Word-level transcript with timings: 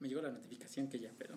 Me 0.00 0.08
llegó 0.08 0.22
la 0.22 0.30
notificación 0.30 0.88
que 0.88 1.00
ya, 1.00 1.10
pero. 1.18 1.34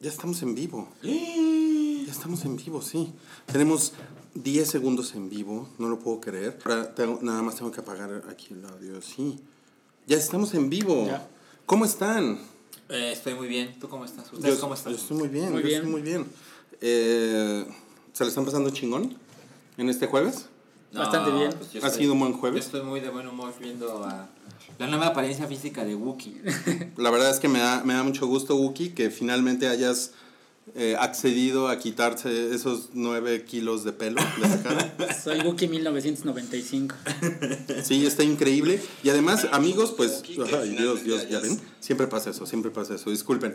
Ya 0.00 0.10
estamos 0.10 0.42
en 0.42 0.54
vivo. 0.54 0.88
Ya 1.02 2.12
estamos 2.12 2.44
en 2.44 2.56
vivo, 2.56 2.80
sí. 2.82 3.12
Tenemos 3.46 3.94
10 4.34 4.68
segundos 4.68 5.14
en 5.14 5.28
vivo, 5.28 5.68
no 5.78 5.88
lo 5.88 5.98
puedo 5.98 6.20
creer. 6.20 6.58
Ahora 6.64 6.94
tengo- 6.94 7.18
nada 7.22 7.42
más 7.42 7.56
tengo 7.56 7.72
que 7.72 7.80
apagar 7.80 8.22
aquí 8.30 8.48
el 8.54 8.64
audio, 8.64 9.00
sí. 9.02 9.40
Ya 10.06 10.16
estamos 10.16 10.54
en 10.54 10.70
vivo. 10.70 11.06
Ya. 11.06 11.26
¿Cómo 11.64 11.84
están? 11.84 12.38
Eh, 12.88 13.10
estoy 13.12 13.34
muy 13.34 13.48
bien. 13.48 13.76
¿Tú 13.80 13.88
cómo 13.88 14.04
estás? 14.04 14.32
¿Ustedes 14.32 14.54
Yo- 14.54 14.60
cómo 14.60 14.74
están? 14.74 14.92
Yo 14.92 14.98
estoy 14.98 15.16
muy 15.16 15.28
bien, 15.28 15.50
Muy 15.50 15.62
yo 15.62 15.66
bien. 15.66 15.78
estoy 15.80 15.90
muy 15.92 16.02
bien. 16.02 16.26
Eh, 16.80 17.66
¿Se 18.12 18.22
le 18.24 18.28
están 18.28 18.44
pasando 18.44 18.70
chingón 18.70 19.16
en 19.76 19.88
este 19.88 20.06
jueves? 20.06 20.46
Bastante 20.92 21.30
bien. 21.32 21.52
pues 21.58 21.72
yo 21.72 21.82
¿Ha 21.82 21.86
estoy- 21.88 22.02
sido 22.02 22.12
un 22.14 22.20
buen 22.20 22.32
Yo 22.32 22.38
jueves? 22.38 22.64
estoy 22.66 22.82
muy 22.82 23.00
de 23.00 23.10
buen 23.10 23.26
humor 23.26 23.52
viendo 23.60 24.04
a 24.04 24.28
la 24.78 24.86
nueva 24.86 25.08
apariencia 25.08 25.46
física 25.46 25.84
de 25.84 25.94
Wookiee. 25.94 26.42
La 26.96 27.10
verdad 27.10 27.30
es 27.30 27.38
que 27.40 27.48
me 27.48 27.58
da, 27.58 27.82
me 27.84 27.94
da 27.94 28.02
mucho 28.02 28.26
gusto, 28.26 28.56
Wookie, 28.56 28.90
que 28.90 29.10
finalmente 29.10 29.68
hayas 29.68 30.12
eh, 30.74 30.96
accedido 30.98 31.68
a 31.68 31.78
quitarse 31.78 32.52
esos 32.54 32.90
9 32.92 33.44
kilos 33.44 33.84
de 33.84 33.92
pelo 33.92 34.20
de 34.40 34.48
la 34.48 34.62
cara. 34.62 34.96
Soy 35.24 35.40
Wookie 35.40 35.68
1995. 35.68 36.94
Sí, 37.84 38.04
está 38.06 38.24
increíble. 38.24 38.80
Y 39.02 39.08
además, 39.10 39.46
amigos, 39.52 39.92
pues, 39.96 40.22
ay, 40.60 40.70
Dios, 40.70 41.04
Dios, 41.04 41.28
ya 41.28 41.38
ven, 41.40 41.60
siempre 41.80 42.06
pasa 42.06 42.30
eso, 42.30 42.46
siempre 42.46 42.70
pasa 42.70 42.94
eso, 42.94 43.10
disculpen. 43.10 43.54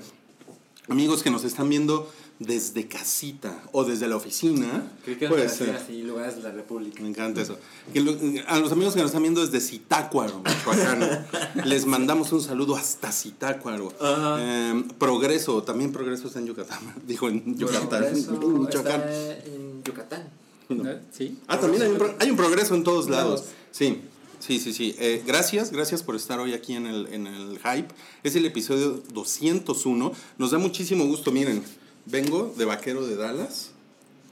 Amigos 0.87 1.21
que 1.23 1.29
nos 1.29 1.43
están 1.43 1.69
viendo 1.69 2.09
desde 2.41 2.87
casita 2.87 3.61
o 3.71 3.83
desde 3.83 4.07
la 4.07 4.15
oficina, 4.15 4.91
Creo 5.05 5.19
que 5.19 5.27
puede 5.27 5.47
ser. 5.47 5.75
así 5.75 6.01
lugares 6.01 6.37
de 6.37 6.41
la 6.41 6.51
República. 6.51 7.01
Me 7.03 7.09
encanta 7.09 7.39
eso. 7.41 7.57
Que 7.93 8.01
lo- 8.01 8.17
a 8.47 8.57
los 8.59 8.71
amigos 8.71 8.93
que 8.95 8.99
nos 9.01 9.09
están 9.09 9.21
viendo 9.21 9.45
desde 9.45 9.61
Zitácuaro, 9.61 10.41
Michoacán, 10.43 11.27
les 11.65 11.85
mandamos 11.85 12.31
un 12.33 12.41
saludo 12.41 12.75
hasta 12.75 13.11
Zitácuaro. 13.11 13.93
Eh, 14.39 14.83
progreso, 14.97 15.61
también 15.63 15.91
Progreso 15.91 16.27
está 16.27 16.39
en 16.39 16.47
Yucatán. 16.47 16.79
Dijo 17.07 17.29
en 17.29 17.55
Yucatán. 17.57 18.05
En 18.05 18.59
Michoacán. 18.59 19.01
está 19.01 19.45
en 19.45 19.83
Yucatán. 19.83 20.29
¿no? 20.69 20.83
Sí. 21.11 21.37
Ah, 21.47 21.59
también 21.59 21.83
hay 21.83 21.89
un, 21.89 21.97
pro- 21.97 22.15
hay 22.19 22.31
un 22.31 22.37
progreso 22.37 22.73
en 22.75 22.83
todos 22.83 23.07
lados. 23.09 23.43
Sí, 23.71 23.99
sí, 24.39 24.57
sí, 24.59 24.73
sí. 24.73 24.95
Eh, 24.99 25.21
gracias, 25.27 25.71
gracias 25.71 26.01
por 26.01 26.15
estar 26.15 26.39
hoy 26.39 26.53
aquí 26.53 26.73
en 26.73 26.87
el, 26.87 27.07
en 27.13 27.27
el 27.27 27.59
Hype. 27.59 27.89
Es 28.23 28.35
el 28.35 28.45
episodio 28.45 29.01
201. 29.13 30.11
Nos 30.39 30.51
da 30.51 30.57
muchísimo 30.57 31.05
gusto, 31.05 31.31
miren. 31.31 31.61
Vengo 32.05 32.53
de 32.57 32.65
Vaquero 32.65 33.05
de 33.05 33.15
Dallas. 33.15 33.71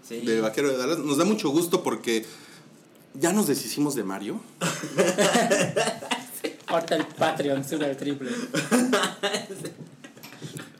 Sí. 0.08 0.22
De 0.22 0.42
Vaquero 0.42 0.70
de 0.70 0.78
Dallas. 0.78 1.00
Nos 1.00 1.18
da 1.18 1.26
mucho 1.26 1.50
gusto 1.50 1.84
porque 1.84 2.26
ya 3.14 3.34
nos 3.34 3.48
deshicimos 3.48 3.96
de 3.96 4.04
Mario. 4.04 4.40
Ahorita 6.68 6.96
el 6.96 7.06
Patreon 7.06 7.68
sube 7.68 7.86
al 7.86 7.98
triple. 7.98 8.30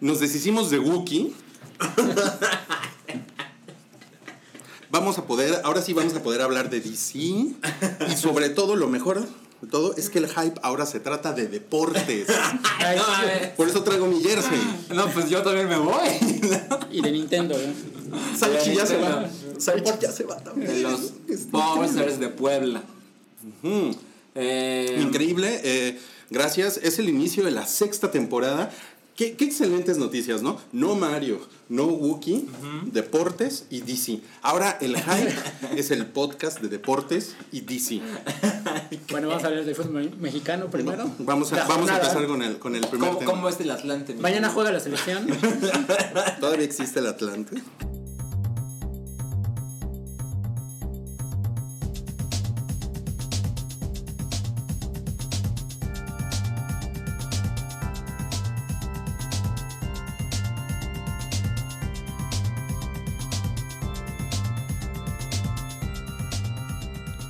Nos 0.02 0.20
deshicimos 0.20 0.70
de 0.70 0.80
Wookiee. 0.80 1.34
Vamos 4.92 5.18
a 5.18 5.26
poder, 5.26 5.62
ahora 5.64 5.82
sí 5.82 5.94
vamos 5.94 6.14
a 6.16 6.24
poder 6.24 6.42
hablar 6.42 6.70
de 6.70 6.80
DC. 6.80 7.18
Y 7.18 7.58
sobre 8.18 8.50
todo, 8.50 8.76
lo 8.76 8.88
mejor 8.88 9.28
todo 9.70 9.96
es 9.98 10.10
que 10.10 10.20
el 10.20 10.28
hype 10.28 10.60
ahora 10.64 10.86
se 10.86 11.00
trata 11.00 11.34
de 11.34 11.48
deportes. 11.48 12.28
No. 12.80 13.04
Por 13.58 13.68
eso 13.68 13.84
traigo 13.84 14.08
mi 14.08 14.22
jersey. 14.22 14.60
No, 14.96 15.08
pues 15.12 15.30
yo 15.30 15.42
también 15.44 15.68
me 15.68 15.78
voy. 15.78 16.08
Y 16.92 17.02
de 17.02 17.12
Nintendo, 17.12 17.56
¿eh? 17.56 17.74
Salchi 18.38 18.74
ya 18.74 18.86
se 18.86 18.98
va. 18.98 19.30
Salchi 19.58 19.92
ya 20.02 20.12
se 20.12 20.24
va 20.24 20.38
también. 20.38 20.72
De 20.74 20.82
los 20.82 21.12
Bowsers 21.52 22.20
de 22.20 22.30
Puebla. 22.30 22.82
Eh, 24.36 25.00
Increíble. 25.02 25.60
eh, 25.64 26.00
gracias. 26.30 26.78
Es 26.82 27.00
el 27.00 27.10
inicio 27.10 27.44
de 27.44 27.52
la 27.52 27.68
sexta 27.68 28.12
temporada. 28.12 28.72
Qué, 29.20 29.36
qué 29.36 29.44
excelentes 29.44 29.98
noticias, 29.98 30.42
¿no? 30.42 30.62
No 30.72 30.96
Mario, 30.96 31.42
no 31.68 31.88
Wookie, 31.88 32.48
deportes 32.86 33.66
y 33.70 33.82
DC. 33.82 34.22
Ahora 34.42 34.78
el 34.80 34.96
hype 34.96 35.36
es 35.78 35.92
el 35.92 36.06
podcast 36.06 36.62
de 36.62 36.70
deportes 36.70 37.36
y 37.52 37.60
DC. 37.60 38.00
Bueno, 39.12 39.28
vamos 39.28 39.44
a 39.44 39.48
hablar 39.48 39.66
del 39.66 39.76
fútbol 39.76 40.16
mexicano 40.22 40.70
primero. 40.70 41.12
Vamos 41.20 41.52
a, 41.52 41.68
vamos 41.68 41.90
a 41.90 41.96
empezar 41.96 42.28
con 42.28 42.42
el, 42.42 42.60
con 42.60 42.78
el 42.78 42.88
primer 42.88 43.10
¿Cómo, 43.10 43.20
tema. 43.20 43.32
cómo 43.32 43.50
es 43.50 43.60
el 43.60 43.72
Atlante? 43.72 44.14
Mañana 44.14 44.48
juega 44.52 44.72
la 44.72 44.80
selección. 44.80 45.28
¿Todavía 46.40 46.64
existe 46.64 47.00
el 47.00 47.08
Atlante? 47.08 47.62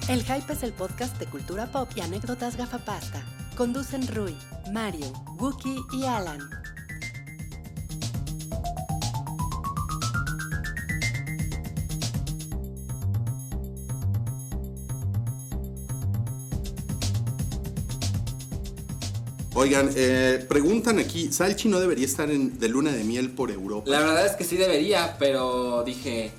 El 0.10 0.24
Hype 0.24 0.54
es 0.54 0.64
el 0.64 0.74
podcast 0.74 1.20
de 1.20 1.28
cultura 1.28 1.68
pop 1.68 1.88
y 1.94 2.02
anécdotas 2.02 2.58
gafapasta. 2.58 3.22
Conducen 3.56 4.08
Rui, 4.08 4.36
Mario, 4.74 5.06
Wookie 5.38 5.78
y 5.94 6.04
Alan. 6.06 6.40
Oigan, 19.54 19.92
eh, 19.96 20.44
preguntan 20.50 20.98
aquí, 20.98 21.32
Salchi 21.32 21.70
no 21.70 21.80
debería 21.80 22.06
estar 22.06 22.32
en, 22.32 22.58
de 22.58 22.68
luna 22.68 22.92
de 22.92 23.04
miel 23.04 23.30
por 23.30 23.52
Europa. 23.52 23.88
La 23.88 24.00
verdad 24.00 24.26
es 24.26 24.32
que 24.32 24.44
sí 24.44 24.58
debería, 24.58 25.18
pero 25.20 25.84
dije, 25.84 26.32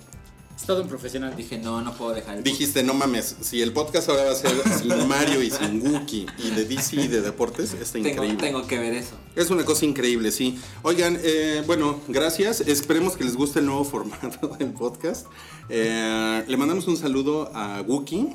Todo 0.71 0.83
un 0.83 0.89
profesional. 0.89 1.35
dije 1.35 1.59
no, 1.59 1.83
no 1.83 1.93
puedo 1.95 2.15
dejar 2.15 2.37
el 2.39 2.45
Dijiste, 2.45 2.85
no 2.85 2.95
mames, 2.95 3.35
si 3.41 3.61
el 3.61 3.73
podcast 3.73 4.09
ahora 4.09 4.23
va 4.27 4.31
a 4.31 4.35
ser 4.37 4.53
sin 4.79 5.09
Mario 5.09 5.43
y 5.43 5.51
sin 5.51 5.83
Wookie 5.85 6.27
y 6.39 6.51
de 6.51 6.65
DC 6.65 6.95
y 6.95 7.09
de 7.09 7.23
deportes, 7.23 7.75
está 7.75 7.95
tengo, 7.95 8.09
increíble. 8.11 8.37
tengo 8.37 8.67
que 8.69 8.79
ver 8.79 8.95
eso. 8.95 9.17
Es 9.35 9.51
una 9.51 9.65
cosa 9.65 9.85
increíble, 9.85 10.31
sí. 10.31 10.61
Oigan, 10.83 11.19
eh, 11.25 11.65
bueno, 11.67 11.99
gracias. 12.07 12.61
Esperemos 12.61 13.17
que 13.17 13.25
les 13.25 13.35
guste 13.35 13.59
el 13.59 13.67
nuevo 13.67 13.83
formato 13.95 14.47
del 14.47 14.73
podcast. 14.73 15.27
Eh, 15.69 16.45
le 16.47 16.57
mandamos 16.57 16.87
un 16.87 16.97
saludo 16.97 17.51
a 17.53 17.81
Wookie, 17.85 18.29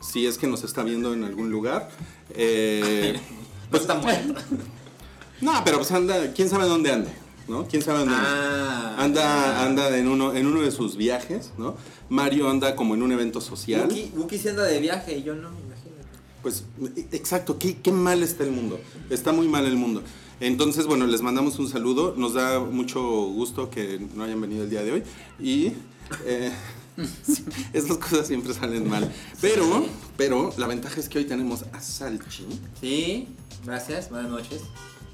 si 0.00 0.28
es 0.28 0.38
que 0.38 0.46
nos 0.46 0.62
está 0.62 0.84
viendo 0.84 1.12
en 1.12 1.24
algún 1.24 1.50
lugar. 1.50 1.90
Eh, 2.40 3.18
Pues 3.68 3.82
está 3.82 3.94
muerto. 3.96 4.40
no, 5.40 5.60
pero 5.64 5.78
pues 5.78 5.90
anda, 5.90 6.32
quién 6.34 6.48
sabe 6.48 6.66
dónde 6.66 6.92
ande, 6.92 7.10
¿no? 7.48 7.66
¿Quién 7.66 7.82
sabe 7.82 8.00
dónde? 8.00 8.14
Ah, 8.16 8.96
Anda, 8.98 9.64
anda 9.64 9.96
en 9.96 10.08
uno, 10.08 10.34
en 10.34 10.46
uno 10.46 10.62
de 10.62 10.70
sus 10.70 10.96
viajes, 10.96 11.52
¿no? 11.56 11.76
Mario 12.08 12.48
anda 12.48 12.76
como 12.76 12.94
en 12.94 13.02
un 13.02 13.12
evento 13.12 13.40
social. 13.40 13.82
Wookie, 13.82 14.12
Wookie 14.16 14.38
se 14.38 14.50
anda 14.50 14.64
de 14.64 14.80
viaje 14.80 15.18
y 15.18 15.22
yo 15.22 15.34
no, 15.34 15.48
imagínate. 15.48 16.04
Pues, 16.42 16.64
exacto, 17.12 17.58
qué, 17.58 17.76
qué 17.78 17.92
mal 17.92 18.22
está 18.22 18.44
el 18.44 18.50
mundo. 18.50 18.80
Está 19.10 19.32
muy 19.32 19.48
mal 19.48 19.66
el 19.66 19.76
mundo. 19.76 20.02
Entonces, 20.40 20.86
bueno, 20.86 21.06
les 21.06 21.22
mandamos 21.22 21.58
un 21.58 21.68
saludo. 21.68 22.14
Nos 22.16 22.34
da 22.34 22.60
mucho 22.60 23.00
gusto 23.00 23.70
que 23.70 24.00
no 24.14 24.24
hayan 24.24 24.40
venido 24.40 24.64
el 24.64 24.70
día 24.70 24.82
de 24.82 24.92
hoy. 24.92 25.02
Y 25.40 25.72
eh, 26.24 26.52
sí, 27.22 27.44
esas 27.72 27.98
cosas 27.98 28.26
siempre 28.26 28.54
salen 28.54 28.88
mal. 28.88 29.12
Pero, 29.40 29.86
pero, 30.16 30.52
la 30.56 30.66
ventaja 30.66 31.00
es 31.00 31.08
que 31.08 31.18
hoy 31.18 31.24
tenemos 31.24 31.64
a 31.72 31.80
Salchi. 31.80 32.46
Sí, 32.80 33.28
gracias, 33.64 34.10
buenas 34.10 34.30
noches. 34.30 34.62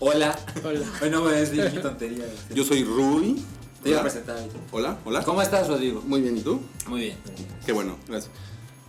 Hola. 0.07 0.39
Hola. 0.63 0.85
Hoy 1.01 1.09
no 1.09 1.23
voy 1.23 1.33
a 1.33 1.37
decir 1.37 1.71
mi 1.75 1.81
tontería. 1.81 2.27
Yo 2.55 2.63
soy 2.63 2.85
Rui. 2.85 3.43
Te 3.83 3.89
iba 3.89 3.99
a 3.99 4.03
Hola, 4.03 4.11
presentar 4.11 4.37
hola. 4.71 4.99
hola. 5.03 5.23
¿Cómo 5.25 5.41
estás, 5.41 5.67
Rodrigo? 5.67 6.03
Muy 6.07 6.21
bien, 6.21 6.37
¿y 6.37 6.43
tú? 6.43 6.61
Muy 6.89 7.01
bien. 7.01 7.17
Qué 7.65 7.73
bueno, 7.73 7.97
gracias. 8.07 8.31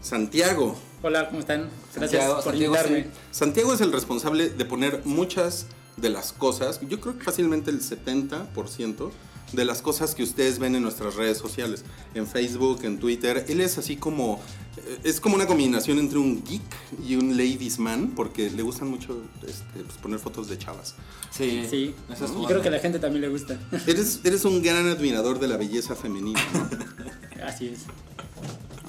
Santiago. 0.01 0.75
Hola, 1.01 1.27
¿cómo 1.29 1.39
están? 1.39 1.69
Gracias 1.95 2.11
Santiago, 2.11 2.33
por 2.35 2.43
Santiago, 2.43 2.75
invitarme. 2.75 3.03
sí. 3.03 3.09
Santiago 3.31 3.73
es 3.73 3.79
el 3.79 3.93
responsable 3.93 4.49
de 4.49 4.65
poner 4.65 5.03
muchas 5.05 5.67
de 5.95 6.09
las 6.09 6.33
cosas, 6.33 6.81
yo 6.81 6.99
creo 6.99 7.17
que 7.17 7.23
fácilmente 7.23 7.71
el 7.71 7.79
70% 7.79 9.09
de 9.55 9.65
las 9.65 9.81
cosas 9.81 10.15
que 10.15 10.23
ustedes 10.23 10.59
ven 10.59 10.75
en 10.75 10.83
nuestras 10.83 11.15
redes 11.15 11.37
sociales, 11.37 11.83
en 12.13 12.27
Facebook, 12.27 12.83
en 12.83 12.99
Twitter. 12.99 13.45
Él 13.47 13.61
es 13.61 13.77
así 13.77 13.95
como, 13.95 14.39
eh, 14.77 14.99
es 15.03 15.19
como 15.19 15.35
una 15.35 15.47
combinación 15.47 15.99
entre 15.99 16.17
un 16.17 16.43
geek 16.43 16.61
y 17.07 17.15
un 17.15 17.37
ladies 17.37 17.79
man, 17.79 18.13
porque 18.15 18.49
le 18.49 18.61
gustan 18.63 18.89
mucho 18.89 19.21
este, 19.47 19.81
pues, 19.83 19.97
poner 19.97 20.19
fotos 20.19 20.47
de 20.47 20.57
chavas. 20.57 20.95
Sí. 21.31 21.65
Sí, 21.69 21.95
Eso 22.11 22.25
es 22.25 22.31
y 22.31 22.45
creo 22.45 22.61
que 22.61 22.67
a 22.67 22.71
la 22.71 22.79
gente 22.79 22.99
también 22.99 23.21
le 23.21 23.29
gusta. 23.29 23.59
Eres, 23.87 24.21
eres 24.23 24.45
un 24.45 24.61
gran 24.61 24.87
admirador 24.87 25.39
de 25.39 25.47
la 25.47 25.57
belleza 25.57 25.95
femenina. 25.95 26.39
¿no? 26.53 27.43
Así 27.45 27.67
es. 27.67 27.79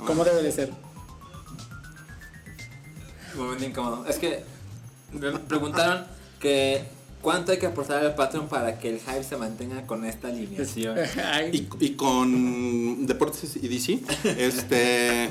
Como 0.06 0.24
debe 0.24 0.42
de 0.42 0.52
ser. 0.52 0.72
Un 3.34 3.40
momento 3.40 3.64
incómodo. 3.64 4.06
Es 4.06 4.16
que 4.16 4.44
me 5.12 5.32
preguntaron 5.38 6.06
que 6.40 6.95
cuánto 7.22 7.52
hay 7.52 7.58
que 7.58 7.66
aportar 7.66 8.04
al 8.04 8.14
Patreon 8.14 8.48
para 8.48 8.78
que 8.78 8.90
el 8.90 9.00
hype 9.00 9.24
se 9.24 9.36
mantenga 9.36 9.86
con 9.86 10.04
esta 10.04 10.28
alineación. 10.28 10.96
Y, 11.52 11.66
y 11.80 11.90
con 11.90 13.06
Deportes 13.06 13.56
y 13.56 13.68
DC, 13.68 14.00
este. 14.38 15.30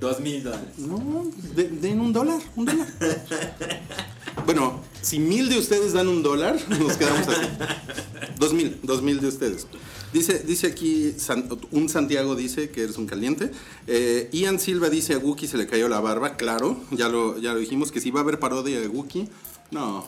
Dos 0.00 0.18
mil 0.20 0.42
dólares. 0.42 0.78
No, 0.78 1.26
de- 1.54 1.68
den 1.68 2.00
un 2.00 2.12
dólar, 2.12 2.40
un 2.56 2.64
dólar. 2.64 2.88
Bueno, 4.46 4.80
si 5.00 5.18
mil 5.20 5.48
de 5.48 5.58
ustedes 5.58 5.92
dan 5.92 6.08
un 6.08 6.22
dólar, 6.24 6.56
nos 6.68 6.96
quedamos 6.96 7.28
así. 7.28 7.46
Dos 8.38 8.52
mil, 8.52 8.80
dos 8.82 9.00
mil 9.02 9.20
de 9.20 9.28
ustedes. 9.28 9.66
Dice, 10.12 10.40
dice 10.40 10.66
aquí, 10.66 11.12
San- 11.16 11.48
un 11.70 11.88
Santiago 11.88 12.34
dice 12.34 12.70
que 12.70 12.82
eres 12.82 12.98
un 12.98 13.06
caliente. 13.06 13.52
Eh, 13.86 14.28
Ian 14.32 14.58
Silva 14.58 14.90
dice 14.90 15.14
a 15.14 15.18
Wookie 15.18 15.46
se 15.46 15.56
le 15.56 15.66
cayó 15.68 15.88
la 15.88 16.00
barba. 16.00 16.36
Claro, 16.36 16.80
ya 16.90 17.08
lo, 17.08 17.38
ya 17.38 17.52
lo 17.52 17.60
dijimos, 17.60 17.92
que 17.92 18.00
si 18.00 18.10
va 18.10 18.20
a 18.20 18.22
haber 18.24 18.40
parodia 18.40 18.80
de 18.80 18.88
Wookie, 18.88 19.28
no. 19.70 20.04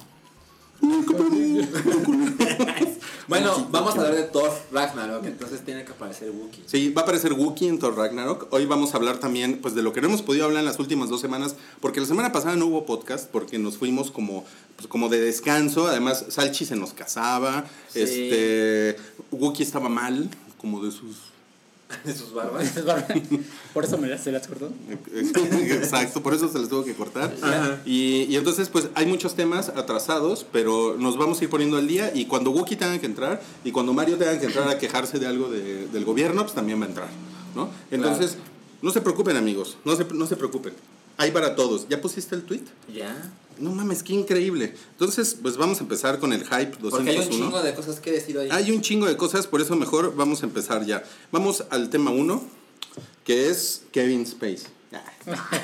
Bueno, 3.27 3.69
vamos 3.71 3.95
a 3.95 4.01
hablar 4.01 4.15
de 4.17 4.25
Thor 4.25 4.53
Ragnarok, 4.71 5.25
entonces 5.25 5.65
tiene 5.65 5.83
que 5.87 5.93
aparecer 5.93 6.31
Wookiee. 6.31 6.63
Sí, 6.67 6.91
va 6.91 7.01
a 7.01 7.05
aparecer 7.05 7.33
Wookiee 7.33 7.69
en 7.71 7.79
Thor 7.79 7.97
Ragnarok. 7.97 8.49
Hoy 8.53 8.67
vamos 8.67 8.93
a 8.93 8.99
hablar 8.99 9.17
también 9.19 9.61
pues, 9.63 9.75
de 9.75 9.83
lo 9.83 9.95
que 9.95 10.03
no 10.03 10.09
hemos 10.09 10.21
podido 10.21 10.45
hablar 10.45 10.61
en 10.61 10.67
las 10.67 10.79
últimas 10.79 11.09
dos 11.09 11.23
semanas, 11.23 11.57
porque 11.81 12.01
la 12.01 12.07
semana 12.07 12.33
pasada 12.33 12.55
no 12.57 12.67
hubo 12.67 12.85
podcast, 12.85 13.31
porque 13.31 13.59
nos 13.59 13.79
fuimos 13.79 14.11
como, 14.11 14.45
pues, 14.77 14.89
como 14.89 15.09
de 15.09 15.21
descanso. 15.21 15.87
Además, 15.87 16.27
Salchi 16.29 16.67
se 16.67 16.77
nos 16.77 16.93
casaba, 16.93 17.65
Sí. 17.89 18.01
este, 18.03 18.97
Wookiee 19.31 19.65
estaba 19.65 19.89
mal, 19.89 20.29
como 20.59 20.85
de 20.85 20.91
sus... 20.91 21.17
De 22.05 22.15
sus 22.15 22.33
barbas. 22.33 22.73
Por 23.73 23.85
eso 23.85 23.99
me 23.99 24.09
las, 24.09 24.23
se 24.23 24.33
las 24.33 24.47
cortó. 24.49 24.71
Exacto, 25.15 26.23
por 26.23 26.35
eso 26.35 26.49
se 26.49 26.59
les 26.59 26.69
tuvo 26.69 26.85
que 26.85 26.95
cortar. 26.95 27.33
Y, 27.85 28.23
y 28.29 28.37
entonces, 28.37 28.69
pues 28.69 28.89
hay 28.95 29.07
muchos 29.07 29.35
temas 29.35 29.69
atrasados, 29.69 30.47
pero 30.51 30.97
nos 30.99 31.17
vamos 31.17 31.41
a 31.41 31.45
ir 31.45 31.51
poniendo 31.51 31.77
al 31.77 31.87
día. 31.87 32.11
Y 32.15 32.27
cuando 32.27 32.51
Wookiee 32.51 32.77
tenga 32.77 32.99
que 32.99 33.07
entrar, 33.07 33.41
y 33.65 33.71
cuando 33.71 33.93
Mario 33.93 34.17
tenga 34.17 34.39
que 34.41 34.47
entrar 34.47 34.69
a 34.69 34.79
quejarse 34.79 35.19
de 35.19 35.27
algo 35.27 35.49
de- 35.49 35.87
del 35.89 36.05
gobierno, 36.05 36.43
pues 36.43 36.55
también 36.55 36.81
va 36.81 36.87
a 36.87 36.89
entrar. 36.89 37.09
¿no? 37.55 37.69
Entonces, 37.91 38.37
no 38.83 38.91
se 38.91 39.01
preocupen, 39.01 39.37
amigos, 39.37 39.77
no 39.85 39.95
se, 39.95 40.05
no 40.13 40.27
se 40.27 40.37
preocupen. 40.37 40.73
Hay 41.17 41.31
para 41.31 41.55
todos. 41.55 41.87
¿Ya 41.89 42.01
pusiste 42.01 42.35
el 42.35 42.43
tweet? 42.43 42.63
Ya. 42.93 43.31
No 43.59 43.71
mames, 43.71 44.03
qué 44.03 44.13
increíble. 44.15 44.75
Entonces, 44.93 45.37
pues 45.41 45.57
vamos 45.57 45.79
a 45.79 45.83
empezar 45.83 46.19
con 46.19 46.33
el 46.33 46.43
hype 46.43 46.77
201. 46.81 46.91
Porque 46.91 47.11
hay 47.11 47.19
un 47.19 47.29
chingo 47.31 47.63
de 47.63 47.75
cosas 47.75 48.01
que 48.01 48.11
decir 48.11 48.37
hoy. 48.37 48.49
Hay 48.51 48.73
un 48.73 48.81
chingo 48.81 49.07
de 49.07 49.17
cosas, 49.17 49.47
por 49.47 49.61
eso 49.61 49.77
mejor 49.77 50.15
vamos 50.17 50.43
a 50.43 50.47
empezar 50.47 50.85
ya. 50.85 51.05
Vamos 51.31 51.65
al 51.71 51.89
tema 51.89 52.11
1, 52.11 52.43
que 53.25 53.49
es 53.51 53.83
Kevin 53.93 54.23
Space. 54.23 54.65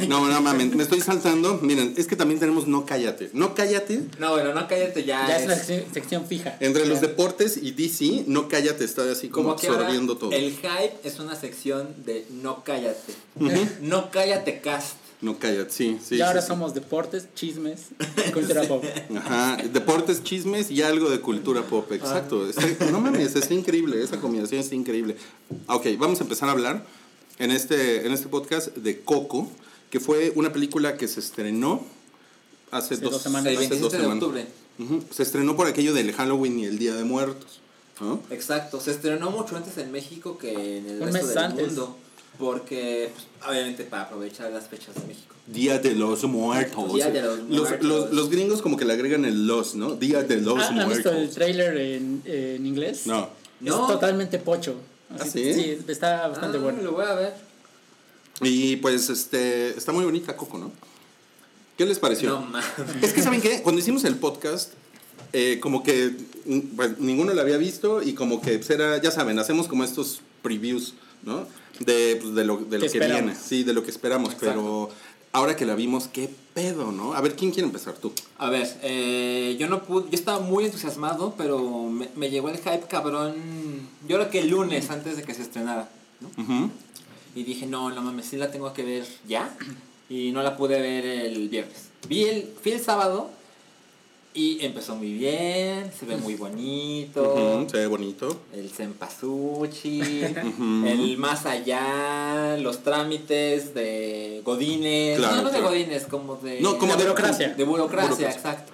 No, 0.09 0.27
no 0.27 0.41
mames, 0.41 0.75
me 0.75 0.83
estoy 0.83 1.01
saltando. 1.01 1.59
Miren, 1.63 1.95
es 1.97 2.07
que 2.09 2.17
también 2.17 2.41
tenemos 2.41 2.67
No 2.67 2.85
Cállate. 2.85 3.31
No 3.33 3.55
Cállate, 3.55 4.03
No, 4.19 4.33
bueno, 4.33 4.53
no 4.55 4.67
cállate 4.67 5.05
ya. 5.05 5.27
Ya 5.29 5.39
es 5.39 5.47
la 5.47 5.55
es- 5.55 5.67
sección, 5.67 5.95
sección 5.95 6.27
fija. 6.27 6.57
entre 6.61 6.85
los 6.87 7.01
deportes 7.01 7.57
y 7.57 7.71
DC, 7.71 8.25
No 8.27 8.49
Cállate 8.49 8.85
está 8.85 9.09
así 9.11 9.29
como, 9.29 9.55
Como 9.57 9.73
absorbiendo 9.73 10.17
todo. 10.17 10.33
el 10.33 10.51
hype 10.57 10.95
es 11.05 11.19
una 11.21 11.37
sección 11.37 11.95
de 12.05 12.27
no 12.31 12.65
cállate. 12.65 13.15
No 13.83 14.11
cállate 14.11 14.61
cast. 14.61 14.95
No 15.23 15.39
Cállate, 15.39 15.71
sí, 15.71 15.99
sí. 16.03 16.17
y 16.17 16.21
ahora 16.23 16.41
sí, 16.41 16.47
sí. 16.47 16.49
somos 16.49 16.73
deportes, 16.73 17.29
chismes, 17.35 17.89
cultura 18.33 18.63
pop. 18.63 18.83
Ajá, 19.17 19.59
deportes, 19.71 20.23
chismes 20.25 20.71
y 20.71 20.81
algo 20.83 21.11
de 21.11 21.21
cultura 21.21 21.63
pop, 21.63 21.93
exacto. 21.93 22.49
Está- 22.49 22.91
no 22.91 23.01
mames, 23.01 23.37
está 23.37 23.53
increíble, 23.53 24.03
esa 24.03 24.19
combinación 24.19 24.61
está 24.61 24.75
increíble. 24.75 25.17
Ok, 25.67 25.87
vamos 25.99 26.21
a 26.21 26.23
empezar 26.23 26.49
a 26.49 26.53
hablar 26.53 26.87
en 27.39 27.51
este, 27.51 28.07
en 28.07 28.13
este 28.13 28.29
podcast 28.29 28.75
de 28.77 29.01
Coco, 29.03 29.51
que 29.91 30.01
fue 30.01 30.33
una 30.37 30.53
película 30.55 30.97
que 30.97 31.07
se 31.07 31.21
estrenó 31.21 31.85
hace, 32.71 32.95
Hace 32.95 33.03
dos, 33.05 33.13
dos 33.13 33.23
semanas. 33.23 33.47
El 33.49 33.59
hace 33.59 33.69
27 33.69 33.83
dos 33.83 33.93
de 33.93 33.99
semanas. 33.99 34.23
octubre. 34.23 34.47
Se 35.11 35.23
estrenó 35.23 35.55
por 35.57 35.67
aquello 35.67 35.93
del 35.93 36.13
Halloween 36.13 36.59
y 36.61 36.65
el 36.65 36.79
Día 36.79 36.95
de 36.95 37.05
Muertos. 37.05 37.61
¿no? 38.01 38.23
Exacto. 38.31 38.81
Se 38.81 38.93
estrenó 38.93 39.31
mucho 39.31 39.55
antes 39.55 39.77
en 39.77 39.93
México 39.93 40.39
que 40.39 40.79
en 40.79 40.87
el 40.87 41.03
Un 41.03 41.09
resto 41.09 41.13
mes 41.13 41.29
del 41.29 41.39
antes. 41.39 41.67
mundo. 41.67 41.99
Porque, 42.41 43.11
pues, 43.15 43.27
obviamente, 43.49 43.85
para 43.85 44.05
aprovechar 44.05 44.51
las 44.51 44.67
fechas 44.67 44.95
de 44.95 45.03
México. 45.07 45.35
Día 45.47 45.79
de 45.79 45.95
los 45.95 46.25
Muertos. 46.25 46.95
Día 46.95 47.11
de 47.11 47.23
los 47.23 47.41
Muertos. 47.43 47.83
los- 47.87 48.13
los 48.13 48.31
gringos 48.31 48.63
como 48.63 48.77
que 48.77 48.85
le 48.85 48.95
agregan 48.95 49.25
el 49.27 49.47
los, 49.47 49.75
¿no? 49.75 49.95
Día 49.95 50.23
de 50.23 50.41
los 50.41 50.59
Ah, 50.59 50.69
¿Han 50.69 50.75
visto 50.89 51.13
Muertos. 51.13 51.15
el 51.15 51.31
trailer 51.31 51.77
en, 51.77 52.23
en 52.25 52.67
inglés? 52.67 53.07
No. 53.07 53.29
Es 53.61 53.67
No. 53.69 53.87
totalmente 53.87 54.39
pocho. 54.39 54.75
¿Ah, 55.11 55.25
sí? 55.25 55.53
Sí, 55.55 55.79
está 55.89 56.27
bastante 56.29 56.57
Ah, 56.59 56.61
bueno. 56.63 56.83
Lo 56.83 56.93
voy 56.93 57.05
a 57.05 57.15
ver. 57.15 57.35
Y 58.43 58.77
pues 58.77 59.11
este 59.11 59.71
está 59.77 59.93
muy 59.93 60.05
bonita 60.05 60.35
Coco, 60.37 60.57
¿no? 60.57 60.73
¿Qué 61.77 61.85
les 61.85 61.99
pareció? 61.99 62.31
No 62.31 62.41
mames. 62.43 62.65
Es 63.03 63.13
que, 63.13 63.23
¿saben 63.23 63.41
qué? 63.43 63.61
Cuando 63.63 63.81
hicimos 63.81 64.05
el 64.05 64.17
podcast, 64.17 64.73
eh, 65.33 65.59
como 65.61 65.83
que 65.83 66.15
mm, 66.47 66.59
pues, 66.77 66.99
ninguno 66.99 67.35
lo 67.35 67.41
había 67.41 67.57
visto 67.59 68.03
y 68.03 68.15
como 68.15 68.41
que 68.41 68.57
pues, 68.59 68.71
era, 68.71 69.01
ya 69.03 69.11
saben, 69.11 69.39
hacemos 69.39 69.67
como 69.69 69.85
estos 69.85 70.21
previews, 70.43 70.95
¿no? 71.23 71.47
De, 71.81 72.19
pues, 72.21 72.35
de 72.35 72.45
lo, 72.45 72.57
de 72.59 72.79
lo 72.79 72.81
Que 72.81 72.87
esperamos. 72.87 73.23
viene, 73.23 73.35
sí, 73.39 73.65
de 73.65 73.73
lo 73.73 73.83
que 73.83 73.91
esperamos, 73.91 74.33
Exacto. 74.35 74.47
pero 74.49 74.91
ahora 75.33 75.57
que 75.57 75.65
la 75.65 75.75
vimos, 75.75 76.09
qué 76.09 76.29
pedo, 76.55 76.93
¿no? 76.93 77.15
A 77.15 77.21
ver, 77.21 77.37
¿quién 77.37 77.53
quiere 77.53 77.67
empezar 77.67 77.95
tú? 77.95 78.13
A 78.39 78.51
ver, 78.51 78.69
eh, 78.83 79.57
yo 79.59 79.69
no 79.69 79.83
pude, 79.85 80.05
yo 80.11 80.15
estaba 80.15 80.41
muy 80.41 80.65
entusiasmado, 80.65 81.35
pero 81.39 81.59
me, 81.89 82.09
me 82.17 82.31
llegó 82.31 82.49
el 82.51 82.59
hype 82.59 82.87
cabrón, 82.89 83.35
yo 84.09 84.17
creo 84.17 84.31
que 84.31 84.41
el 84.41 84.49
lunes 84.51 84.91
antes 84.91 85.17
de 85.17 85.23
que 85.23 85.33
se 85.35 85.43
estrenara, 85.43 85.89
¿no? 86.21 86.71
Y 87.35 87.45
dije, 87.45 87.67
no, 87.67 87.91
no 87.91 88.03
mames, 88.03 88.27
sí 88.27 88.37
la 88.37 88.51
tengo 88.51 88.73
que 88.73 88.83
ver 88.83 89.07
ya. 89.29 89.57
Y 90.09 90.33
no 90.33 90.43
la 90.43 90.57
pude 90.57 90.81
ver 90.81 91.07
el 91.07 91.49
viernes. 91.49 91.91
Vi 92.09 92.25
el, 92.25 92.53
fui 92.61 92.73
el 92.73 92.81
sábado 92.81 93.31
y 94.33 94.65
empezó 94.65 94.95
muy 94.95 95.13
bien, 95.15 95.91
se 95.99 96.07
ve 96.07 96.17
muy 96.17 96.35
bonito. 96.37 97.67
Se 97.71 97.79
ve 97.79 97.87
bonito. 97.89 98.41
El 98.53 98.71
cempasúchil, 98.71 100.37
el 100.87 101.17
más 101.19 101.47
allá, 101.47 102.57
los 102.59 102.83
trámites 102.85 103.75
de 103.75 104.41
Godines. 104.45 105.19
Claro, 105.19 105.37
no, 105.37 105.43
no 105.43 105.51
de. 105.51 105.61
Godines, 105.61 106.05
como 106.07 106.37
de. 106.37 106.61
No, 106.61 106.79
como 106.79 106.95
de 106.97 107.03
burocracia. 107.05 107.49
De 107.55 107.65
burocracia, 107.65 108.11
Burocracia. 108.11 108.37
exacto. 108.37 108.73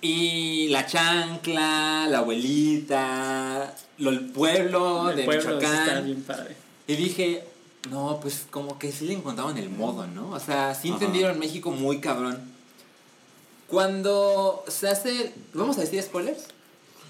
Y 0.00 0.68
la 0.68 0.86
chancla, 0.86 2.06
la 2.08 2.18
abuelita, 2.18 3.74
lo, 3.98 4.10
el 4.10 4.20
pueblo 4.30 5.10
El 5.10 5.16
de 5.16 5.24
pueblo 5.24 5.56
Michoacán. 5.56 5.88
está 5.88 6.00
bien 6.00 6.22
padre. 6.22 6.56
Y 6.88 6.96
dije, 6.96 7.44
no, 7.90 8.18
pues 8.20 8.46
como 8.50 8.78
que 8.78 8.90
sí 8.92 9.06
le 9.06 9.14
encontraban 9.14 9.56
el 9.58 9.70
modo, 9.70 10.06
¿no? 10.08 10.30
O 10.30 10.40
sea, 10.40 10.74
sí 10.74 10.88
entendieron 10.88 11.38
México 11.38 11.70
muy 11.70 11.98
cabrón. 12.00 12.51
Cuando 13.72 14.64
se 14.68 14.86
hace. 14.86 15.32
¿Vamos 15.54 15.78
a 15.78 15.80
decir 15.80 16.02
spoilers? 16.02 16.42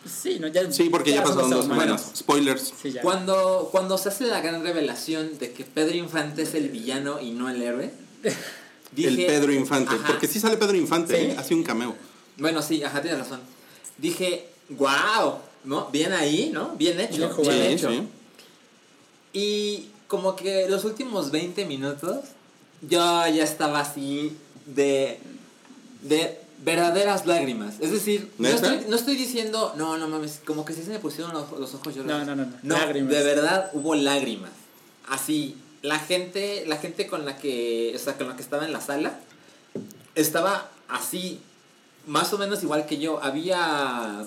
Sí, 0.09 0.39
no, 0.39 0.47
ya, 0.47 0.71
Sí, 0.71 0.89
porque 0.91 1.11
ya, 1.11 1.25
pasaron 1.25 1.51
dos 1.51 1.67
semanas. 1.67 2.13
Spoilers. 2.17 2.73
Sí. 2.81 2.95
Cuando, 3.03 3.69
cuando 3.73 3.99
se 3.99 4.11
hace 4.11 4.27
la 4.27 4.41
gran 4.41 4.63
revelación 4.63 5.39
de 5.41 5.51
que 5.53 5.65
Pedro 5.65 5.97
Infante 5.97 6.43
es 6.43 6.55
el 6.55 6.69
villano 6.69 7.21
y 7.21 7.33
no 7.33 7.49
el 7.51 7.61
héroe. 7.61 7.91
el 8.97 9.17
Pedro 9.17 9.53
Infante. 9.53 9.93
Ajá. 9.93 10.07
Porque 10.07 10.29
sí 10.29 10.39
sale 10.39 10.57
Pedro 10.57 10.77
Infante, 10.77 11.17
Sí. 11.17 11.23
¿eh? 11.33 11.37
hace 11.37 11.53
un 11.57 11.65
cameo. 11.65 11.97
Bueno, 12.37 12.63
sí, 12.63 12.81
ajá, 12.85 13.03
tienes 13.03 13.19
razón. 13.19 13.41
Dije, 13.99 14.47
wow, 14.69 15.39
¿no? 15.65 15.89
Bien 15.91 16.13
ahí, 16.13 16.51
¿no? 16.55 16.77
Bien 16.77 17.01
hecho. 17.01 17.29
Bien 17.43 17.49
bien 17.59 17.79
Sí, 17.79 17.87
hecho. 17.87 17.91
sí. 17.91 18.09
Y 19.33 19.89
como 20.07 20.37
que 20.37 20.69
los 20.69 20.85
últimos 20.85 21.33
20 21.33 21.65
minutos, 21.65 22.21
yo 22.83 22.99
ya 23.27 23.43
estaba 23.43 23.81
así 23.81 24.37
de, 24.67 25.19
de 26.03 26.42
verdaderas 26.65 27.27
lágrimas. 27.27 27.75
Es 27.81 27.91
decir, 27.91 28.31
no 28.39 28.49
estoy, 28.49 28.87
no 28.89 28.97
estoy 28.97 29.17
diciendo, 29.17 29.75
no, 29.77 29.99
no 29.99 30.09
mames, 30.09 30.41
como 30.47 30.65
que 30.65 30.73
sí 30.73 30.83
se 30.83 30.91
me 30.91 30.99
pusieron 30.99 31.33
los, 31.33 31.51
los 31.53 31.75
ojos 31.75 31.95
llorosos. 31.95 32.07
No, 32.07 32.25
no, 32.25 32.37
no, 32.37 32.45
no. 32.51 32.57
No, 32.63 32.77
Lágrimas. 32.79 33.11
de 33.13 33.23
verdad 33.25 33.71
hubo 33.73 33.95
lágrimas. 33.95 34.51
Así, 35.09 35.57
la 35.83 35.99
gente, 35.99 36.65
la 36.67 36.77
gente 36.77 37.07
con 37.09 37.25
la 37.25 37.37
que, 37.39 37.93
o 37.95 37.99
sea, 37.99 38.17
con 38.17 38.29
la 38.29 38.37
que 38.37 38.43
estaba 38.43 38.65
en 38.65 38.73
la 38.73 38.81
sala, 38.81 39.19
estaba 40.15 40.71
así, 40.89 41.41
más 42.07 42.33
o 42.33 42.39
menos 42.39 42.63
igual 42.63 42.87
que 42.87 42.99
yo. 42.99 43.23
Había 43.23 44.25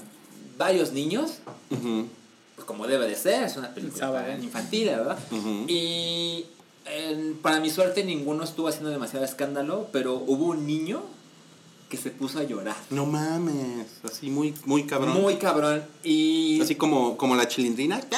varios 0.57 0.91
niños, 0.91 1.35
Ujú. 1.69 2.07
pues 2.55 2.65
como 2.65 2.87
debe 2.87 3.07
de 3.07 3.15
ser, 3.15 3.43
es 3.43 3.55
una 3.57 3.73
película 3.73 4.37
infantil, 4.41 4.87
¿verdad? 4.87 5.17
Ujú. 5.31 5.65
Y 5.67 6.45
en- 6.85 7.37
para 7.41 7.59
mi 7.59 7.69
suerte 7.69 8.03
ninguno 8.03 8.43
estuvo 8.43 8.67
haciendo 8.67 8.89
demasiado 8.89 9.25
escándalo, 9.25 9.87
pero 9.91 10.15
hubo 10.15 10.47
un 10.47 10.65
niño 10.67 11.01
que 11.89 11.97
se 11.97 12.09
puso 12.11 12.39
a 12.39 12.43
llorar. 12.43 12.75
No 12.89 13.05
mames, 13.05 13.87
así 14.03 14.29
muy, 14.29 14.53
muy 14.65 14.85
cabrón. 14.85 15.21
Muy 15.21 15.35
cabrón. 15.35 15.83
Y 16.03 16.59
Así 16.61 16.75
como, 16.75 17.15
como 17.17 17.35
la 17.35 17.47
chilindrina. 17.47 18.01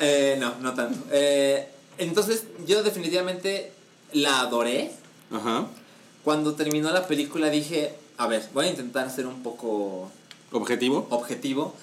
Eh, 0.00 0.36
no, 0.40 0.54
no 0.60 0.74
tanto. 0.74 0.98
Eh, 1.12 1.68
entonces 1.98 2.44
yo 2.66 2.82
definitivamente 2.82 3.72
la 4.12 4.40
adoré. 4.40 4.90
Ajá. 5.30 5.66
Cuando 6.24 6.54
terminó 6.54 6.90
la 6.90 7.06
película 7.06 7.50
dije, 7.50 7.94
a 8.18 8.26
ver, 8.26 8.48
voy 8.52 8.66
a 8.66 8.70
intentar 8.70 9.10
ser 9.10 9.26
un 9.26 9.42
poco 9.42 10.10
Objetivo. 10.50 11.06
objetivo. 11.10 11.74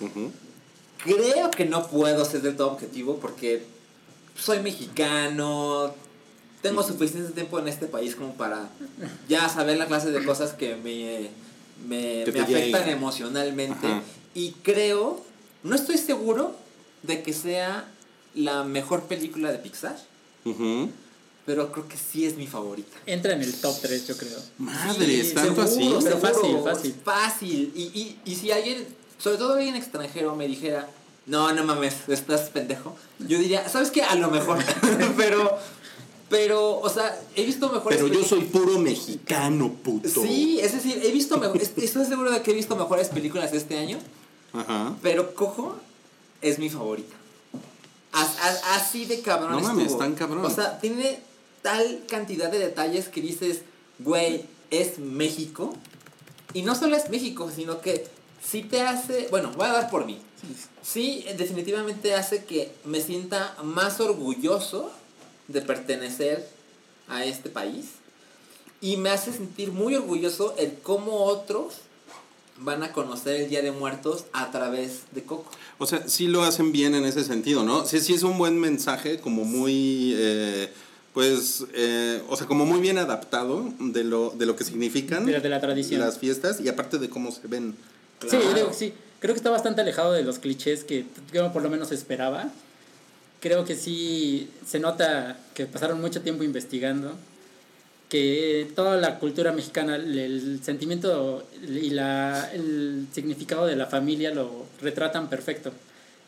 Creo 1.04 1.52
que 1.52 1.66
no 1.66 1.88
puedo 1.88 2.26
ser 2.26 2.42
del 2.42 2.56
todo 2.56 2.72
objetivo 2.72 3.18
porque 3.22 3.64
soy 4.36 4.60
mexicano, 4.60 5.94
tengo 6.62 6.84
suficiente 6.84 7.32
tiempo 7.32 7.60
en 7.60 7.68
este 7.68 7.88
país 7.88 8.16
como 8.16 8.34
para 8.36 8.70
ya 9.28 9.50
saber 9.50 9.78
la 9.78 9.88
clase 9.88 10.12
de 10.12 10.24
cosas 10.24 10.54
que 10.54 10.76
me, 10.76 11.30
me, 11.88 12.24
Que 12.24 12.32
me 12.32 12.40
afectan 12.42 12.90
emocionalmente. 12.90 13.88
Ajá. 13.88 14.02
Y 14.34 14.52
creo, 14.64 15.24
no 15.64 15.76
estoy 15.76 15.98
seguro 15.98 16.56
de 17.04 17.24
que 17.24 17.34
sea 17.34 17.86
la 18.36 18.64
mejor 18.64 19.04
película 19.04 19.52
de 19.52 19.58
Pixar, 19.58 19.98
pero 21.46 21.72
creo 21.72 21.88
que 21.88 21.98
sí 21.98 22.26
es 22.26 22.38
mi 22.38 22.48
favorita. 22.48 22.96
Entra 23.06 23.34
en 23.34 23.42
el 23.42 23.54
top 23.60 23.76
3, 23.82 24.08
yo 24.08 24.18
creo. 24.18 24.38
Madres, 24.60 25.30
Sí, 25.30 25.34
tanto 25.36 25.62
así. 25.64 25.76
seguro, 25.84 26.00
Pero 26.04 26.18
fácil. 26.62 26.96
Fácil. 27.04 27.72
Y, 27.76 27.82
y, 27.82 28.20
y 28.26 28.36
si 28.36 28.52
alguien, 28.52 28.86
sobre 29.18 29.38
todo 29.38 29.54
alguien 29.54 29.76
extranjero, 29.76 30.36
me 30.36 30.48
dijera, 30.48 30.88
no, 31.26 31.52
no 31.54 31.64
mames, 31.64 31.96
estás 32.08 32.50
pendejo, 32.50 32.96
yo 33.20 33.38
diría, 33.40 33.68
¿sabes 33.68 33.92
qué? 33.92 34.04
A 34.04 34.16
lo 34.16 34.30
mejor. 34.30 34.60
pero, 35.18 35.58
pero, 36.32 36.80
o 36.80 36.90
sea, 36.90 37.22
he 37.36 37.46
visto 37.46 37.70
mejores 37.70 38.00
Pero 38.02 38.12
yo 38.12 38.24
soy 38.24 38.42
puro 38.46 38.80
mexicano, 38.80 39.72
puto. 39.84 40.10
Sí, 40.24 40.60
es 40.62 40.72
decir, 40.72 41.00
he 41.04 41.12
visto, 41.12 41.38
me- 41.38 41.48
est- 41.62 41.78
estoy 41.78 42.06
seguro 42.06 42.32
de 42.32 42.42
que 42.42 42.52
he 42.52 42.54
visto 42.56 42.76
mejores 42.76 43.10
películas 43.10 43.54
este 43.54 43.78
año, 43.78 44.00
Ajá. 44.54 44.96
pero 45.04 45.36
Cojo 45.36 45.76
es 46.42 46.58
mi 46.58 46.70
favorita. 46.70 47.14
As- 48.14 48.38
as- 48.42 48.62
así 48.72 49.06
de 49.06 49.22
cabrón 49.22 49.52
No 49.52 49.60
mames, 49.60 49.86
estuvo. 49.88 50.00
tan 50.00 50.16
cabrón. 50.16 50.44
O 50.46 50.50
sea, 50.50 50.80
tiene 50.80 51.20
tal 51.62 52.04
cantidad 52.08 52.50
de 52.50 52.60
detalles 52.60 53.10
que 53.10 53.22
dices, 53.22 53.62
güey, 54.00 54.46
es 54.70 54.98
México. 55.00 55.74
Y 56.54 56.62
no 56.64 56.76
solo 56.76 56.96
es 56.96 57.10
México, 57.10 57.52
sino 57.54 57.82
que 57.82 58.08
sí 58.42 58.64
te 58.64 58.82
hace, 58.82 59.28
bueno, 59.32 59.52
voy 59.58 59.68
a 59.68 59.74
dar 59.74 59.90
por 59.90 60.06
mí. 60.06 60.20
Sí, 60.82 61.26
definitivamente 61.38 62.16
hace 62.16 62.46
que 62.46 62.72
me 62.86 63.00
sienta 63.02 63.56
más 63.64 64.00
orgulloso 64.00 64.92
de 65.48 65.62
pertenecer 65.62 66.48
a 67.08 67.26
este 67.26 67.50
país. 67.50 67.86
Y 68.82 68.98
me 68.98 69.10
hace 69.10 69.32
sentir 69.32 69.72
muy 69.72 69.96
orgulloso 69.96 70.56
el 70.58 70.74
cómo 70.82 71.24
otros 71.26 71.76
van 72.58 72.84
a 72.84 72.92
conocer 72.94 73.42
el 73.42 73.50
Día 73.50 73.62
de 73.62 73.72
Muertos 73.72 74.26
a 74.34 74.52
través 74.52 75.02
de 75.14 75.24
Coco. 75.24 75.50
O 75.80 75.86
sea, 75.88 76.08
sí 76.08 76.28
lo 76.28 76.44
hacen 76.44 76.72
bien 76.72 76.94
en 76.96 77.06
ese 77.06 77.24
sentido, 77.24 77.64
¿no? 77.64 77.86
Sí, 77.86 78.00
sí 78.00 78.14
es 78.14 78.24
un 78.24 78.38
buen 78.38 78.60
mensaje, 78.60 79.20
como 79.20 79.46
muy, 79.46 80.14
eh, 80.16 80.70
pues, 81.14 81.66
eh, 81.74 82.22
o 82.30 82.38
sea, 82.38 82.46
como 82.48 82.66
muy 82.66 82.80
bien 82.80 82.98
adaptado 83.00 83.66
de 83.80 84.04
lo, 84.04 84.30
de 84.32 84.46
lo 84.46 84.56
que 84.56 84.64
significan 84.64 85.26
De 85.26 85.34
la- 85.34 85.40
de 85.40 85.50
la 85.50 85.60
tradición. 85.62 86.02
las 86.02 86.20
fiestas 86.20 86.60
y 86.62 86.70
aparte 86.70 86.98
de 87.00 87.10
cómo 87.10 87.32
se 87.32 87.48
ven. 87.48 87.76
Sí, 88.22 88.28
Claro. 88.38 88.72
sí. 88.74 88.94
Creo 89.20 89.34
que 89.36 89.38
está 89.40 89.50
bastante 89.52 89.82
alejado 89.82 90.14
de 90.14 90.24
los 90.24 90.40
clichés 90.40 90.84
que 90.84 91.06
yo 91.34 91.52
por 91.54 91.62
lo 91.64 91.70
menos 91.70 91.92
esperaba. 91.92 92.50
Creo 93.42 93.66
que 93.66 93.76
sí 93.76 94.50
se 94.66 94.80
nota 94.80 95.38
que 95.56 95.66
pasaron 95.66 96.00
mucho 96.00 96.22
tiempo 96.22 96.44
investigando, 96.44 97.16
que 98.08 98.72
toda 98.76 98.98
la 98.98 99.18
cultura 99.20 99.52
mexicana, 99.52 99.96
el, 99.96 100.60
sentimiento 100.64 101.44
y 101.64 101.90
la, 101.90 102.52
el 102.54 103.08
significado 103.12 103.66
de 103.66 103.76
la 103.76 103.88
familia 103.88 104.32
lo 104.34 104.66
retratan 104.82 105.28
perfecto. 105.30 105.72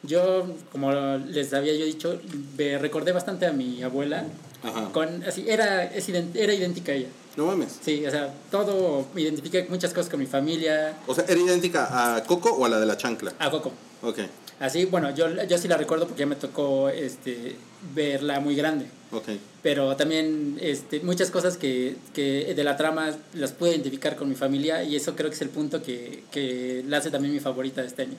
Yo, 0.02 0.46
como 0.72 0.92
les 0.92 1.54
había 1.54 1.76
yo 1.76 1.86
dicho, 1.86 2.20
me 2.58 2.78
recordé 2.80 3.12
bastante 3.12 3.46
a 3.46 3.54
mi 3.54 3.84
abuela. 3.84 4.26
Ajá. 4.64 4.90
Con, 4.92 5.24
así, 5.24 5.46
era, 5.48 5.84
es 5.86 6.10
ident- 6.10 6.36
era 6.36 6.54
idéntica 6.54 6.94
a 6.94 6.96
ella. 6.96 7.10
No 7.38 7.46
mames. 7.46 7.80
Sí, 7.84 8.06
o 8.06 8.12
sea, 8.12 8.34
todo, 8.50 9.06
me 9.14 9.22
identifiqué 9.22 9.66
muchas 9.70 9.94
cosas 9.94 10.10
con 10.10 10.20
mi 10.20 10.26
familia, 10.26 10.98
O 11.08 11.14
sea, 11.14 11.26
¿era 11.28 11.40
idéntica 11.40 12.16
a 12.16 12.24
Coco 12.24 12.50
o 12.50 12.66
a 12.66 12.70
la 12.70 12.80
de 12.80 12.86
la 12.86 12.98
chancla? 12.98 13.34
a 13.40 13.52
Coco. 13.52 13.72
Ok, 14.02 14.20
Así, 14.60 14.86
bueno, 14.86 15.14
yo, 15.16 15.44
yo 15.44 15.58
sí 15.58 15.68
la 15.68 15.78
recuerdo 15.78 16.08
porque 16.08 16.22
ya 16.22 16.26
me 16.26 16.36
tocó 16.36 16.90
este, 16.90 17.56
verla 17.94 18.40
muy 18.40 18.56
grande. 18.56 18.86
ok. 19.12 19.30
Pero 19.62 19.96
también 19.96 20.58
este, 20.62 21.00
muchas 21.00 21.32
cosas 21.32 21.58
que, 21.58 21.96
que 22.14 22.54
de 22.54 22.64
la 22.64 22.76
trama 22.76 23.12
las 23.34 23.54
pude 23.54 23.72
identificar 23.72 24.16
con 24.16 24.30
mi 24.30 24.36
familia 24.36 24.84
y 24.84 24.96
eso 24.96 25.16
creo 25.16 25.30
que 25.30 25.36
es 25.36 25.42
el 25.42 25.50
punto 25.50 25.82
que, 25.82 26.24
que 26.32 26.84
la 26.88 26.98
hace 26.98 27.12
también 27.12 27.34
mi 27.34 27.40
favorita 27.40 27.82
de 27.82 27.88
este 27.88 28.04
año. 28.04 28.18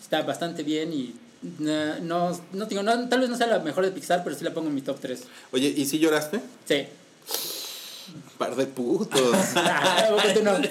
Está 0.00 0.22
bastante 0.22 0.62
bien 0.62 0.92
y 0.92 1.14
no, 1.58 1.98
no, 2.00 2.40
no 2.52 2.66
digo, 2.66 2.82
no, 2.82 3.08
tal 3.08 3.20
vez 3.20 3.30
no 3.30 3.36
sea 3.36 3.46
la 3.46 3.60
mejor 3.60 3.84
de 3.84 3.92
Pixar, 3.92 4.22
pero 4.24 4.36
sí 4.36 4.44
la 4.44 4.52
pongo 4.52 4.68
en 4.68 4.74
mi 4.74 4.82
top 4.82 4.98
3. 5.00 5.22
Oye, 5.52 5.72
¿y 5.74 5.86
si 5.86 5.98
lloraste? 5.98 6.40
Sí. 6.66 6.86
Par 8.38 8.56
de 8.56 8.66
putos. 8.66 9.36
Ah. 9.56 10.08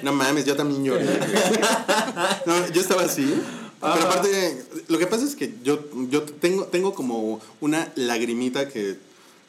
No 0.04 0.14
mames, 0.14 0.46
yo 0.46 0.56
también 0.56 0.84
lloré. 0.84 1.06
No, 2.46 2.68
yo 2.72 2.82
estaba 2.82 3.04
así. 3.04 3.42
Pero 3.82 3.94
aparte, 3.94 4.66
lo 4.90 4.98
que 4.98 5.08
pasa 5.08 5.24
es 5.26 5.36
que 5.36 5.54
yo, 5.64 5.80
yo 6.10 6.24
tengo, 6.24 6.66
tengo 6.66 6.94
como 6.94 7.40
una 7.62 7.92
lagrimita 7.96 8.68
que, 8.68 8.98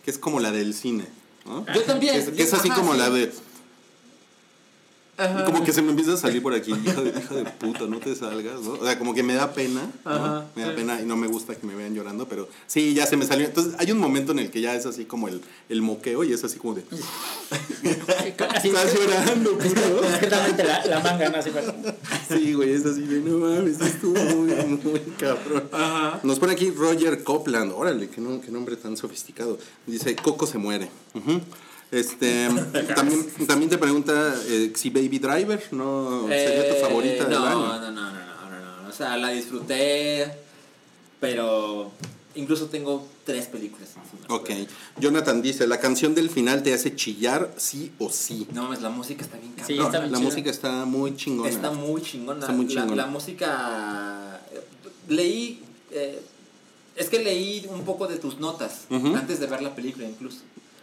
que 0.05 0.11
es 0.11 0.19
como 0.19 0.39
la 0.41 0.53
del 0.53 0.73
cine. 0.75 1.07
¿no? 1.47 1.67
Yo 1.75 1.83
también. 1.83 2.15
Que 2.15 2.21
es, 2.21 2.29
que 2.31 2.37
yo- 2.37 2.45
es 2.45 2.55
así 2.55 2.69
ajá, 2.69 2.79
como 2.81 2.93
sí. 2.93 2.99
la 2.99 3.11
de. 3.11 3.33
Ajá. 5.21 5.45
Como 5.45 5.63
que 5.65 5.73
se 5.73 5.83
me 5.83 5.91
empieza 5.91 6.15
a 6.15 6.17
salir 6.17 6.43
por 6.43 6.55
aquí, 6.55 6.73
hija 6.73 7.01
de, 7.01 7.11
hija 7.11 7.35
de 7.35 7.45
puta, 7.45 7.87
no 7.87 7.99
te 7.99 8.15
salgas, 8.15 8.61
¿no? 8.63 8.73
O 8.73 8.85
sea, 8.85 8.99
como 8.99 9.13
que 9.15 9.23
me 9.23 9.35
da 9.35 9.53
pena, 9.53 9.83
¿no? 10.05 10.11
Ajá, 10.11 10.47
me 10.57 10.63
da 10.63 10.71
sí. 10.71 10.77
pena 10.77 11.01
y 11.01 11.05
no 11.05 11.17
me 11.17 11.27
gusta 11.27 11.55
que 11.55 11.67
me 11.67 11.75
vean 11.75 11.95
llorando, 11.95 12.27
pero 12.27 12.49
sí, 12.67 12.95
ya 12.95 13.07
se 13.07 13.17
me 13.17 13.27
salió. 13.27 13.47
Entonces, 13.47 13.75
hay 13.79 13.93
un 13.93 13.99
momento 13.99 14.33
en 14.33 14.39
el 14.41 14.51
que 14.51 14.61
ya 14.61 14.75
es 14.75 14.87
así 14.87 15.05
como 15.05 15.29
el, 15.29 15.41
el 15.69 15.83
moqueo 15.83 16.25
y 16.25 16.33
es 16.33 16.43
así 16.45 16.59
como 16.59 16.75
de. 16.75 16.85
Estás 18.63 18.95
llorando, 18.95 19.59
puto. 19.59 20.05
Exactamente 20.15 20.65
la, 20.65 20.85
la 20.87 21.01
manga, 21.01 21.29
¿no? 21.31 21.39
Así, 21.39 21.51
pero- 21.53 21.75
Sí, 22.29 22.53
güey, 22.55 22.73
es 22.73 22.85
así 22.87 23.03
de 23.03 23.21
no 23.21 23.39
mames, 23.39 23.81
estuvo 23.81 24.15
muy, 24.37 24.53
muy 24.55 25.01
cabrón. 25.19 25.69
Nos 26.23 26.39
pone 26.39 26.53
aquí 26.53 26.71
Roger 26.71 27.23
Copland, 27.25 27.73
órale, 27.75 28.09
qué, 28.09 28.21
nom- 28.21 28.41
qué 28.41 28.51
nombre 28.51 28.77
tan 28.77 28.97
sofisticado. 28.97 29.59
Dice, 29.87 30.15
Coco 30.17 30.47
se 30.47 30.59
muere. 30.59 30.89
Ujú. 31.15 31.41
Este, 31.91 32.49
también, 32.95 33.27
también 33.49 33.69
te 33.71 33.77
pregunta 33.79 34.35
eh, 34.47 34.73
si 34.77 34.91
Baby 34.91 35.19
Driver 35.19 35.61
no 35.73 36.27
sería 36.29 36.69
tu 36.69 36.75
Eh, 36.77 36.79
favorita 36.81 37.25
del 37.25 37.39
no, 37.39 37.47
año. 37.47 37.59
No, 37.59 37.81
no, 37.81 37.91
no, 37.91 38.11
no, 38.13 38.51
no, 38.51 38.83
no. 38.83 38.89
O 38.89 38.93
sea, 38.93 39.17
la 39.17 39.31
disfruté, 39.31 40.33
pero 41.19 41.91
incluso 42.37 42.67
tengo 42.67 43.07
tres 43.25 43.47
películas. 43.47 43.89
Ok, 44.29 44.51
Jonathan 45.01 45.43
dice, 45.43 45.67
la 45.67 45.81
canción 45.81 46.15
del 46.15 46.31
final 46.31 46.63
te 46.63 46.73
hace 46.73 46.95
chillar 46.95 47.53
sí 47.57 47.91
o 47.99 48.09
sí. 48.11 48.47
No 48.53 48.63
mames, 48.65 48.83
la 48.83 48.91
música 48.91 49.23
está 49.25 49.37
bien 49.39 49.53
Sí, 49.67 49.75
cabrón. 49.77 49.87
está 49.87 49.99
bien 50.01 50.13
la 50.13 50.19
chida. 50.19 50.29
música 50.29 50.51
está 50.51 50.85
muy 50.85 51.17
chingona. 51.17 51.49
Está 51.49 51.71
muy 51.73 52.03
chingona. 52.03 52.41
Está 52.41 52.53
muy 52.53 52.67
La- 52.67 52.71
chingona. 52.83 53.03
La, 53.03 53.07
música. 53.09 54.41
Leí. 55.09 55.61
eh, 55.91 56.23
es 56.95 57.09
que 57.09 57.19
leí 57.19 57.67
un 57.71 57.83
poco 57.85 58.07
de 58.07 58.17
tus 58.19 58.39
notas 58.39 58.83
antes 58.91 59.41
de 59.41 59.47
ver 59.47 59.63
la 59.63 59.75
película, 59.75 60.07
incluso. 60.07 60.39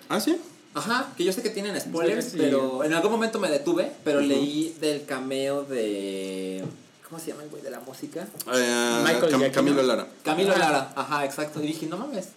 ¿Ah, 0.09 0.19
sí? 0.19 0.35
Ajá, 0.77 1.11
que 1.17 1.23
yo 1.23 1.33
sé 1.33 1.41
que 1.41 1.49
tienen 1.49 1.79
spoilers, 1.79 2.25
Sí, 2.25 2.31
sí. 2.31 2.37
pero 2.39 2.83
en 2.83 2.93
algún 2.93 3.11
momento 3.11 3.39
me 3.39 3.49
detuve, 3.49 3.91
pero 4.03 4.21
leí 4.21 4.75
del 4.79 5.05
cameo 5.05 5.63
de. 5.63 6.63
¿Cómo 7.07 7.19
se 7.21 7.27
llama 7.31 7.43
el 7.43 7.49
güey 7.49 7.61
de 7.63 7.69
la 7.71 7.79
música? 7.79 8.27
Eh, 8.53 9.01
Michael 9.03 9.31
Cam-. 9.31 9.51
Camilo 9.51 9.81
Lara. 9.81 10.07
Camilo 10.23 10.51
Ah. 10.55 10.59
Lara, 10.59 10.93
ajá, 10.95 11.25
exacto. 11.25 11.63
Y 11.63 11.67
dije, 11.67 11.85
no 11.87 11.97
mames, 11.97 12.27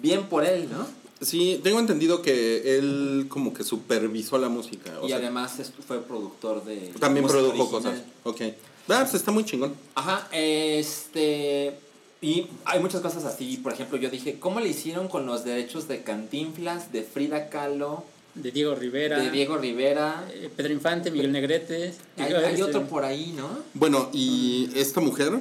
bien 0.00 0.24
por 0.26 0.44
él, 0.44 0.68
¿no? 0.70 0.86
Sí, 1.24 1.60
tengo 1.62 1.78
entendido 1.78 2.22
que 2.22 2.78
él 2.78 3.26
como 3.28 3.52
que 3.54 3.62
supervisó 3.62 4.36
la 4.38 4.48
música. 4.48 4.98
o 5.00 5.04
y 5.04 5.08
sea, 5.08 5.18
además 5.18 5.52
fue 5.86 6.02
productor 6.02 6.64
de. 6.64 6.92
también 6.98 7.26
produjo 7.26 7.62
original. 7.62 7.70
cosas. 7.70 8.00
Ok. 8.24 8.40
Ah, 8.88 9.00
pues 9.02 9.14
está 9.14 9.30
muy 9.30 9.44
chingón. 9.44 9.74
Ajá, 9.94 10.26
este. 10.32 11.78
Y 12.22 12.48
hay 12.66 12.80
muchas 12.80 13.00
cosas 13.00 13.24
así. 13.24 13.56
Por 13.56 13.72
ejemplo, 13.72 13.96
yo 13.98 14.10
dije, 14.10 14.38
¿cómo 14.38 14.60
le 14.60 14.68
hicieron 14.68 15.08
con 15.08 15.24
los 15.26 15.44
derechos 15.44 15.88
de 15.88 16.02
Cantinflas, 16.02 16.92
de 16.92 17.02
Frida 17.02 17.48
Kahlo, 17.48 18.04
de 18.34 18.50
Diego 18.50 18.74
Rivera, 18.74 19.18
de 19.18 19.30
Diego 19.30 19.56
Rivera? 19.56 20.28
eh, 20.32 20.50
Pedro 20.54 20.72
Infante, 20.72 21.10
Miguel 21.10 21.32
Negrete. 21.32 21.94
Hay, 22.18 22.32
hay 22.34 22.50
este, 22.52 22.62
otro 22.62 22.86
por 22.86 23.04
ahí, 23.04 23.32
¿no? 23.36 23.48
Bueno, 23.72 24.10
y 24.12 24.68
esta 24.74 25.00
mujer, 25.00 25.40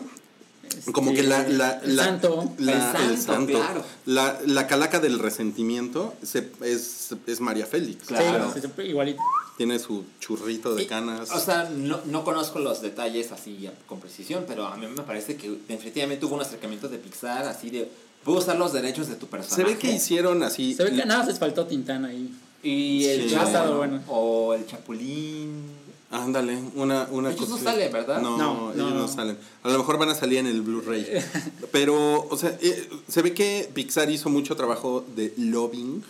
como 0.94 1.12
este, 1.12 1.24
que 1.24 1.28
la... 1.28 1.48
la, 1.50 1.80
el 1.84 1.96
la- 1.98 2.04
santo. 2.06 2.54
la- 2.60 2.94
El 3.10 3.18
santo, 3.18 3.54
claro. 3.54 3.84
La, 4.06 4.40
la 4.46 4.66
calaca 4.68 5.00
del 5.02 5.20
resentimiento 5.20 6.14
se- 6.24 6.50
es, 6.62 7.10
es 7.28 7.42
María 7.42 7.66
Félix. 7.66 8.06
Claro. 8.08 8.54
Sí, 8.54 8.62
igualito. 8.84 9.22
Tiene 9.60 9.78
su 9.78 10.06
churrito 10.22 10.74
de 10.74 10.84
Y, 10.84 10.86
canas. 10.86 11.32
O 11.32 11.40
sea, 11.40 11.70
no, 11.70 12.00
no 12.06 12.24
conozco 12.24 12.60
los 12.60 12.82
detalles 12.82 13.34
así 13.34 13.70
con 13.88 14.00
precisión, 14.00 14.46
pero 14.48 14.66
a 14.66 14.78
mí 14.78 14.88
me 14.88 15.04
parece 15.04 15.36
que 15.36 15.50
definitivamente 15.68 16.26
hubo 16.26 16.36
un 16.36 16.42
acercamiento 16.42 16.88
de 16.88 16.98
Pixar 16.98 17.46
así 17.46 17.70
de. 17.70 17.92
Puedo 18.24 18.40
usar 18.40 18.58
los 18.58 18.72
derechos 18.72 19.10
de 19.10 19.16
tu 19.16 19.26
se 19.26 19.32
personaje. 19.32 19.74
ve 19.74 19.78
que 19.78 19.92
hicieron 19.92 20.44
así... 20.44 20.74
Se 20.76 20.86
ve 20.86 20.96
que 20.96 21.06
nada 21.06 21.26
les 21.26 21.38
faltó 21.38 21.66
Tintán 21.66 22.06
ahí. 22.06 22.34
Y 22.64 23.04
el 23.04 23.30
Sí. 23.30 23.36
Bueno. 23.76 24.02
O 24.08 24.54
el 24.54 24.66
Chapulín. 24.66 25.64
Ándale, 26.10 26.58
una, 26.76 27.08
una 27.12 27.32
Ellos 27.32 27.50
no 27.50 27.58
salen, 27.58 27.92
¿verdad? 27.92 28.22
No, 28.22 28.38
No, 28.38 28.72
ellos 28.74 28.94
no. 28.94 29.08
salen. 29.10 29.38
A 29.62 29.70
lo 29.70 29.78
mejor 29.78 29.98
van 30.00 30.08
a 30.10 30.16
salir 30.16 30.38
en 30.40 30.48
el 30.48 30.62
Blu-ray. 30.62 31.06
Pero, 31.74 32.28
o 32.30 32.38
sea, 32.38 32.58
eh, 32.62 32.90
se 33.10 33.22
ve 33.22 33.34
que 33.34 33.70
Pixar 33.74 34.10
hizo 34.10 34.30
mucho 34.30 34.56
trabajo 34.56 35.06
de 35.16 35.34
lobbying 35.38 36.02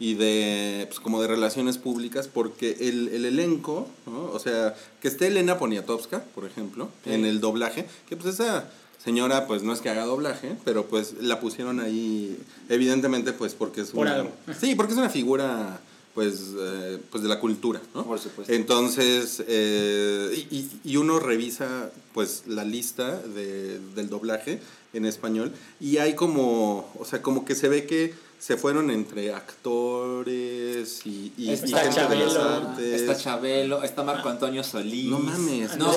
y 0.00 0.14
de, 0.14 0.86
pues, 0.88 0.98
como 0.98 1.20
de 1.22 1.28
relaciones 1.28 1.78
públicas, 1.78 2.26
porque 2.26 2.76
el, 2.80 3.08
el 3.08 3.24
elenco, 3.26 3.86
¿no? 4.06 4.24
o 4.32 4.38
sea, 4.40 4.74
que 5.00 5.06
esté 5.08 5.26
Elena 5.28 5.58
Poniatowska, 5.58 6.24
por 6.34 6.44
ejemplo, 6.46 6.88
Sí. 7.04 7.12
en 7.12 7.24
el 7.26 7.40
doblaje, 7.40 7.86
que 8.08 8.16
pues 8.16 8.34
esa 8.34 8.70
señora, 9.04 9.46
pues 9.46 9.62
no 9.62 9.72
es 9.72 9.80
que 9.80 9.90
haga 9.90 10.04
doblaje, 10.06 10.56
pero 10.64 10.86
pues 10.86 11.14
la 11.20 11.38
pusieron 11.38 11.80
ahí, 11.80 12.36
evidentemente, 12.68 13.32
pues 13.32 13.54
porque 13.54 13.82
es 13.82 13.90
Por 13.90 14.06
una... 14.06 14.16
algo. 14.16 14.32
Sí, 14.58 14.74
porque 14.74 14.92
es 14.92 14.98
una 14.98 15.10
figura 15.10 15.80
pues, 16.14 16.40
eh, 16.58 16.98
pues 17.10 17.22
de 17.22 17.28
la 17.28 17.38
cultura, 17.38 17.80
¿no? 17.94 18.04
Por 18.04 18.18
supuesto. 18.18 18.52
Entonces, 18.52 19.42
eh, 19.46 20.46
y, 20.50 20.56
y- 20.56 20.70
y 20.84 20.96
uno 20.96 21.20
revisa 21.20 21.90
pues 22.12 22.44
la 22.46 22.64
lista 22.64 23.16
de, 23.20 23.78
del 23.94 24.08
doblaje 24.08 24.60
en 24.92 25.04
español 25.06 25.52
y 25.78 25.98
hay 25.98 26.14
como, 26.14 26.90
o 26.98 27.04
sea, 27.04 27.22
como 27.22 27.44
que 27.44 27.54
se 27.54 27.68
ve 27.68 27.86
que 27.86 28.12
se 28.40 28.56
fueron 28.56 28.90
entre 28.90 29.32
actores 29.34 31.06
y, 31.06 31.32
y, 31.36 31.50
y 31.50 31.52
Está 31.52 31.80
gente 31.80 31.90
de 32.16 32.24
las 32.24 32.34
Chabelo. 32.34 32.42
artes. 32.70 33.00
Está 33.02 33.16
Chabelo, 33.16 33.82
está 33.84 34.02
Marco 34.02 34.28
Antonio 34.30 34.64
Solís. 34.64 35.10
No 35.10 35.18
mames. 35.18 35.76
No, 35.76 35.92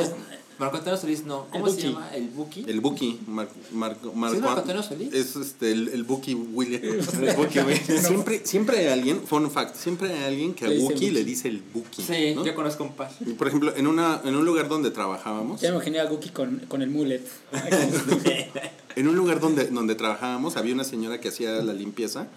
Marco 0.63 0.77
Antonio 0.77 0.97
Solís 0.99 1.23
no. 1.25 1.47
¿Cómo 1.51 1.67
se 1.67 1.73
Buki. 1.75 1.83
llama? 1.87 2.09
¿El 2.15 2.27
Buki? 2.29 2.65
El 2.67 2.79
Buki, 2.81 3.19
Mar, 3.27 3.49
Marco, 3.71 4.13
Marco- 4.13 4.33
¿Sí 4.35 4.37
es 4.37 4.43
Marco 4.43 4.59
Antonio 4.61 4.83
Solís? 4.83 5.13
Es 5.13 5.35
este, 5.35 5.71
el, 5.71 5.89
el 5.89 6.03
Buki 6.03 6.33
Williams. 6.33 7.13
El 7.13 7.35
Buki, 7.35 7.59
siempre, 7.99 8.41
siempre 8.45 8.77
hay 8.79 8.87
alguien, 8.87 9.21
fun 9.25 9.49
fact, 9.51 9.75
siempre 9.75 10.11
hay 10.13 10.23
alguien 10.23 10.53
que 10.53 10.65
a 10.65 10.69
Buki 10.69 10.81
Buki. 10.93 11.11
le 11.11 11.23
dice 11.23 11.47
el 11.47 11.61
Buki. 11.73 12.01
Sí, 12.03 12.33
¿no? 12.35 12.45
yo 12.45 12.55
conozco 12.55 12.83
un 12.83 12.93
par. 12.93 13.11
Y, 13.25 13.33
Por 13.33 13.47
ejemplo, 13.47 13.73
en, 13.75 13.87
una, 13.87 14.21
en 14.23 14.35
un 14.35 14.45
lugar 14.45 14.67
donde 14.69 14.91
trabajábamos, 14.91 15.61
Ya 15.61 15.69
me 15.69 15.75
imaginé 15.75 15.99
a 15.99 16.05
Guki 16.05 16.29
con, 16.29 16.59
con 16.67 16.81
el 16.81 16.89
mullet. 16.89 17.21
en 18.95 19.07
un 19.07 19.15
lugar 19.15 19.39
donde, 19.39 19.65
donde 19.65 19.95
trabajábamos 19.95 20.55
había 20.57 20.73
una 20.73 20.83
señora 20.83 21.19
que 21.19 21.29
hacía 21.29 21.51
la 21.63 21.73
limpieza, 21.73 22.27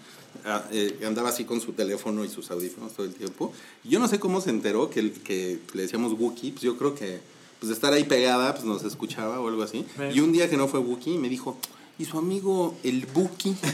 ah, 0.45 0.63
eh, 0.71 0.99
andaba 1.05 1.29
así 1.29 1.45
con 1.45 1.61
su 1.61 1.73
teléfono 1.73 2.25
y 2.25 2.29
sus 2.29 2.49
audífonos 2.51 2.93
todo 2.93 3.05
el 3.05 3.13
tiempo. 3.13 3.53
Y 3.83 3.89
yo 3.89 3.99
no 3.99 4.07
sé 4.07 4.19
cómo 4.19 4.41
se 4.41 4.49
enteró 4.49 4.89
que, 4.89 4.99
el- 4.99 5.11
que 5.11 5.59
le 5.73 5.81
decíamos 5.83 6.13
Wookie, 6.13 6.51
pues 6.51 6.63
yo 6.63 6.77
creo 6.77 6.95
que 6.95 7.19
pues 7.59 7.69
de 7.69 7.73
estar 7.73 7.93
ahí 7.93 8.03
pegada 8.03 8.53
pues 8.53 8.65
nos 8.65 8.83
escuchaba 8.83 9.39
o 9.39 9.47
algo 9.47 9.63
así. 9.63 9.85
Sí. 9.95 10.17
Y 10.17 10.19
un 10.19 10.31
día 10.31 10.49
que 10.49 10.57
no 10.57 10.67
fue 10.67 10.79
Wookie 10.79 11.17
me 11.17 11.29
dijo, 11.29 11.57
¿y 11.97 12.05
su 12.05 12.17
amigo 12.17 12.75
el 12.83 13.05
Buki? 13.05 13.55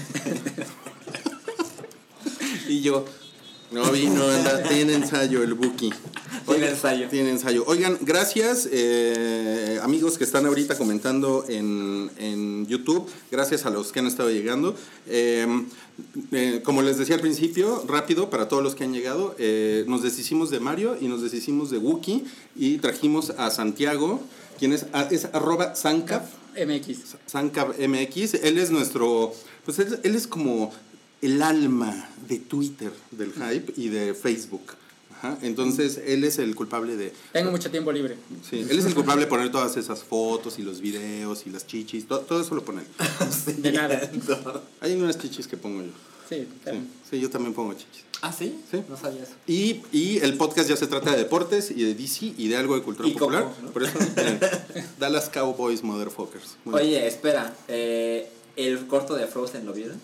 y 2.70 2.82
yo, 2.82 3.06
no 3.74 3.92
vino, 3.92 4.28
anda, 4.28 4.64
tiene 4.64 4.94
ensayo 4.94 5.42
el 5.44 5.54
Buki. 5.56 5.90
Tiene 6.48 6.70
ensayo. 6.70 7.08
Tiene 7.10 7.30
ensayo. 7.32 7.64
Oigan, 7.68 7.98
gracias 8.02 8.68
eh, 8.72 9.80
amigos 9.82 10.18
que 10.18 10.24
están 10.26 10.46
ahorita 10.46 10.78
comentando 10.78 11.46
en, 11.48 12.12
en 12.18 12.68
YouTube. 12.68 13.10
Gracias 13.32 13.66
a 13.66 13.70
los 13.70 13.92
que 13.92 14.00
han 14.00 14.08
estado 14.08 14.30
llegando. 14.30 14.76
Eh, 15.08 15.48
eh, 16.32 16.62
como 16.64 16.82
les 16.82 16.98
decía 16.98 17.16
al 17.16 17.22
principio, 17.22 17.84
rápido 17.88 18.30
para 18.30 18.48
todos 18.48 18.62
los 18.62 18.76
que 18.76 18.84
han 18.84 18.94
llegado, 18.94 19.36
nos 19.88 20.04
deshicimos 20.04 20.50
de 20.50 20.60
Mario 20.60 20.98
y 21.00 21.08
nos 21.08 21.22
deshicimos 21.22 21.70
de 21.72 21.78
Wookie 21.78 22.26
y 22.56 22.78
trajimos 22.78 23.32
a 23.32 23.50
Santiago, 23.50 24.22
quien 24.60 24.74
es, 24.74 24.86
a- 24.94 25.04
es 25.10 25.26
arroba 25.34 25.76
Sancap. 25.76 26.26
MX. 26.56 27.16
Sancab 27.26 27.74
MX, 27.80 28.36
él 28.36 28.60
es 28.60 28.70
nuestro, 28.70 29.34
pues 29.66 29.80
él, 29.80 30.00
él 30.04 30.16
es 30.16 30.28
como 30.28 30.72
el 31.26 31.42
alma 31.42 32.10
de 32.28 32.40
Twitter, 32.40 32.92
del 33.12 33.34
hype 33.34 33.74
y 33.78 33.90
de 33.90 34.14
Facebook. 34.14 34.74
Ajá, 35.18 35.38
Entonces, 35.42 36.02
él 36.06 36.24
es 36.26 36.38
el 36.38 36.54
culpable 36.54 36.98
de... 36.98 37.14
Tengo 37.32 37.50
mucho 37.50 37.72
tiempo 37.72 37.92
libre. 37.94 38.18
Sí, 38.50 38.60
él 38.70 38.78
es 38.78 38.86
el 38.86 38.94
culpable 38.94 39.24
de 39.24 39.28
poner 39.30 39.52
todas 39.52 39.78
esas 39.78 40.04
fotos 40.04 40.60
y 40.60 40.64
los 40.64 40.82
videos 40.82 41.46
y 41.48 41.50
las 41.50 41.66
chichis, 41.66 42.08
to- 42.08 42.20
todo, 42.20 42.42
eso 42.42 42.54
lo 42.56 42.64
pone 42.66 42.82
él. 42.82 42.88
De 43.64 43.72
nada. 43.72 44.12
Hay 44.82 44.94
unas 44.96 45.18
chichis 45.18 45.48
que 45.48 45.56
pongo 45.56 45.82
yo. 45.82 45.92
Sí, 46.28 46.48
Sí, 46.66 46.72
sí, 47.10 47.20
yo 47.22 47.30
también 47.30 47.54
pongo 47.54 47.74
chichis. 47.74 48.04
¿Ah, 48.22 48.32
sí? 48.34 48.58
Sí. 48.72 48.82
No 48.90 48.98
sabía 48.98 49.24
eso. 49.24 49.34
Y, 49.48 49.82
y 49.92 50.18
el 50.20 50.36
podcast 50.36 50.68
ya 50.70 50.76
se 50.78 50.88
trata 50.88 51.12
de 51.12 51.18
deportes 51.18 51.72
y 51.72 51.84
de 51.84 51.94
DC 51.96 52.34
y 52.38 52.48
de 52.48 52.56
algo 52.58 52.76
de 52.76 52.82
cultura 52.82 53.08
Y 53.08 53.14
Coco, 53.14 53.26
popular. 53.26 53.48
¿no? 53.62 53.72
Por 53.72 53.84
eso, 53.84 53.98
Dallas 55.00 55.30
Cowboys 55.30 55.84
Motherfuckers. 55.84 56.58
Muy 56.66 56.74
bien. 56.82 56.86
Oye, 56.98 57.08
espera. 57.08 57.56
eh, 57.68 58.30
¿El 58.56 58.88
corto 58.88 59.16
de 59.16 59.26
Frozen 59.28 59.66
lo 59.66 59.74
vieron? 59.74 60.00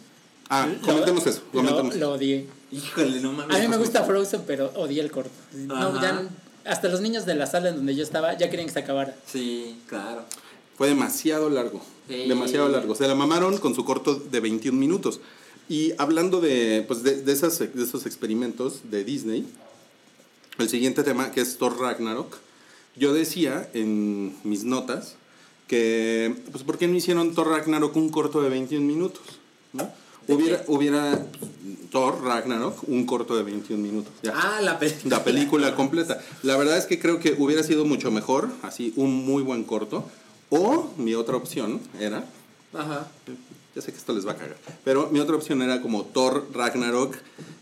Ah, 0.49 0.67
Lo- 0.67 0.81
comentemos 0.85 1.25
eso. 1.27 1.41
Lo, 1.53 1.59
Comentemos. 1.61 1.95
lo 1.95 2.11
odié. 2.13 2.47
Híjole, 2.71 3.19
no 3.21 3.33
mames. 3.33 3.55
A 3.55 3.59
mí 3.59 3.67
me 3.67 3.77
gusta 3.77 4.03
Frozen, 4.03 4.41
pero 4.47 4.71
odié 4.75 5.01
el 5.01 5.11
corto. 5.11 5.31
No, 5.53 6.01
ya, 6.01 6.27
hasta 6.65 6.87
los 6.89 7.01
niños 7.01 7.25
de 7.25 7.35
la 7.35 7.45
sala 7.47 7.69
en 7.69 7.75
donde 7.77 7.95
yo 7.95 8.03
estaba 8.03 8.37
ya 8.37 8.49
querían 8.49 8.67
que 8.67 8.73
se 8.73 8.79
acabara. 8.79 9.15
Sí, 9.27 9.79
claro. 9.87 10.23
Fue 10.77 10.87
demasiado 10.87 11.49
largo. 11.49 11.81
Sí. 12.07 12.27
Demasiado 12.27 12.69
largo. 12.69 12.95
Se 12.95 13.07
la 13.07 13.15
mamaron 13.15 13.57
con 13.57 13.75
su 13.75 13.85
corto 13.85 14.15
de 14.15 14.39
21 14.39 14.77
minutos. 14.77 15.19
Y 15.67 15.93
hablando 15.99 16.41
de, 16.41 16.83
pues 16.87 17.03
de, 17.03 17.21
de 17.21 17.31
esas, 17.31 17.59
de 17.59 17.83
esos 17.83 18.05
experimentos 18.07 18.79
de 18.89 19.03
Disney, 19.03 19.45
el 20.57 20.67
siguiente 20.69 21.03
tema 21.03 21.31
que 21.31 21.41
es 21.41 21.57
Thor 21.57 21.79
Ragnarok, 21.79 22.35
yo 22.95 23.13
decía 23.13 23.69
en 23.73 24.35
mis 24.43 24.63
notas 24.63 25.15
que, 25.67 26.35
pues, 26.51 26.63
¿por 26.63 26.77
qué 26.79 26.87
no 26.87 26.95
hicieron 26.95 27.35
Thor 27.35 27.49
Ragnarok 27.49 27.95
un 27.95 28.09
corto 28.09 28.41
de 28.41 28.49
21 28.49 28.83
minutos? 28.85 29.21
¿no? 29.73 29.91
¿De 30.29 30.35
Hubiera, 30.35 30.63
hubiera 30.67 31.25
Thor 31.91 32.23
Ragnarok 32.23 32.87
un 32.87 33.05
corto 33.05 33.35
de 33.35 33.41
21 33.43 33.81
minutos. 33.81 34.13
Ya 34.21 34.33
Ah, 34.35 34.61
la 34.61 34.77
película. 34.77 35.17
la 35.17 35.23
película 35.29 35.75
completa. 35.75 36.21
La 36.43 36.55
verdad 36.55 36.77
es 36.77 36.85
que 36.85 36.99
creo 36.99 37.19
que 37.19 37.35
hubiera 37.37 37.63
sido 37.63 37.83
mucho 37.85 38.11
mejor, 38.11 38.49
así, 38.61 38.93
un 38.95 39.25
muy 39.25 39.41
buen 39.43 39.63
corto. 39.63 40.05
O 40.51 40.91
mi 40.97 41.15
otra 41.15 41.35
opción 41.35 41.79
era, 41.99 42.25
Ajá. 42.73 43.07
ya 43.75 43.81
sé 43.81 43.91
que 43.91 43.97
esto 43.97 44.13
les 44.13 44.25
va 44.27 44.31
a 44.33 44.35
cagar, 44.35 44.57
pero 44.83 45.09
mi 45.11 45.19
otra 45.19 45.35
opción 45.35 45.61
era 45.61 45.81
como 45.81 46.03
Thor 46.05 46.47
Ragnarok, 46.53 47.15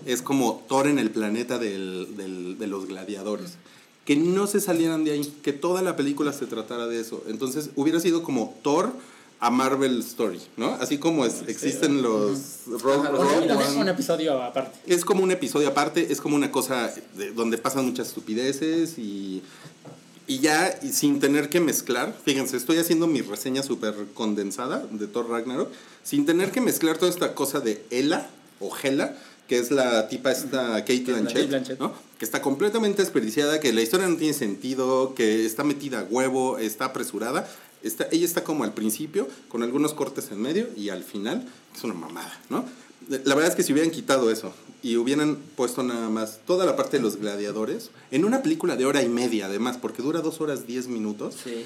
es 0.06 0.22
como 0.22 0.64
Thor 0.70 0.88
en 0.88 1.00
el 1.00 1.10
planeta 1.12 1.58
del- 1.60 2.16
del- 2.18 2.58
de 2.58 2.68
los 2.68 2.86
gladiadores. 2.88 3.58
Que 4.06 4.16
no 4.16 4.48
se 4.48 4.62
salieran 4.62 5.04
de 5.04 5.12
ahí, 5.12 5.34
que 5.42 5.52
toda 5.54 5.82
la 5.82 5.96
película 5.98 6.32
se 6.32 6.46
tratara 6.48 6.88
de 6.88 7.00
eso. 7.02 7.24
Entonces 7.28 7.72
hubiera 7.76 8.00
sido 8.00 8.24
como 8.24 8.56
Thor 8.62 8.94
a 9.40 9.50
Marvel 9.52 10.00
Story, 10.00 10.42
¿no? 10.58 10.74
Así 10.82 10.98
como 10.98 11.26
es- 11.26 11.44
existen 11.48 12.02
los 12.02 12.62
Rogue, 12.68 13.08
Ajá, 13.08 13.10
Rogue 13.12 13.52
One. 13.54 13.76
un 13.82 13.90
episodio 13.90 14.42
aparte. 14.42 14.80
Es 14.88 15.06
como 15.06 15.22
un 15.24 15.32
episodio 15.32 15.68
aparte, 15.68 16.12
es 16.12 16.20
como 16.22 16.36
una 16.36 16.52
cosa 16.52 16.92
de- 17.16 17.32
donde 17.32 17.58
pasan 17.60 17.86
muchas 17.86 18.08
estupideces 18.08 18.98
y, 18.98 19.44
y 20.26 20.40
ya 20.40 20.80
y 20.82 20.90
sin 20.90 21.20
tener 21.20 21.50
que 21.50 21.60
mezclar. 21.60 22.16
Fíjense, 22.26 22.58
estoy 22.58 22.78
haciendo 22.80 23.06
mi 23.06 23.22
reseña 23.22 23.62
súper 23.62 23.94
condensada 24.16 24.86
de 24.92 25.06
Thor 25.08 25.30
Ragnarok, 25.30 25.70
sin 26.04 26.26
tener 26.26 26.52
que 26.52 26.60
mezclar 26.62 26.98
toda 26.98 27.12
esta 27.12 27.36
cosa 27.36 27.60
de 27.60 27.86
Ela 27.92 28.30
o 28.60 28.76
Hela, 28.76 29.16
que 29.48 29.60
es 29.60 29.70
la 29.72 30.10
tipa 30.10 30.32
esta 30.32 30.80
Kate 30.82 31.04
Blanchett, 31.06 31.48
Blanchett. 31.48 31.80
¿no? 31.80 31.94
que 32.18 32.26
está 32.26 32.42
completamente 32.42 33.04
desperdiciada, 33.04 33.60
que 33.60 33.72
la 33.72 33.82
historia 33.82 34.08
no 34.08 34.18
tiene 34.18 34.34
sentido, 34.34 35.14
que 35.14 35.46
está 35.46 35.64
metida 35.64 36.00
a 36.00 36.04
huevo, 36.04 36.58
está 36.58 36.86
apresurada. 36.86 37.48
Está, 37.84 38.08
ella 38.12 38.26
está 38.26 38.44
como 38.44 38.64
al 38.64 38.74
principio, 38.74 39.28
con 39.50 39.64
algunos 39.64 39.94
cortes 39.94 40.30
en 40.32 40.42
medio, 40.42 40.68
y 40.76 40.90
al 40.90 41.04
final 41.04 41.48
es 41.76 41.84
una 41.84 41.94
mamada, 41.94 42.40
¿no? 42.50 42.66
La 43.10 43.36
verdad 43.36 43.48
es 43.52 43.56
que 43.56 43.64
si 43.64 43.72
hubieran 43.72 43.92
quitado 43.92 44.30
eso 44.32 44.52
y 44.84 44.98
hubieran 44.98 45.38
puesto 45.56 45.82
nada 45.82 46.10
más 46.10 46.40
toda 46.46 46.66
la 46.66 46.76
parte 46.76 46.98
de 46.98 47.04
los 47.04 47.16
gladiadores, 47.18 47.90
en 48.12 48.26
una 48.26 48.42
película 48.42 48.76
de 48.76 48.86
hora 48.86 49.02
y 49.02 49.08
media 49.08 49.46
además, 49.46 49.78
porque 49.78 50.02
dura 50.02 50.22
dos 50.22 50.42
horas 50.42 50.68
diez 50.68 50.88
minutos, 50.88 51.36
Sí. 51.42 51.66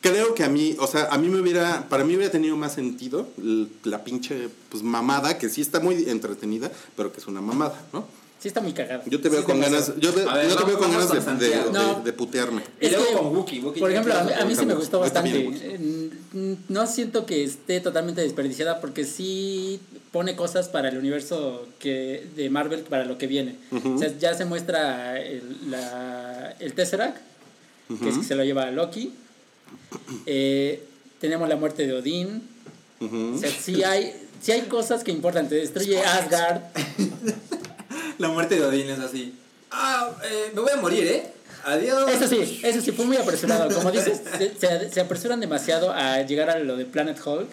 creo 0.00 0.34
que 0.34 0.44
a 0.44 0.48
mí, 0.48 0.76
o 0.78 0.86
sea, 0.86 1.06
a 1.10 1.18
mí 1.18 1.28
me 1.28 1.40
hubiera, 1.40 1.88
para 1.88 2.04
mí 2.04 2.14
hubiera 2.14 2.30
tenido 2.30 2.56
más 2.56 2.74
sentido 2.74 3.28
la 3.84 4.04
pinche 4.04 4.48
pues 4.68 4.82
mamada, 4.82 5.36
que 5.38 5.48
sí 5.48 5.60
está 5.60 5.80
muy 5.80 6.08
entretenida, 6.08 6.70
pero 6.96 7.12
que 7.12 7.18
es 7.20 7.26
una 7.26 7.40
mamada, 7.40 7.84
¿no? 7.92 8.06
Sí 8.42 8.48
está 8.48 8.60
muy 8.60 8.72
cagado. 8.72 9.04
Yo 9.06 9.20
te 9.20 9.28
veo 9.28 9.38
Sí, 9.40 9.46
con 9.46 9.60
ganas, 9.60 9.92
yo, 10.00 10.12
ve- 10.12 10.24
ver, 10.24 10.48
yo 10.48 10.56
te 10.56 10.64
veo 10.64 10.76
con 10.76 10.90
ganas 10.90 11.06
con 11.06 11.14
de, 11.14 11.20
de, 11.20 11.24
Santiago. 11.24 11.64
de- 11.66 11.72
No. 11.78 12.00
de 12.02 12.12
putearme. 12.12 12.62
Y 12.80 12.88
luego 12.90 13.04
con 13.22 13.36
Wookiee. 13.36 13.60
Wookiee 13.60 13.80
Por 13.80 13.90
ejemplo, 13.92 14.14
a 14.14 14.24
mí, 14.24 14.32
a 14.32 14.44
mí 14.44 14.56
sí 14.56 14.66
me 14.66 14.74
gustó 14.74 14.98
bastante. 14.98 15.30
Eh, 15.38 16.10
No 16.68 16.86
siento 16.88 17.24
que 17.24 17.44
esté 17.44 17.80
totalmente 17.80 18.20
desperdiciada 18.20 18.80
porque 18.80 19.04
sí 19.04 19.78
pone 20.10 20.34
cosas 20.34 20.68
para 20.68 20.88
el 20.88 20.98
universo 20.98 21.68
que 21.78 22.26
de 22.34 22.50
Marvel 22.50 22.80
para 22.80 23.04
lo 23.04 23.16
que 23.16 23.28
viene. 23.28 23.58
Ujú. 23.70 23.94
O 23.94 23.98
sea, 23.98 24.12
ya 24.18 24.34
se 24.34 24.44
muestra 24.44 25.20
el, 25.22 25.70
la, 25.70 26.56
el 26.58 26.72
Tesseract, 26.72 27.18
que 28.02 28.08
es 28.08 28.18
que 28.18 28.24
se 28.24 28.34
lo 28.34 28.42
lleva 28.42 28.64
a 28.64 28.70
Loki. 28.72 29.12
Eh, 30.26 30.82
tenemos 31.20 31.48
la 31.48 31.54
muerte 31.54 31.86
de 31.86 31.92
Odín. 31.92 32.42
Ujú. 33.00 33.34
O 33.36 33.38
sea, 33.38 33.50
sí 33.50 33.84
hay, 33.84 34.12
sí 34.42 34.50
hay 34.50 34.62
cosas 34.62 35.04
que 35.04 35.12
importan. 35.12 35.48
Te 35.48 35.54
destruye 35.54 36.00
Asgard. 36.02 36.62
La 38.18 38.28
muerte 38.28 38.56
de 38.56 38.64
Odín 38.64 38.88
es 38.88 38.98
así. 38.98 39.34
Ah, 39.70 40.10
eh, 40.24 40.50
me 40.54 40.60
voy 40.60 40.70
a 40.72 40.76
morir, 40.76 41.04
¿eh? 41.06 41.32
Adiós. 41.64 42.10
Eso 42.10 42.26
sí, 42.28 42.60
eso 42.62 42.80
sí, 42.80 42.92
fue 42.92 43.04
muy 43.06 43.16
apresurado. 43.16 43.72
Como 43.74 43.90
dices, 43.90 44.20
se, 44.58 44.90
se- 44.90 45.00
apresuran 45.00 45.40
demasiado 45.40 45.92
a 45.92 46.20
llegar 46.22 46.50
a 46.50 46.58
lo 46.58 46.76
de 46.76 46.84
Planet 46.84 47.18
Hulk, 47.24 47.48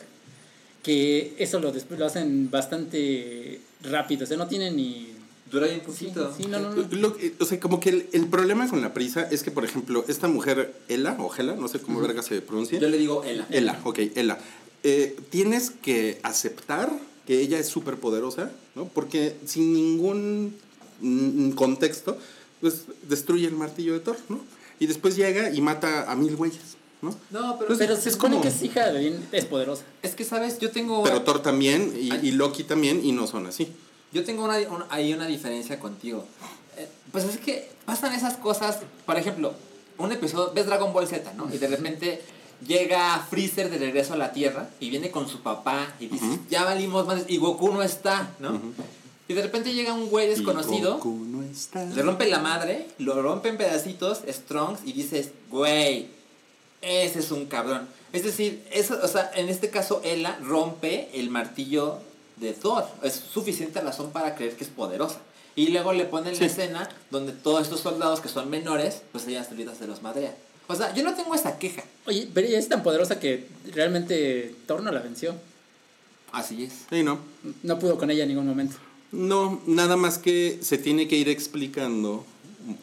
que 0.83 1.35
eso 1.37 1.59
lo, 1.59 1.71
lo 1.97 2.05
hacen 2.05 2.49
bastante 2.51 3.61
rápido. 3.83 4.23
O 4.23 4.27
sea, 4.27 4.37
no 4.37 4.47
tienen 4.47 4.75
ni... 4.75 5.13
Dura 5.51 5.65
bien 5.65 5.81
Sí, 5.81 6.05
poquito. 6.05 6.33
sí, 6.37 6.45
no, 6.45 6.59
no, 6.59 6.75
no. 6.75 6.87
Lo 6.91 7.17
que- 7.17 7.33
o 7.39 7.45
sea, 7.45 7.59
como 7.59 7.79
que 7.79 7.89
el, 7.89 8.09
el 8.13 8.27
problema 8.27 8.67
con 8.69 8.81
la 8.81 8.93
prisa 8.93 9.27
es 9.31 9.41
que, 9.41 9.49
por 9.49 9.65
ejemplo, 9.65 10.05
esta 10.07 10.27
mujer, 10.27 10.73
Ela, 10.87 11.15
o 11.19 11.33
Hela, 11.35 11.55
no 11.55 11.67
sé 11.67 11.79
cómo 11.79 11.99
verga 12.01 12.21
se 12.21 12.39
pronuncia. 12.41 12.79
Yo 12.79 12.87
le 12.87 12.97
digo 12.99 13.23
Ela. 13.23 13.47
Ela, 13.49 13.79
ok, 13.83 13.99
Ela. 14.15 14.37
Eh, 14.83 15.17
tienes 15.31 15.71
que 15.71 16.19
aceptar 16.23 16.91
que 17.29 17.39
ella 17.41 17.59
es 17.59 17.67
súper 17.67 17.97
poderosa, 17.97 18.49
¿no? 18.73 18.85
Porque 18.85 19.35
sin 19.45 19.71
ningún 19.71 20.55
contexto, 21.55 22.17
pues 22.59 22.85
destruye 23.07 23.45
el 23.45 23.53
martillo 23.53 23.93
de 23.93 23.99
Thor, 23.99 24.17
¿no? 24.29 24.39
Y 24.79 24.87
después 24.87 25.15
llega 25.15 25.51
y 25.53 25.61
mata 25.61 26.11
a 26.11 26.15
mil 26.15 26.35
güeyes, 26.35 26.75
¿no? 27.03 27.11
No, 27.29 27.55
pero, 27.59 27.77
Pero 27.77 27.95
se 27.95 28.09
es 28.09 28.15
supone 28.15 28.37
como- 28.37 28.41
que 28.41 28.47
es 28.47 28.63
hija 28.63 28.87
de 28.91 28.97
Odín, 28.97 29.27
es 29.31 29.45
poderosa. 29.45 29.83
es 30.01 30.15
que, 30.15 30.23
¿sabes? 30.25 30.57
Yo 30.57 30.71
tengo... 30.71 31.03
Pero 31.03 31.21
Thor 31.21 31.43
también 31.43 31.93
y, 31.95 32.31
Loki 32.31 32.63
también 32.63 33.05
y 33.05 33.11
no 33.11 33.27
son 33.27 33.45
así. 33.45 33.67
Yo 34.11 34.23
tengo 34.23 34.43
una, 34.45 34.57
un- 34.57 34.85
ahí 34.89 35.13
una 35.13 35.27
diferencia 35.27 35.79
contigo. 35.79 36.25
Eh, 36.77 36.87
pues 37.11 37.25
es 37.25 37.37
que 37.37 37.69
pasan 37.85 38.15
esas 38.15 38.37
cosas, 38.37 38.79
por 39.05 39.17
ejemplo, 39.19 39.53
un 39.99 40.11
episodio, 40.11 40.51
ves 40.55 40.65
Dragon 40.65 40.91
Ball 40.93 41.07
Z, 41.07 41.31
¿no? 41.33 41.53
Y 41.53 41.59
de 41.59 41.67
repente 41.67 42.21
llega 42.65 43.25
Freezer 43.29 43.69
de 43.69 43.77
regreso 43.77 44.13
a 44.13 44.17
la 44.17 44.31
Tierra 44.31 44.69
y 44.79 44.89
viene 44.89 45.11
con 45.11 45.27
su 45.27 45.41
papá 45.41 45.93
y 45.99 46.07
dice, 46.07 46.39
ya 46.49 46.63
valimos 46.63 47.05
más, 47.07 47.23
y 47.27 47.37
Goku 47.37 47.71
no 47.71 47.83
está, 47.83 48.31
¿no? 48.39 48.59
Y 49.27 49.33
de 49.33 49.41
repente 49.43 49.73
llega 49.73 49.93
un 49.93 50.09
güey 50.09 50.27
desconocido, 50.27 50.91
Y 50.91 50.97
Goku 50.97 51.25
no 51.25 51.43
está. 51.43 51.85
le 51.85 52.01
rompe 52.01 52.27
la 52.27 52.39
madre, 52.39 52.87
lo 52.97 53.21
rompe 53.21 53.49
en 53.49 53.57
pedacitos, 53.57 54.21
Strongs, 54.27 54.79
y 54.85 54.93
dices, 54.93 55.31
güey, 55.49 56.07
ese 56.81 57.19
es 57.19 57.31
un 57.31 57.45
cabrón. 57.45 57.87
Es 58.11 58.23
decir, 58.23 58.65
eso, 58.71 58.97
o 59.03 59.07
sea, 59.07 59.29
en 59.35 59.49
este 59.49 59.69
caso, 59.69 60.01
Ella 60.03 60.39
rompe 60.41 61.09
el 61.13 61.29
martillo 61.29 61.99
de 62.37 62.53
Thor. 62.53 62.85
Es 63.03 63.13
suficiente 63.13 63.81
razón 63.81 64.11
para 64.11 64.35
creer 64.35 64.55
que 64.55 64.63
es 64.63 64.69
poderosa. 64.69 65.19
Y 65.55 65.67
luego 65.67 65.93
le 65.93 66.05
ponen 66.05 66.39
la 66.39 66.45
escena 66.45 66.89
donde 67.11 67.33
todos 67.33 67.63
estos 67.63 67.81
soldados 67.81 68.21
que 68.21 68.29
son 68.29 68.49
menores, 68.49 69.01
pues 69.11 69.27
ella 69.27 69.43
solitas 69.43 69.77
se 69.77 69.87
los 69.87 70.01
madrea. 70.01 70.33
O 70.71 70.75
sea, 70.75 70.93
yo 70.93 71.03
no 71.03 71.15
tengo 71.15 71.33
esa 71.33 71.57
queja. 71.57 71.83
Oye, 72.05 72.29
pero 72.31 72.45
ella 72.45 72.59
es 72.59 72.69
tan 72.69 72.83
poderosa 72.83 73.19
que 73.19 73.47
realmente 73.73 74.53
Thor 74.67 74.83
no 74.83 74.91
la 74.91 74.99
venció. 74.99 75.33
Así 76.31 76.63
es. 76.63 76.85
Sí, 76.91 77.01
no. 77.01 77.17
No 77.63 77.79
pudo 77.79 77.97
con 77.97 78.11
ella 78.11 78.21
en 78.21 78.29
ningún 78.29 78.45
momento. 78.45 78.75
No, 79.11 79.59
nada 79.65 79.97
más 79.97 80.19
que 80.19 80.59
se 80.61 80.77
tiene 80.77 81.07
que 81.07 81.17
ir 81.17 81.27
explicando 81.27 82.23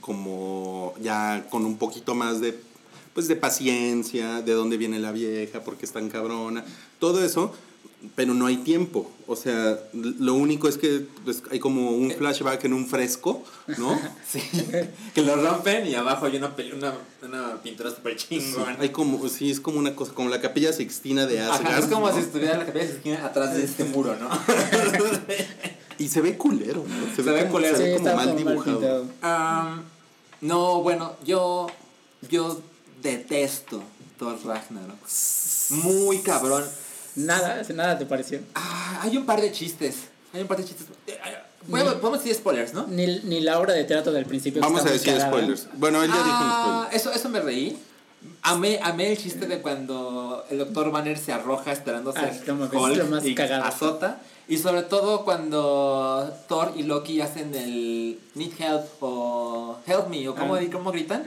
como 0.00 0.94
ya 1.00 1.46
con 1.48 1.64
un 1.64 1.78
poquito 1.78 2.16
más 2.16 2.40
de 2.40 2.58
pues 3.14 3.28
de 3.28 3.36
paciencia, 3.36 4.42
de 4.42 4.52
dónde 4.52 4.76
viene 4.76 4.98
la 4.98 5.12
vieja, 5.12 5.62
por 5.62 5.76
qué 5.76 5.86
es 5.86 5.92
tan 5.92 6.10
cabrona, 6.10 6.64
todo 6.98 7.24
eso, 7.24 7.54
pero 8.14 8.34
no 8.34 8.46
hay 8.46 8.58
tiempo. 8.58 9.10
O 9.26 9.36
sea, 9.36 9.78
lo 9.92 10.34
único 10.34 10.68
es 10.68 10.76
que 10.78 11.06
pues, 11.24 11.42
hay 11.50 11.58
como 11.58 11.90
un 11.90 12.10
flashback 12.10 12.64
en 12.64 12.72
un 12.72 12.86
fresco, 12.86 13.42
¿no? 13.78 13.98
Sí. 14.28 14.40
que 15.14 15.22
lo 15.22 15.36
rompen 15.36 15.86
y 15.86 15.94
abajo 15.94 16.26
hay 16.26 16.36
una, 16.36 16.54
una, 16.74 16.94
una 17.22 17.62
pintura 17.62 17.90
súper 17.90 18.16
chingón. 18.16 18.76
Hay 18.78 18.90
como, 18.90 19.28
sí, 19.28 19.50
es 19.50 19.60
como 19.60 19.78
una 19.78 19.94
cosa, 19.94 20.12
como 20.12 20.28
la 20.28 20.40
capilla 20.40 20.72
sixtina 20.72 21.26
de 21.26 21.40
Asgard. 21.40 21.66
Ajá, 21.66 21.78
es 21.78 21.86
como 21.86 22.08
¿no? 22.08 22.14
si 22.14 22.20
estuviera 22.20 22.58
la 22.58 22.64
de 22.64 22.84
esquina 22.84 23.24
atrás 23.24 23.54
de 23.54 23.64
este 23.64 23.84
muro, 23.84 24.16
¿no? 24.16 24.28
Y 25.98 26.08
se 26.08 26.20
ve 26.20 26.36
culero, 26.36 26.84
¿no? 26.86 27.16
Se 27.16 27.22
ve 27.22 27.40
como, 27.40 27.52
culero. 27.52 27.76
se 27.76 27.84
Sí, 27.84 27.90
ve 27.90 27.96
como 27.96 28.16
mal 28.16 28.36
dibujado. 28.36 29.06
no, 30.42 30.82
bueno, 30.82 31.16
yo, 31.24 31.68
yo 32.28 32.60
detesto 33.02 33.82
Thor 34.18 34.38
Ragnarok. 34.44 34.98
Muy 35.70 36.18
cabrón. 36.18 36.64
Nada, 37.16 37.62
nada 37.74 37.98
te 37.98 38.06
pareció. 38.06 38.40
Ah, 38.54 39.00
hay 39.02 39.16
un 39.16 39.26
par 39.26 39.40
de 39.40 39.50
chistes. 39.52 39.96
Hay 40.32 40.42
un 40.42 40.46
par 40.48 40.58
de 40.58 40.64
chistes. 40.64 40.86
Eh, 41.06 41.12
eh, 41.24 41.38
Bueno, 41.68 41.90
Ni- 41.94 41.96
podemos 42.00 42.20
decir 42.22 42.34
spoilers, 42.36 42.74
¿no? 42.74 42.86
Ni, 42.86 43.06
ni 43.24 43.40
la 43.40 43.58
obra 43.58 43.72
de 43.74 43.82
teatro 43.84 44.12
del 44.12 44.24
principio. 44.26 44.60
Vamos 44.62 44.84
a 44.86 44.90
decir 44.90 45.18
spoilers. 45.20 45.66
Bueno, 45.74 46.00
él 46.02 46.08
ya 46.10 46.16
dijo 46.22 46.28
un 46.28 46.34
Ah, 46.48 46.82
spoiler. 46.84 46.94
eso, 47.00 47.12
eso 47.12 47.28
me 47.28 47.40
reí. 47.40 47.76
Amé, 48.42 48.78
amé 48.82 49.10
el 49.12 49.18
chiste 49.18 49.46
de 49.46 49.60
cuando 49.62 50.44
el 50.50 50.58
doctor 50.58 50.90
Banner 50.92 51.18
se 51.18 51.32
arroja 51.32 51.72
esperando 51.72 52.12
Ah, 52.14 52.20
ser 52.32 53.04
más 53.04 53.24
y 53.24 53.34
cagado. 53.34 53.64
azota. 53.64 54.18
Y 54.48 54.58
sobre 54.58 54.82
todo 54.82 55.24
cuando 55.24 56.32
Thor 56.48 56.72
y 56.76 56.84
Loki 56.84 57.20
hacen 57.20 57.52
el 57.54 58.18
Need 58.34 58.52
Help 58.60 58.84
o 59.00 59.78
Help 59.86 60.08
Me 60.08 60.28
o 60.28 60.36
cómo, 60.36 60.54
Ah. 60.54 60.60
cómo 60.70 60.92
gritan. 60.92 61.24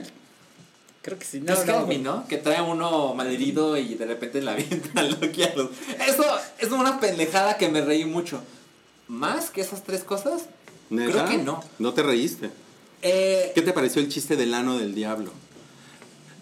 Creo 1.02 1.18
que 1.18 1.24
sí. 1.24 1.40
No, 1.40 1.54
No, 1.54 1.60
es 1.60 1.66
no, 1.66 1.78
Help 1.78 1.88
Me, 1.88 1.98
¿no? 1.98 2.26
Que 2.28 2.36
trae 2.36 2.60
uno 2.60 3.14
malherido 3.14 3.76
y 3.76 3.94
de 3.94 4.06
repente 4.06 4.42
la 4.42 4.52
avienta 4.52 5.00
a 5.00 5.02
Loki 5.04 5.42
a 5.42 5.54
los... 5.54 5.70
Eso 6.06 6.24
es 6.58 6.70
una 6.70 7.00
pendejada 7.00 7.56
que 7.56 7.68
me 7.68 7.80
reí 7.80 8.04
mucho. 8.04 8.42
¿Más 9.08 9.50
que 9.50 9.60
esas 9.60 9.82
tres 9.82 10.04
cosas? 10.04 10.42
¿Neta? 10.90 11.12
Creo 11.12 11.28
que 11.28 11.38
no. 11.38 11.64
No 11.78 11.94
te 11.94 12.02
reíste. 12.02 12.50
Eh, 13.02 13.52
¿Qué 13.54 13.62
te 13.62 13.72
pareció 13.72 14.02
el 14.02 14.08
chiste 14.08 14.36
del 14.36 14.52
ano 14.52 14.78
del 14.78 14.94
diablo? 14.94 15.32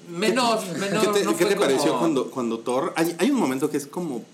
menos, 0.08 0.66
menos. 0.78 1.06
¿Qué 1.06 1.12
te, 1.12 1.24
no 1.24 1.36
qué 1.36 1.44
fue 1.44 1.54
te 1.54 1.60
pareció 1.60 1.98
cuando, 1.98 2.30
cuando 2.30 2.58
Thor... 2.60 2.92
Hay, 2.96 3.14
hay 3.18 3.30
un 3.30 3.38
momento 3.38 3.70
que 3.70 3.76
es 3.76 3.86
como... 3.86 4.24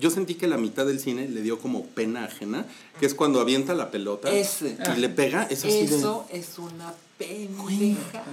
Yo 0.00 0.08
sentí 0.08 0.36
que 0.36 0.46
la 0.46 0.56
mitad 0.56 0.86
del 0.86 0.98
cine 0.98 1.28
le 1.28 1.42
dio 1.42 1.58
como 1.58 1.84
pena 1.84 2.24
ajena, 2.24 2.64
que 2.98 3.04
es 3.04 3.14
cuando 3.14 3.40
avienta 3.40 3.74
la 3.74 3.90
pelota 3.90 4.30
Ese. 4.32 4.78
y 4.96 4.98
le 4.98 5.10
pega, 5.10 5.42
es 5.50 5.64
así 5.64 5.86
de... 5.86 5.96
Eso 5.96 6.26
es 6.32 6.58
una 6.58 6.94
pendejada. 7.18 8.24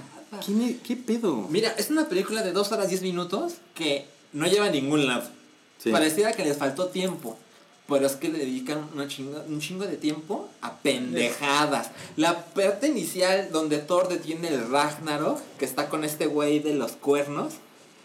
¿Quién 0.44 0.62
es- 0.62 0.76
¿Qué 0.86 0.96
pedo? 0.96 1.46
Mira, 1.50 1.74
es 1.78 1.90
una 1.90 2.08
película 2.08 2.42
de 2.42 2.52
2 2.52 2.72
horas 2.72 2.88
10 2.88 3.02
minutos 3.02 3.54
que 3.74 4.06
no 4.32 4.46
lleva 4.46 4.66
a 4.66 4.70
ningún 4.70 5.06
lado. 5.06 5.24
Sí. 5.78 5.90
Pareciera 5.90 6.32
que 6.32 6.44
les 6.44 6.56
faltó 6.56 6.86
tiempo. 6.86 7.36
Pero 7.88 8.06
es 8.06 8.12
que 8.16 8.28
le 8.28 8.38
dedican 8.38 8.88
una 8.94 9.06
chinga- 9.08 9.44
un 9.46 9.60
chingo 9.60 9.84
de 9.84 9.96
tiempo 9.96 10.48
a 10.62 10.78
pendejadas. 10.78 11.90
La 12.16 12.44
parte 12.46 12.86
inicial 12.88 13.50
donde 13.52 13.78
Thor 13.78 14.08
detiene 14.08 14.48
el 14.48 14.70
Ragnarok, 14.70 15.40
que 15.58 15.64
está 15.64 15.88
con 15.88 16.04
este 16.04 16.26
güey 16.26 16.60
de 16.60 16.74
los 16.74 16.92
cuernos, 16.92 17.54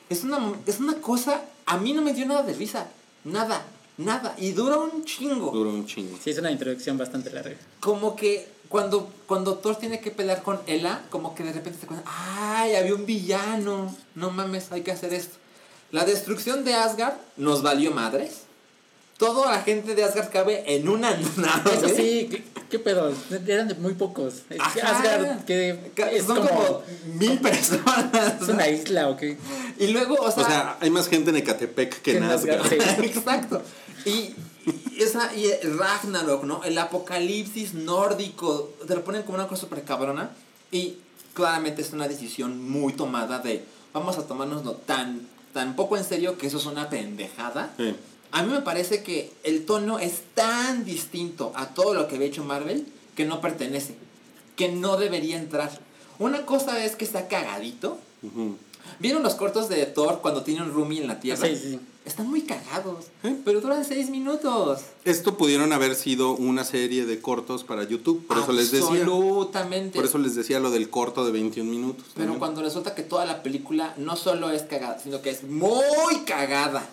es 0.09 0.23
una, 0.23 0.39
es 0.65 0.79
una 0.79 0.95
cosa, 0.95 1.41
a 1.65 1.77
mí 1.77 1.93
no 1.93 2.01
me 2.01 2.13
dio 2.13 2.25
nada 2.25 2.43
de 2.43 2.53
risa. 2.53 2.87
Nada, 3.23 3.65
nada. 3.97 4.35
Y 4.37 4.51
dura 4.51 4.77
un 4.77 5.03
chingo. 5.05 5.51
Duró 5.51 5.69
un 5.69 5.85
chingo. 5.85 6.17
Sí, 6.23 6.29
es 6.31 6.37
una 6.37 6.51
introducción 6.51 6.97
bastante 6.97 7.31
larga. 7.31 7.55
como 7.79 8.15
que 8.15 8.47
cuando, 8.69 9.09
cuando 9.27 9.55
Thor 9.55 9.77
tiene 9.77 9.99
que 10.01 10.11
pelear 10.11 10.43
con 10.43 10.59
Ella, 10.67 11.01
como 11.09 11.33
que 11.35 11.43
de 11.43 11.53
repente 11.53 11.79
se 11.79 11.87
cuenta, 11.87 12.09
ay, 12.09 12.75
había 12.75 12.93
un 12.95 13.05
villano, 13.05 13.95
no 14.15 14.29
mames, 14.31 14.71
hay 14.71 14.81
que 14.81 14.91
hacer 14.91 15.13
esto. 15.13 15.37
La 15.91 16.03
destrucción 16.03 16.65
de 16.65 16.73
Asgard 16.73 17.15
nos 17.37 17.61
valió 17.61 17.91
madres. 17.91 18.41
Toda 19.17 19.49
la 19.49 19.61
gente 19.63 19.95
de 19.95 20.03
Asgard 20.03 20.29
cabe 20.31 20.63
en 20.75 20.89
una 20.89 21.11
nave. 21.37 21.73
Eso 21.73 21.87
sí, 21.87 22.27
¿qué, 22.29 22.43
qué 22.69 22.77
pedo? 22.77 23.11
Eran 23.47 23.67
de 23.69 23.73
muy 23.75 23.93
pocos. 23.93 24.43
Ajá. 24.59 24.95
Asgard, 24.97 25.45
que 25.45 25.91
es 25.95 26.25
Son 26.25 26.37
como, 26.37 26.49
como, 26.49 26.83
mil 27.15 27.39
personas. 27.41 28.41
¿Es 28.41 28.49
una 28.49 28.67
isla 28.67 29.09
o 29.09 29.15
qué? 29.17 29.37
Y 29.79 29.87
luego, 29.87 30.15
o 30.15 30.29
sea, 30.31 30.43
O 30.43 30.45
sea, 30.45 30.77
hay 30.81 30.89
más 30.91 31.07
gente 31.07 31.29
en 31.29 31.37
Ecatepec 31.37 32.01
que 32.01 32.11
Que 32.11 32.17
en 32.17 32.23
en 32.25 32.31
Asgard. 32.31 32.61
Asgard, 32.61 32.99
sí. 32.99 33.05
Exacto. 33.05 33.63
Y, 34.07 34.35
y 34.95 35.01
esa, 35.03 35.35
y 35.35 35.45
el 35.45 35.77
Ragnarok, 35.77 36.43
¿no? 36.43 36.63
El 36.63 36.77
apocalipsis 36.77 37.73
nórdico. 37.73 38.73
Te 38.87 38.95
lo 38.95 39.03
ponen 39.03 39.23
como 39.23 39.35
una 39.35 39.47
cosa 39.47 39.61
súper 39.61 39.83
cabrona. 39.83 40.31
Y 40.71 40.97
claramente 41.33 41.81
es 41.81 41.93
una 41.93 42.07
decisión 42.07 42.69
muy 42.69 42.93
tomada 42.93 43.39
de 43.39 43.63
vamos 43.93 44.17
a 44.17 44.27
tomárnoslo 44.27 44.73
tan, 44.73 45.27
tan 45.53 45.75
poco 45.75 45.97
en 45.97 46.03
serio 46.03 46.37
que 46.37 46.47
eso 46.47 46.57
es 46.57 46.65
una 46.65 46.89
pendejada. 46.89 47.73
Sí. 47.77 47.95
A 48.31 48.43
mí 48.43 48.51
me 48.51 48.61
parece 48.61 49.03
que 49.03 49.31
el 49.43 49.65
tono 49.65 49.99
es 49.99 50.21
tan 50.33 50.83
distinto 50.83 51.53
a 51.55 51.69
todo 51.69 51.93
lo 51.93 52.07
que 52.07 52.15
había 52.15 52.27
hecho 52.27 52.43
Marvel 52.43 52.85
que 53.15 53.25
no 53.25 53.41
pertenece, 53.41 53.95
que 54.55 54.69
no 54.69 54.97
debería 54.97 55.37
entrar. 55.37 55.71
Una 56.19 56.45
cosa 56.45 56.83
es 56.83 56.95
que 56.95 57.05
está 57.05 57.27
cagadito. 57.27 57.97
¿Vieron 58.99 59.23
los 59.23 59.35
cortos 59.35 59.69
de 59.69 59.85
Thor 59.85 60.19
cuando 60.21 60.43
tiene 60.43 60.61
un 60.61 60.73
roomie 60.73 61.01
en 61.01 61.07
la 61.07 61.19
Tierra? 61.19 61.47
Sí, 61.47 61.55
sí. 61.55 61.79
Están 62.07 62.29
muy 62.29 62.43
cagados, 62.43 63.07
¿Eh? 63.23 63.35
pero 63.43 63.59
duran 63.59 63.83
seis 63.83 64.09
minutos. 64.09 64.79
Esto 65.03 65.35
pudieron 65.35 65.73
haber 65.73 65.93
sido 65.93 66.31
una 66.31 66.63
serie 66.63 67.05
de 67.05 67.19
cortos 67.19 67.65
para 67.65 67.83
YouTube, 67.83 68.25
por 68.25 68.37
eso 68.37 68.53
les 68.53 68.71
decía. 68.71 69.01
Absolutamente. 69.01 69.97
Por 69.97 70.05
eso 70.05 70.17
les 70.17 70.33
decía 70.33 70.61
lo 70.61 70.71
del 70.71 70.89
corto 70.89 71.25
de 71.25 71.33
21 71.33 71.69
minutos. 71.69 72.05
Pero 72.15 72.39
cuando 72.39 72.61
resulta 72.61 72.95
que 72.95 73.03
toda 73.03 73.25
la 73.25 73.43
película 73.43 73.93
no 73.97 74.15
solo 74.15 74.51
es 74.51 74.61
cagada, 74.61 74.97
sino 74.99 75.21
que 75.21 75.31
es 75.31 75.43
muy 75.43 76.21
cagada. 76.25 76.87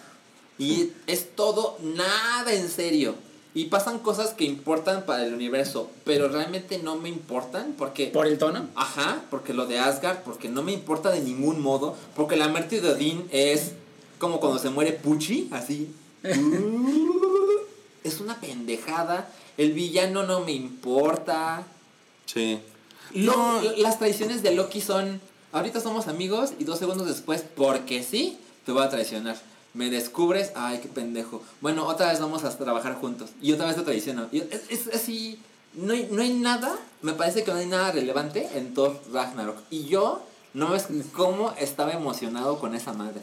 Y 0.59 0.91
es 1.07 1.37
todo 1.37 1.79
nada 1.81 2.53
en 2.53 2.69
serio. 2.69 3.15
Y 3.55 3.67
pasan 3.67 4.01
cosas 4.01 4.31
que 4.31 4.45
importan 4.45 5.07
para 5.07 5.25
el 5.25 5.33
universo, 5.33 5.89
pero 6.05 6.27
realmente 6.27 6.81
no 6.81 6.97
me 6.97 7.09
importan 7.09 7.77
porque... 7.79 8.09
Por 8.09 8.27
el 8.27 8.37
tono. 8.37 8.67
Ajá, 8.75 9.23
porque 9.31 9.55
lo 9.55 9.67
de 9.67 9.79
Asgard, 9.79 10.25
porque 10.25 10.49
no 10.49 10.65
me 10.65 10.73
importa 10.73 11.11
de 11.13 11.21
ningún 11.21 11.61
modo, 11.61 11.95
porque 12.17 12.35
la 12.37 12.49
muerte 12.49 12.81
de 12.81 12.91
Odín 12.91 13.29
es 13.31 13.75
como 14.19 14.41
cuando 14.41 14.59
se 14.59 14.71
muere 14.71 14.93
Pucci, 14.93 15.49
así. 15.53 15.95
es 18.05 18.21
una 18.21 18.41
pendejada. 18.41 19.29
El 19.57 19.73
villano 19.73 20.25
no 20.25 20.41
me 20.41 20.53
importa. 20.53 21.65
Sí. 22.27 22.61
No. 23.15 23.61
Las 23.79 23.99
traiciones 23.99 24.43
de 24.43 24.53
Loki 24.55 24.81
son, 24.81 25.21
ahorita 25.53 25.81
somos 25.81 26.09
amigos 26.09 26.53
y 26.59 26.65
dos 26.65 26.79
segundos 26.79 27.07
después, 27.07 27.45
porque 27.57 28.03
sí, 28.03 28.39
te 28.65 28.73
voy 28.73 28.83
a 28.83 28.89
traicionar. 28.91 29.37
Me 29.73 29.91
descubres, 29.91 30.53
ay, 30.55 30.79
qué 30.79 30.89
pendejo. 30.89 31.43
Bueno, 31.61 31.87
otra 31.87 32.11
vez 32.11 32.21
vamos 32.21 32.45
a 32.45 32.57
trabajar 32.57 32.95
juntos. 32.95 33.31
Y 33.43 33.53
otra 33.53 33.67
vez 33.67 33.77
te 33.77 33.83
traiciono. 33.83 34.29
Y 34.31 34.39
es, 34.39 34.63
es 34.71 34.89
así, 34.95 35.39
no 35.75 35.93
hay, 35.93 36.09
no 36.11 36.23
hay 36.23 36.33
nada, 36.33 36.77
me 37.03 37.13
parece 37.13 37.43
que 37.43 37.53
no 37.53 37.59
hay 37.59 37.67
nada 37.67 37.93
relevante 37.93 38.49
en 38.55 38.75
Thor 38.75 39.01
Ragnarok. 39.13 39.59
Y 39.71 39.85
yo, 39.85 40.23
no 40.53 40.71
ves 40.71 40.87
cómo 41.13 41.53
estaba 41.59 41.93
emocionado 41.93 42.59
con 42.59 42.75
esa 42.75 42.93
madre. 42.93 43.23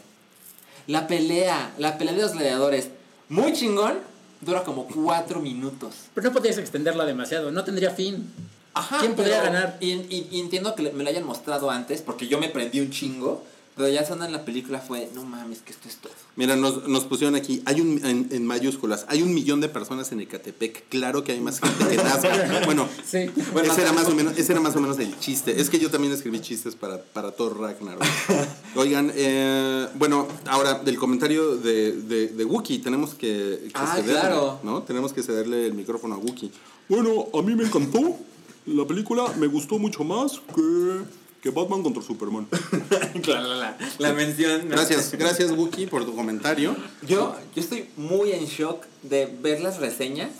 La 0.86 1.06
pelea, 1.06 1.72
la 1.78 1.98
pelea 1.98 2.14
de 2.14 2.22
los 2.22 2.32
gladiadores, 2.32 2.88
muy 3.28 3.52
chingón, 3.52 3.98
dura 4.40 4.64
como 4.64 4.86
cuatro 4.88 5.40
minutos. 5.40 5.94
Pero 6.14 6.28
no 6.28 6.34
podías 6.34 6.58
extenderla 6.58 7.04
demasiado. 7.04 7.50
No 7.52 7.64
tendría 7.64 7.90
fin. 7.90 8.30
Ajá, 8.74 8.98
¿Quién 9.00 9.14
podría 9.14 9.42
ganar? 9.42 9.76
Y, 9.80 9.90
y- 9.92 10.28
y 10.30 10.40
entiendo 10.40 10.74
que 10.74 10.90
me 10.92 11.04
lo 11.04 11.10
hayan 11.10 11.24
mostrado 11.24 11.70
antes, 11.70 12.00
porque 12.02 12.26
yo 12.26 12.38
me 12.38 12.48
prendí 12.48 12.80
un 12.80 12.90
chingo, 12.90 13.44
Pero 13.74 13.88
ya 13.88 14.04
sonando 14.04 14.26
en 14.26 14.32
la 14.32 14.44
película 14.44 14.80
fue, 14.80 15.08
no 15.14 15.24
mames, 15.24 15.60
que 15.60 15.72
esto 15.72 15.88
es 15.88 15.96
todo. 15.96 16.12
Mira, 16.36 16.56
nos, 16.56 16.86
nos 16.88 17.04
pusieron 17.04 17.34
aquí, 17.34 17.62
hay 17.64 17.80
un, 17.80 18.04
en, 18.04 18.28
en 18.30 18.46
mayúsculas, 18.46 19.06
hay 19.08 19.22
un 19.22 19.32
millón 19.32 19.62
de 19.62 19.68
personas 19.70 20.12
en 20.12 20.20
Ecatepec. 20.20 20.88
Claro 20.90 21.24
que 21.24 21.32
hay 21.32 21.40
más 21.40 21.58
gente 21.60 21.88
que 21.88 21.96
Nazca. 21.96 22.62
Bueno, 22.66 22.86
Sí. 23.04 23.30
Bueno, 23.52 23.72
ese, 23.72 23.82
era 23.82 23.92
más 23.92 24.06
o 24.08 24.14
menos, 24.14 24.36
ese 24.36 24.52
era 24.52 24.60
más 24.60 24.76
o 24.76 24.80
menos 24.80 24.98
el 24.98 25.18
chiste. 25.18 25.58
Es 25.60 25.70
que 25.70 25.78
yo 25.78 25.90
también 25.90 26.12
escribí 26.12 26.40
chistes 26.40 26.74
para, 26.76 27.02
para 27.02 27.32
Thor 27.32 27.58
Ragnarok. 27.58 28.02
Oigan, 28.76 29.10
eh, 29.14 29.88
bueno, 29.94 30.28
ahora 30.46 30.74
del 30.74 30.98
comentario 30.98 31.56
de, 31.56 31.92
de, 31.92 32.28
de 32.28 32.44
Wookie, 32.44 32.78
tenemos 32.80 33.14
que, 33.14 33.62
que 33.64 33.70
Ah, 33.74 33.94
cederle, 33.96 34.12
claro. 34.20 34.60
¿no? 34.62 34.82
Tenemos 34.82 35.12
que 35.14 35.22
cederle 35.22 35.66
el 35.66 35.72
micrófono 35.72 36.14
a 36.14 36.18
Wookie. 36.18 36.52
Bueno, 36.88 37.26
a 37.32 37.40
mí 37.42 37.54
me 37.54 37.64
encantó. 37.64 38.18
La 38.66 38.86
película 38.86 39.24
me 39.38 39.48
gustó 39.48 39.78
mucho 39.78 40.04
más 40.04 40.40
que, 40.54 41.00
que 41.42 41.50
Batman 41.50 41.82
contra 41.82 42.02
Superman. 42.02 42.46
claro, 43.22 43.48
la, 43.48 43.56
la, 43.56 43.76
la 43.98 44.12
mención. 44.12 44.68
Gracias, 44.68 45.12
gracias 45.12 45.50
Wookie 45.50 45.86
por 45.86 46.04
tu 46.04 46.14
comentario. 46.14 46.76
Yo, 47.06 47.34
yo 47.54 47.62
estoy 47.62 47.88
muy 47.96 48.30
en 48.30 48.46
shock 48.46 48.86
de 49.02 49.26
ver 49.26 49.60
las 49.60 49.78
reseñas 49.78 50.30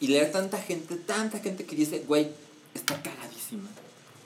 y 0.00 0.08
leer 0.08 0.30
tanta 0.30 0.58
gente, 0.58 0.96
tanta 0.96 1.38
gente 1.38 1.64
que 1.64 1.74
dice, 1.74 2.04
güey, 2.06 2.28
está 2.74 3.00
cagadísima. 3.02 3.68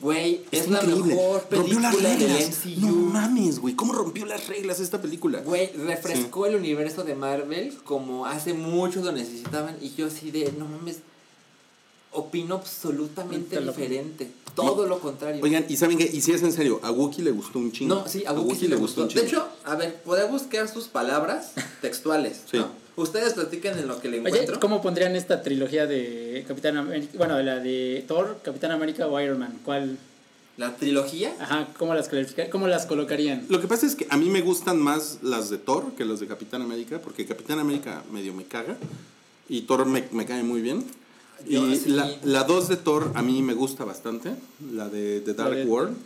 Güey, 0.00 0.42
es 0.50 0.68
la 0.68 0.82
mejor 0.82 1.46
Rompió 1.50 1.80
las 1.80 1.94
película 1.94 2.16
del. 2.16 2.48
MCU. 2.48 2.80
No 2.80 2.92
mames, 2.92 3.60
güey. 3.60 3.74
¿Cómo 3.74 3.92
rompió 3.92 4.26
las 4.26 4.48
reglas 4.48 4.80
esta 4.80 5.00
película? 5.00 5.40
Güey, 5.40 5.72
refrescó 5.72 6.46
el 6.46 6.56
universo 6.56 7.04
de 7.04 7.14
Marvel 7.14 7.74
como 7.84 8.26
hace 8.26 8.54
mucho 8.54 9.02
lo 9.02 9.12
necesitaban 9.12 9.76
y 9.80 9.94
yo 9.94 10.08
así 10.08 10.32
de, 10.32 10.52
no 10.58 10.66
mames, 10.66 10.98
opino 12.14 12.56
absolutamente 12.56 13.60
diferente. 13.60 14.30
Todo 14.54 14.86
lo 14.86 15.00
contrario. 15.00 15.42
Oigan, 15.42 15.66
¿y 15.68 15.76
saben 15.76 15.98
qué? 15.98 16.08
Y 16.12 16.20
si 16.20 16.32
es 16.32 16.42
en 16.42 16.52
serio, 16.52 16.78
a 16.82 16.90
Wookie 16.92 17.22
le 17.22 17.32
gustó 17.32 17.58
un 17.58 17.72
chingo. 17.72 17.94
No, 17.94 18.08
sí, 18.08 18.24
a 18.24 18.32
Wookiee 18.32 18.56
sí 18.60 18.68
le 18.68 18.76
gustó. 18.76 19.02
un 19.02 19.08
De 19.08 19.14
chingo. 19.14 19.26
hecho, 19.26 19.48
a 19.64 19.74
ver, 19.74 20.00
podría 20.02 20.26
buscar 20.26 20.68
sus 20.68 20.84
palabras 20.86 21.52
textuales. 21.80 22.42
Sí. 22.50 22.58
¿no? 22.58 22.68
Ustedes 22.96 23.32
platiquen 23.34 23.76
en 23.78 23.88
lo 23.88 24.00
que 24.00 24.08
le 24.08 24.20
Oye, 24.20 24.28
encuentro. 24.28 24.60
¿cómo 24.60 24.80
pondrían 24.80 25.16
esta 25.16 25.42
trilogía 25.42 25.86
de 25.86 26.44
Capitán 26.46 26.76
América? 26.76 27.12
Bueno, 27.18 27.42
la 27.42 27.58
de 27.58 28.04
Thor, 28.06 28.38
Capitán 28.44 28.70
América 28.70 29.08
o 29.08 29.20
Iron 29.20 29.40
Man. 29.40 29.58
¿Cuál? 29.64 29.98
La 30.56 30.76
trilogía. 30.76 31.34
Ajá, 31.40 31.66
¿cómo 31.76 31.92
las, 31.94 32.08
cómo 32.52 32.68
las 32.68 32.86
colocarían? 32.86 33.46
Lo 33.48 33.60
que 33.60 33.66
pasa 33.66 33.86
es 33.86 33.96
que 33.96 34.06
a 34.08 34.16
mí 34.16 34.28
me 34.30 34.40
gustan 34.40 34.78
más 34.80 35.18
las 35.22 35.50
de 35.50 35.58
Thor 35.58 35.94
que 35.96 36.04
las 36.04 36.20
de 36.20 36.28
Capitán 36.28 36.62
América, 36.62 37.00
porque 37.02 37.26
Capitán 37.26 37.58
América 37.58 38.04
medio 38.12 38.32
me 38.32 38.44
caga 38.44 38.76
y 39.48 39.62
Thor 39.62 39.84
me, 39.86 40.04
me 40.12 40.26
cae 40.26 40.44
muy 40.44 40.60
bien. 40.60 40.84
Yo 41.48 41.68
y 41.68 41.76
sí. 41.76 41.90
la, 41.90 42.10
la 42.22 42.44
2 42.44 42.68
de 42.68 42.76
Thor 42.76 43.12
a 43.14 43.22
mí 43.22 43.42
me 43.42 43.54
gusta 43.54 43.84
bastante, 43.84 44.30
la 44.72 44.88
de 44.88 45.20
The 45.20 45.34
Dark 45.34 45.54
de- 45.54 45.64
World. 45.64 45.96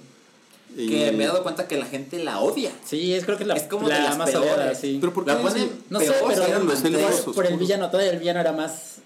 Y- 0.77 0.89
Que 0.89 1.13
me 1.13 1.25
he 1.25 1.27
dado 1.27 1.43
cuenta 1.43 1.67
que 1.67 1.79
la 1.79 1.87
gente 1.87 2.19
la 2.23 2.41
odia. 2.41 2.71
Sí, 2.85 3.15
es 3.15 3.25
creo 3.25 3.37
que 3.39 3.45
es 3.45 3.49
la, 3.49 3.55
Es 3.55 3.63
como 3.65 3.89
de 3.89 3.95
la 3.95 4.01
las 4.05 4.19
más 4.19 4.31
peores. 4.31 4.53
odiada, 4.53 4.75
sí. 4.75 4.99
Pero 5.01 5.15
¿por 5.15 5.25
qué 5.25 5.33
La 5.33 5.41
ponen 5.41 5.71
No 5.91 5.99
sé, 6.01 6.13
pero 6.27 6.49
Iron 6.49 6.67
los 6.67 6.75
Man 6.83 6.87
elevados 6.87 7.15
3. 7.15 7.25
por, 7.25 7.35
por 7.35 7.47
el 7.47 7.57
villano, 7.57 7.91
todavía 7.91 8.13
el 8.13 8.19
villano 8.19 8.41
era 8.41 8.53
más 8.53 8.97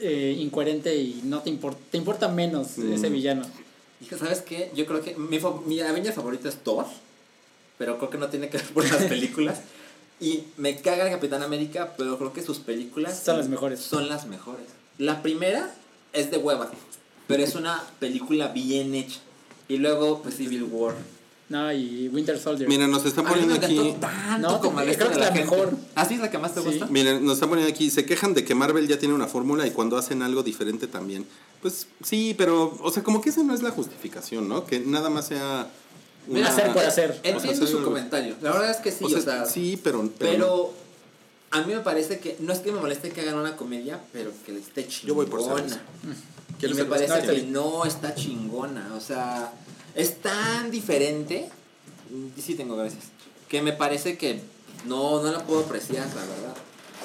eh, 0.00 0.36
incoherente 0.38 0.96
y 0.96 1.20
no 1.24 1.40
te, 1.42 1.50
impor- 1.50 1.76
te 1.90 1.98
importa 1.98 2.28
menos 2.28 2.78
Mm. 2.78 2.92
ese 2.94 3.08
villano. 3.10 3.42
Hijo, 4.00 4.16
¿sabes 4.18 4.40
qué? 4.42 4.70
Yo 4.74 4.86
creo 4.86 5.00
que 5.02 5.16
mi, 5.16 5.38
mi 5.66 5.80
Avenger 5.80 6.12
favorito 6.12 6.48
es 6.48 6.56
Thor, 6.62 6.84
pero 7.78 7.98
creo 7.98 8.10
que 8.10 8.18
no 8.18 8.28
tiene 8.28 8.48
que 8.48 8.58
ver 8.58 8.66
por 8.68 8.84
las 8.90 9.02
películas. 9.04 9.58
Y 10.18 10.44
me 10.56 10.80
caga 10.80 11.04
el 11.04 11.10
Capitán 11.12 11.42
América, 11.42 11.92
pero 11.98 12.16
creo 12.16 12.32
que 12.32 12.40
sus 12.42 12.58
películas 12.58 13.20
Son 13.22 13.36
las 13.36 13.48
mejores. 13.50 13.80
Son 13.80 14.08
las 14.08 14.26
mejores. 14.26 14.64
La 14.98 15.22
primera 15.22 15.74
es 16.12 16.30
de 16.30 16.38
hueva, 16.38 16.70
pero 17.26 17.42
es 17.42 17.54
una 17.54 17.82
película 17.98 18.48
bien 18.48 18.94
hecha. 18.94 19.20
Y 19.68 19.76
luego, 19.78 20.22
pues 20.22 20.36
Civil 20.36 20.64
War. 20.70 20.94
No, 21.48 21.72
y 21.72 22.08
Winter 22.08 22.38
Soldier. 22.40 22.68
Miren, 22.68 22.90
nos 22.90 23.04
están 23.04 23.24
me 23.24 23.30
poniendo 23.30 23.54
aquí. 23.54 23.94
tanto 24.00 24.48
No, 24.48 24.60
como 24.60 24.78
creo 24.78 24.86
que 24.96 25.04
es 25.04 25.16
la 25.16 25.26
gente. 25.26 25.40
mejor. 25.42 25.70
¿Ah, 25.94 26.04
sí 26.04 26.14
es 26.14 26.20
la 26.20 26.28
que 26.30 26.38
más 26.38 26.54
te 26.54 26.60
Sí. 26.60 26.66
gusta? 26.66 26.86
Miren, 26.86 27.24
nos 27.24 27.34
están 27.34 27.48
poniendo 27.50 27.72
aquí, 27.72 27.88
se 27.90 28.04
quejan 28.04 28.34
de 28.34 28.44
que 28.44 28.54
Marvel 28.56 28.88
ya 28.88 28.98
tiene 28.98 29.14
una 29.14 29.28
fórmula 29.28 29.64
y 29.66 29.70
cuando 29.70 29.96
hacen 29.96 30.22
algo 30.22 30.42
diferente 30.42 30.88
también. 30.88 31.24
Pues 31.62 31.86
sí, 32.02 32.34
pero, 32.36 32.76
o 32.82 32.90
sea, 32.90 33.02
como 33.04 33.20
que 33.20 33.30
esa 33.30 33.42
no 33.44 33.54
es 33.54 33.62
la 33.62 33.70
justificación, 33.70 34.48
¿no? 34.48 34.66
Que 34.66 34.80
nada 34.80 35.08
más 35.08 35.28
sea... 35.28 35.68
Mira, 36.26 36.48
hacer 36.48 36.72
por 36.72 36.82
hacer. 36.84 37.12
Entiendo 37.22 37.38
O 37.52 37.54
sea, 37.54 37.66
su 37.66 37.72
soy- 37.74 37.84
comentario. 37.84 38.34
La 38.42 38.50
verdad 38.52 38.70
es 38.72 38.78
que 38.78 38.90
sí, 38.90 39.04
o 39.04 39.08
sea, 39.08 39.18
o 39.18 39.22
sea, 39.22 39.46
sí, 39.46 39.78
pero... 39.82 40.00
Pero, 40.18 40.30
Pero 40.32 40.72
a 41.50 41.62
mí 41.62 41.74
me 41.74 41.80
parece 41.80 42.18
que 42.18 42.36
no 42.40 42.52
es 42.52 42.58
que 42.60 42.72
me 42.72 42.80
moleste 42.80 43.10
que 43.10 43.20
hagan 43.20 43.36
una 43.36 43.56
comedia, 43.56 44.00
pero 44.12 44.32
que 44.44 44.52
le 44.52 44.60
esté 44.60 44.86
chingona. 44.86 45.08
Yo 45.08 45.14
voy 45.14 45.26
por 45.26 45.42
cerveza. 45.42 45.80
Y 46.50 46.54
¿Quieres 46.54 46.76
me 46.76 46.84
parece 46.84 47.08
No, 47.08 47.16
está 47.18 47.32
que 47.32 47.42
no 47.42 47.84
está 47.84 48.14
chingona. 48.14 48.94
O 48.96 49.00
sea, 49.00 49.52
es 49.94 50.20
tan 50.20 50.70
diferente. 50.70 51.48
Y 52.36 52.40
sí 52.40 52.54
tengo 52.54 52.76
gracias. 52.76 53.04
Que 53.48 53.62
me 53.62 53.72
parece 53.72 54.18
que 54.18 54.40
no, 54.86 55.22
no 55.22 55.32
la 55.32 55.44
puedo 55.44 55.60
apreciar, 55.60 56.06
la 56.08 56.22
verdad. 56.22 56.56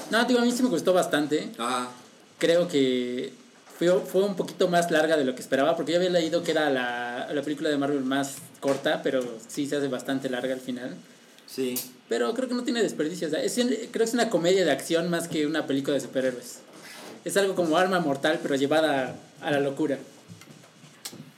No, 0.09 0.25
digo, 0.25 0.39
a 0.39 0.43
mí 0.43 0.51
sí 0.51 0.63
me 0.63 0.69
gustó 0.69 0.93
bastante. 0.93 1.51
Ah, 1.59 1.89
Creo 2.37 2.67
que 2.67 3.33
fue, 3.77 3.99
fue 3.99 4.23
un 4.23 4.35
poquito 4.35 4.67
más 4.67 4.89
larga 4.89 5.15
de 5.15 5.25
lo 5.25 5.35
que 5.35 5.41
esperaba, 5.41 5.75
porque 5.75 5.91
yo 5.91 5.99
había 5.99 6.09
leído 6.09 6.43
que 6.43 6.51
era 6.51 6.69
la, 6.69 7.29
la 7.31 7.41
película 7.43 7.69
de 7.69 7.77
Marvel 7.77 8.03
más 8.03 8.37
corta, 8.59 9.01
pero 9.03 9.23
sí 9.47 9.67
se 9.67 9.75
hace 9.77 9.87
bastante 9.87 10.29
larga 10.29 10.53
al 10.53 10.59
final. 10.59 10.95
Sí. 11.53 11.75
Pero 12.09 12.33
creo 12.33 12.47
que 12.49 12.55
no 12.55 12.63
tiene 12.63 12.81
desperdicio. 12.83 13.27
o 13.27 13.31
sea, 13.31 13.41
es, 13.43 13.53
creo 13.55 13.89
que 13.91 14.03
es 14.03 14.13
una 14.13 14.29
comedia 14.29 14.65
de 14.65 14.71
acción 14.71 15.09
más 15.09 15.27
que 15.27 15.45
una 15.47 15.65
película 15.67 15.93
de 15.95 16.01
superhéroes. 16.01 16.59
Es 17.23 17.37
algo 17.37 17.55
como 17.55 17.77
arma 17.77 17.99
mortal, 17.99 18.39
pero 18.41 18.55
llevada 18.55 19.15
a 19.41 19.51
la 19.51 19.59
locura. 19.59 19.97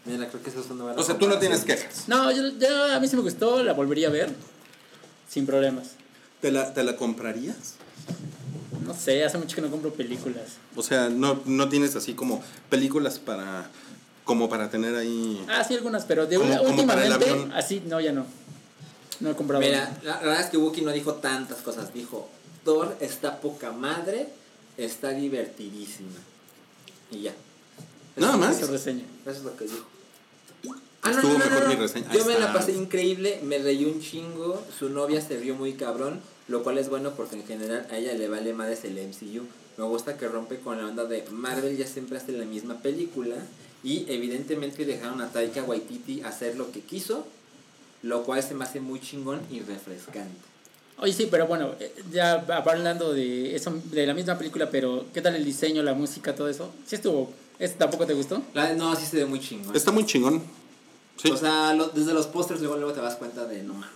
Mira, 0.06 0.28
creo 0.30 0.42
que 0.44 0.50
eso 0.50 0.60
es 0.62 0.70
una 0.70 0.84
buena 0.84 1.00
O 1.02 1.04
sea, 1.04 1.18
tú 1.18 1.28
no 1.28 1.38
tienes 1.40 1.62
quejas. 1.64 2.08
No, 2.08 2.32
yo, 2.32 2.50
yo- 2.60 2.86
a 2.94 3.00
mí 3.00 3.08
sí 3.08 3.16
me 3.16 3.22
gustó, 3.22 3.64
la 3.64 3.74
volvería 3.74 4.08
a 4.08 4.12
ver. 4.12 4.30
Sin 5.30 5.46
problemas. 5.46 5.92
¿Te 6.42 6.52
la, 6.52 6.74
¿Te 6.74 6.84
la 6.84 6.96
comprarías? 6.98 7.76
No 8.86 8.94
sé, 8.94 9.24
hace 9.24 9.38
mucho 9.38 9.56
que 9.56 9.62
no 9.62 9.72
compro 9.72 9.94
películas. 9.94 10.58
O 10.76 10.84
sea, 10.84 11.08
no, 11.10 11.42
no 11.46 11.70
tienes 11.70 11.96
así 11.96 12.14
como 12.14 12.44
películas 12.70 13.20
para... 13.20 13.70
Como 14.26 14.50
para 14.50 14.70
tener 14.70 14.96
ahí... 14.96 15.44
Ah, 15.50 15.64
sí, 15.66 15.74
algunas, 15.76 16.06
pero 16.06 16.26
de 16.28 16.38
Como- 16.38 16.50
una- 16.50 16.64
como 16.64 16.88
para 16.88 17.06
el 17.06 17.12
últimamente, 17.14 17.30
avión. 17.44 17.54
así, 17.54 17.82
no, 17.88 18.00
ya 18.02 18.12
no. 18.12 18.26
No 19.20 19.32
he 19.32 19.36
comprado. 19.36 19.64
Mira, 19.64 19.98
la, 20.04 20.16
la 20.16 20.20
verdad 20.22 20.42
es 20.42 20.48
que 20.48 20.58
Wookiee 20.58 20.84
no 20.84 20.92
dijo 20.92 21.16
tantas 21.16 21.60
cosas. 21.60 21.94
Dijo, 21.94 22.30
Thor 22.64 22.96
está 23.00 23.42
poca 23.42 23.72
madre, 23.72 24.28
está 24.78 25.10
divertidísima. 25.10 26.20
Y 27.12 27.22
ya. 27.22 27.34
Nada 28.16 28.38
más. 28.38 28.60
Su 28.60 28.68
reseña. 28.68 29.04
Eso 29.26 29.38
es 29.38 29.44
lo 29.44 29.56
que 29.56 29.66
dijo. 29.66 29.86
Estuvo 31.10 31.38
mejor 31.38 31.68
mi 31.68 31.76
reseña. 31.76 32.10
Ahí 32.10 32.18
Yo 32.18 32.26
me 32.26 32.40
la 32.40 32.54
pasé 32.54 32.72
increíble, 32.72 33.42
me 33.44 33.58
reí 33.58 33.84
un 33.84 34.00
chingo, 34.00 34.64
su 34.78 34.90
novia 34.90 35.22
se 35.22 35.38
rió 35.38 35.54
muy 35.56 35.74
cabrón, 35.74 36.22
lo 36.48 36.64
cual 36.64 36.78
es 36.78 36.88
bueno 36.90 37.12
porque 37.12 37.36
en 37.36 37.46
general 37.46 37.86
a 37.92 37.98
ella 37.98 38.14
le 38.14 38.30
vale 38.30 38.54
más 38.54 38.84
el 38.86 38.94
MCU. 38.94 39.44
Me 39.78 39.84
gusta 39.84 40.18
que 40.18 40.28
rompe 40.28 40.60
con 40.60 40.78
la 40.78 40.86
onda 40.86 41.04
de 41.04 41.26
Marvel 41.32 41.76
ya 41.76 41.88
siempre 41.88 42.18
hace 42.18 42.32
la 42.32 42.46
misma 42.46 42.80
película 42.80 43.36
y 43.84 44.06
evidentemente 44.08 44.86
dejaron 44.86 45.20
a 45.22 45.30
Taika 45.30 45.64
Waititi 45.64 46.22
hacer 46.22 46.56
lo 46.56 46.72
que 46.72 46.80
quiso, 46.80 47.28
lo 48.04 48.24
cual 48.24 48.42
se 48.44 48.54
me 48.54 48.64
hace 48.64 48.80
muy 48.80 49.00
chingón 49.02 49.42
y 49.50 49.60
refrescante. 49.62 50.38
Oye, 51.00 51.12
sí, 51.12 51.28
pero 51.32 51.48
bueno, 51.48 51.72
eh, 51.80 51.92
ya 52.12 52.34
hablando 52.66 53.14
de 53.14 53.56
eso, 53.56 53.74
de 53.86 54.06
la 54.06 54.14
misma 54.14 54.38
película, 54.38 54.70
pero 54.70 55.06
¿qué 55.14 55.22
tal 55.22 55.36
el 55.36 55.44
diseño, 55.44 55.82
la 55.82 55.94
música, 55.96 56.36
todo 56.36 56.48
eso? 56.50 56.70
¿Sí 56.86 56.96
estuvo? 56.96 57.34
¿Este 57.60 57.78
tampoco 57.80 58.06
te 58.06 58.14
gustó? 58.14 58.42
La- 58.54 58.74
no, 58.74 58.96
sí 58.96 59.06
se 59.06 59.18
ve 59.18 59.26
muy 59.26 59.40
chingón. 59.40 59.76
Está 59.76 59.92
muy 59.92 60.06
chingón. 60.06 60.42
Sí. 61.18 61.32
O 61.32 61.38
sea, 61.38 61.74
lo- 61.74 61.88
desde 61.90 62.14
los 62.14 62.28
pósters 62.28 62.60
luego, 62.62 62.76
luego 62.78 62.94
te 62.94 63.02
das 63.02 63.16
cuenta 63.16 63.46
de 63.46 63.64
no 63.64 63.74
mames. 63.74 63.90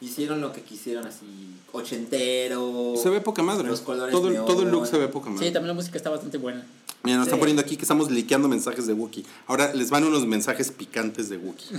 Hicieron 0.00 0.40
lo 0.40 0.52
que 0.52 0.62
quisieron 0.62 1.06
así, 1.06 1.54
ochentero. 1.72 2.94
Se 3.00 3.08
ve 3.10 3.20
poca 3.20 3.42
madre. 3.42 3.68
Los 3.68 3.80
colores 3.80 4.12
todo, 4.12 4.30
neón. 4.30 4.46
todo 4.46 4.62
el 4.62 4.70
look 4.70 4.86
se 4.86 4.98
ve 4.98 5.08
poca 5.08 5.30
madre. 5.30 5.46
Sí, 5.46 5.52
también 5.52 5.68
la 5.68 5.74
música 5.74 5.96
está 5.96 6.10
bastante 6.10 6.38
buena. 6.38 6.66
Mira, 7.04 7.16
nos 7.18 7.26
Sí. 7.26 7.28
están 7.28 7.38
poniendo 7.40 7.62
aquí 7.62 7.76
que 7.76 7.82
estamos 7.82 8.10
liqueando 8.10 8.48
mensajes 8.48 8.86
de 8.86 8.92
Wookiee. 8.94 9.24
Ahora 9.46 9.72
les 9.74 9.90
van 9.90 10.04
unos 10.04 10.26
mensajes 10.26 10.70
picantes 10.70 11.28
de 11.28 11.36
Wookiee. 11.36 11.78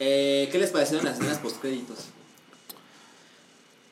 Eh, 0.00 0.48
¿Qué 0.50 0.58
les 0.58 0.70
parecieron 0.70 1.04
las 1.04 1.18
escenas 1.18 1.38
postcréditos? 1.38 1.98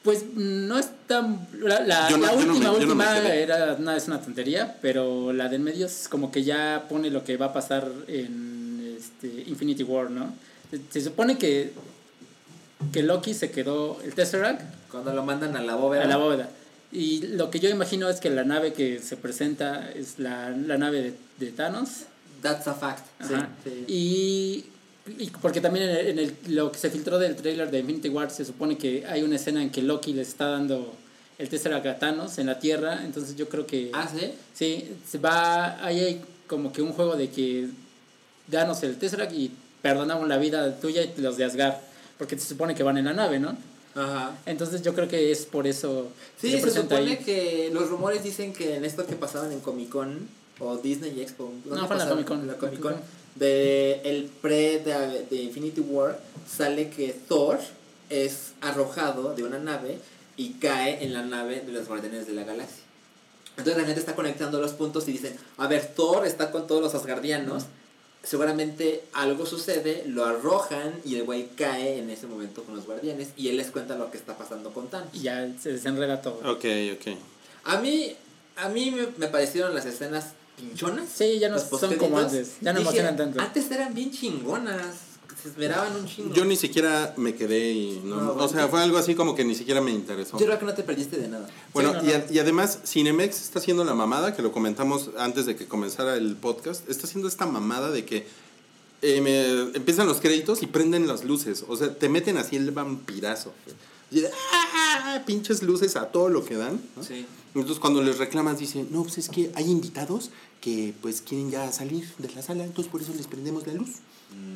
Pues 0.03 0.25
no 0.35 0.79
es 0.79 0.89
tan... 1.07 1.47
La, 1.61 1.81
la- 1.81 2.09
Yo 2.09 2.17
no- 2.17 2.27
la 2.27 2.33
yo 2.33 2.39
no 2.41 2.45
me- 2.47 2.51
última, 2.53 2.71
no 2.71 2.77
última 2.79 3.29
era 3.29 3.75
una, 3.75 3.97
es 3.97 4.07
una 4.07 4.21
tontería, 4.23 4.77
pero 4.81 5.33
la 5.33 5.49
de 5.49 5.57
en 5.57 5.65
medio 5.65 5.87
es 5.87 6.09
como 6.09 6.31
que 6.33 6.45
ya 6.45 6.87
pone 6.89 7.11
lo 7.11 7.25
que 7.25 7.37
va 7.37 7.47
a 7.47 7.53
pasar 7.53 7.91
en 8.07 8.97
este, 8.99 9.27
Infinity 9.49 9.83
War, 9.83 10.11
¿no? 10.11 10.33
Se, 10.71 10.81
se 10.91 11.01
supone 11.09 11.37
que, 11.37 11.73
que 12.93 13.03
Loki 13.03 13.35
se 13.35 13.51
quedó 13.51 14.01
el 14.03 14.15
Tesseract 14.15 14.63
Cuando 14.91 15.13
lo 15.13 15.25
mandan 15.25 15.57
a 15.57 15.63
la 15.63 15.75
bóveda. 15.75 16.05
a 16.05 16.07
la 16.07 16.17
bóveda. 16.17 16.49
Y 16.91 17.27
lo 17.27 17.51
que 17.51 17.61
yo 17.61 17.69
imagino 17.69 18.09
es 18.09 18.19
que 18.21 18.31
la 18.31 18.45
nave 18.45 18.73
que 18.73 19.01
se 19.01 19.17
presenta 19.19 19.91
es 19.91 20.19
la, 20.19 20.51
la 20.51 20.79
nave 20.79 21.03
de, 21.03 21.15
de 21.39 21.53
Thanos. 21.53 22.05
That's 22.41 22.67
a 22.67 22.73
fact. 22.75 23.05
Sí. 23.21 23.85
Y, 23.89 24.65
y 25.19 25.31
porque 25.31 25.61
también 25.61 25.89
en, 25.89 25.97
el, 25.97 26.07
en 26.09 26.19
el- 26.19 26.37
lo 26.55 26.71
que 26.73 26.79
se 26.79 26.91
filtró 26.91 27.19
del 27.19 27.37
trailer 27.37 27.71
de 27.71 27.79
Infinity 27.81 28.09
War 28.09 28.31
se 28.31 28.45
supone 28.45 28.77
que 28.77 29.05
hay 29.07 29.23
una 29.23 29.37
escena 29.37 29.63
en 29.63 29.71
que 29.71 29.83
Loki 29.83 30.13
le 30.13 30.23
está 30.23 30.47
dando 30.49 30.95
el 31.39 31.49
Tesseract 31.49 31.87
a 31.87 31.99
Thanos 31.99 32.39
en 32.39 32.47
la 32.47 32.59
Tierra, 32.59 33.05
entonces 33.05 33.37
yo 33.37 33.49
creo 33.49 33.67
que 33.67 33.91
Ah, 33.93 34.09
¿sí? 34.13 34.33
sí, 34.55 34.91
se 35.09 35.19
va, 35.19 35.85
ahí 35.85 36.01
hay 36.01 36.21
como 36.49 36.73
que 36.73 36.83
un 36.83 36.93
juego 36.93 37.15
de 37.17 37.31
que 37.31 37.69
danos 38.47 38.83
el 38.83 38.97
Tesseract 38.99 39.33
y 39.33 39.51
perdonamos 39.83 40.27
la 40.29 40.39
vida 40.39 40.79
tuya 40.81 41.03
y 41.03 41.21
los 41.21 41.37
de 41.37 41.45
Asgard. 41.45 41.75
porque 42.19 42.37
se 42.39 42.49
supone 42.49 42.75
que 42.75 42.83
van 42.83 42.99
en 42.99 43.05
la 43.05 43.13
nave, 43.13 43.39
¿no? 43.39 43.57
Ajá. 43.95 44.33
Entonces 44.47 44.83
yo 44.83 44.93
creo 44.95 45.07
que 45.09 45.31
es 45.31 45.47
por 45.47 45.67
eso 45.69 46.09
Sí, 46.41 46.51
se 46.51 46.59
presenta 46.59 46.97
supone 46.97 47.13
ahí. 47.19 47.25
que 47.25 47.71
los 47.73 47.89
rumores 47.89 48.25
dicen 48.25 48.53
que 48.53 48.75
en 48.77 48.85
esto 48.85 49.07
que 49.07 49.15
pasaban 49.15 49.53
en 49.53 49.61
Comic 49.61 49.89
Con 49.91 50.27
o 50.59 50.77
Disney 50.79 51.21
Expo, 51.21 51.53
¿dónde 51.65 51.81
No, 51.81 51.87
fue 51.87 51.95
en 51.97 52.01
la? 52.03 52.09
Comic-Con. 52.09 52.41
En 52.41 52.47
la 52.49 52.55
Comic 52.57 52.81
Con, 52.81 52.95
de 53.39 54.01
el 54.05 54.25
pre 54.25 54.79
de, 54.81 55.27
de 55.31 55.37
Infinity 55.43 55.81
War 55.81 56.21
sale 56.49 56.91
que 56.91 57.15
Thor 57.29 57.59
es 58.11 58.53
arrojado 58.61 59.35
de 59.35 59.45
una 59.45 59.59
nave 59.59 59.99
y 60.37 60.55
cae 60.55 61.05
en 61.05 61.13
la 61.13 61.23
nave 61.23 61.61
de 61.61 61.73
los 61.73 61.89
Guardianes 61.89 62.27
de 62.27 62.33
la 62.33 62.45
Galaxia. 62.45 62.85
Entonces 63.57 63.77
la 63.77 63.87
gente 63.87 64.01
está 64.01 64.15
conectando 64.15 64.61
los 64.61 64.73
puntos 64.73 65.09
y 65.09 65.13
dicen, 65.13 65.37
a 65.57 65.67
ver, 65.67 65.85
Thor 65.95 66.27
está 66.27 66.53
con 66.53 66.69
todos 66.69 66.81
los 66.81 66.95
asgardianos, 66.95 67.65
seguramente 68.23 69.03
algo 69.13 69.47
sucede, 69.47 70.05
lo 70.07 70.25
arrojan 70.25 70.95
y 71.05 71.17
el 71.17 71.25
güey 71.25 71.49
cae 71.57 71.99
en 71.99 72.09
ese 72.09 72.29
momento 72.29 72.63
con 72.63 72.77
los 72.77 72.87
guardianes 72.87 73.31
y 73.37 73.49
él 73.49 73.57
les 73.57 73.73
cuenta 73.73 73.97
lo 73.97 74.13
que 74.13 74.17
está 74.17 74.39
pasando 74.39 74.73
con 74.73 74.89
Thanos. 74.89 75.09
Y 75.13 75.21
ya 75.21 75.49
se 75.61 75.73
desenreda 75.73 76.23
todo. 76.23 76.39
Ok, 76.51 76.65
ok. 76.95 77.17
A 77.65 77.81
mí, 77.81 78.15
a 78.57 78.69
mí 78.69 78.93
me, 78.93 79.09
me 79.17 79.27
parecieron 79.27 79.75
las 79.75 79.87
escenas 79.87 80.35
pinchonas. 80.59 81.09
Sí, 81.15 81.39
ya 81.39 81.49
no 81.49 81.59
son 81.59 81.95
como 81.97 82.19
antes, 82.19 82.57
ya 82.61 82.73
no 82.73 82.81
Dije, 82.81 82.91
emocionan 82.91 83.17
tanto. 83.17 83.41
Antes 83.41 83.71
eran 83.71 83.95
bien 83.95 84.11
chingonas, 84.11 84.97
se 85.43 85.49
esmeraban 85.51 85.95
un 85.97 86.07
chingo. 86.07 86.35
Yo 86.35 86.45
ni 86.45 86.57
siquiera 86.57 87.15
me 87.17 87.35
quedé 87.35 87.71
y 87.71 88.01
no, 88.05 88.17
No, 88.17 88.33
o 88.45 88.49
sea, 88.49 88.67
fue 88.69 88.83
algo 88.83 88.99
así 88.99 89.15
como 89.15 89.35
que 89.37 89.45
ni 89.45 89.55
siquiera 89.55 89.81
me 89.81 89.93
interesó. 89.93 90.37
Yo 90.39 90.47
creo 90.47 90.59
que 90.59 90.65
no 90.67 90.75
te 90.75 90.83
perdiste 90.83 91.17
de 91.17 91.29
nada. 91.29 91.49
Bueno, 91.73 91.93
Sí, 91.93 91.99
no, 92.03 92.11
y, 92.11 92.13
a- 92.13 92.19
no. 92.19 92.25
y 92.33 92.39
además 92.41 92.81
Cinemex 92.85 93.41
está 93.41 93.61
haciendo 93.61 93.85
la 93.85 93.95
mamada, 93.95 94.35
que 94.35 94.43
lo 94.43 94.51
comentamos 94.53 95.11
antes 95.17 95.47
de 95.47 95.55
que 95.55 95.67
comenzara 95.67 96.17
el 96.17 96.35
podcast, 96.37 96.89
está 96.91 97.07
haciendo 97.07 97.29
esta 97.29 97.47
mamada 97.47 97.91
de 97.91 98.05
que 98.05 98.27
eh, 99.01 99.21
me- 99.21 99.77
empiezan 99.77 100.09
los 100.09 100.21
créditos 100.21 100.63
y 100.65 100.67
prenden 100.67 101.07
las 101.07 101.23
luces, 101.23 101.65
o 101.69 101.77
sea, 101.77 101.95
te 101.95 102.09
meten 102.09 102.37
así 102.37 102.57
el 102.57 102.73
vampirazo. 102.73 103.53
Y 104.11 104.21
de, 104.21 104.31
¡ah! 104.53 105.23
pinches 105.27 105.63
luces 105.63 105.97
a 105.97 106.07
todo 106.07 106.29
lo 106.29 106.45
que 106.45 106.57
dan. 106.57 106.81
¿no? 106.97 107.03
Sí. 107.03 107.27
Entonces 107.55 107.81
cuando 107.81 108.03
les 108.03 108.19
reclamas 108.19 108.59
dicen, 108.59 108.89
no, 108.91 109.03
pues 109.03 109.19
es 109.19 109.29
que 109.29 109.51
hay 109.55 109.71
invitados 109.71 110.31
que 110.61 110.95
pues 111.01 111.21
quieren 111.23 111.51
ya 111.51 111.71
salir 111.73 112.09
de 112.19 112.31
la 112.35 112.43
sala, 112.43 112.65
entonces 112.65 112.91
por 112.91 113.01
eso 113.01 113.13
les 113.15 113.27
prendemos 113.27 113.67
la 113.67 113.75
luz. 113.75 113.91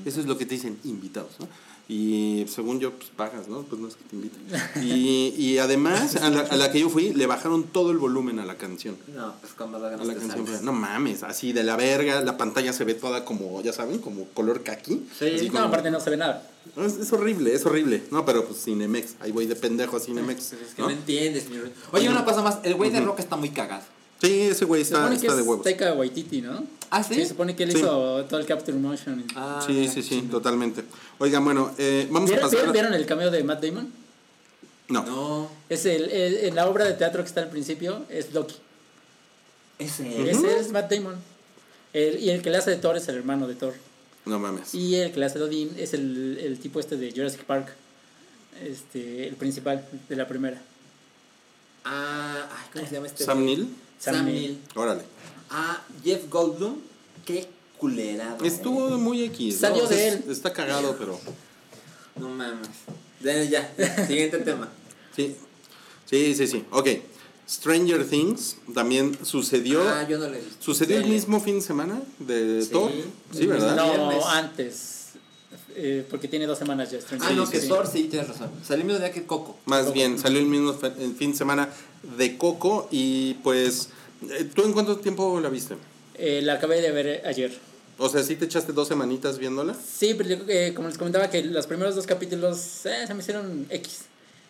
Eso 0.04 0.20
es 0.20 0.26
lo 0.26 0.36
que 0.36 0.44
te 0.44 0.54
dicen, 0.54 0.78
invitados, 0.84 1.32
¿no? 1.40 1.48
Y 1.94 2.46
según 2.48 2.80
yo, 2.80 2.92
pues 2.92 3.10
pagas, 3.14 3.48
¿no? 3.48 3.62
Pues 3.64 3.78
no 3.78 3.86
es 3.88 3.96
que 3.96 4.04
te 4.04 4.16
inviten. 4.16 4.40
Y, 4.82 5.34
y 5.36 5.58
además, 5.58 6.16
a 6.16 6.30
la, 6.30 6.40
a 6.40 6.56
la 6.56 6.72
que 6.72 6.80
yo 6.80 6.88
fui, 6.88 7.12
le 7.12 7.26
bajaron 7.26 7.64
todo 7.64 7.90
el 7.90 7.98
volumen 7.98 8.38
a 8.38 8.46
la 8.46 8.56
canción. 8.56 8.96
No, 9.14 9.34
pues 9.42 9.52
con 9.52 9.70
más 9.70 9.82
A 9.82 9.90
la 9.90 10.14
canción, 10.14 10.46
sales. 10.46 10.62
no 10.62 10.72
mames, 10.72 11.22
así 11.22 11.52
de 11.52 11.62
la 11.64 11.76
verga, 11.76 12.22
la 12.22 12.38
pantalla 12.38 12.72
se 12.72 12.84
ve 12.84 12.94
toda 12.94 13.26
como, 13.26 13.60
ya 13.60 13.74
saben, 13.74 13.98
como 13.98 14.24
color 14.28 14.62
kaki. 14.62 15.06
Sí, 15.18 15.48
No, 15.48 15.52
como- 15.52 15.64
aparte 15.64 15.90
no 15.90 16.00
se 16.00 16.08
ve 16.08 16.16
nada. 16.16 16.48
No, 16.76 16.84
es, 16.86 16.94
es 16.96 17.12
horrible, 17.12 17.54
es 17.54 17.66
horrible. 17.66 18.04
No, 18.10 18.24
pero 18.24 18.46
pues 18.46 18.64
Cinemex, 18.64 19.16
ahí 19.20 19.30
voy 19.30 19.44
de 19.44 19.56
pendejo 19.56 19.98
a 19.98 20.00
Cinemex. 20.00 20.48
Pues 20.48 20.62
es 20.70 20.74
que 20.74 20.80
¿no? 20.80 20.88
no, 20.88 20.94
entiendes, 20.94 21.50
mi 21.50 21.58
rey. 21.58 21.72
Oye, 21.92 22.08
una 22.08 22.24
cosa 22.24 22.40
más, 22.40 22.58
el 22.62 22.74
güey 22.74 22.90
de 22.90 23.00
Rock 23.00 23.18
está 23.18 23.36
muy 23.36 23.50
cagado. 23.50 23.84
Sí, 24.22 24.42
ese 24.42 24.64
güey 24.66 24.84
Se 24.84 24.94
está, 24.94 25.08
que 25.08 25.16
está 25.16 25.34
de 25.34 25.40
es 25.42 25.46
huevos. 25.48 25.64
Taika 25.64 25.92
Waititi, 25.94 26.42
¿no? 26.42 26.64
¿Ah, 26.90 27.02
sí? 27.02 27.14
Se 27.16 27.26
supone 27.26 27.56
que 27.56 27.64
él 27.64 27.72
Sí. 27.72 27.78
hizo 27.78 28.24
todo 28.26 28.38
el 28.38 28.46
capture 28.46 28.76
motion. 28.78 29.24
Ah, 29.34 29.62
Sí, 29.66 29.88
sí, 29.88 30.02
sí, 30.02 30.22
totalmente. 30.30 30.84
Oigan, 31.18 31.44
bueno, 31.44 31.72
eh, 31.78 32.06
vamos 32.10 32.30
a 32.30 32.34
¿Vieron, 32.34 32.44
pasar. 32.50 32.58
vieron- 32.60 32.72
vieron 32.72 32.94
el 32.94 33.06
cameo 33.06 33.30
de 33.30 33.42
Matt 33.42 33.62
Damon? 33.64 33.92
No. 34.88 35.04
No, 35.04 35.50
Es 35.68 35.86
el, 35.86 36.10
el- 36.10 36.36
en 36.44 36.54
la 36.54 36.68
obra 36.68 36.84
de 36.84 36.92
teatro 36.92 37.22
que 37.22 37.28
está 37.28 37.40
al 37.42 37.50
principio 37.50 38.04
es 38.10 38.32
Loki. 38.32 38.54
ese 39.78 40.30
Ese 40.30 40.58
es 40.60 40.70
Matt 40.70 40.90
Damon. 40.92 41.16
El- 41.92 42.18
y 42.20 42.30
el 42.30 42.42
que 42.42 42.50
le 42.50 42.58
hace 42.58 42.70
de 42.70 42.76
Thor 42.76 42.96
es 42.96 43.08
el 43.08 43.16
hermano 43.16 43.48
de 43.48 43.54
Thor. 43.54 43.74
No 44.24 44.38
mames. 44.38 44.72
Y 44.74 44.94
el 44.96 45.10
que 45.12 45.18
le 45.18 45.26
hace 45.26 45.38
de 45.40 45.44
Odin 45.46 45.74
es 45.78 45.94
el, 45.94 46.38
el 46.40 46.58
tipo 46.60 46.78
este 46.78 46.96
de 46.96 47.10
Jurassic 47.10 47.42
Park. 47.44 47.68
Este, 48.62 49.26
el 49.28 49.34
principal 49.34 49.84
de 50.08 50.14
la 50.16 50.28
primera. 50.28 50.62
Ah, 51.84 52.48
ay, 52.50 52.66
¿cómo 52.72 52.86
se 52.86 52.94
llama 52.94 53.06
este? 53.08 53.24
Sam? 53.24 53.44
Neill, 53.44 53.68
Sam, 54.02 54.14
Sam 54.16 54.24
Neill. 54.26 54.40
Neill. 54.42 54.58
órale. 54.74 55.02
Ah, 55.50 55.82
Jeff 56.04 56.28
Goldblum. 56.28 56.76
Qué 57.24 57.46
culerado. 57.78 58.44
Estuvo 58.44 58.98
muy 58.98 59.22
X. 59.24 59.54
¿no? 59.54 59.68
Salió 59.68 59.86
de 59.86 60.08
es- 60.08 60.14
él. 60.14 60.24
Está 60.30 60.52
cagado, 60.52 60.96
pero. 60.98 61.18
No 62.16 62.28
mames. 62.28 62.68
Ya, 63.22 63.42
ya. 63.44 63.72
Siguiente 64.06 64.38
tema. 64.38 64.68
Sí. 65.14 65.36
Sí, 66.06 66.34
sí, 66.34 66.46
sí. 66.46 66.64
Ok. 66.72 66.88
Stranger 67.48 68.06
Things 68.08 68.56
también 68.74 69.18
sucedió. 69.24 69.82
Ah, 69.88 70.06
yo 70.08 70.18
no 70.18 70.28
lo 70.28 70.34
he 70.34 70.40
visto. 70.40 70.56
¿Sucedió 70.60 70.96
el 70.98 71.06
mismo 71.06 71.40
fin 71.40 71.56
de 71.56 71.60
semana 71.60 72.00
de 72.18 72.62
Sí. 72.62 72.70
Thor? 72.70 72.90
Sí, 73.36 73.46
¿verdad? 73.46 73.76
No. 73.76 74.26
Antes. 74.28 74.91
Eh, 75.74 76.04
porque 76.10 76.28
tiene 76.28 76.46
dos 76.46 76.58
semanas 76.58 76.90
ya. 76.90 77.00
Stranger 77.00 77.28
Ah, 77.30 77.34
no, 77.34 77.48
que 77.48 77.58
Thor, 77.60 77.86
sí, 77.86 78.04
tienes 78.10 78.28
razón. 78.28 78.50
Salió 78.66 78.82
el 78.82 78.86
mismo 78.88 79.00
día 79.00 79.12
que 79.12 79.24
Coco. 79.24 79.56
Más 79.66 79.82
Coco. 79.82 79.92
bien, 79.94 80.18
salió 80.18 80.38
el 80.38 80.46
mismo 80.46 80.74
el 80.98 81.14
fin 81.14 81.32
de 81.32 81.38
semana 81.38 81.68
de 82.18 82.36
Coco 82.38 82.88
y 82.90 83.34
pues. 83.42 83.88
eh, 84.30 84.48
¿Tú 84.54 84.64
en 84.64 84.72
cuánto 84.72 84.96
tiempo 84.98 85.40
la 85.40 85.48
viste? 85.48 85.74
Eh, 86.16 86.40
la 86.42 86.54
acabé 86.54 86.80
de 86.80 86.90
ver 86.92 87.22
ayer. 87.26 87.52
O 87.98 88.08
sea, 88.08 88.22
¿sí 88.22 88.36
te 88.36 88.46
echaste 88.46 88.72
dos 88.72 88.88
semanitas 88.88 89.38
viéndola? 89.38 89.74
Sí, 89.74 90.14
pero 90.14 90.28
yo, 90.30 90.36
eh, 90.48 90.72
como 90.74 90.88
les 90.88 90.98
comentaba 90.98 91.30
que 91.30 91.42
los 91.44 91.66
primeros 91.66 91.94
dos 91.94 92.06
capítulos 92.06 92.84
eh, 92.86 93.06
se 93.06 93.14
me 93.14 93.20
hicieron 93.20 93.66
X. 93.70 94.00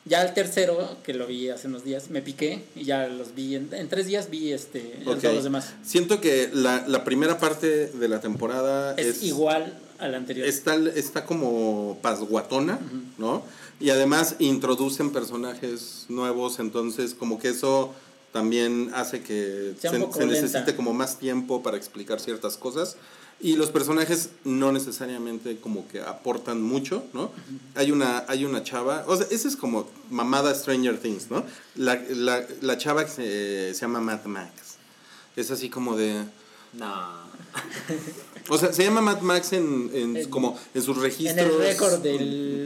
Ya 0.04 0.22
el 0.22 0.34
tercero, 0.34 0.96
que 1.04 1.14
lo 1.14 1.28
vi 1.28 1.48
hace 1.48 1.68
unos 1.68 1.84
días, 1.84 2.10
me 2.10 2.22
piqué 2.22 2.64
y 2.74 2.84
ya 2.84 3.06
los 3.06 3.34
vi. 3.36 3.54
En, 3.54 3.68
en 3.72 3.88
tres 3.88 4.06
días 4.06 4.30
vi 4.30 4.52
este, 4.52 4.80
todos 5.04 5.22
los 5.22 5.44
demás. 5.44 5.74
Siento 5.84 6.20
que 6.20 6.50
la, 6.52 6.84
la 6.88 7.04
primera 7.04 7.38
parte 7.38 7.86
de 7.86 8.08
la 8.08 8.20
temporada 8.20 8.94
Es, 8.96 9.06
es, 9.18 9.22
igual 9.22 9.78
a 9.98 10.08
la 10.08 10.16
anterior. 10.16 10.46
está, 10.46 10.76
está 10.94 11.24
como 11.24 11.98
pasguatona, 12.02 12.78
¿no? 13.18 13.42
Y 13.80 13.90
además 13.90 14.36
introducen 14.38 15.10
personajes 15.12 16.06
nuevos, 16.08 16.58
entonces 16.58 17.14
como 17.14 17.38
que 17.38 17.48
eso 17.48 17.92
también 18.32 18.90
hace 18.94 19.22
que 19.22 19.74
se, 19.78 19.88
se 19.88 19.98
lenta. 19.98 20.24
necesite 20.24 20.74
como 20.74 20.94
más 20.94 21.18
tiempo 21.18 21.62
para 21.62 21.76
explicar 21.76 22.20
ciertas 22.20 22.56
cosas. 22.56 22.96
Y 23.40 23.56
los 23.56 23.70
personajes 23.70 24.30
no 24.44 24.70
necesariamente 24.70 25.58
como 25.58 25.88
que 25.88 26.00
aportan 26.00 26.62
mucho, 26.62 27.04
¿no? 27.12 27.32
Hay 27.74 27.90
una, 27.90 28.24
hay 28.28 28.44
una 28.44 28.62
chava, 28.62 29.04
o 29.08 29.16
sea, 29.16 29.26
esa 29.32 29.48
es 29.48 29.56
como 29.56 29.88
mamada 30.10 30.54
Stranger 30.54 30.98
Things, 30.98 31.28
¿no? 31.28 31.44
La, 31.74 32.00
la, 32.10 32.46
la 32.60 32.78
chava 32.78 33.04
que 33.04 33.10
se, 33.10 33.74
se 33.74 33.80
llama 33.80 34.00
Mad 34.00 34.24
Max. 34.26 34.76
Es 35.34 35.50
así 35.50 35.68
como 35.68 35.96
de... 35.96 36.24
No. 36.74 37.22
O 38.48 38.58
sea, 38.58 38.72
se 38.72 38.82
llama 38.84 39.00
Mad 39.00 39.20
Max 39.20 39.52
en, 39.52 39.90
en, 39.94 40.16
En- 40.16 40.30
como 40.30 40.58
en 40.74 40.82
sus 40.82 40.96
en 40.96 41.02
registros. 41.02 41.38
el 41.38 41.58
récord 41.58 41.98
de 42.00 42.18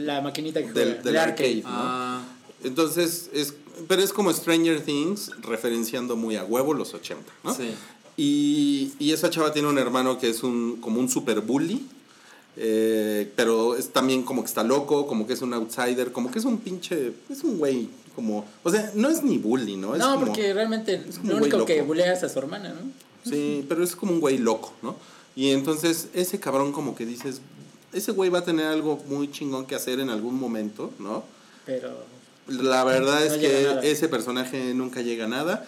la 0.03 0.21
maquinita 0.21 0.59
que 0.61 0.71
del- 0.71 0.87
juega, 0.89 1.03
del 1.03 1.13
de 1.13 1.19
arcade. 1.19 1.61
¿no? 1.63 1.69
Ah, 1.69 2.23
Entonces, 2.63 3.29
es, 3.33 3.53
pero 3.87 4.01
es 4.01 4.11
como 4.11 4.33
Stranger 4.33 4.81
Things, 4.81 5.31
referenciando 5.41 6.15
muy 6.15 6.35
a 6.35 6.43
huevo 6.43 6.73
los 6.73 6.93
80, 6.93 7.23
¿no? 7.43 7.53
sí. 7.55 7.69
Y, 8.19 8.93
y 8.97 9.11
esa 9.11 9.29
chava 9.29 9.53
tiene 9.53 9.67
un 9.67 9.77
hermano 9.77 10.17
que 10.17 10.27
es 10.29 10.41
un, 10.41 10.77
como 10.81 10.99
un 10.99 11.07
super 11.07 11.39
bully, 11.41 11.85
eh, 12.55 13.31
pero 13.35 13.75
es 13.75 13.89
también 13.89 14.23
como 14.23 14.41
que 14.41 14.47
está 14.47 14.63
loco, 14.63 15.05
como 15.05 15.27
que 15.27 15.33
es 15.33 15.41
un 15.43 15.53
outsider, 15.53 16.11
como 16.11 16.31
que 16.31 16.39
es 16.39 16.45
un 16.45 16.57
pinche, 16.57 17.13
es 17.29 17.43
un 17.43 17.59
güey 17.59 17.87
como, 18.15 18.45
o 18.63 18.71
sea, 18.71 18.91
no 18.95 19.09
es 19.09 19.21
ni 19.21 19.37
bully, 19.37 19.77
¿no? 19.77 19.93
Es 19.93 19.99
No, 19.99 20.13
como- 20.15 20.25
porque 20.27 20.51
realmente 20.51 20.97
como 21.17 21.29
lo 21.29 21.33
un 21.35 21.39
güey 21.41 21.51
único 21.51 21.65
que 21.65 21.81
bulea 21.83 22.13
es 22.13 22.23
a 22.23 22.29
su 22.29 22.39
hermana, 22.39 22.69
¿no? 22.69 23.29
Sí, 23.29 23.63
pero 23.69 23.83
es 23.83 23.95
como 23.95 24.13
un 24.13 24.19
güey 24.19 24.39
loco, 24.39 24.73
¿no? 24.81 24.95
Y 25.37 25.51
entonces 25.51 26.09
ese 26.15 26.39
cabrón 26.39 26.71
como 26.71 26.95
que 26.95 27.05
dices, 27.05 27.41
ese 27.93 28.11
güey 28.11 28.31
va 28.31 28.39
a 28.39 28.43
tener 28.43 28.65
algo 28.65 28.97
muy 29.07 29.29
chingón 29.29 29.67
que 29.67 29.75
hacer 29.75 29.99
en 29.99 30.09
algún 30.09 30.39
momento, 30.39 30.91
¿no? 30.97 31.23
Pero 31.63 31.89
La 32.47 32.83
verdad 32.83 33.19
No 33.19 33.33
es 33.33 33.33
que 33.33 33.91
ese 33.91 34.09
personaje 34.09 34.73
nunca 34.73 35.01
llega 35.01 35.25
a 35.25 35.27
nada. 35.27 35.67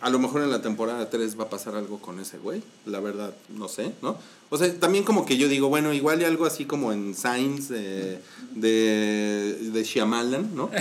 A 0.00 0.08
lo 0.08 0.20
mejor 0.20 0.42
en 0.42 0.52
la 0.52 0.62
temporada 0.62 1.10
3 1.10 1.36
va 1.36 1.44
a 1.44 1.50
pasar 1.50 1.74
algo 1.74 1.98
con 1.98 2.20
ese 2.20 2.38
güey. 2.38 2.62
La 2.86 3.00
verdad, 3.00 3.34
no 3.48 3.66
sé, 3.66 3.90
¿no? 4.02 4.16
O 4.50 4.56
sea, 4.56 4.72
también 4.78 5.02
como 5.02 5.26
que 5.26 5.36
yo 5.36 5.48
digo, 5.48 5.68
bueno, 5.68 5.92
igual 5.92 6.22
y 6.22 6.24
algo 6.24 6.46
así 6.46 6.64
como 6.64 6.92
en 6.92 7.16
Signs 7.16 7.68
de, 7.68 8.20
de, 8.54 9.58
de 9.72 9.82
Shyamalan, 9.82 10.54
¿no? 10.54 10.70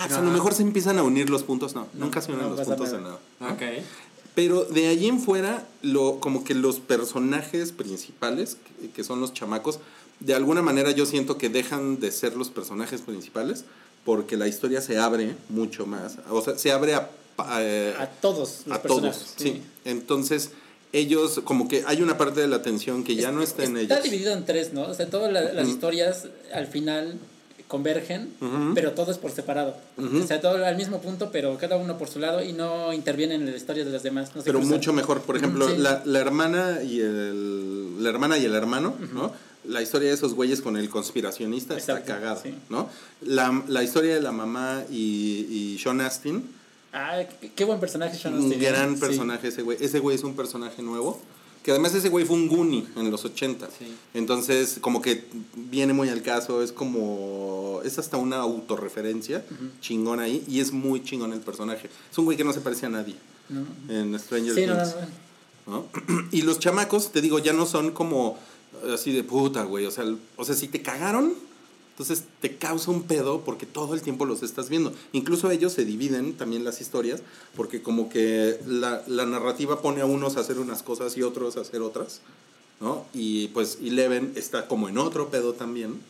Ah, 0.00 0.04
pues 0.06 0.16
a 0.16 0.22
lo 0.22 0.30
mejor 0.30 0.54
se 0.54 0.62
empiezan 0.62 0.96
a 0.98 1.02
unir 1.02 1.28
los 1.28 1.42
puntos. 1.42 1.74
No, 1.74 1.88
nunca 1.94 2.20
se 2.20 2.30
unen 2.30 2.48
no 2.48 2.54
los 2.54 2.64
puntos 2.64 2.92
de 2.92 3.00
nada. 3.00 3.18
nada. 3.40 3.56
Pero 4.38 4.62
de 4.62 4.86
allí 4.86 5.08
en 5.08 5.18
fuera, 5.18 5.66
lo, 5.82 6.20
como 6.20 6.44
que 6.44 6.54
los 6.54 6.78
personajes 6.78 7.72
principales, 7.72 8.56
que, 8.80 8.88
que 8.90 9.02
son 9.02 9.20
los 9.20 9.34
chamacos, 9.34 9.80
de 10.20 10.32
alguna 10.32 10.62
manera 10.62 10.92
yo 10.92 11.06
siento 11.06 11.38
que 11.38 11.48
dejan 11.48 11.98
de 11.98 12.12
ser 12.12 12.36
los 12.36 12.48
personajes 12.48 13.00
principales 13.00 13.64
porque 14.04 14.36
la 14.36 14.46
historia 14.46 14.80
se 14.80 14.96
abre 14.96 15.34
mucho 15.48 15.86
más. 15.86 16.18
O 16.30 16.40
sea, 16.40 16.56
se 16.56 16.70
abre 16.70 16.94
a... 16.94 17.10
pa- 17.34 17.58
eh, 17.64 17.96
a 17.98 18.06
todos 18.06 18.62
los 18.66 18.78
a 18.78 18.80
todos, 18.82 19.34
sí. 19.36 19.60
Entonces, 19.84 20.50
ellos, 20.92 21.40
como 21.42 21.66
que 21.66 21.82
hay 21.88 22.00
una 22.00 22.16
parte 22.16 22.40
de 22.40 22.46
la 22.46 22.56
atención 22.56 23.02
que 23.02 23.16
ya 23.16 23.32
no 23.32 23.42
está 23.42 23.64
en 23.64 23.76
Está 23.76 23.94
ellos. 23.96 24.04
dividido 24.04 24.32
en 24.34 24.44
tres, 24.44 24.72
¿no? 24.72 24.82
O 24.82 24.94
sea, 24.94 25.10
todas 25.10 25.32
la- 25.32 25.52
las 25.52 25.66
historias 25.66 26.28
al 26.54 26.68
final 26.68 27.18
convergen, 27.68 28.32
Ujú. 28.40 28.72
pero 28.74 28.92
todo 28.92 29.12
es 29.12 29.18
por 29.18 29.30
separado. 29.30 29.76
Ujú. 29.96 30.18
O 30.22 30.26
sea, 30.26 30.40
todo 30.40 30.64
al 30.64 30.76
mismo 30.76 31.00
punto, 31.00 31.30
pero 31.30 31.56
cada 31.58 31.76
uno 31.76 31.96
por 31.98 32.08
su 32.08 32.18
lado 32.18 32.42
y 32.42 32.52
no 32.52 32.92
intervienen 32.92 33.42
en 33.42 33.50
la 33.50 33.56
historia 33.56 33.84
de 33.84 33.92
los 33.92 34.02
demás. 34.02 34.34
No 34.34 34.42
pero 34.42 34.58
cruzan. 34.58 34.74
mucho 34.76 34.92
mejor. 34.92 35.20
Por 35.20 35.36
ejemplo, 35.36 35.68
Sí. 35.68 35.76
la, 35.76 36.02
la 36.04 36.18
hermana 36.18 36.82
y 36.82 37.00
el 37.00 38.02
la 38.02 38.08
hermana 38.10 38.38
y 38.38 38.44
el 38.44 38.54
hermano, 38.54 38.94
¿no? 39.12 39.32
la 39.64 39.82
historia 39.82 40.08
de 40.08 40.14
esos 40.14 40.32
güeyes 40.34 40.62
con 40.62 40.76
el 40.76 40.88
conspiracionista 40.88 41.76
está 41.76 41.92
Exacto, 41.98 42.12
cagada, 42.14 42.40
sí. 42.42 42.54
¿no? 42.70 42.88
La, 43.22 43.62
la 43.68 43.82
historia 43.82 44.14
de 44.14 44.20
la 44.22 44.32
mamá 44.32 44.82
y, 44.90 45.74
y 45.74 45.78
Sean 45.78 46.00
Astin, 46.00 46.42
Ah, 46.90 47.20
qué, 47.40 47.50
qué 47.54 47.64
buen 47.64 47.78
personaje 47.80 48.16
Sean 48.16 48.32
un 48.34 48.44
Astin, 48.44 48.62
¿eh? 48.62 48.64
gran 48.64 48.94
Sí. 48.94 49.00
personaje 49.00 49.48
ese 49.48 49.60
güey. 49.62 49.76
Ese 49.78 49.98
güey 49.98 50.16
es 50.16 50.24
un 50.24 50.34
personaje 50.34 50.80
nuevo. 50.80 51.20
Que 51.68 51.72
además 51.72 51.94
ese 51.94 52.08
güey 52.08 52.24
fue 52.24 52.34
un 52.34 52.48
Goonie 52.48 52.86
en 52.96 53.10
los 53.10 53.26
80. 53.26 53.68
Sí. 53.78 53.94
Entonces, 54.14 54.78
como 54.80 55.02
que 55.02 55.26
viene 55.54 55.92
muy 55.92 56.08
al 56.08 56.22
caso, 56.22 56.62
es 56.62 56.72
como. 56.72 57.82
Es 57.84 57.98
hasta 57.98 58.16
una 58.16 58.36
autorreferencia 58.36 59.44
chingón 59.82 60.18
ahí. 60.18 60.42
Y 60.48 60.60
es 60.60 60.72
muy 60.72 61.04
chingón 61.04 61.34
el 61.34 61.40
personaje. 61.40 61.90
Es 62.10 62.16
un 62.16 62.24
güey 62.24 62.38
que 62.38 62.44
no 62.44 62.54
se 62.54 62.62
parece 62.62 62.86
a 62.86 62.88
nadie 62.88 63.16
¿no? 63.50 63.66
en 63.94 64.18
Stranger 64.18 64.54
Sí, 64.54 64.62
Things. 64.62 64.96
no. 65.66 65.74
¿no? 65.74 65.86
Y 66.32 66.40
los 66.40 66.58
chamacos, 66.58 67.12
te 67.12 67.20
digo, 67.20 67.38
ya 67.38 67.52
no 67.52 67.66
son 67.66 67.90
como 67.90 68.38
así 68.90 69.12
de 69.12 69.22
puta, 69.22 69.64
güey. 69.64 69.84
O 69.84 69.90
sea, 69.90 70.06
o 70.36 70.44
sea, 70.46 70.54
si 70.54 70.68
te 70.68 70.80
cagaron, 70.80 71.34
entonces 71.98 72.26
te 72.40 72.56
causa 72.56 72.92
un 72.92 73.02
pedo 73.02 73.40
porque 73.40 73.66
todo 73.66 73.92
el 73.94 74.02
tiempo 74.02 74.24
los 74.24 74.44
estás 74.44 74.68
viendo. 74.68 74.92
Incluso 75.10 75.50
ellos 75.50 75.72
se 75.72 75.84
dividen 75.84 76.34
también 76.34 76.62
las 76.62 76.80
historias 76.80 77.22
porque 77.56 77.82
como 77.82 78.08
que 78.08 78.60
la, 78.68 79.02
narrativa 79.26 79.82
pone 79.82 80.00
a 80.00 80.06
unos 80.06 80.36
a 80.36 80.40
hacer 80.40 80.60
unas 80.60 80.84
cosas 80.84 81.16
y 81.16 81.24
otros 81.24 81.56
a 81.56 81.62
hacer 81.62 81.82
otras, 81.82 82.20
¿no? 82.80 83.04
Y 83.12 83.48
pues 83.48 83.78
Eleven 83.82 84.32
está 84.36 84.68
como 84.68 84.88
en 84.88 84.96
otro 84.96 85.28
pedo 85.28 85.54
también. 85.54 86.00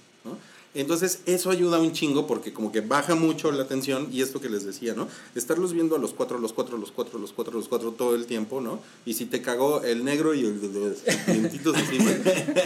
Entonces 0.74 1.20
eso 1.26 1.50
ayuda 1.50 1.78
un 1.78 1.92
chingo 1.92 2.26
porque 2.26 2.52
como 2.52 2.70
que 2.70 2.80
baja 2.82 3.14
mucho 3.14 3.50
la 3.50 3.66
tensión 3.66 4.08
y 4.12 4.22
esto 4.22 4.40
que 4.40 4.48
les 4.50 4.64
decía, 4.64 4.94
¿no? 4.94 5.08
Estarlos 5.34 5.72
viendo 5.72 5.96
a 5.96 5.98
los 5.98 6.12
cuatro, 6.12 6.38
los 6.38 6.52
cuatro, 6.52 6.76
los 6.78 6.92
cuatro, 6.92 7.18
los 7.18 7.32
cuatro, 7.32 7.54
los 7.54 7.68
cuatro 7.68 7.92
todo 7.92 8.14
el 8.14 8.26
tiempo, 8.26 8.60
¿no? 8.60 8.78
Y 9.06 9.14
si 9.14 9.24
te 9.26 9.40
cagó 9.42 9.82
el 9.82 10.04
negro 10.04 10.34
y 10.34 10.40
el 10.44 10.60
de 10.60 10.68
los 10.80 11.04
dientitos 11.26 11.76
encima, 11.76 12.10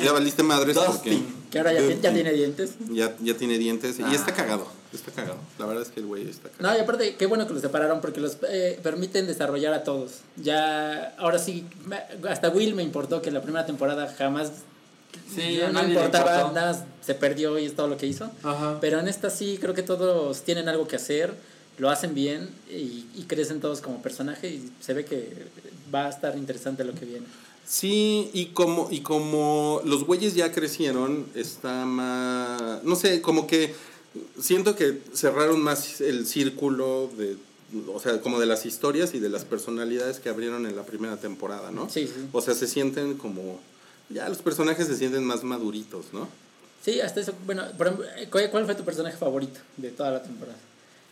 ya 0.02 0.12
valiste 0.12 0.42
madres 0.42 0.76
porque. 0.78 1.18
Que 1.50 1.58
ahora 1.58 1.72
ya, 1.74 1.80
ya 2.00 2.12
tiene 2.12 2.32
dientes. 2.32 2.72
ya, 2.90 3.16
ya 3.20 3.36
tiene 3.36 3.58
dientes 3.58 3.98
y 3.98 4.02
Ah. 4.02 4.12
está 4.14 4.34
cagado, 4.34 4.66
está 4.92 5.12
cagado. 5.12 5.36
La 5.58 5.66
verdad 5.66 5.82
es 5.84 5.90
que 5.90 6.00
el 6.00 6.06
güey 6.06 6.28
está 6.28 6.48
No, 6.48 6.56
cagado. 6.58 6.78
y 6.78 6.80
aparte, 6.82 7.16
qué 7.16 7.26
bueno 7.26 7.46
que 7.46 7.52
los 7.52 7.62
separaron 7.62 8.00
porque 8.00 8.20
los 8.20 8.36
eh, 8.48 8.80
permiten 8.82 9.26
desarrollar 9.26 9.74
a 9.74 9.84
todos. 9.84 10.20
Ya, 10.36 11.14
ahora 11.18 11.38
sí, 11.38 11.66
hasta 12.28 12.48
Will 12.50 12.74
me 12.74 12.82
importó 12.82 13.22
que 13.22 13.30
la 13.30 13.42
primera 13.42 13.64
temporada 13.66 14.12
jamás 14.18 14.50
Sí, 15.34 15.60
no 15.72 15.82
le 15.82 15.88
importaba, 15.94 16.34
importó. 16.36 16.54
nada, 16.54 16.72
más 16.72 16.84
se 17.04 17.14
perdió 17.14 17.58
y 17.58 17.66
es 17.66 17.74
todo 17.74 17.88
lo 17.88 17.96
que 17.96 18.06
hizo. 18.06 18.30
Ajá. 18.42 18.78
Pero 18.80 19.00
en 19.00 19.08
esta 19.08 19.30
sí, 19.30 19.58
creo 19.60 19.74
que 19.74 19.82
todos 19.82 20.42
tienen 20.42 20.68
algo 20.68 20.86
que 20.86 20.96
hacer, 20.96 21.34
lo 21.78 21.90
hacen 21.90 22.14
bien 22.14 22.50
y, 22.70 23.06
y 23.14 23.24
crecen 23.26 23.60
todos 23.60 23.80
como 23.80 24.02
personaje 24.02 24.48
y 24.48 24.70
se 24.80 24.94
ve 24.94 25.04
que 25.04 25.46
va 25.92 26.06
a 26.06 26.10
estar 26.10 26.36
interesante 26.36 26.84
lo 26.84 26.94
que 26.94 27.04
viene. 27.06 27.26
Sí, 27.66 28.30
y 28.32 28.46
como, 28.46 28.88
y 28.90 29.00
como 29.00 29.80
los 29.84 30.04
güeyes 30.04 30.34
ya 30.34 30.52
crecieron, 30.52 31.26
está 31.34 31.84
más. 31.84 32.82
No 32.84 32.96
sé, 32.96 33.22
como 33.22 33.46
que 33.46 33.74
siento 34.38 34.76
que 34.76 35.00
cerraron 35.14 35.62
más 35.62 36.00
el 36.00 36.26
círculo 36.26 37.08
de. 37.16 37.36
O 37.94 38.00
sea, 38.00 38.20
como 38.20 38.38
de 38.38 38.46
las 38.46 38.66
historias 38.66 39.14
y 39.14 39.20
de 39.20 39.30
las 39.30 39.46
personalidades 39.46 40.20
que 40.20 40.28
abrieron 40.28 40.66
en 40.66 40.76
la 40.76 40.82
primera 40.82 41.16
temporada, 41.16 41.70
¿no? 41.70 41.88
Sí, 41.88 42.06
sí. 42.06 42.28
O 42.32 42.42
sea, 42.42 42.54
se 42.54 42.66
sienten 42.66 43.14
como. 43.14 43.60
Ya 44.12 44.28
los 44.28 44.38
personajes 44.38 44.86
se 44.86 44.96
sienten 44.96 45.24
más 45.24 45.42
maduritos, 45.44 46.06
¿no? 46.12 46.28
Sí, 46.84 47.00
hasta 47.00 47.20
eso. 47.20 47.32
Bueno, 47.46 47.64
por 47.78 47.86
ejemplo, 47.86 48.06
¿cuál, 48.30 48.50
cuál 48.50 48.64
fue 48.66 48.74
tu 48.74 48.84
personaje 48.84 49.16
favorito 49.16 49.60
de 49.76 49.90
toda 49.90 50.10
la 50.10 50.22
temporada? 50.22 50.58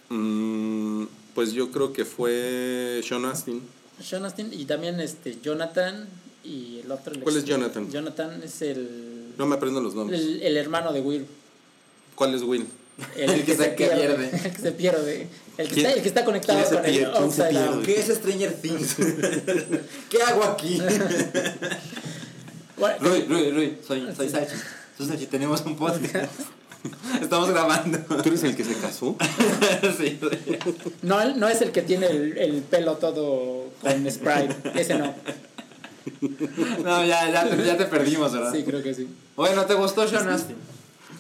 Mm, 0.09 1.05
pues 1.35 1.53
yo 1.53 1.71
creo 1.71 1.93
que 1.93 2.05
fue 2.05 3.01
Sean 3.07 3.25
Astin. 3.25 3.63
Sean 4.03 4.25
Astin 4.25 4.51
y 4.53 4.65
también 4.65 4.99
este 5.01 5.39
Jonathan 5.41 6.09
y 6.45 6.81
el 6.85 6.91
otro. 6.91 7.15
el 7.15 7.21
¿Cuál 7.21 7.37
ex- 7.37 7.45
es 7.45 7.49
Jonathan? 7.51 7.91
Jonathan 7.91 8.43
es 8.43 8.63
el, 8.63 9.35
No 9.39 9.47
me 9.47 9.55
aprendo 9.57 9.81
los 9.81 9.95
nombres. 9.95 10.21
el, 10.21 10.43
el 10.43 10.57
hermano 10.57 10.93
de 10.93 11.01
Will. 11.01 11.27
¿Cuál 12.17 12.35
es 12.35 12.43
Will? 12.43 12.67
El 13.17 13.45
que 13.45 13.57
se 13.57 13.69
pierde. 13.71 14.31
El 14.45 14.53
que 14.53 14.59
se 14.61 14.73
pierde. 14.73 15.27
El 15.57 15.69
que, 15.69 15.75
¿Quién- 15.75 15.87
está, 15.87 15.97
el 15.97 16.03
que 16.03 16.09
está 16.09 16.25
conectado 16.25 16.63
con 16.69 16.85
el 16.85 16.91
pierde? 16.93 17.13
¿Quién 17.13 17.15
se 17.15 17.25
Upside 17.43 17.51
pierde? 17.51 17.67
Down. 17.67 17.83
¿Qué 17.83 18.01
es 18.01 18.07
Stranger 18.09 18.53
Things? 18.61 18.97
¿Qué 20.11 20.23
hago 20.23 20.45
aquí? 20.45 20.83
Rui, 23.01 23.23
Rui, 23.29 23.51
Rui, 23.53 23.79
soy, 23.87 24.09
soy 24.17 24.29
Sachi. 24.29 24.55
Soy 24.97 25.07
Sachi, 25.09 25.27
tenemos 25.27 25.61
un 25.67 25.77
podcast. 25.77 26.33
Estamos 27.23 27.51
grabando. 27.51 27.99
¿Tú 28.23 28.29
eres 28.31 28.43
el 28.45 28.57
que 28.57 28.65
se 28.65 28.75
casó? 28.75 29.17
sí. 29.99 30.19
no, 31.03 31.35
no 31.37 31.49
es 31.49 31.61
el 31.61 31.73
que 31.73 31.83
tiene 31.83 32.07
el, 32.07 32.39
el 32.39 32.63
pelo 32.63 32.97
todo 32.97 33.67
con 33.83 34.11
Sprite. 34.11 34.57
Ese 34.75 34.95
no. 34.97 35.15
No, 36.83 37.05
ya, 37.05 37.31
ya, 37.31 37.49
te- 37.49 37.65
ya 37.65 37.77
te 37.77 37.85
perdimos, 37.85 38.33
¿verdad? 38.33 38.53
Sí, 38.53 38.63
creo 38.65 38.83
que 38.83 38.95
sí. 38.95 39.07
Bueno, 39.37 39.67
¿te 39.67 39.75
gustó 39.75 40.09
Sean 40.09 40.29
Astin? 40.29 40.57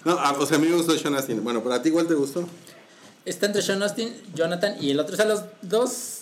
No, 0.04 0.12
ah, 0.18 0.34
o 0.38 0.46
sea, 0.46 0.56
a 0.56 0.60
mí 0.60 0.66
me 0.68 0.76
gustó 0.76 0.96
Sean 0.98 1.14
Astin. 1.14 1.44
Bueno, 1.44 1.62
¿pero 1.62 1.74
a 1.74 1.82
ti 1.82 1.90
igual 1.90 2.06
te 2.06 2.14
gustó? 2.14 2.48
Está 3.26 3.46
entre 3.46 3.60
Sean 3.60 3.82
Austin, 3.82 4.14
Jonathan 4.34 4.76
y 4.80 4.90
el 4.90 4.98
otro. 5.00 5.12
O 5.12 5.16
sea, 5.16 5.26
los 5.26 5.42
dos 5.60 6.20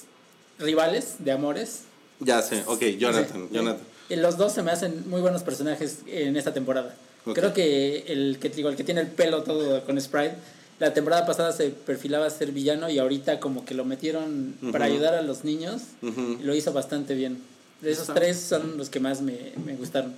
rivales 0.59 1.15
de 1.21 1.31
amores. 1.31 1.83
Ya 2.21 2.43
sé, 2.43 2.65
ok, 2.67 2.83
Jonathan, 2.99 3.47
Sí, 3.49 3.55
Jonathan. 3.55 3.83
Los 4.11 4.37
dos 4.39 4.53
se 4.53 4.63
me 4.63 4.71
hacen 4.71 5.05
muy 5.09 5.21
buenos 5.21 5.43
personajes 5.43 5.99
en 6.07 6.37
esta 6.37 6.53
temporada. 6.55 6.95
Creo 7.35 7.53
que 7.53 8.05
el 8.09 8.39
que 8.41 8.49
digo, 8.49 8.69
el 8.71 8.77
que 8.77 8.85
tiene 8.85 9.03
el 9.03 9.09
pelo 9.09 9.43
todo 9.43 9.85
con 9.85 10.01
Sprite, 10.01 10.35
la 10.81 10.95
temporada 10.95 11.27
pasada 11.27 11.53
se 11.53 11.69
perfilaba 11.71 12.27
a 12.27 12.31
ser 12.31 12.53
villano 12.53 12.89
y 12.89 12.99
ahorita 12.99 13.39
como 13.41 13.65
que 13.67 13.75
lo 13.75 13.85
metieron 13.85 14.55
para 14.73 14.87
ayudar 14.87 15.15
a 15.15 15.23
los 15.23 15.45
niños 15.45 15.83
y 16.03 16.43
lo 16.43 16.55
hizo 16.55 16.73
bastante 16.73 17.15
bien. 17.15 17.43
De 17.83 17.91
esos 17.93 18.09
Está- 18.09 18.15
tres 18.15 18.39
son 18.41 18.79
los 18.79 18.89
que 18.89 18.99
más 19.01 19.21
me, 19.21 19.53
me 19.65 19.77
gustaron. 19.77 20.15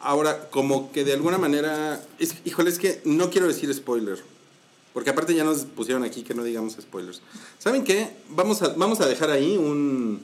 Ahora, 0.00 0.48
como 0.50 0.92
que 0.92 1.04
de 1.04 1.12
alguna 1.12 1.38
manera. 1.38 2.00
Es, 2.18 2.34
híjole, 2.44 2.70
es 2.70 2.78
que 2.78 3.00
no 3.04 3.30
quiero 3.30 3.48
decir 3.48 3.72
spoiler. 3.74 4.18
Porque 4.92 5.10
aparte 5.10 5.34
ya 5.34 5.44
nos 5.44 5.58
pusieron 5.64 6.02
aquí 6.04 6.22
que 6.22 6.34
no 6.34 6.42
digamos 6.44 6.74
spoilers. 6.80 7.20
¿Saben 7.58 7.84
qué? 7.84 8.10
Vamos 8.30 8.62
a, 8.62 8.68
vamos 8.70 9.00
a 9.00 9.06
dejar 9.06 9.30
ahí 9.30 9.56
un. 9.56 10.20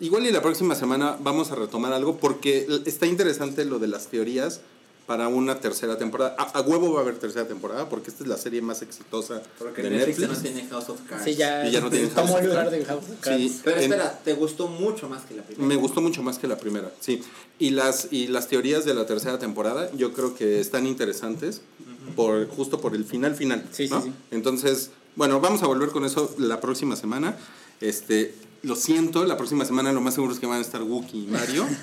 Igual 0.00 0.26
y 0.26 0.30
la 0.32 0.42
próxima 0.42 0.74
semana 0.74 1.16
vamos 1.20 1.50
a 1.50 1.54
retomar 1.56 1.92
algo 1.92 2.18
porque 2.18 2.66
está 2.86 3.06
interesante 3.06 3.64
lo 3.64 3.78
de 3.78 3.88
las 3.88 4.06
teorías 4.06 4.60
para 5.06 5.26
una 5.28 5.58
tercera 5.58 5.96
temporada. 5.96 6.36
A, 6.38 6.42
a 6.58 6.60
huevo 6.60 6.92
va 6.92 7.00
a 7.00 7.02
haber 7.02 7.18
tercera 7.18 7.48
temporada 7.48 7.88
porque 7.88 8.10
esta 8.10 8.22
es 8.24 8.28
la 8.28 8.36
serie 8.36 8.60
más 8.60 8.82
exitosa 8.82 9.42
Porque 9.58 9.82
de 9.82 9.90
Netflix, 9.90 10.18
Netflix. 10.18 10.42
ya 10.42 10.50
no 10.50 10.54
tiene 10.54 10.68
House 10.70 10.88
of 10.90 11.00
Cards. 11.08 11.24
Sí, 11.24 11.34
ya, 11.34 11.66
Y 11.66 11.72
ya 11.72 11.80
no 11.80 11.88
tienen 11.90 12.10
House 12.10 12.30
of 12.30 12.38
el 12.40 12.46
lugar 12.46 12.64
Cards. 12.66 12.78
de 12.78 12.84
House 12.84 13.04
of 13.10 13.20
Cards. 13.20 13.40
Sí. 13.42 13.60
Pero 13.64 13.76
En- 13.78 13.82
espera, 13.84 14.18
¿te 14.22 14.34
gustó 14.34 14.68
mucho 14.68 15.08
más 15.08 15.24
que 15.24 15.34
la 15.34 15.42
primera? 15.42 15.66
Me 15.66 15.76
gustó 15.76 16.00
mucho 16.02 16.22
más 16.22 16.38
que 16.38 16.46
la 16.46 16.58
primera, 16.58 16.92
sí. 17.00 17.22
Y 17.58 17.70
las, 17.70 18.08
y 18.12 18.26
las 18.28 18.48
teorías 18.48 18.84
de 18.84 18.92
la 18.94 19.06
tercera 19.06 19.38
temporada 19.38 19.90
yo 19.96 20.12
creo 20.12 20.34
que 20.34 20.60
están 20.60 20.86
interesantes 20.86 21.62
por, 22.14 22.46
justo 22.50 22.78
por 22.80 22.94
el 22.94 23.04
final 23.06 23.34
final. 23.34 23.66
Sí, 23.72 23.88
sí, 23.88 23.94
¿no? 23.94 24.02
sí. 24.02 24.12
Entonces, 24.30 24.90
bueno, 25.16 25.40
vamos 25.40 25.62
a 25.62 25.66
volver 25.66 25.88
con 25.88 26.04
eso 26.04 26.32
la 26.38 26.60
próxima 26.60 26.96
semana. 26.96 27.34
Este, 27.80 28.34
lo 28.62 28.76
siento, 28.76 29.24
la 29.24 29.36
próxima 29.36 29.64
semana 29.64 29.92
lo 29.92 30.00
más 30.00 30.14
seguro 30.14 30.32
es 30.32 30.40
que 30.40 30.46
van 30.46 30.58
a 30.58 30.62
estar 30.62 30.82
Wookie 30.82 31.24
y 31.24 31.26
Mario. 31.26 31.66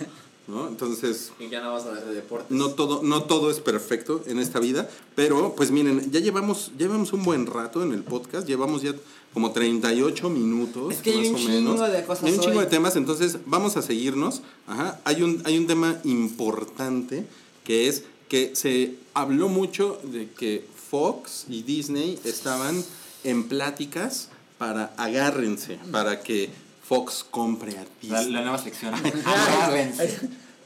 ¿no? 0.47 0.67
Entonces, 0.67 1.31
Y 1.39 1.49
ya 1.49 1.61
no 1.61 1.73
vas 1.73 1.85
a 1.85 1.89
hablar 1.89 2.05
de 2.05 2.13
deportes. 2.13 2.51
no 2.51 2.69
todo, 2.71 3.01
no 3.03 3.23
todo 3.23 3.49
es 3.49 3.59
perfecto 3.59 4.21
en 4.27 4.39
esta 4.39 4.59
vida, 4.59 4.89
pero 5.15 5.55
pues 5.55 5.71
miren, 5.71 6.11
ya 6.11 6.19
llevamos, 6.19 6.71
llevamos 6.77 7.13
un 7.13 7.23
buen 7.23 7.47
rato 7.47 7.81
en 7.81 7.93
el 7.93 8.03
podcast, 8.03 8.47
llevamos 8.47 8.83
ya 8.83 8.93
como 9.33 9.51
38 9.51 10.29
minutos. 10.29 10.93
Es 10.93 11.01
que 11.01 11.11
hay 11.11 11.17
más 11.17 11.27
un 11.29 11.35
o 11.35 11.37
chingo 11.39 11.73
menos. 11.73 11.91
de 11.91 12.03
cosas 12.03 12.23
Hay 12.25 12.33
un 12.33 12.39
chingo 12.39 12.59
hoy. 12.59 12.65
de 12.65 12.69
temas, 12.69 12.95
entonces 12.95 13.39
vamos 13.45 13.75
a 13.75 13.81
seguirnos. 13.81 14.41
Ajá. 14.67 15.01
Hay, 15.03 15.23
un, 15.23 15.41
hay 15.45 15.57
un 15.57 15.67
tema 15.67 15.99
importante 16.03 17.25
que 17.63 17.87
es 17.87 18.03
que 18.29 18.55
se 18.55 18.95
habló 19.13 19.49
mucho 19.49 19.99
de 20.03 20.29
que 20.29 20.65
Fox 20.89 21.45
y 21.49 21.63
Disney 21.63 22.19
estaban 22.23 22.83
en 23.23 23.47
pláticas 23.47 24.29
para 24.57 24.93
agárrense, 24.97 25.79
para 25.91 26.21
que 26.21 26.49
Fox 26.87 27.25
compre 27.29 27.71
a 27.77 27.83
La, 27.83 27.87
Disney. 28.19 28.31
la 28.33 28.41
nueva 28.41 28.57
sección. 28.59 28.93
agárrense. 29.25 30.19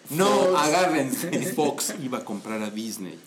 No, 0.09 0.25
Fox. 0.27 0.59
agárrense. 0.59 1.53
Fox 1.53 1.93
iba 2.03 2.17
a 2.19 2.25
comprar 2.25 2.61
a 2.61 2.69
Disney. 2.69 3.17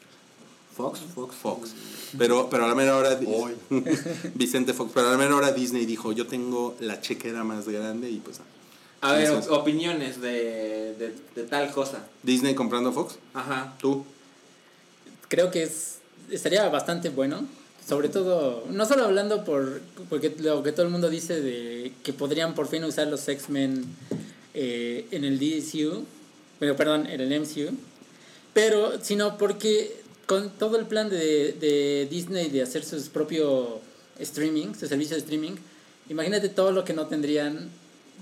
Fox, 0.77 1.01
Fox, 1.15 1.35
Fox. 1.35 1.75
Pero, 2.19 2.49
pero 2.51 2.65
a 2.65 2.69
la 2.69 2.75
mera 2.75 2.97
hora. 2.97 3.19
Hoy. 3.27 3.55
Vicente 4.35 4.73
Fox. 4.75 4.91
Pero 4.95 5.09
a 5.09 5.13
la 5.13 5.19
mera 5.19 5.37
hora 5.37 5.53
Disney 5.53 5.87
dijo: 5.87 6.13
Yo 6.13 6.27
tengo 6.27 6.75
la 6.81 7.01
chequera 7.01 7.45
más 7.45 7.69
grande 7.69 8.11
y 8.11 8.19
pues. 8.19 8.41
A 9.01 9.13
ver, 9.15 9.33
opiniones 9.51 10.21
de, 10.21 10.95
de, 10.95 11.15
de 11.35 11.43
tal 11.49 11.73
cosa. 11.73 12.07
Disney 12.23 12.55
comprando 12.55 12.91
a 12.91 12.93
Fox. 12.93 13.19
Ajá. 13.35 13.75
Tú. 13.81 14.05
creo 15.29 15.51
que 15.51 15.65
es, 15.65 15.99
estaría 16.31 16.69
bastante 16.69 17.09
bueno. 17.09 17.45
Sobre 17.87 18.09
todo, 18.09 18.65
no 18.71 18.87
solo 18.87 19.05
hablando 19.05 19.45
por 19.45 19.81
porque 20.09 20.35
lo 20.39 20.63
que 20.63 20.73
todo 20.73 20.87
el 20.87 20.93
mundo 20.93 21.11
dice 21.11 21.41
de 21.41 21.93
que 22.05 22.13
podrían 22.13 22.55
por 22.55 22.69
fin 22.69 22.85
usar 22.85 23.09
los 23.09 23.27
X-Men 23.29 23.85
eh, 24.55 25.07
en 25.11 25.25
el 25.25 25.39
DCU, 25.39 26.05
pero 26.61 26.77
perdón, 26.77 27.07
en 27.09 27.21
el 27.21 27.41
MCU, 27.41 27.77
pero 28.55 29.03
sino 29.03 29.37
porque 29.37 29.97
con 30.27 30.51
todo 30.51 30.79
el 30.79 30.87
plan 30.87 31.11
de, 31.11 31.53
de 31.53 32.07
Disney 32.09 32.51
de 32.51 32.63
hacer 32.63 32.85
su 32.85 33.03
propio 33.11 33.81
streaming, 34.19 34.75
su 34.75 34.87
servicio 34.87 35.17
de 35.17 35.23
streaming, 35.23 35.57
imagínate 36.09 36.49
todo 36.49 36.71
lo 36.71 36.85
que 36.85 36.93
no 36.93 37.07
tendrían 37.07 37.69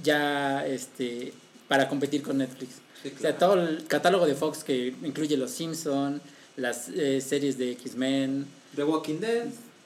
ya 0.02 0.66
este 0.66 1.34
para 1.68 1.88
competir 1.88 2.22
con 2.22 2.38
Netflix. 2.38 2.76
Sí, 3.02 3.12
O 3.16 3.20
sea, 3.20 3.36
todo 3.38 3.54
el 3.54 3.86
catálogo 3.86 4.26
de 4.26 4.34
Fox 4.34 4.64
que 4.64 4.94
incluye 5.04 5.36
Los 5.36 5.50
Simpson, 5.52 6.20
las 6.56 6.88
eh, 6.88 7.20
series 7.20 7.58
de 7.58 7.72
X-Men. 7.72 8.46
The 8.76 8.84
Walking 8.84 9.20
Dead, 9.20 9.44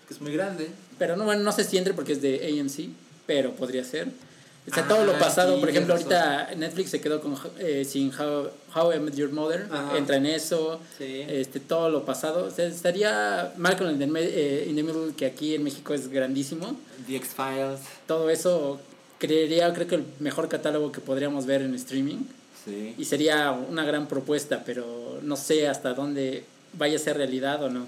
que 0.09 0.15
es 0.15 0.21
muy 0.21 0.33
grande. 0.33 0.69
Pero 0.99 1.17
no, 1.17 1.25
bueno, 1.25 1.43
no 1.43 1.53
sé 1.53 1.65
si 1.65 1.77
entre 1.79 1.95
porque 1.95 2.13
es 2.13 2.23
de 2.23 2.59
AMC, 2.61 2.91
pero 3.27 3.53
podría 3.53 3.85
ser. 3.85 4.09
O 4.71 4.73
sea, 4.75 4.85
Ah, 4.85 4.89
todo 4.89 5.05
lo 5.05 5.19
pasado, 5.19 5.55
sí, 5.57 5.61
por 5.61 5.69
ejemplo, 5.69 5.93
ahorita 5.95 6.51
Netflix 6.57 6.91
se 6.91 7.01
quedó 7.01 7.21
con 7.21 7.37
eh, 7.59 7.85
sin 7.85 8.11
How, 8.19 8.49
How 8.75 8.95
I 8.95 8.99
Met 9.01 9.15
Your 9.15 9.31
Mother, 9.31 9.67
Ajá. 9.71 9.99
entra 9.99 10.17
en 10.17 10.25
eso, 10.25 10.81
Sí. 10.97 11.23
este 11.29 11.61
todo 11.61 11.91
lo 11.91 12.05
pasado. 12.07 12.47
O 12.47 12.51
sea, 12.51 12.67
estaría 12.67 13.53
Malcolm 13.59 13.91
in 13.91 13.99
the, 13.99 14.21
eh, 14.21 14.67
in 14.69 14.75
the 14.77 14.83
Middle, 14.83 15.13
que 15.15 15.27
aquí 15.27 15.55
en 15.55 15.65
México 15.65 15.93
es 15.93 16.09
grandísimo. 16.09 16.77
The 17.07 17.17
X-Files. 17.17 17.81
Todo 18.07 18.31
eso 18.31 18.81
creería, 19.19 19.73
creo 19.75 19.87
que 19.87 19.97
el 19.97 20.05
mejor 20.21 20.49
catálogo 20.49 20.93
que 20.93 21.01
podríamos 21.03 21.45
ver 21.45 21.61
en 21.61 21.75
streaming. 21.75 22.25
Sí. 22.65 22.95
Y 22.97 23.05
sería 23.05 23.51
una 23.51 23.85
gran 23.85 24.09
propuesta, 24.09 24.63
pero 24.65 25.19
no 25.23 25.37
sé 25.37 25.69
hasta 25.69 25.93
dónde 25.93 26.45
vaya 26.73 26.97
a 26.97 26.99
ser 26.99 27.19
realidad 27.19 27.63
o 27.63 27.69
no. 27.69 27.87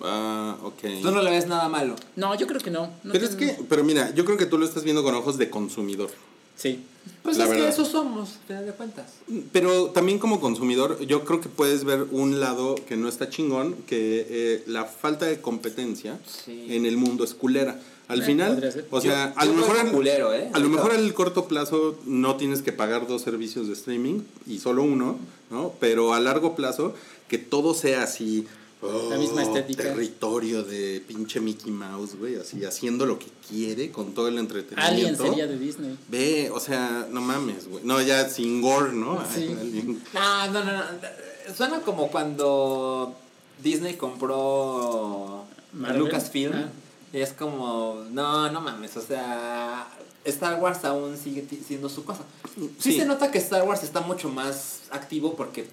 Ah, 0.00 0.56
ok. 0.62 0.80
Tú 1.02 1.10
no 1.10 1.22
le 1.22 1.30
ves 1.30 1.46
nada 1.46 1.68
malo. 1.68 1.94
No, 2.16 2.34
yo 2.34 2.46
creo 2.46 2.60
que 2.60 2.70
no. 2.70 2.90
no 3.04 3.12
Pero 3.12 3.24
es 3.24 3.36
que, 3.36 3.56
pero 3.68 3.84
mira, 3.84 4.12
yo 4.14 4.24
creo 4.24 4.36
que 4.36 4.46
tú 4.46 4.58
lo 4.58 4.64
estás 4.66 4.84
viendo 4.84 5.02
con 5.02 5.14
ojos 5.14 5.38
de 5.38 5.50
consumidor. 5.50 6.10
Sí. 6.56 6.84
Pues 7.22 7.36
La 7.36 7.44
es 7.44 7.50
verdad. 7.50 7.64
que 7.66 7.70
eso 7.72 7.84
somos, 7.84 8.30
a 8.44 8.46
final 8.46 8.66
de 8.66 8.72
cuentas. 8.72 9.06
Pero 9.52 9.86
también 9.90 10.18
como 10.18 10.40
consumidor, 10.40 11.00
yo 11.06 11.24
creo 11.24 11.40
que 11.40 11.48
puedes 11.48 11.84
ver 11.84 12.06
un 12.12 12.40
lado 12.40 12.76
que 12.76 12.96
no 12.96 13.08
está 13.08 13.28
chingón, 13.28 13.74
que 13.86 14.26
eh, 14.28 14.64
la 14.66 14.84
falta 14.84 15.26
de 15.26 15.40
competencia 15.40 16.18
Sí. 16.26 16.66
en 16.70 16.86
el 16.86 16.96
mundo 16.96 17.24
es 17.24 17.34
culera. 17.34 17.80
Al 18.06 18.22
Eh, 18.22 18.24
final, 18.26 18.72
o 18.90 19.00
sea, 19.00 19.32
Yo- 19.34 19.40
a 19.40 19.44
lo 19.46 19.54
mejor 19.54 19.90
culero, 19.90 20.34
¿eh? 20.34 20.50
a 20.52 20.58
lo 20.58 20.68
mejor 20.68 20.92
al 20.92 21.12
corto 21.14 21.46
plazo 21.46 21.98
no 22.04 22.36
tienes 22.36 22.62
que 22.62 22.70
pagar 22.72 23.06
dos 23.06 23.22
servicios 23.22 23.66
de 23.66 23.72
streaming 23.72 24.20
y 24.46 24.58
solo 24.58 24.82
uno, 24.82 25.18
¿no? 25.50 25.72
Pero 25.80 26.12
a 26.14 26.20
largo 26.20 26.54
plazo 26.54 26.94
que 27.28 27.38
todo 27.38 27.72
sea 27.74 28.02
así 28.02 28.46
La 29.10 29.16
misma 29.16 29.42
oh, 29.42 29.44
estética. 29.44 29.82
territorio 29.82 30.62
de 30.62 31.02
pinche 31.06 31.40
Mickey 31.40 31.72
Mouse, 31.72 32.16
güey, 32.16 32.36
así 32.36 32.64
haciendo 32.64 33.06
lo 33.06 33.18
que 33.18 33.26
quiere 33.48 33.90
con 33.90 34.14
todo 34.14 34.28
el 34.28 34.38
entretenimiento. 34.38 34.92
Alien 34.92 35.16
sería 35.16 35.46
de 35.46 35.58
Disney. 35.58 35.98
Ve, 36.08 36.50
o 36.52 36.60
sea, 36.60 37.06
no 37.10 37.20
mames, 37.20 37.68
güey. 37.68 37.84
No, 37.84 38.00
ya 38.02 38.28
sin 38.28 38.60
gore, 38.60 38.92
¿no? 38.92 39.24
Sí. 39.34 39.56
Alien. 39.58 40.02
No, 40.12 40.46
no, 40.52 40.64
no, 40.64 40.72
no. 40.72 40.84
Suena 41.56 41.80
como 41.80 42.08
cuando 42.08 43.16
Disney 43.62 43.94
compró 43.94 45.44
Marvel. 45.72 46.00
Lucasfilm. 46.00 46.52
Ah. 46.54 46.68
Y 47.12 47.20
es 47.20 47.32
como, 47.32 48.04
no, 48.10 48.50
no 48.50 48.60
mames, 48.60 48.96
o 48.96 49.00
sea, 49.00 49.88
Star 50.24 50.60
Wars 50.60 50.84
aún 50.84 51.16
sigue 51.16 51.46
siendo 51.66 51.88
su 51.88 52.04
cosa. 52.04 52.22
Sí. 52.54 52.70
Sí. 52.78 52.98
se 52.98 53.06
nota 53.06 53.30
que 53.30 53.38
Star 53.38 53.62
Wars 53.62 53.82
está 53.82 54.00
mucho 54.00 54.28
más 54.30 54.80
activo 54.90 55.36
porque 55.36 55.68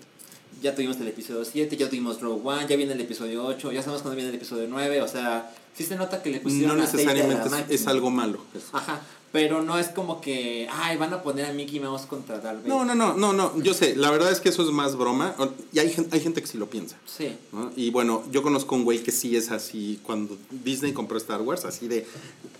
ya 0.61 0.75
tuvimos 0.75 0.97
el 0.99 1.07
episodio 1.07 1.43
7, 1.43 1.75
ya 1.75 1.89
tuvimos 1.89 2.21
Rogue 2.21 2.41
One, 2.43 2.67
ya 2.67 2.75
viene 2.75 2.93
el 2.93 3.01
episodio 3.01 3.45
8, 3.45 3.71
ya 3.71 3.81
sabemos 3.81 4.01
cuándo 4.01 4.15
viene 4.15 4.29
el 4.29 4.35
episodio 4.35 4.67
9, 4.69 5.01
o 5.01 5.07
sea, 5.07 5.51
sí 5.75 5.83
se 5.83 5.95
nota 5.95 6.21
que 6.21 6.29
le 6.29 6.39
pusieron 6.39 6.77
No 6.77 6.83
aceite 6.83 7.09
a 7.09 7.13
la 7.13 7.23
necesariamente 7.23 7.73
es, 7.73 7.81
es 7.81 7.87
algo 7.87 8.11
malo. 8.11 8.45
eso. 8.55 8.67
Ajá, 8.73 9.01
pero 9.31 9.61
no 9.61 9.79
es 9.79 9.87
como 9.87 10.19
que, 10.19 10.67
ay, 10.69 10.97
van 10.97 11.13
a 11.13 11.23
poner 11.23 11.45
a 11.45 11.53
Mickey 11.53 11.79
Mouse 11.79 12.05
contra 12.05 12.39
Darth 12.39 12.63
Vader. 12.63 12.67
No, 12.67 12.83
no, 12.83 12.95
no, 12.95 13.13
no, 13.15 13.31
no. 13.31 13.61
Yo 13.61 13.73
sé, 13.73 13.95
la 13.95 14.11
verdad 14.11 14.29
es 14.29 14.41
que 14.41 14.49
eso 14.49 14.61
es 14.63 14.71
más 14.71 14.97
broma. 14.97 15.35
Y 15.71 15.79
hay, 15.79 15.95
hay 16.11 16.19
gente 16.19 16.41
que 16.41 16.47
sí 16.47 16.57
lo 16.57 16.69
piensa. 16.69 16.97
Sí. 17.05 17.37
¿no? 17.53 17.71
Y 17.77 17.91
bueno, 17.91 18.23
yo 18.29 18.43
conozco 18.43 18.75
un 18.75 18.83
güey 18.83 19.01
que 19.01 19.11
sí 19.11 19.37
es 19.37 19.51
así. 19.51 20.01
Cuando 20.03 20.37
Disney 20.49 20.91
compró 20.91 21.17
Star 21.17 21.41
Wars, 21.41 21.63
así 21.63 21.87
de. 21.87 22.05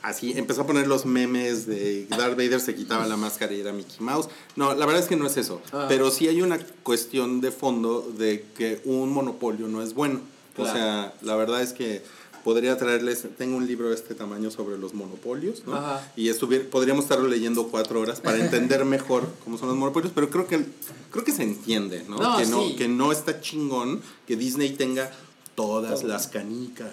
Así 0.02 0.34
empezó 0.36 0.62
a 0.62 0.66
poner 0.66 0.88
los 0.88 1.06
memes 1.06 1.68
de 1.68 2.08
Darth 2.08 2.38
Vader 2.38 2.60
se 2.60 2.74
quitaba 2.74 3.06
la 3.06 3.18
máscara 3.18 3.54
y 3.54 3.60
era 3.60 3.74
Mickey 3.74 3.98
Mouse. 4.00 4.30
No, 4.56 4.74
la 4.74 4.86
verdad 4.86 5.04
es 5.04 5.10
que 5.10 5.18
no 5.18 5.28
es 5.28 5.36
eso. 5.36 5.62
Ah. 5.74 5.86
Pero 5.90 6.10
sí 6.10 6.28
hay 6.28 6.42
una 6.42 6.58
cuestión 6.84 7.42
de 7.42 7.52
fondo 7.52 8.02
de 8.02 8.46
que 8.58 8.82
un 8.86 9.12
monopolio 9.12 9.68
no 9.68 9.84
es 9.84 9.94
bueno. 9.94 10.22
O 10.58 10.66
sea, 10.66 11.14
la 11.22 11.36
verdad 11.36 11.62
es 11.62 11.74
que 11.74 12.04
podría 12.44 12.78
traerles. 12.78 13.26
Tengo 13.38 13.58
un 13.58 13.68
libro 13.68 13.90
de 13.90 13.96
este 13.96 14.16
tamaño 14.16 14.52
sobre 14.52 14.78
los 14.78 14.94
monopolios, 14.94 15.64
¿no? 15.66 15.76
Ajá. 15.76 16.12
Y 16.16 16.30
estuvier- 16.30 16.70
podríamos 16.70 17.06
estarlo 17.06 17.28
leyendo 17.28 17.68
cuatro 17.70 18.00
horas 18.02 18.20
para 18.20 18.38
entender 18.44 18.84
mejor 18.86 19.28
cómo 19.44 19.58
son 19.58 19.68
los 19.70 19.78
monopolios, 19.78 20.12
pero 20.14 20.30
creo 20.30 20.48
que 20.48 20.66
creo 21.12 21.24
que 21.24 21.32
se 21.32 21.44
entiende, 21.44 22.04
¿no? 22.08 22.18
No, 22.18 22.38
que 22.38 22.46
no 22.46 22.64
sí. 22.68 22.76
que 22.76 22.88
no 22.88 23.12
está 23.12 23.42
chingón 23.42 24.02
que 24.28 24.36
Disney 24.36 24.72
tenga 24.72 25.12
todas 25.56 26.00
Todo. 26.02 26.10
las 26.10 26.28
canicas. 26.28 26.92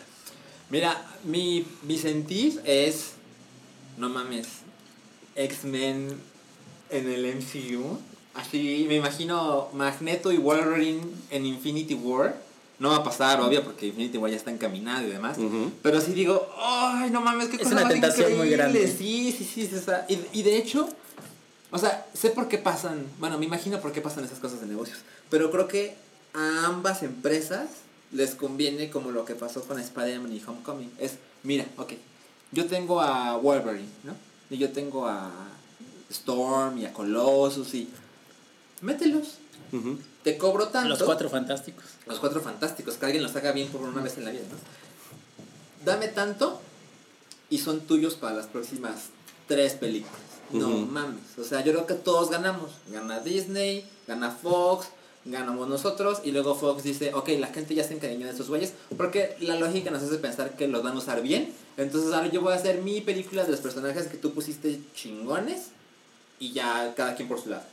Mira, 0.70 1.06
mi, 1.24 1.64
mi 1.84 1.96
sentir 1.96 2.60
es, 2.64 3.12
no 3.96 4.08
mames, 4.10 4.46
X-Men 5.36 6.08
en 6.90 7.08
el 7.10 7.36
MCU. 7.36 7.98
Así 8.34 8.84
me 8.88 8.96
imagino 8.96 9.68
Magneto 9.72 10.30
y 10.32 10.36
Wolverine 10.36 11.00
en 11.30 11.46
Infinity 11.46 11.94
War. 11.94 12.40
No 12.78 12.90
va 12.90 12.96
a 12.96 13.02
pasar, 13.04 13.40
obvio, 13.40 13.64
porque 13.64 13.86
Infinity 13.88 14.18
War 14.18 14.30
ya 14.30 14.36
está 14.36 14.50
encaminado 14.52 15.06
y 15.06 15.10
demás. 15.10 15.36
Pero 15.82 16.00
sí 16.00 16.12
digo, 16.12 16.48
ay, 16.56 17.10
no 17.10 17.20
mames, 17.20 17.48
qué 17.48 17.56
Es 17.56 17.62
cosa 17.62 17.74
una 17.74 17.82
más 17.82 17.92
tentación 17.92 18.26
muy 18.36 18.48
increíble". 18.48 18.56
grande. 18.56 18.86
Sí, 18.96 19.34
sí, 19.36 19.44
sí. 19.44 19.66
sí, 19.66 19.74
o 19.74 19.80
sea, 19.82 20.06
y, 20.08 20.18
y 20.32 20.42
de 20.44 20.56
hecho, 20.56 20.88
o 21.72 21.78
sea, 21.78 22.06
sé 22.14 22.30
por 22.30 22.46
qué 22.48 22.58
pasan, 22.58 23.04
bueno, 23.18 23.36
me 23.38 23.46
imagino 23.46 23.80
por 23.80 23.92
qué 23.92 24.00
pasan 24.00 24.24
esas 24.24 24.38
cosas 24.38 24.60
de 24.60 24.66
negocios. 24.68 24.98
Pero 25.28 25.50
creo 25.50 25.66
que 25.66 25.96
a 26.34 26.66
ambas 26.66 27.02
empresas 27.02 27.68
les 28.12 28.34
conviene 28.36 28.90
como 28.90 29.10
lo 29.10 29.24
que 29.24 29.34
pasó 29.34 29.62
con 29.62 29.78
Spider-Man 29.80 30.32
y 30.32 30.40
Homecoming. 30.46 30.90
Es, 30.98 31.14
mira, 31.42 31.66
ok, 31.76 31.94
yo 32.52 32.66
tengo 32.66 33.00
a 33.00 33.36
Wolverine, 33.38 33.88
¿no? 34.04 34.14
Y 34.50 34.56
yo 34.58 34.70
tengo 34.70 35.06
a 35.06 35.30
Storm 36.10 36.78
y 36.78 36.86
a 36.86 36.92
Colossus 36.92 37.74
y... 37.74 37.88
Mételos. 38.80 39.38
Te 40.22 40.36
cobro 40.36 40.68
tanto. 40.68 40.88
Los 40.88 41.02
cuatro 41.02 41.28
fantásticos. 41.28 41.84
Los 42.06 42.18
cuatro 42.18 42.40
fantásticos, 42.40 42.96
que 42.96 43.06
alguien 43.06 43.22
los 43.22 43.34
haga 43.36 43.52
bien 43.52 43.68
por 43.68 43.82
una 43.82 44.02
vez 44.02 44.18
en 44.18 44.24
la 44.24 44.30
vida, 44.30 44.42
¿no? 44.50 45.84
Dame 45.84 46.08
tanto 46.08 46.60
y 47.50 47.58
son 47.58 47.80
tuyos 47.80 48.14
para 48.14 48.36
las 48.36 48.46
próximas 48.46 49.10
tres 49.46 49.74
películas. 49.74 50.20
No 50.50 50.68
mames. 50.68 51.38
O 51.38 51.44
sea, 51.44 51.62
yo 51.64 51.72
creo 51.72 51.86
que 51.86 51.94
todos 51.94 52.30
ganamos. 52.30 52.70
Gana 52.90 53.20
Disney, 53.20 53.88
gana 54.06 54.30
Fox, 54.30 54.88
ganamos 55.24 55.68
nosotros 55.68 56.20
y 56.24 56.32
luego 56.32 56.54
Fox 56.54 56.82
dice, 56.82 57.14
ok, 57.14 57.28
la 57.38 57.48
gente 57.48 57.74
ya 57.74 57.84
se 57.84 57.94
encariñó 57.94 58.26
de 58.26 58.32
estos 58.32 58.48
güeyes 58.48 58.72
porque 58.96 59.36
la 59.40 59.56
lógica 59.56 59.90
nos 59.90 60.02
hace 60.02 60.18
pensar 60.18 60.56
que 60.56 60.68
los 60.68 60.82
van 60.82 60.94
a 60.94 60.98
usar 60.98 61.22
bien. 61.22 61.52
Entonces 61.76 62.12
ahora 62.12 62.28
yo 62.28 62.40
voy 62.40 62.52
a 62.52 62.56
hacer 62.56 62.82
mi 62.82 63.00
película 63.00 63.44
de 63.44 63.50
los 63.50 63.60
personajes 63.60 64.08
que 64.08 64.16
tú 64.16 64.32
pusiste 64.32 64.80
chingones 64.94 65.68
y 66.38 66.52
ya 66.52 66.94
cada 66.96 67.14
quien 67.14 67.28
por 67.28 67.40
su 67.40 67.50
lado. 67.50 67.64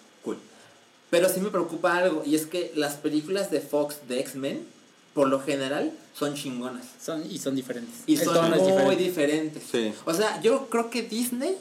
Pero 1.15 1.29
sí 1.29 1.39
me 1.39 1.49
preocupa 1.49 1.95
algo, 1.95 2.23
y 2.25 2.35
es 2.35 2.45
que 2.45 2.73
las 2.75 2.95
películas 2.95 3.49
de 3.49 3.61
Fox 3.61 3.99
de 4.09 4.19
X-Men, 4.19 4.67
por 5.13 5.29
lo 5.29 5.39
general, 5.41 5.93
son 6.13 6.35
chingonas. 6.35 6.85
Son, 7.01 7.23
y 7.31 7.39
son 7.39 7.55
diferentes. 7.55 8.01
Y 8.05 8.17
El 8.17 8.25
son 8.25 8.49
muy 8.49 8.59
diferente. 8.59 8.95
diferentes. 8.97 9.63
Sí. 9.71 9.93
O 10.03 10.13
sea, 10.13 10.41
yo 10.41 10.67
creo 10.67 10.89
que 10.89 11.03
Disney 11.03 11.55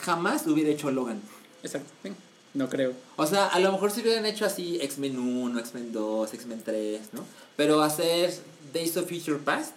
jamás 0.00 0.46
hubiera 0.46 0.70
hecho 0.70 0.90
Logan. 0.90 1.20
Exacto. 1.62 1.90
sí. 2.02 2.12
No 2.54 2.70
creo. 2.70 2.94
O 3.16 3.26
sea, 3.26 3.48
a 3.48 3.60
lo 3.60 3.70
mejor 3.70 3.90
si 3.90 4.00
hubieran 4.00 4.24
hecho 4.24 4.46
así 4.46 4.78
X-Men 4.80 5.18
1, 5.18 5.60
X-Men 5.60 5.92
2, 5.92 6.32
X-Men 6.32 6.62
3, 6.64 7.00
¿no? 7.12 7.22
Pero 7.54 7.82
hacer 7.82 8.32
Days 8.72 8.96
of 8.96 9.10
Future 9.10 9.36
Past, 9.44 9.74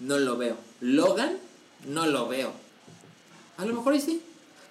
no 0.00 0.18
lo 0.18 0.36
veo. 0.36 0.58
Logan, 0.82 1.38
no 1.86 2.04
lo 2.04 2.28
veo. 2.28 2.52
A 3.56 3.64
lo 3.64 3.72
mejor 3.72 3.94
y 3.94 4.02
sí. 4.02 4.20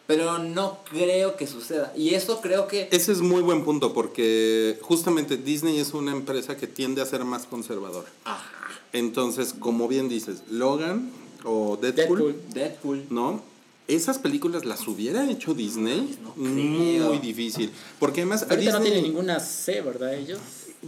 Pero 0.07 0.37
no 0.39 0.79
creo 0.89 1.37
que 1.37 1.47
suceda. 1.47 1.93
Y 1.95 2.13
eso 2.13 2.41
creo 2.41 2.67
que... 2.67 2.89
Ese 2.91 3.11
es 3.13 3.21
muy 3.21 3.41
buen 3.41 3.63
punto 3.63 3.93
porque 3.93 4.77
justamente 4.81 5.37
Disney 5.37 5.79
es 5.79 5.93
una 5.93 6.11
empresa 6.11 6.57
que 6.57 6.67
tiende 6.67 7.01
a 7.01 7.05
ser 7.05 7.23
más 7.23 7.45
conservadora. 7.45 8.09
Ajá. 8.25 8.49
Entonces, 8.91 9.55
como 9.57 9.87
bien 9.87 10.09
dices, 10.09 10.43
Logan 10.51 11.09
o 11.45 11.77
Deadpool, 11.81 12.17
Deadpool. 12.17 12.35
Deadpool. 12.53 13.05
¿no? 13.09 13.41
Esas 13.87 14.17
películas 14.19 14.65
las 14.65 14.87
hubiera 14.87 15.29
hecho 15.29 15.53
Disney 15.53 16.17
No 16.19 16.33
muy 16.35 17.17
difícil. 17.19 17.71
Porque 17.99 18.21
además 18.21 18.43
a 18.43 18.53
Ahorita 18.53 18.71
no 18.73 18.79
Disney- 18.79 18.91
tiene 18.93 19.07
ninguna 19.07 19.39
C, 19.39 19.81
¿verdad? 19.81 20.13
Ellos. 20.15 20.39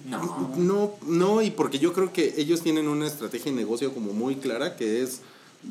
No. 0.05 0.51
No, 0.57 0.93
no, 1.07 1.41
y 1.41 1.51
porque 1.51 1.79
yo 1.79 1.93
creo 1.93 2.11
que 2.11 2.33
ellos 2.37 2.61
tienen 2.61 2.87
una 2.89 3.07
estrategia 3.07 3.51
de 3.51 3.57
negocio 3.57 3.93
como 3.93 4.11
muy 4.13 4.35
clara 4.35 4.75
que 4.75 5.01
es 5.01 5.21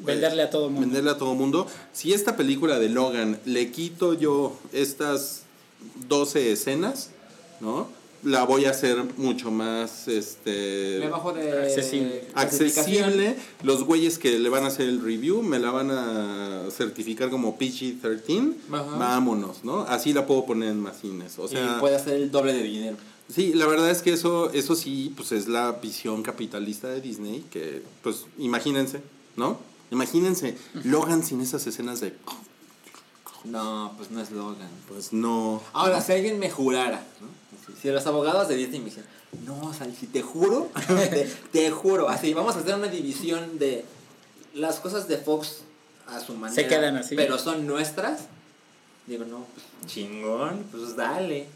Venderle 0.04 0.42
a 0.42 0.50
todo 0.50 0.68
mundo. 0.70 0.80
venderle 0.80 1.10
a 1.10 1.18
todo 1.18 1.34
mundo. 1.34 1.66
Si 1.92 2.12
esta 2.12 2.36
película 2.36 2.78
de 2.78 2.88
Logan 2.88 3.38
le 3.44 3.70
quito 3.70 4.14
yo 4.14 4.56
estas 4.72 5.42
12 6.08 6.52
escenas, 6.52 7.10
¿no? 7.60 7.88
La 8.22 8.44
voy 8.44 8.64
a 8.64 8.70
hacer 8.70 8.96
mucho 9.18 9.50
más 9.50 10.08
este 10.08 10.96
Me 11.00 11.08
bajo 11.10 11.34
de 11.34 11.60
Accesible. 11.60 12.22
accesible. 12.34 13.36
Los 13.62 13.84
güeyes 13.84 14.18
que 14.18 14.38
le 14.38 14.48
van 14.48 14.64
a 14.64 14.68
hacer 14.68 14.88
el 14.88 15.02
review 15.02 15.42
me 15.42 15.58
la 15.58 15.70
van 15.70 15.90
a 15.90 16.62
certificar 16.70 17.28
como 17.28 17.58
PG-13. 17.58 18.54
Ajá. 18.72 18.96
Vámonos, 18.96 19.62
¿no? 19.62 19.82
Así 19.82 20.14
la 20.14 20.26
puedo 20.26 20.46
poner 20.46 20.70
en 20.70 20.80
más 20.80 21.00
cines. 21.00 21.38
O 21.38 21.48
sea, 21.48 21.76
y 21.76 21.80
puede 21.80 21.96
hacer 21.96 22.14
el 22.14 22.30
doble 22.30 22.54
de 22.54 22.62
dinero. 22.62 22.96
Sí, 23.28 23.52
la 23.54 23.66
verdad 23.66 23.90
es 23.90 24.00
que 24.00 24.12
eso, 24.14 24.50
eso 24.52 24.74
sí, 24.74 25.12
pues 25.16 25.32
es 25.32 25.46
la 25.46 25.72
visión 25.72 26.22
capitalista 26.22 26.88
de 26.88 27.00
Disney, 27.02 27.44
que, 27.50 27.82
pues, 28.02 28.24
imagínense, 28.38 29.00
¿no? 29.36 29.58
Imagínense, 29.90 30.56
Logan 30.84 31.22
sin 31.22 31.40
esas 31.40 31.66
escenas 31.66 32.00
de... 32.00 32.16
No, 33.44 33.92
pues 33.96 34.10
no 34.10 34.20
es 34.20 34.30
Logan. 34.30 34.68
Pues 34.88 35.12
no. 35.12 35.62
Ahora, 35.72 36.00
si 36.00 36.12
alguien 36.12 36.38
me 36.38 36.50
jurara, 36.50 37.04
¿no? 37.20 37.74
Si- 37.80 37.90
los 37.90 38.06
abogados 38.06 38.48
de 38.48 38.56
Disney 38.56 38.78
me 38.80 38.86
dicen, 38.86 39.04
no, 39.44 39.72
Sal, 39.74 39.94
si 39.98 40.06
te 40.06 40.22
juro, 40.22 40.70
te, 40.86 41.30
te 41.52 41.70
juro, 41.70 42.08
así, 42.08 42.32
vamos 42.32 42.56
a 42.56 42.60
hacer 42.60 42.74
una 42.74 42.88
división 42.88 43.58
de 43.58 43.84
las 44.54 44.80
cosas 44.80 45.08
de 45.08 45.18
Fox 45.18 45.60
a 46.06 46.20
su 46.20 46.34
manera. 46.34 46.66
quedan 46.68 46.96
así. 46.96 47.14
Pero 47.16 47.38
son 47.38 47.66
nuestras. 47.66 48.20
Digo, 49.06 49.24
no, 49.26 49.44
pues 49.54 49.92
chingón, 49.92 50.64
pues 50.70 50.96
dale. 50.96 51.46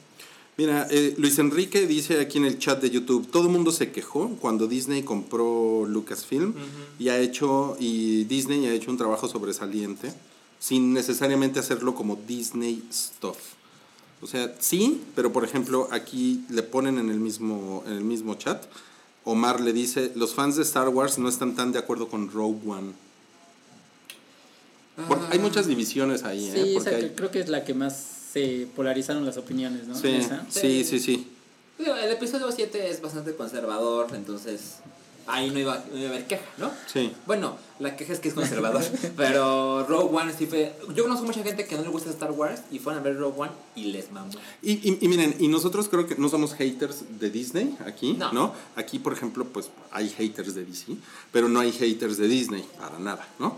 Mira, 0.58 0.88
eh, 0.90 1.14
Luis 1.18 1.38
Enrique 1.38 1.86
dice 1.86 2.18
aquí 2.20 2.38
en 2.38 2.44
el 2.44 2.58
chat 2.58 2.82
de 2.82 2.90
YouTube, 2.90 3.30
todo 3.30 3.44
el 3.44 3.48
mundo 3.50 3.70
se 3.70 3.92
quejó 3.92 4.30
cuando 4.40 4.66
Disney 4.66 5.04
compró 5.04 5.86
Lucasfilm 5.86 6.52
y 6.98 7.10
ha 7.10 7.18
hecho, 7.20 7.76
y 7.78 8.24
Disney 8.24 8.66
ha 8.66 8.72
hecho 8.74 8.90
un 8.90 8.96
trabajo 8.96 9.28
sobresaliente 9.28 10.12
sin 10.58 10.92
necesariamente 10.92 11.60
hacerlo 11.60 11.94
como 11.94 12.16
Disney 12.26 12.82
Stuff. 12.92 13.36
O 14.20 14.26
sea, 14.26 14.52
sí, 14.58 15.00
pero 15.14 15.32
por 15.32 15.44
ejemplo 15.44 15.86
aquí 15.92 16.44
le 16.50 16.64
ponen 16.64 16.98
en 16.98 17.08
el 17.08 17.20
mismo, 17.20 17.84
en 17.86 17.92
el 17.92 18.02
mismo 18.04 18.34
chat, 18.34 18.64
Omar 19.24 19.60
le 19.60 19.72
dice, 19.72 20.10
los 20.16 20.34
fans 20.34 20.56
de 20.56 20.62
Star 20.64 20.88
Wars 20.88 21.18
no 21.18 21.28
están 21.28 21.54
tan 21.54 21.70
de 21.70 21.78
acuerdo 21.78 22.08
con 22.08 22.32
Rogue 22.32 22.58
One. 22.68 22.92
Hay 25.30 25.38
muchas 25.38 25.68
divisiones 25.68 26.24
ahí, 26.24 26.48
¿eh? 26.48 26.52
Sí, 26.52 26.74
Porque 26.74 26.90
esa 26.90 26.98
hay- 26.98 27.12
creo 27.14 27.30
que 27.30 27.38
es 27.38 27.48
la 27.48 27.62
que 27.64 27.74
más 27.74 28.17
se 28.32 28.66
polarizaron 28.76 29.24
las 29.24 29.36
opiniones, 29.36 29.86
¿no? 29.86 29.94
sí, 29.94 30.20
sí, 30.50 30.84
sí, 30.84 30.98
sí. 30.98 31.28
Digo, 31.78 31.94
el 31.94 32.10
episodio 32.10 32.50
7 32.50 32.90
es 32.90 33.00
bastante 33.00 33.34
conservador, 33.36 34.08
entonces 34.14 34.78
ahí 35.28 35.50
no 35.50 35.58
iba, 35.60 35.84
no 35.92 35.98
iba 35.98 36.08
a 36.08 36.12
haber 36.12 36.26
queja, 36.26 36.44
¿no? 36.56 36.70
Sí. 36.92 37.12
Bueno, 37.26 37.56
la 37.78 37.96
queja 37.96 38.14
es 38.14 38.18
que 38.18 38.28
es 38.28 38.34
conservador, 38.34 38.82
pero 39.16 39.86
Rogue 39.86 40.16
One 40.16 40.32
sí 40.36 40.46
fue... 40.46 40.74
Yo 40.94 41.04
conozco 41.04 41.24
mucha 41.24 41.42
gente 41.42 41.66
que 41.66 41.76
no 41.76 41.82
le 41.82 41.88
gusta 41.88 42.10
Star 42.10 42.32
Wars 42.32 42.62
y 42.72 42.78
fueron 42.80 43.00
a 43.00 43.04
ver 43.04 43.16
Rogue 43.16 43.38
One 43.42 43.52
y 43.76 43.92
les 43.92 44.10
mamó. 44.10 44.32
Y, 44.62 44.72
y, 44.72 44.98
y 45.00 45.08
miren, 45.08 45.36
y 45.38 45.48
nosotros 45.48 45.88
creo 45.88 46.06
que 46.06 46.16
no 46.16 46.28
somos 46.28 46.54
haters 46.54 47.04
de 47.20 47.30
Disney 47.30 47.76
aquí, 47.86 48.14
No. 48.14 48.32
¿no? 48.32 48.54
Aquí, 48.74 48.98
por 48.98 49.12
ejemplo, 49.12 49.44
pues 49.44 49.70
hay 49.92 50.08
haters 50.08 50.54
de 50.54 50.64
DC, 50.64 50.96
pero 51.30 51.48
no 51.48 51.60
hay 51.60 51.72
haters 51.72 52.16
de 52.16 52.26
Disney, 52.26 52.64
para 52.78 52.98
nada, 52.98 53.28
¿no? 53.38 53.56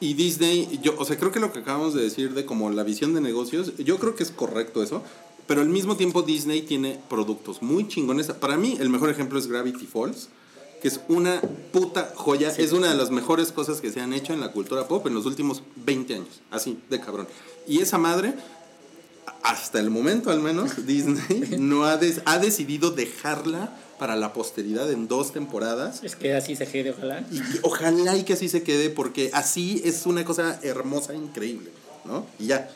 Y 0.00 0.14
Disney, 0.14 0.78
yo, 0.82 0.94
o 0.96 1.04
sea, 1.04 1.18
creo 1.18 1.32
que 1.32 1.40
lo 1.40 1.52
que 1.52 1.60
acabamos 1.60 1.94
de 1.94 2.02
decir 2.02 2.34
de 2.34 2.44
como 2.44 2.70
la 2.70 2.84
visión 2.84 3.14
de 3.14 3.20
negocios, 3.20 3.76
yo 3.78 3.98
creo 3.98 4.14
que 4.14 4.22
es 4.22 4.30
correcto 4.30 4.82
eso, 4.82 5.02
pero 5.48 5.60
al 5.60 5.68
mismo 5.68 5.96
tiempo 5.96 6.22
Disney 6.22 6.62
tiene 6.62 7.00
productos 7.08 7.62
muy 7.62 7.88
chingones. 7.88 8.26
Para 8.28 8.56
mí, 8.56 8.76
el 8.78 8.90
mejor 8.90 9.10
ejemplo 9.10 9.38
es 9.38 9.48
Gravity 9.48 9.86
Falls, 9.86 10.28
que 10.80 10.88
es 10.88 11.00
una 11.08 11.40
puta 11.72 12.12
joya, 12.14 12.50
es 12.50 12.72
una 12.72 12.90
de 12.90 12.94
las 12.94 13.10
mejores 13.10 13.50
cosas 13.50 13.80
que 13.80 13.90
se 13.90 14.00
han 14.00 14.12
hecho 14.12 14.32
en 14.32 14.40
la 14.40 14.52
cultura 14.52 14.86
pop 14.86 15.06
en 15.06 15.14
los 15.14 15.26
últimos 15.26 15.62
20 15.76 16.14
años, 16.14 16.40
así, 16.50 16.78
de 16.90 17.00
cabrón. 17.00 17.26
Y 17.66 17.80
esa 17.80 17.98
madre, 17.98 18.34
hasta 19.42 19.78
el 19.80 19.90
momento 19.90 20.30
al 20.30 20.40
menos, 20.40 20.86
Disney 20.86 21.56
no 21.58 21.84
ha, 21.84 21.96
des- 21.96 22.20
ha 22.24 22.38
decidido 22.38 22.90
dejarla 22.90 23.76
para 23.98 24.14
la 24.16 24.32
posteridad 24.32 24.90
en 24.92 25.08
dos 25.08 25.32
temporadas. 25.32 26.04
Es 26.04 26.14
que 26.14 26.34
así 26.34 26.54
se 26.54 26.66
quede, 26.66 26.90
ojalá. 26.90 27.20
Y 27.32 27.40
ojalá 27.62 28.16
y 28.16 28.22
que 28.22 28.34
así 28.34 28.48
se 28.48 28.62
quede, 28.62 28.90
porque 28.90 29.30
así 29.32 29.82
es 29.84 30.06
una 30.06 30.24
cosa 30.24 30.58
hermosa, 30.62 31.14
increíble, 31.14 31.70
¿no? 32.04 32.24
Y 32.38 32.46
ya, 32.46 32.70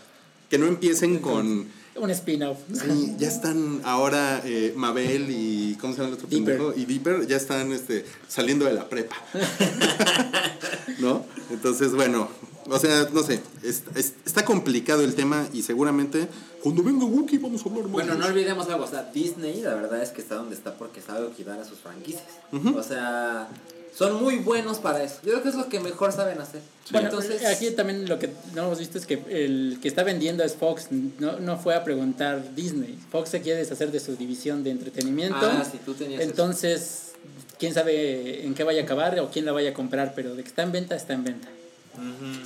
que 0.51 0.59
no 0.59 0.67
empiecen 0.67 1.19
con... 1.21 1.69
Un 1.95 2.11
spin-off. 2.11 2.57
Sí, 2.73 3.15
ya 3.19 3.29
están 3.29 3.83
ahora 3.85 4.41
eh, 4.47 4.73
Mabel 4.75 5.27
y. 5.29 5.77
¿Cómo 5.79 5.93
se 5.93 5.99
llama 5.99 6.09
el 6.09 6.15
otro 6.15 6.27
Dipper. 6.27 6.57
pendejo? 6.57 6.75
Y 6.81 6.87
Dipper 6.87 7.27
ya 7.27 7.37
están 7.37 7.71
este, 7.71 8.07
saliendo 8.29 8.65
de 8.65 8.73
la 8.73 8.89
prepa. 8.89 9.15
¿No? 11.01 11.27
Entonces, 11.51 11.93
bueno, 11.93 12.29
o 12.69 12.79
sea, 12.79 13.09
no 13.13 13.23
sé. 13.23 13.41
es- 13.63 13.83
es- 13.95 14.15
está 14.25 14.45
complicado 14.45 15.03
el 15.05 15.15
tema 15.15 15.47
y 15.53 15.63
seguramente 15.63 16.29
cuando 16.63 16.83
venga 16.83 17.05
Wookiee 17.05 17.39
vamos 17.39 17.65
a 17.65 17.69
hablar 17.69 17.85
más. 17.85 17.93
Bueno, 17.93 18.13
de 18.15 18.19
no 18.21 18.27
olvidemos 18.27 18.69
algo, 18.69 18.85
o 18.85 18.89
sea, 18.89 19.11
Disney 19.13 19.61
la 19.63 19.75
verdad 19.75 20.03
es 20.03 20.11
que 20.11 20.21
está 20.21 20.37
donde 20.37 20.55
está 20.55 20.75
porque 20.75 21.01
sabe 21.01 21.27
cuidar 21.29 21.59
a 21.61 21.65
sus 21.65 21.79
franquicias. 21.79 22.23
O 22.53 22.83
sea, 22.83 23.49
son 23.97 24.23
muy 24.23 24.37
buenos 24.37 24.79
para 24.79 25.03
eso. 25.03 25.17
Yo 25.23 25.33
creo 25.33 25.43
que 25.43 25.49
es 25.51 25.55
lo 25.55 25.69
que 25.69 25.79
mejor 25.81 26.13
saben 26.13 26.41
hacer. 26.41 26.63
Bueno, 26.91 27.09
Entonces, 27.09 27.45
aquí 27.45 27.71
también 27.73 28.09
lo 28.09 28.19
que 28.19 28.31
no 28.55 28.65
hemos 28.65 28.79
visto 28.79 28.97
es 28.99 29.07
que 29.07 29.23
el 29.29 29.79
que 29.83 29.89
está 29.89 30.03
vendiendo 30.03 30.43
es 30.45 30.55
Fox, 30.55 30.89
no, 31.19 31.39
no 31.41 31.59
fue 31.59 31.75
a 31.75 31.85
preguntar 31.85 32.55
Disney. 32.55 32.99
Fox 33.11 33.29
se 33.31 33.41
quiere 33.43 33.59
deshacer 33.59 33.91
de 33.93 34.01
su 34.01 34.17
división 34.17 34.65
de 34.65 34.71
entretenimiento. 34.71 35.37
Ah, 35.41 35.65
sí, 35.71 35.79
tú 35.85 35.95
tenías 35.95 36.21
eso. 36.23 36.31
Entonces, 36.31 37.13
quién 37.59 37.75
sabe 37.75 38.45
en 38.47 38.55
qué 38.55 38.65
vaya 38.65 38.81
a 38.81 38.85
acabar 38.85 39.19
o 39.21 39.31
quién 39.31 39.45
la 39.45 39.53
vaya 39.53 39.71
a 39.71 39.75
comprar, 39.75 40.15
pero 40.17 40.35
de 40.35 40.43
que 40.43 40.49
está 40.49 40.63
en 40.63 40.73
venta, 40.73 40.97
está 40.97 41.13
en 41.13 41.25
venta. 41.25 41.49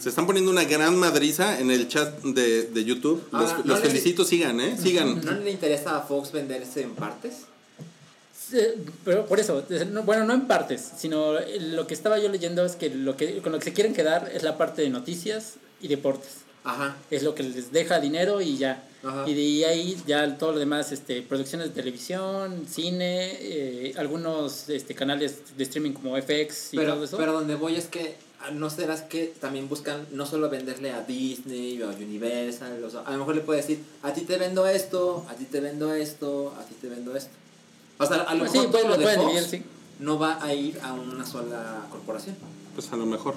Se 0.01 0.09
están 0.09 0.27
poniendo 0.27 0.51
una 0.51 0.65
gran 0.65 0.97
madriza 0.97 1.61
en 1.61 1.71
el 1.71 1.89
chat 1.89 2.21
de, 2.23 2.65
de 2.65 2.85
YouTube. 2.85 3.23
Los, 3.33 3.43
Ahora, 3.43 3.57
los 3.59 3.67
no 3.67 3.75
le- 3.77 3.81
felicito, 3.91 4.25
sigan, 4.25 4.61
¿eh? 4.61 4.77
Sigan. 4.81 5.25
¿no 5.25 5.33
le 5.33 5.51
interesa 5.51 5.97
a 5.97 6.01
Fox 6.03 6.33
venderse 6.33 6.83
en 6.83 6.95
partes? 6.95 7.43
Pero 9.05 9.27
por 9.27 9.41
eso, 9.41 9.65
es- 9.69 9.87
no- 9.89 10.03
bueno, 10.05 10.25
no 10.25 10.33
en 10.35 10.47
partes, 10.47 10.93
sino 10.97 11.35
lo 11.59 11.87
que 11.87 11.95
estaba 11.95 12.19
yo 12.19 12.29
leyendo 12.29 12.65
es 12.65 12.77
que 12.77 12.91
lo 12.91 13.17
que 13.17 13.39
con 13.39 13.53
lo 13.53 13.59
que 13.59 13.65
se 13.65 13.73
quieren 13.73 13.93
quedar 13.93 14.31
es 14.33 14.43
la 14.45 14.57
parte 14.57 14.83
de 14.83 14.91
noticias 14.91 15.55
y 15.81 15.89
deportes. 15.89 16.31
Ajá. 16.63 16.97
Es 17.11 17.23
lo 17.23 17.35
que 17.35 17.43
les 17.45 17.73
deja 17.73 18.01
dinero 18.01 18.41
y 18.41 18.57
ya. 18.57 18.85
Ajá. 19.05 19.25
Y 19.29 19.35
de 19.35 19.67
ahí 19.67 19.97
ya 20.07 20.37
todo 20.39 20.53
lo 20.53 20.59
demás, 20.59 20.91
este, 20.93 21.23
producciones 21.23 21.69
de 21.69 21.75
televisión, 21.75 22.67
cine, 22.69 23.37
eh, 23.41 23.95
algunos 23.97 24.69
este, 24.69 24.95
canales 24.95 25.57
de 25.57 25.63
streaming 25.65 25.93
como 25.93 26.17
FX 26.17 26.75
y 26.75 26.77
Pero, 26.77 26.95
todo 26.95 27.05
eso. 27.05 27.17
pero 27.17 27.33
donde 27.33 27.55
voy 27.55 27.77
es 27.77 27.87
que 27.87 28.17
no 28.51 28.71
serás 28.71 29.03
que 29.03 29.35
también 29.41 29.69
buscan 29.69 30.07
no 30.13 30.27
solo 30.27 30.49
venderle 30.51 30.91
a 30.93 31.03
Disney 31.03 31.81
o 31.83 31.91
a 31.91 31.95
Universal, 31.95 32.83
o 32.85 32.91
sea, 32.91 33.01
a 33.01 33.13
lo 33.13 33.19
mejor 33.19 33.35
le 33.37 33.41
puede 33.43 33.61
decir, 33.61 33.81
a 34.03 34.13
ti 34.13 34.23
te 34.23 34.37
vendo 34.39 34.67
esto, 34.67 35.25
a 35.29 35.35
ti 35.35 35.45
te 35.45 35.61
vendo 35.61 35.93
esto, 35.95 36.55
a 36.59 36.63
ti 36.65 36.75
te 36.81 36.89
vendo 36.89 37.17
esto. 37.17 37.31
O 37.99 38.07
sea, 38.07 38.19
a 38.23 38.35
lo 38.35 38.41
Pues 38.41 38.53
sí, 38.53 38.59
mejor 38.59 38.71
pues 38.73 38.83
todo 38.83 38.93
lo 38.93 38.99
de 38.99 39.03
pueden 39.05 39.21
Fox 39.21 39.33
dividir, 39.35 39.51
sí. 39.51 39.67
no 40.01 40.19
va 40.19 40.43
a 40.45 40.53
ir 40.55 40.79
a 40.83 40.93
una 40.93 41.25
sola 41.27 41.87
corporación. 41.91 42.37
Pues 42.75 42.93
a 42.93 42.97
lo 42.97 43.07
mejor. 43.07 43.35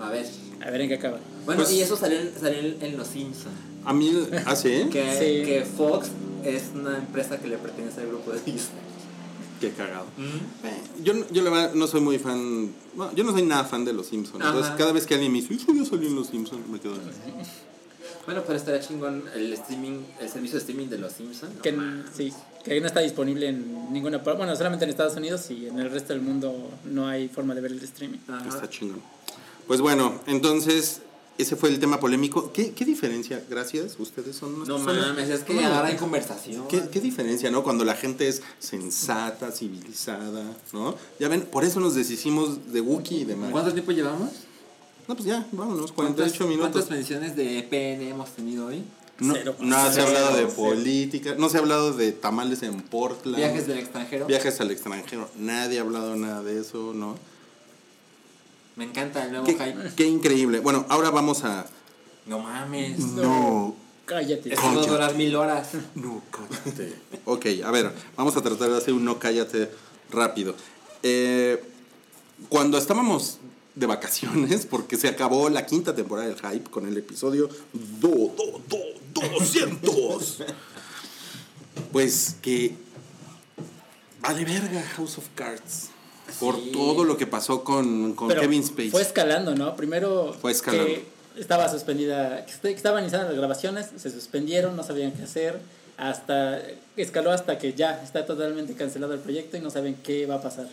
A 0.00 0.10
ver. 0.10 0.26
A 0.64 0.70
ver 0.70 0.80
en 0.82 0.88
qué 0.88 0.94
acaba. 0.94 1.18
Bueno, 1.46 1.62
Pues- 1.62 1.72
y 1.74 1.80
eso 1.82 1.96
salió, 1.96 2.18
en- 2.20 2.32
salió 2.38 2.58
en, 2.58 2.76
en 2.80 2.96
Los 2.96 3.08
Simpsons. 3.08 3.54
A 3.84 3.92
mí, 3.92 4.10
¿ah, 4.46 4.56
sí? 4.56 4.88
Que, 4.90 5.12
Sí. 5.12 5.48
que 5.48 5.64
Fox 5.76 6.08
es 6.44 6.64
una 6.74 6.96
empresa 6.98 7.38
que 7.38 7.48
le 7.48 7.58
pertenece 7.58 8.00
al 8.00 8.08
grupo 8.08 8.32
de 8.32 8.38
Disney. 8.40 8.82
Qué 9.60 9.70
cagado. 9.70 10.06
Eh, 10.18 10.82
Yo, 11.02 11.14
no- 11.14 11.24
yo 11.30 11.42
la 11.42 11.50
verdad 11.50 11.74
no 11.74 11.86
soy 11.86 12.00
muy 12.00 12.18
fan, 12.18 12.72
no, 12.96 13.14
yo 13.14 13.24
no 13.24 13.32
soy 13.32 13.42
nada 13.42 13.64
fan 13.64 13.84
de 13.84 13.92
Los 13.92 14.06
Simpsons. 14.06 14.44
Entonces 14.44 14.72
cada 14.76 14.92
vez 14.92 15.06
que 15.06 15.14
alguien 15.14 15.32
me 15.32 15.40
dice, 15.40 15.54
eso 15.54 15.72
ya 15.74 15.84
salió 15.84 16.08
en 16.08 16.16
Los 16.16 16.28
Simpsons, 16.28 16.66
me 16.68 16.80
quedo 16.80 16.94
así. 16.94 17.48
Bueno, 18.26 18.42
pero 18.46 18.56
estaría 18.58 18.80
chingón 18.80 19.24
el 19.34 19.52
streaming, 19.52 20.00
el 20.20 20.28
servicio 20.28 20.54
de 20.54 20.60
streaming 20.60 20.88
de 20.88 20.98
Los 20.98 21.12
Simpsons. 21.12 21.52
Que, 21.62 21.74
sí, 22.16 22.32
que 22.64 22.80
no 22.80 22.86
está 22.86 23.00
disponible 23.00 23.48
en 23.48 23.92
ninguna 23.92 24.22
parte. 24.22 24.38
Bueno, 24.38 24.56
solamente 24.56 24.84
en 24.84 24.90
Estados 24.90 25.16
Unidos 25.16 25.50
y 25.50 25.66
en 25.66 25.78
el 25.78 25.90
resto 25.90 26.14
del 26.14 26.22
mundo 26.22 26.70
no 26.84 27.06
hay 27.06 27.28
forma 27.28 27.54
de 27.54 27.60
ver 27.60 27.72
el 27.72 27.82
streaming. 27.82 28.18
Ajá. 28.28 28.48
Está 28.48 28.68
chingón. 28.70 29.00
Pues 29.66 29.80
bueno, 29.80 30.20
entonces 30.26 31.02
ese 31.38 31.56
fue 31.56 31.68
el 31.70 31.80
tema 31.80 31.98
polémico. 32.00 32.52
¿Qué, 32.52 32.72
qué 32.72 32.84
diferencia? 32.84 33.42
Gracias, 33.50 33.96
ustedes 33.98 34.36
son 34.36 34.66
No 34.66 34.78
mames, 34.78 35.28
es 35.30 35.40
que 35.42 35.64
ahora 35.64 35.88
hay 35.88 35.96
conversación. 35.96 36.68
¿Qué, 36.68 36.82
qué 36.92 37.00
diferencia, 37.00 37.50
no? 37.50 37.62
Cuando 37.64 37.84
la 37.84 37.94
gente 37.94 38.28
es 38.28 38.42
sensata, 38.58 39.50
civilizada, 39.50 40.44
¿no? 40.72 40.94
Ya 41.18 41.28
ven, 41.28 41.42
por 41.42 41.64
eso 41.64 41.80
nos 41.80 41.94
deshicimos 41.94 42.72
de 42.72 42.80
Wookiee 42.80 43.20
y 43.20 43.24
de 43.24 43.36
Mario. 43.36 43.52
¿Cuánto 43.52 43.72
tiempo 43.72 43.92
llevamos? 43.92 44.30
No, 45.08 45.14
pues 45.14 45.26
ya, 45.26 45.46
vámonos, 45.52 45.92
¿Cuántas- 45.92 46.32
48 46.32 46.46
minutos. 46.46 46.70
¿Cuántas 46.72 46.90
mediciones 46.90 47.36
de 47.36 47.62
PN 47.68 48.08
hemos 48.08 48.30
tenido 48.30 48.66
hoy? 48.66 48.82
No, 49.20 49.34
Cero. 49.34 49.54
no 49.60 49.76
se 49.76 49.82
ha 49.82 49.92
Cero, 49.92 50.06
hablado 50.08 50.36
de 50.36 50.42
cero. 50.42 50.52
política, 50.56 51.34
no 51.38 51.48
se 51.48 51.56
ha 51.56 51.60
hablado 51.60 51.92
de 51.92 52.10
tamales 52.12 52.62
en 52.64 52.80
Portland. 52.80 53.36
Viajes 53.36 53.66
del 53.68 53.78
extranjero. 53.78 54.26
Viajes 54.26 54.60
al 54.60 54.70
extranjero. 54.72 55.28
Nadie 55.38 55.78
ha 55.78 55.82
hablado 55.82 56.16
nada 56.16 56.42
de 56.42 56.58
eso, 56.60 56.92
¿no? 56.94 57.16
Me 58.76 58.84
encanta 58.84 59.24
el 59.24 59.30
nuevo 59.30 59.46
Qué, 59.46 59.54
hype. 59.54 59.94
qué 59.96 60.06
increíble. 60.06 60.60
Bueno, 60.60 60.84
ahora 60.88 61.10
vamos 61.10 61.44
a... 61.44 61.66
No 62.26 62.38
mames. 62.40 62.98
No, 62.98 63.76
Cállate. 64.04 64.52
Esto 64.52 64.66
va 64.66 64.82
a 64.82 64.86
durar 64.86 65.14
mil 65.14 65.34
horas. 65.36 65.70
no, 65.94 66.22
cállate. 66.30 66.94
ok, 67.24 67.46
a 67.64 67.70
ver, 67.70 67.92
vamos 68.16 68.36
a 68.36 68.42
tratar 68.42 68.70
de 68.70 68.76
hacer 68.76 68.92
un 68.92 69.04
no 69.04 69.18
cállate 69.18 69.70
rápido. 70.10 70.54
Eh, 71.02 71.62
cuando 72.48 72.76
estábamos 72.76 73.38
de 73.74 73.86
vacaciones, 73.86 74.66
porque 74.66 74.96
se 74.96 75.08
acabó 75.08 75.48
la 75.48 75.66
quinta 75.66 75.94
temporada 75.94 76.28
del 76.28 76.36
Hype 76.36 76.70
con 76.70 76.86
el 76.86 76.96
episodio 76.96 77.48
do, 77.72 78.34
do, 78.36 78.60
do, 78.68 79.28
200. 79.30 80.42
pues 81.92 82.36
que 82.42 82.74
vale 84.20 84.44
verga 84.44 84.82
House 84.96 85.18
of 85.18 85.24
Cards. 85.34 85.90
Por 86.40 86.56
Sí. 86.56 86.70
todo 86.72 87.04
lo 87.04 87.16
que 87.16 87.26
pasó 87.26 87.62
con, 87.64 88.14
con 88.14 88.28
Kevin 88.28 88.64
Spacey. 88.64 88.90
Fue 88.90 89.02
escalando, 89.02 89.54
¿no? 89.54 89.76
Primero 89.76 90.34
Fue 90.40 90.52
escalando. 90.52 90.86
que 90.86 91.04
estaba 91.38 91.68
suspendida, 91.68 92.44
que 92.46 92.52
est- 92.52 92.62
que 92.62 92.70
estaban 92.72 93.02
iniciando 93.02 93.28
las 93.28 93.36
grabaciones, 93.36 93.86
se 93.96 94.10
suspendieron, 94.10 94.76
no 94.76 94.82
sabían 94.82 95.12
qué 95.12 95.22
hacer, 95.22 95.60
hasta 95.96 96.60
escaló 96.96 97.30
hasta 97.32 97.58
que 97.58 97.72
ya 97.74 98.02
está 98.02 98.26
totalmente 98.26 98.74
cancelado 98.74 99.14
el 99.14 99.20
proyecto 99.20 99.56
y 99.56 99.60
no 99.60 99.70
saben 99.70 99.96
qué 100.02 100.26
va 100.26 100.36
a 100.36 100.42
pasar. 100.42 100.68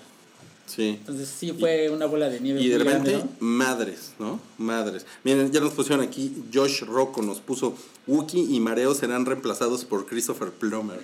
Sí. 0.68 0.90
Entonces 1.00 1.28
sí 1.28 1.52
fue 1.60 1.90
una 1.90 2.06
bola 2.06 2.30
de 2.30 2.40
nieve. 2.40 2.62
Y 2.62 2.70
de 2.70 2.78
repente, 2.78 3.12
grande, 3.12 3.30
¿no? 3.40 3.46
madres, 3.48 4.14
¿no? 4.20 4.40
Madres. 4.58 5.06
Miren, 5.24 5.52
ya 5.52 5.60
nos 5.60 5.74
pusieron 5.74 6.06
aquí, 6.06 6.44
Josh 6.54 6.84
Rocco 6.84 7.22
nos 7.22 7.40
puso, 7.42 7.74
Wookie 8.08 8.48
y 8.56 8.60
Mareo 8.60 8.94
serán 8.96 9.26
reemplazados 9.26 9.86
por 9.86 10.06
Christopher 10.08 10.50
Plummer. 10.50 11.00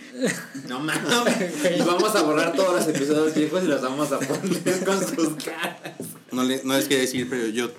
No 0.67 0.79
mames. 0.79 0.97
Y 1.77 1.81
vamos 1.83 2.15
a 2.15 2.23
borrar 2.23 2.53
todos 2.55 2.73
los 2.75 2.87
episodios 2.95 3.33
viejos 3.35 3.63
y 3.63 3.67
los 3.67 3.81
vamos 3.81 4.11
a 4.11 4.19
poner 4.19 4.83
con 4.83 4.99
sus 4.99 5.35
caras. 5.43 5.79
No, 6.31 6.43
le, 6.43 6.61
no 6.65 6.73
les 6.75 6.83
quería 6.87 7.01
decir, 7.03 7.27
pero 7.29 7.47
yo 7.47 7.71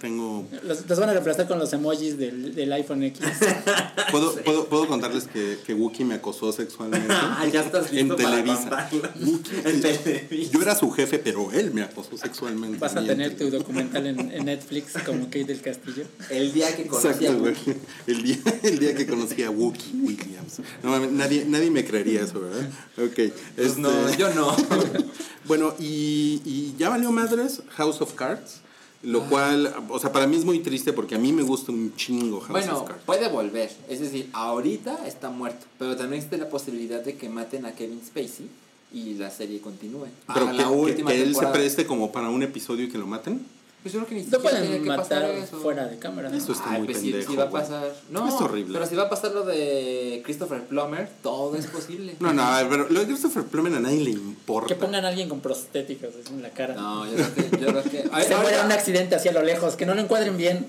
tengo... 0.00 0.46
Los, 0.64 0.88
los 0.88 0.98
van 0.98 1.08
a 1.10 1.12
reemplazar 1.12 1.46
con 1.46 1.58
los 1.60 1.72
emojis 1.72 2.18
del, 2.18 2.54
del 2.54 2.72
iPhone 2.72 3.04
X. 3.04 3.20
¿Puedo, 4.10 4.34
puedo, 4.36 4.66
puedo 4.66 4.88
contarles 4.88 5.24
que, 5.28 5.58
que 5.64 5.72
Wookie 5.72 6.04
me 6.04 6.14
acosó 6.14 6.52
sexualmente? 6.52 7.06
Ah, 7.38 7.44
ya 7.52 7.60
estás 7.60 7.90
en 7.90 8.08
listo 8.08 8.16
para 8.16 8.30
Televisa. 8.42 8.90
Wookie- 9.20 9.66
En 9.66 9.80
Televisa. 9.82 10.52
Yo 10.52 10.62
era 10.62 10.74
su 10.74 10.90
jefe, 10.90 11.18
pero 11.18 11.52
él 11.52 11.72
me 11.72 11.82
acosó 11.82 12.16
sexualmente. 12.16 12.78
Vas 12.78 12.96
a 12.96 13.04
tener 13.04 13.32
en 13.32 13.36
tu 13.36 13.50
documental 13.50 14.06
en, 14.06 14.18
en 14.32 14.44
Netflix 14.46 14.94
como 15.04 15.24
Kate 15.26 15.44
del 15.44 15.60
Castillo. 15.60 16.04
El 16.30 16.52
día 16.52 16.74
que 16.74 16.86
conocí 16.86 17.06
a 17.08 17.10
Exacto, 17.12 17.38
güey. 17.38 17.52
Wookie. 17.54 17.74
El 18.06 18.22
día, 18.22 18.38
el 18.62 18.78
día 18.78 18.94
que 18.94 19.06
conocí 19.06 19.42
a 19.42 19.50
Wookie 19.50 19.92
Williams. 20.02 20.60
No 20.82 20.98
nadie, 21.10 21.44
nadie 21.46 21.70
me 21.70 21.84
creería 21.84 22.22
eso, 22.22 22.40
¿verdad? 22.40 22.68
Ok. 22.98 23.14
Pues 23.14 23.32
este, 23.68 23.80
no, 23.80 24.14
yo 24.16 24.32
no. 24.34 24.54
Bueno, 25.44 25.74
y, 25.78 26.42
y 26.44 26.74
ya 26.76 26.88
valió 26.88 27.12
madres 27.12 27.62
House 27.76 28.00
of 28.00 28.14
Cards. 28.14 28.60
Lo 29.02 29.22
cual, 29.28 29.72
o 29.90 29.98
sea, 30.00 30.10
para 30.10 30.26
mí 30.26 30.36
es 30.36 30.44
muy 30.44 30.58
triste 30.60 30.92
porque 30.92 31.14
a 31.14 31.18
mí 31.18 31.32
me 31.32 31.42
gusta 31.42 31.70
un 31.70 31.94
chingo 31.94 32.40
House 32.40 32.50
Bueno, 32.50 32.78
of 32.80 32.88
Cards. 32.88 33.02
puede 33.06 33.28
volver. 33.28 33.70
Es 33.88 34.00
decir, 34.00 34.28
ahorita 34.32 35.06
está 35.06 35.30
muerto. 35.30 35.66
Pero 35.78 35.94
también 35.96 36.14
existe 36.14 36.38
la 36.38 36.48
posibilidad 36.48 37.00
de 37.04 37.14
que 37.14 37.28
maten 37.28 37.66
a 37.66 37.72
Kevin 37.72 38.00
Spacey 38.04 38.48
y 38.92 39.14
la 39.14 39.30
serie 39.30 39.60
continúe. 39.60 40.06
Pero 40.34 40.46
que, 40.48 40.52
la 40.54 40.64
que- 40.64 40.68
última 40.70 41.10
que 41.12 41.22
él 41.22 41.36
se 41.36 41.46
preste 41.48 41.86
como 41.86 42.10
para 42.10 42.28
un 42.30 42.42
episodio 42.42 42.86
y 42.86 42.88
que 42.88 42.98
lo 42.98 43.06
maten. 43.06 43.46
Pues 43.86 43.92
yo 43.94 44.00
creo 44.00 44.08
que 44.08 44.14
ni 44.16 44.22
No 44.22 44.30
siquiera 44.38 44.60
tiene 44.62 44.76
pueden 44.80 44.96
pasar 44.96 45.22
matar 45.22 45.36
eso. 45.36 45.56
fuera 45.58 45.86
de 45.86 45.96
cámara. 46.00 46.28
¿no? 46.28 46.36
Eso 46.36 46.50
está 46.54 46.72
Ay, 46.72 46.78
muy 46.78 46.86
pues 46.88 46.98
si- 46.98 47.10
pendejo. 47.12 47.30
si 47.30 47.36
va 47.36 47.44
a 47.44 47.50
pasar. 47.50 47.94
No, 48.10 48.26
Es 48.26 48.34
horrible. 48.34 48.72
Pero 48.72 48.86
si 48.90 48.96
va 48.96 49.04
a 49.04 49.08
pasar 49.08 49.30
lo 49.30 49.44
de 49.44 50.22
Christopher 50.24 50.62
Plummer, 50.64 51.08
todo 51.22 51.54
es 51.54 51.66
posible. 51.68 52.16
No, 52.18 52.32
no, 52.32 52.42
a 52.42 52.62
ver, 52.64 52.68
pero 52.68 52.88
lo 52.90 52.98
de 52.98 53.06
Christopher 53.06 53.44
Plummer 53.44 53.72
a 53.74 53.78
nadie 53.78 54.00
le 54.00 54.10
importa. 54.10 54.66
Que 54.66 54.74
pongan 54.74 55.04
a 55.04 55.08
alguien 55.08 55.28
con 55.28 55.38
prostéticos 55.38 56.10
en 56.28 56.42
la 56.42 56.50
cara. 56.50 56.74
No, 56.74 57.06
yo 57.06 57.12
creo 57.14 57.34
que. 57.34 57.58
Yo 57.60 57.66
creo 57.68 57.82
que 57.84 58.04
Ay, 58.10 58.24
se 58.26 58.30
muera 58.34 58.40
ahorita- 58.40 58.60
en 58.62 58.66
un 58.66 58.72
accidente 58.72 59.14
hacia 59.14 59.30
lo 59.30 59.42
lejos, 59.44 59.76
que 59.76 59.86
no 59.86 59.94
lo 59.94 60.00
encuadren 60.00 60.36
bien. 60.36 60.66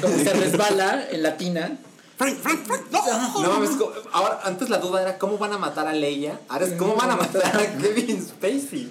Como 0.00 0.16
se 0.16 0.32
resbala 0.32 1.08
en 1.10 1.24
la 1.24 1.36
tina. 1.36 1.76
Frank, 2.16 2.36
Frank, 2.38 2.64
Frank, 2.66 2.82
no. 2.92 3.42
No 3.42 3.50
mames, 3.50 3.70
ahora 4.12 4.38
antes 4.44 4.70
la 4.70 4.78
duda 4.78 5.02
era 5.02 5.18
cómo 5.18 5.38
van 5.38 5.52
a 5.54 5.58
matar 5.58 5.88
a 5.88 5.92
Leia, 5.92 6.38
ahora 6.48 6.66
es 6.66 6.74
cómo 6.74 6.94
van 6.94 7.10
a 7.10 7.16
matar 7.16 7.44
a 7.56 7.78
Kevin 7.82 8.22
Spacey. 8.24 8.88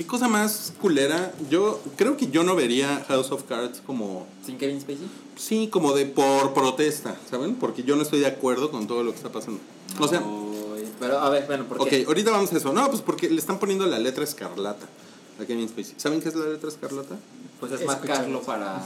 Qué 0.00 0.06
cosa 0.06 0.28
más 0.28 0.72
culera. 0.80 1.30
Yo 1.50 1.78
creo 1.96 2.16
que 2.16 2.28
yo 2.30 2.42
no 2.42 2.56
vería 2.56 3.04
House 3.08 3.30
of 3.32 3.42
Cards 3.42 3.82
como 3.84 4.26
¿Sin 4.46 4.56
Kevin 4.56 4.80
Spacey? 4.80 5.06
Sí, 5.36 5.68
como 5.70 5.92
de 5.92 6.06
por 6.06 6.54
protesta, 6.54 7.18
¿saben? 7.28 7.54
Porque 7.56 7.82
yo 7.82 7.96
no 7.96 8.02
estoy 8.02 8.20
de 8.20 8.26
acuerdo 8.26 8.70
con 8.70 8.86
todo 8.86 9.02
lo 9.02 9.10
que 9.10 9.18
está 9.18 9.30
pasando. 9.30 9.60
O 9.98 10.08
sea, 10.08 10.22
Uy, 10.22 10.88
pero 10.98 11.18
a 11.18 11.28
ver, 11.28 11.44
bueno, 11.46 11.64
¿por 11.66 11.82
ok, 11.82 11.88
qué? 11.90 12.04
ahorita 12.06 12.30
vamos 12.30 12.50
a 12.50 12.56
eso. 12.56 12.72
No, 12.72 12.88
pues 12.88 13.02
porque 13.02 13.28
le 13.28 13.36
están 13.36 13.58
poniendo 13.58 13.84
la 13.84 13.98
letra 13.98 14.24
escarlata 14.24 14.86
a 15.38 15.44
Kevin 15.44 15.68
Spacey. 15.68 15.94
¿Saben 15.98 16.22
qué 16.22 16.30
es 16.30 16.34
la 16.34 16.46
letra 16.46 16.70
escarlata? 16.70 17.16
Pues 17.60 17.70
es 17.72 17.84
marcarlo 17.84 18.40
para... 18.40 18.82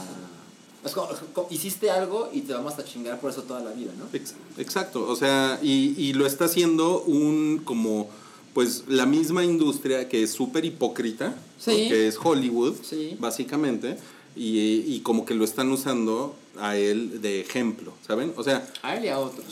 Es 0.83 0.91
como, 0.91 1.07
como- 1.31 1.47
hiciste 1.49 1.89
algo 1.91 2.29
y 2.33 2.41
te 2.41 2.51
vamos 2.53 2.77
a 2.77 2.83
chingar 2.83 3.21
por 3.21 3.31
eso 3.31 3.43
toda 3.43 3.61
la 3.61 3.71
vida, 3.71 3.93
¿no? 3.97 4.03
Ex- 4.11 4.35
Exacto, 4.57 5.07
o 5.07 5.15
sea, 5.15 5.59
y, 5.63 5.95
y 5.97 6.11
lo 6.11 6.25
está 6.27 6.43
haciendo 6.43 6.99
un 7.03 7.61
como 7.63 8.09
pues 8.55 8.85
la 8.87 9.05
misma 9.05 9.43
industria 9.45 10.09
que 10.09 10.23
es 10.23 10.31
súper 10.31 10.65
hipócrita. 10.65 11.35
Sí. 11.59 11.87
que 11.89 12.07
es 12.07 12.17
Hollywood, 12.21 12.73
Sí. 12.83 13.15
básicamente, 13.19 13.97
y, 14.35 14.83
y 14.87 15.01
como 15.03 15.25
que 15.25 15.33
lo 15.35 15.45
están 15.45 15.71
usando 15.71 16.35
a 16.59 16.75
él 16.77 17.21
de 17.21 17.39
ejemplo, 17.41 17.93
¿saben? 18.07 18.33
O 18.35 18.43
sea, 18.43 18.67
A 18.81 18.95
él 18.97 19.05
y 19.05 19.07
a 19.09 19.19
otros. 19.19 19.45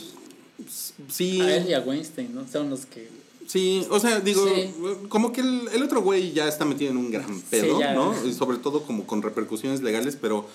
sí... 1.09 1.39
A 1.41 1.57
él 1.57 1.69
y 1.69 1.73
a 1.73 1.79
Weinstein, 1.81 2.33
¿no? 2.33 2.45
Son 2.51 2.69
los 2.69 2.85
que. 2.85 3.07
Sí, 3.47 3.85
o 3.89 3.99
sea, 3.99 4.19
digo, 4.21 4.45
Sí. 4.47 4.69
como 5.09 5.31
que 5.33 5.41
el, 5.41 5.67
el 5.73 5.83
otro 5.83 6.01
güey 6.01 6.31
ya 6.33 6.47
está 6.47 6.63
metido 6.65 6.91
en 6.91 6.97
un 6.97 7.11
gran 7.11 7.41
pedo, 7.41 7.79
ya. 7.79 7.93
¿no? 7.93 8.13
Y 8.25 8.33
sobre 8.33 8.57
todo 8.57 8.83
como 8.83 9.05
con 9.05 9.21
repercusiones 9.21 9.81
legales, 9.81 10.17
pero 10.19 10.45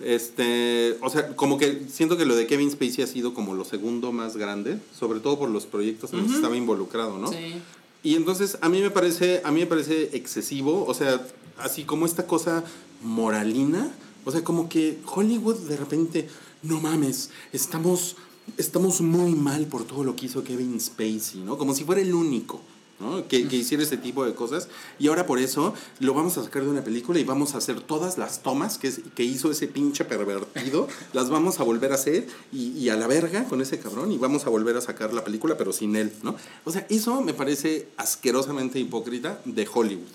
este, 0.00 0.96
o 1.00 1.08
sea, 1.10 1.34
como 1.36 1.58
que 1.58 1.82
siento 1.90 2.16
que 2.16 2.24
lo 2.26 2.34
de 2.34 2.46
Kevin 2.46 2.70
Spacey 2.70 3.04
ha 3.04 3.06
sido 3.06 3.34
como 3.34 3.54
lo 3.54 3.64
segundo 3.64 4.10
más 4.12 4.36
grande, 4.36 4.78
sobre 4.98 5.20
todo 5.20 5.38
por 5.38 5.48
los 5.50 5.66
proyectos 5.66 6.12
en 6.12 6.20
los 6.22 6.28
que 6.30 6.34
estaba 6.36 6.56
involucrado, 6.56 7.18
¿no? 7.18 7.28
Sí. 7.30 7.54
Y 8.02 8.16
entonces 8.16 8.58
a 8.60 8.68
mí 8.68 8.80
me 8.80 8.90
parece, 8.90 9.42
a 9.44 9.50
mí 9.52 9.60
me 9.60 9.66
parece 9.66 10.16
excesivo, 10.16 10.84
o 10.86 10.94
sea, 10.94 11.24
así 11.58 11.84
como 11.84 12.04
esta 12.04 12.26
cosa 12.26 12.64
moralina, 13.02 13.92
o 14.24 14.30
sea, 14.32 14.42
como 14.42 14.68
que 14.68 14.98
Hollywood 15.06 15.56
de 15.68 15.76
repente, 15.76 16.28
no 16.62 16.80
mames, 16.80 17.30
estamos, 17.52 18.16
estamos 18.56 19.00
muy 19.00 19.32
mal 19.32 19.66
por 19.66 19.84
todo 19.84 20.04
lo 20.04 20.16
que 20.16 20.26
hizo 20.26 20.42
Kevin 20.42 20.80
Spacey, 20.80 21.42
¿no? 21.42 21.58
Como 21.58 21.74
si 21.74 21.84
fuera 21.84 22.00
el 22.00 22.14
único. 22.14 22.60
¿No? 23.02 23.28
Que, 23.28 23.46
que 23.48 23.56
hiciera 23.56 23.82
ese 23.82 23.96
tipo 23.98 24.24
de 24.24 24.32
cosas 24.34 24.68
y 24.98 25.08
ahora 25.08 25.26
por 25.26 25.38
eso 25.40 25.74
lo 26.00 26.14
vamos 26.14 26.38
a 26.38 26.44
sacar 26.44 26.62
de 26.62 26.68
una 26.70 26.82
película 26.84 27.18
y 27.18 27.24
vamos 27.24 27.54
a 27.54 27.58
hacer 27.58 27.80
todas 27.80 28.16
las 28.16 28.42
tomas 28.42 28.78
que, 28.78 28.88
es- 28.88 29.00
que 29.14 29.24
hizo 29.24 29.50
ese 29.50 29.66
pinche 29.68 30.04
pervertido 30.04 30.88
las 31.12 31.28
vamos 31.28 31.60
a 31.60 31.64
volver 31.64 31.92
a 31.92 31.96
hacer 31.96 32.26
y, 32.52 32.68
y 32.78 32.88
a 32.88 32.96
la 32.96 33.06
verga 33.06 33.44
con 33.44 33.60
ese 33.60 33.78
cabrón 33.78 34.12
y 34.12 34.18
vamos 34.18 34.46
a 34.46 34.50
volver 34.50 34.76
a 34.76 34.80
sacar 34.80 35.12
la 35.12 35.24
película 35.24 35.56
pero 35.58 35.72
sin 35.72 35.96
él, 35.96 36.12
¿no? 36.22 36.36
O 36.64 36.70
sea, 36.72 36.86
eso 36.88 37.20
me 37.20 37.34
parece 37.34 37.88
asquerosamente 37.96 38.78
hipócrita 38.78 39.40
de 39.44 39.68
Hollywood. 39.72 40.06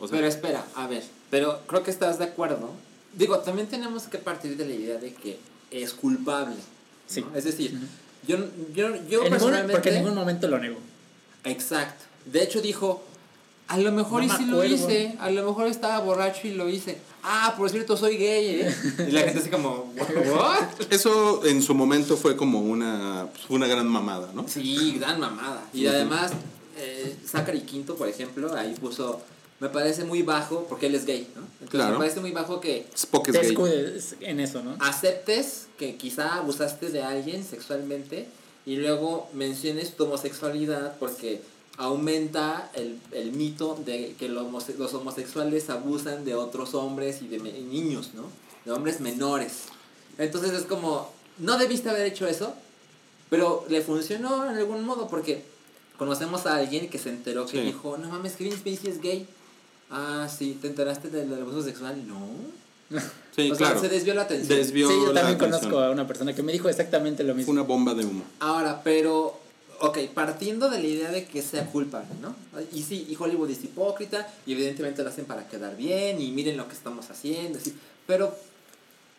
O 0.00 0.08
sea, 0.08 0.16
Pero 0.16 0.26
espera, 0.28 0.66
a 0.74 0.86
ver, 0.88 1.04
pero 1.30 1.60
creo 1.68 1.82
que 1.84 1.90
estás 1.92 2.18
de 2.18 2.24
acuerdo. 2.24 2.70
Digo, 3.16 3.38
también 3.38 3.68
tenemos 3.68 4.02
que 4.04 4.18
partir 4.18 4.56
de 4.56 4.66
la 4.66 4.74
idea 4.74 4.98
de 4.98 5.14
que 5.14 5.38
es 5.70 5.92
culpable. 5.94 6.56
¿no? 6.56 6.62
Sí. 7.06 7.24
Es 7.34 7.44
decir, 7.44 7.78
yo, 8.26 8.38
yo, 8.74 8.88
yo 8.88 8.88
En 8.88 8.96
ningún- 8.96 9.30
personalmente... 9.30 9.72
porque 9.72 9.90
en 9.90 9.94
ningún 9.96 10.14
momento 10.16 10.48
lo 10.48 10.58
negó. 10.58 10.78
Exacto. 11.44 12.04
De 12.26 12.42
hecho 12.42 12.60
dijo, 12.60 13.02
a 13.68 13.78
lo 13.78 13.92
mejor 13.92 14.22
No 14.22 14.26
y 14.26 14.28
me 14.30 14.36
sí 14.36 14.44
lo 14.46 14.64
hice, 14.64 15.14
a 15.18 15.30
lo 15.30 15.46
mejor 15.46 15.66
estaba 15.68 15.98
borracho 16.00 16.46
y 16.46 16.52
lo 16.52 16.68
hice. 16.68 16.98
Ah, 17.22 17.54
por 17.56 17.70
cierto, 17.70 17.96
soy 17.96 18.16
gay, 18.18 18.60
¿eh? 18.60 18.74
Y 19.08 19.10
la 19.12 19.22
gente 19.22 19.38
así 19.40 19.48
como, 19.50 19.92
¿what? 19.96 20.64
eso 20.90 21.44
en 21.46 21.62
su 21.62 21.74
momento 21.74 22.16
fue 22.16 22.36
como 22.36 22.60
una, 22.60 23.28
pues, 23.32 23.44
una 23.48 23.66
gran 23.66 23.86
mamada, 23.88 24.30
¿no? 24.34 24.46
Sí, 24.48 24.96
gran 24.98 25.18
mamada. 25.20 25.64
Y 25.72 25.86
además, 25.86 26.32
eh, 26.76 27.16
Zachary 27.26 27.62
Quinto, 27.62 27.94
por 27.96 28.08
ejemplo, 28.08 28.54
ahí 28.54 28.74
puso, 28.78 29.22
me 29.60 29.70
parece 29.70 30.04
muy 30.04 30.22
bajo, 30.22 30.66
porque 30.68 30.86
él 30.86 30.94
es 30.94 31.06
gay, 31.06 31.26
¿no? 31.34 31.40
Entonces 31.52 31.70
Claro. 31.70 31.92
me 31.92 31.98
parece 31.98 32.20
muy 32.20 32.32
bajo 32.32 32.60
que 32.60 32.86
Spock 32.94 33.28
es 33.28 33.40
gay. 34.18 34.28
en 34.28 34.40
eso, 34.40 34.62
¿no? 34.62 34.76
aceptes 34.80 35.68
que 35.78 35.96
quizá 35.96 36.34
abusaste 36.36 36.90
de 36.90 37.02
alguien 37.02 37.42
sexualmente 37.44 38.28
y 38.66 38.76
luego 38.76 39.28
menciones 39.32 39.96
tu 39.96 40.04
homosexualidad 40.04 40.96
porque 40.98 41.40
aumenta 41.76 42.70
el, 42.74 42.98
el 43.12 43.32
mito 43.32 43.78
de 43.84 44.14
que 44.18 44.28
los, 44.28 44.44
homose- 44.44 44.76
los 44.76 44.94
homosexuales 44.94 45.68
abusan 45.70 46.24
de 46.24 46.34
otros 46.34 46.74
hombres 46.74 47.20
y 47.22 47.28
de 47.28 47.38
niños, 47.40 48.10
¿no? 48.14 48.22
De 48.64 48.72
hombres 48.72 49.00
menores. 49.00 49.64
Entonces 50.18 50.52
es 50.52 50.64
como, 50.64 51.10
no 51.38 51.58
debiste 51.58 51.90
haber 51.90 52.06
hecho 52.06 52.26
eso, 52.26 52.54
pero 53.30 53.64
le 53.68 53.82
funcionó 53.82 54.48
en 54.48 54.56
algún 54.56 54.84
modo 54.84 55.08
porque 55.08 55.42
conocemos 55.98 56.46
a 56.46 56.56
alguien 56.56 56.88
que 56.88 56.98
se 56.98 57.08
enteró 57.10 57.46
que 57.46 57.58
Sí. 57.58 57.64
dijo, 57.66 57.96
no 57.98 58.08
mames, 58.08 58.34
Kevin 58.36 58.52
Spacey 58.52 58.90
es 58.90 59.00
gay. 59.00 59.26
Ah, 59.90 60.28
sí, 60.34 60.58
¿te 60.60 60.68
enteraste 60.68 61.08
del, 61.10 61.32
abuso 61.34 61.62
sexual? 61.62 62.06
No. 62.06 62.20
Sí, 63.34 63.50
o 63.50 63.54
sea, 63.54 63.66
claro. 63.68 63.80
se 63.80 63.88
desvió 63.88 64.14
la 64.14 64.22
atención. 64.22 64.56
Desvió 64.58 64.88
sí, 64.88 64.94
yo 64.94 65.12
la 65.12 65.22
también 65.22 65.36
atención. 65.40 65.70
conozco 65.70 65.78
a 65.84 65.90
una 65.90 66.06
persona 66.06 66.32
que 66.34 66.42
me 66.42 66.52
dijo 66.52 66.68
exactamente 66.68 67.22
lo 67.24 67.32
Fue 67.32 67.38
mismo. 67.38 67.52
una 67.52 67.62
bomba 67.62 67.94
de 67.94 68.04
humo. 68.04 68.22
Ahora, 68.40 68.80
pero, 68.84 69.38
ok, 69.84 69.98
partiendo 70.14 70.70
de 70.70 70.78
la 70.80 70.86
idea 70.86 71.10
de 71.10 71.26
que 71.26 71.42
sea 71.42 71.66
culpable, 71.66 72.08
¿no? 72.20 72.34
Y 72.72 72.82
sí, 72.82 73.06
y 73.08 73.16
Hollywood 73.18 73.50
es 73.50 73.64
hipócrita, 73.64 74.32
y 74.46 74.52
evidentemente 74.52 75.02
lo 75.02 75.10
hacen 75.10 75.24
para 75.24 75.48
quedar 75.48 75.76
bien, 75.76 76.20
y 76.20 76.30
miren 76.30 76.56
lo 76.56 76.68
que 76.68 76.74
estamos 76.74 77.10
haciendo, 77.10 77.58
sí, 77.60 77.74
pero, 78.06 78.36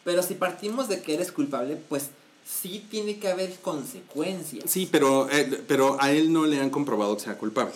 pero 0.03 0.23
si 0.23 0.35
partimos 0.35 0.87
de 0.87 1.01
que 1.01 1.13
eres 1.13 1.31
culpable, 1.31 1.77
pues 1.89 2.09
sí 2.45 2.85
tiene 2.89 3.19
que 3.19 3.27
haber 3.27 3.53
consecuencias. 3.55 4.69
Sí, 4.69 4.87
pero, 4.91 5.29
eh, 5.29 5.63
pero 5.67 5.97
a 5.99 6.11
él 6.11 6.31
no 6.31 6.45
le 6.45 6.59
han 6.59 6.69
comprobado 6.69 7.15
que 7.17 7.23
sea 7.23 7.37
culpable. 7.37 7.73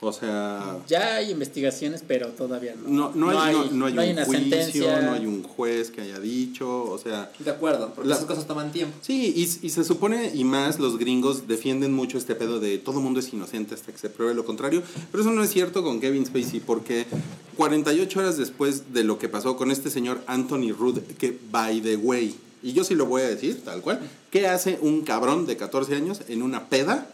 O 0.00 0.12
sea, 0.12 0.78
Ya 0.86 1.14
hay 1.16 1.30
investigaciones, 1.30 2.04
pero 2.06 2.26
todavía 2.28 2.74
no. 2.74 3.10
no, 3.14 3.30
no, 3.32 3.40
hay, 3.40 3.54
no, 3.72 3.88
no 3.88 4.00
hay 4.02 4.10
un 4.10 4.16
juicio, 4.24 4.38
sentencia. 4.50 5.00
no 5.00 5.12
hay 5.12 5.24
un 5.24 5.42
juez 5.42 5.90
que 5.90 6.02
haya 6.02 6.20
dicho, 6.20 6.82
o 6.84 6.98
sea... 6.98 7.30
De 7.38 7.50
acuerdo, 7.50 7.90
porque 7.94 8.10
La- 8.10 8.16
esas 8.16 8.26
cosas 8.26 8.46
toman 8.46 8.70
tiempo. 8.70 8.94
Sí, 9.00 9.32
y, 9.34 9.66
y 9.66 9.70
se 9.70 9.82
supone, 9.82 10.30
y 10.34 10.44
más 10.44 10.78
los 10.78 10.98
gringos 10.98 11.48
defienden 11.48 11.94
mucho 11.94 12.18
este 12.18 12.34
pedo 12.34 12.60
de 12.60 12.76
todo 12.76 13.00
mundo 13.00 13.20
es 13.20 13.32
inocente 13.32 13.74
hasta 13.74 13.92
que 13.92 13.98
se 13.98 14.10
pruebe 14.10 14.34
lo 14.34 14.44
contrario, 14.44 14.82
pero 15.10 15.22
eso 15.22 15.32
no 15.32 15.42
es 15.42 15.50
cierto 15.50 15.82
con 15.82 16.00
Kevin 16.00 16.26
Spacey, 16.26 16.60
porque 16.60 17.06
48 17.56 18.18
horas 18.20 18.36
después 18.36 18.92
de 18.92 19.04
lo 19.04 19.18
que 19.18 19.28
pasó 19.28 19.56
con 19.56 19.70
este 19.70 19.88
señor 19.90 20.20
Anthony 20.26 20.72
Rudd, 20.78 20.98
que 21.18 21.38
by 21.50 21.80
the 21.80 21.96
way, 21.96 22.34
y 22.62 22.72
yo 22.72 22.84
sí 22.84 22.94
lo 22.94 23.06
voy 23.06 23.22
a 23.22 23.28
decir 23.28 23.62
tal 23.64 23.80
cual, 23.80 24.00
¿qué 24.30 24.48
hace 24.48 24.78
un 24.82 25.02
cabrón 25.02 25.46
de 25.46 25.56
14 25.56 25.94
años 25.94 26.20
en 26.28 26.42
una 26.42 26.68
peda, 26.68 27.08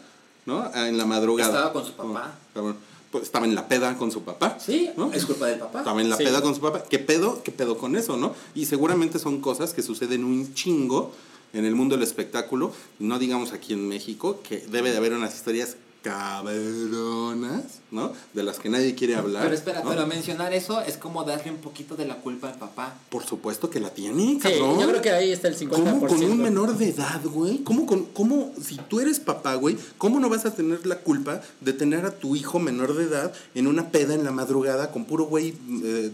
¿no? 0.45 0.69
En 0.73 0.97
la 0.97 1.05
madrugada. 1.05 1.49
Estaba 1.51 1.73
con 1.73 1.85
su 1.85 1.93
papá. 1.93 2.33
cabrón. 2.53 2.75
pues, 3.11 3.23
estaba 3.25 3.45
en 3.45 3.55
la 3.55 3.67
peda 3.67 3.97
con 3.97 4.11
su 4.11 4.23
papá. 4.23 4.57
Sí, 4.59 4.89
¿no? 4.97 5.11
es 5.13 5.25
culpa 5.25 5.47
del 5.47 5.59
papá. 5.59 5.79
Estaba 5.79 6.01
en 6.01 6.09
la 6.09 6.17
Sí. 6.17 6.23
peda 6.23 6.41
con 6.41 6.55
su 6.55 6.61
papá. 6.61 6.83
¿Qué 6.83 6.97
pedo? 6.99 7.43
¿Qué 7.43 7.51
pedo 7.51 7.77
con 7.77 7.95
eso, 7.95 8.15
no? 8.17 8.33
Y 8.55 8.65
seguramente 8.65 9.19
son 9.19 9.41
cosas 9.41 9.73
que 9.73 9.81
suceden 9.81 10.23
un 10.23 10.53
chingo 10.53 11.11
en 11.53 11.65
el 11.65 11.75
mundo 11.75 11.95
del 11.95 12.03
espectáculo, 12.03 12.71
no 12.99 13.19
digamos 13.19 13.51
aquí 13.51 13.73
en 13.73 13.87
México, 13.89 14.39
que 14.47 14.59
debe 14.59 14.91
de 14.91 14.97
haber 14.97 15.11
unas 15.13 15.35
historias 15.35 15.75
cabronas, 16.01 17.63
¿no? 17.91 18.13
De 18.33 18.43
las 18.43 18.59
que 18.59 18.69
nadie 18.69 18.95
quiere 18.95 19.15
hablar. 19.15 19.43
Pero 19.43 19.55
espera, 19.55 19.83
¿no? 19.83 19.89
pero 19.89 20.07
mencionar 20.07 20.53
eso 20.53 20.81
es 20.81 20.97
como 20.97 21.23
darle 21.23 21.51
un 21.51 21.57
poquito 21.57 21.95
de 21.95 22.05
la 22.05 22.15
culpa 22.17 22.49
al 22.49 22.55
papá. 22.55 22.95
Por 23.09 23.23
supuesto 23.23 23.69
que 23.69 23.79
la 23.79 23.91
tiene, 23.91 24.33
Sí, 24.33 24.39
cabrón. 24.39 24.79
yo 24.79 24.87
creo 24.89 25.01
que 25.01 25.11
ahí 25.11 25.31
está 25.31 25.47
el 25.47 25.57
50%. 25.57 25.69
¿Cómo 25.69 26.07
con 26.07 26.23
un 26.23 26.41
menor 26.41 26.77
de 26.77 26.89
edad, 26.89 27.21
güey? 27.23 27.59
¿Cómo, 27.63 27.85
con, 27.85 28.05
¿Cómo, 28.05 28.51
si 28.61 28.77
tú 28.77 28.99
eres 28.99 29.19
papá, 29.19 29.55
güey, 29.55 29.77
cómo 29.97 30.19
no 30.19 30.29
vas 30.29 30.45
a 30.45 30.53
tener 30.53 30.85
la 30.85 30.97
culpa 30.99 31.41
de 31.59 31.73
tener 31.73 32.05
a 32.05 32.11
tu 32.11 32.35
hijo 32.35 32.59
menor 32.59 32.95
de 32.95 33.03
edad 33.05 33.33
en 33.55 33.67
una 33.67 33.89
peda 33.89 34.13
en 34.13 34.23
la 34.23 34.31
madrugada 34.31 34.91
con 34.91 35.05
puro 35.05 35.25
güey 35.25 35.53
eh, 35.83 36.11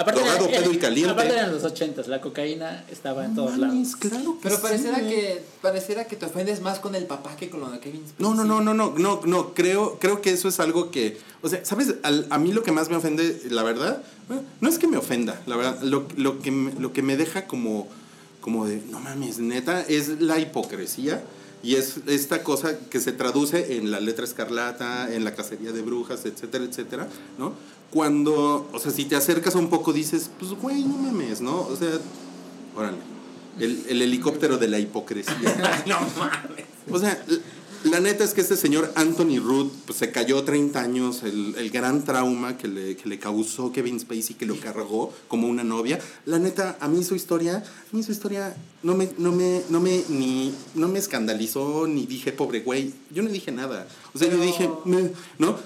Aparte, 0.00 0.20
drogado, 0.20 0.48
era- 0.48 0.60
pedo 0.60 0.72
y 0.72 0.78
caliente? 0.78 1.10
aparte 1.12 1.32
eran 1.34 1.52
los 1.52 1.62
80 1.64 2.02
la 2.06 2.20
cocaína 2.20 2.84
estaba 2.90 3.24
en 3.24 3.34
todos 3.34 3.58
lados. 3.58 3.96
claro 3.96 4.34
que 4.34 4.38
Pero 4.42 4.56
sí, 4.56 4.62
pareciera 4.62 4.98
que 5.00 5.42
pareciera 5.60 6.04
que 6.06 6.16
te 6.16 6.26
ofendes 6.26 6.60
más 6.60 6.78
con 6.80 6.94
el 6.94 7.04
papá 7.06 7.36
que 7.36 7.50
con 7.50 7.60
lo 7.60 7.70
de 7.70 7.78
Kevin 7.80 8.00
Spacey. 8.08 8.16
No, 8.18 8.34
no, 8.34 8.44
no, 8.44 8.60
no, 8.60 8.74
no, 8.74 8.94
no, 8.96 9.20
no, 9.24 9.54
creo, 9.54 9.98
creo 10.00 10.20
que 10.22 10.30
eso 10.30 10.48
es 10.48 10.58
algo 10.60 10.90
que, 10.90 11.18
o 11.42 11.48
sea, 11.48 11.64
¿sabes? 11.64 11.94
Al- 12.02 12.26
a 12.30 12.38
mí 12.38 12.52
lo 12.52 12.62
que 12.62 12.72
más 12.72 12.88
me 12.88 12.96
ofende, 12.96 13.42
la 13.50 13.62
verdad, 13.62 14.02
bueno, 14.28 14.42
no 14.60 14.68
es 14.68 14.78
que 14.78 14.86
me 14.86 14.96
ofenda, 14.96 15.40
la 15.46 15.56
verdad, 15.56 15.80
lo, 15.82 16.06
lo, 16.16 16.40
que, 16.40 16.50
me, 16.50 16.72
lo 16.80 16.92
que 16.92 17.02
me 17.02 17.16
deja 17.16 17.46
como, 17.46 17.86
como 18.40 18.66
de, 18.66 18.80
no 18.90 19.00
mames, 19.00 19.38
neta, 19.38 19.82
es 19.82 20.20
la 20.20 20.38
hipocresía 20.38 21.22
y 21.62 21.74
es 21.76 21.96
esta 22.06 22.42
cosa 22.42 22.78
que 22.88 23.00
se 23.00 23.12
traduce 23.12 23.76
en 23.76 23.90
la 23.90 24.00
letra 24.00 24.24
escarlata, 24.24 25.12
en 25.14 25.24
la 25.24 25.34
cacería 25.34 25.72
de 25.72 25.82
brujas, 25.82 26.24
etcétera, 26.24 26.64
etcétera, 26.64 27.06
¿no? 27.38 27.52
Cuando, 27.90 28.68
o 28.72 28.78
sea, 28.78 28.92
si 28.92 29.04
te 29.04 29.16
acercas 29.16 29.54
un 29.54 29.68
poco 29.68 29.92
dices, 29.92 30.30
pues, 30.38 30.52
güey, 30.52 30.84
no 30.84 30.96
mames, 30.96 31.40
¿no? 31.40 31.62
O 31.62 31.76
sea, 31.76 31.90
órale, 32.76 32.98
el, 33.58 33.84
el 33.88 34.02
helicóptero 34.02 34.58
de 34.58 34.68
la 34.68 34.78
hipocresía. 34.78 35.82
no 35.86 35.98
mames. 36.18 36.66
O 36.90 36.98
sea, 36.98 37.20
la 37.84 37.98
neta 37.98 38.24
es 38.24 38.34
que 38.34 38.42
este 38.42 38.56
señor 38.56 38.92
Anthony 38.94 39.38
Root 39.42 39.72
pues, 39.86 39.98
se 39.98 40.10
cayó 40.10 40.44
30 40.44 40.78
años, 40.78 41.22
el, 41.22 41.54
el 41.56 41.70
gran 41.70 42.04
trauma 42.04 42.58
que 42.58 42.68
le, 42.68 42.94
que 42.96 43.08
le 43.08 43.18
causó 43.18 43.72
Kevin 43.72 43.98
Spacey, 43.98 44.36
que 44.36 44.44
lo 44.44 44.60
cargó 44.60 45.14
como 45.28 45.48
una 45.48 45.64
novia. 45.64 45.98
La 46.26 46.38
neta, 46.38 46.76
a 46.78 46.88
mí 46.88 47.02
su 47.02 47.14
historia, 47.14 47.56
a 47.56 47.96
mí 47.96 48.02
su 48.02 48.12
historia 48.12 48.54
no 48.82 48.94
me, 48.94 49.08
no 49.16 49.32
me, 49.32 49.62
no 49.70 49.80
me, 49.80 50.02
ni, 50.10 50.54
no 50.74 50.88
me 50.88 50.98
escandalizó, 50.98 51.86
ni 51.86 52.04
dije, 52.04 52.32
pobre 52.32 52.60
güey. 52.60 52.92
Yo 53.12 53.22
no 53.22 53.30
dije 53.30 53.50
nada. 53.50 53.88
O 54.12 54.18
sea, 54.18 54.28
yo 54.28 54.38
dije, 54.38 54.68
¿no? 55.38 55.56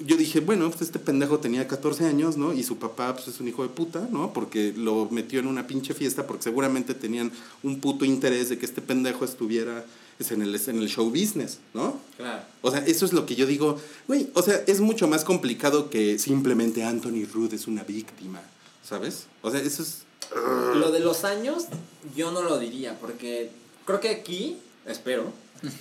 Yo 0.00 0.16
dije, 0.16 0.40
bueno, 0.40 0.68
pues 0.70 0.82
este 0.82 0.98
pendejo 0.98 1.38
tenía 1.38 1.66
14 1.68 2.06
años, 2.06 2.36
¿no? 2.36 2.52
Y 2.52 2.62
su 2.62 2.78
papá, 2.78 3.14
pues 3.14 3.28
es 3.28 3.40
un 3.40 3.48
hijo 3.48 3.62
de 3.62 3.68
puta, 3.68 4.08
¿no? 4.10 4.32
Porque 4.32 4.72
lo 4.76 5.08
metió 5.10 5.40
en 5.40 5.46
una 5.46 5.66
pinche 5.66 5.94
fiesta 5.94 6.26
porque 6.26 6.42
seguramente 6.42 6.94
tenían 6.94 7.32
un 7.62 7.80
puto 7.80 8.04
interés 8.04 8.48
de 8.48 8.58
que 8.58 8.66
este 8.66 8.80
pendejo 8.80 9.24
estuviera 9.24 9.84
pues, 10.16 10.30
en 10.32 10.42
el, 10.42 10.54
en 10.54 10.78
el 10.78 10.88
show 10.88 11.08
business, 11.08 11.58
¿no? 11.72 12.00
Claro. 12.16 12.42
O 12.62 12.70
sea, 12.70 12.80
eso 12.86 13.04
es 13.04 13.12
lo 13.12 13.26
que 13.26 13.34
yo 13.34 13.46
digo, 13.46 13.80
güey, 14.06 14.28
o 14.34 14.42
sea, 14.42 14.62
es 14.66 14.80
mucho 14.80 15.08
más 15.08 15.24
complicado 15.24 15.90
que 15.90 16.18
simplemente 16.18 16.84
Anthony 16.84 17.26
Rudd 17.32 17.54
es 17.54 17.66
una 17.66 17.82
víctima, 17.84 18.40
¿sabes? 18.82 19.26
O 19.42 19.50
sea, 19.50 19.60
eso 19.60 19.82
es... 19.82 20.02
Lo 20.74 20.90
de 20.90 21.00
los 21.00 21.24
años, 21.24 21.64
yo 22.16 22.30
no 22.32 22.42
lo 22.42 22.58
diría, 22.58 22.98
porque 22.98 23.50
creo 23.84 24.00
que 24.00 24.08
aquí, 24.08 24.56
espero, 24.86 25.32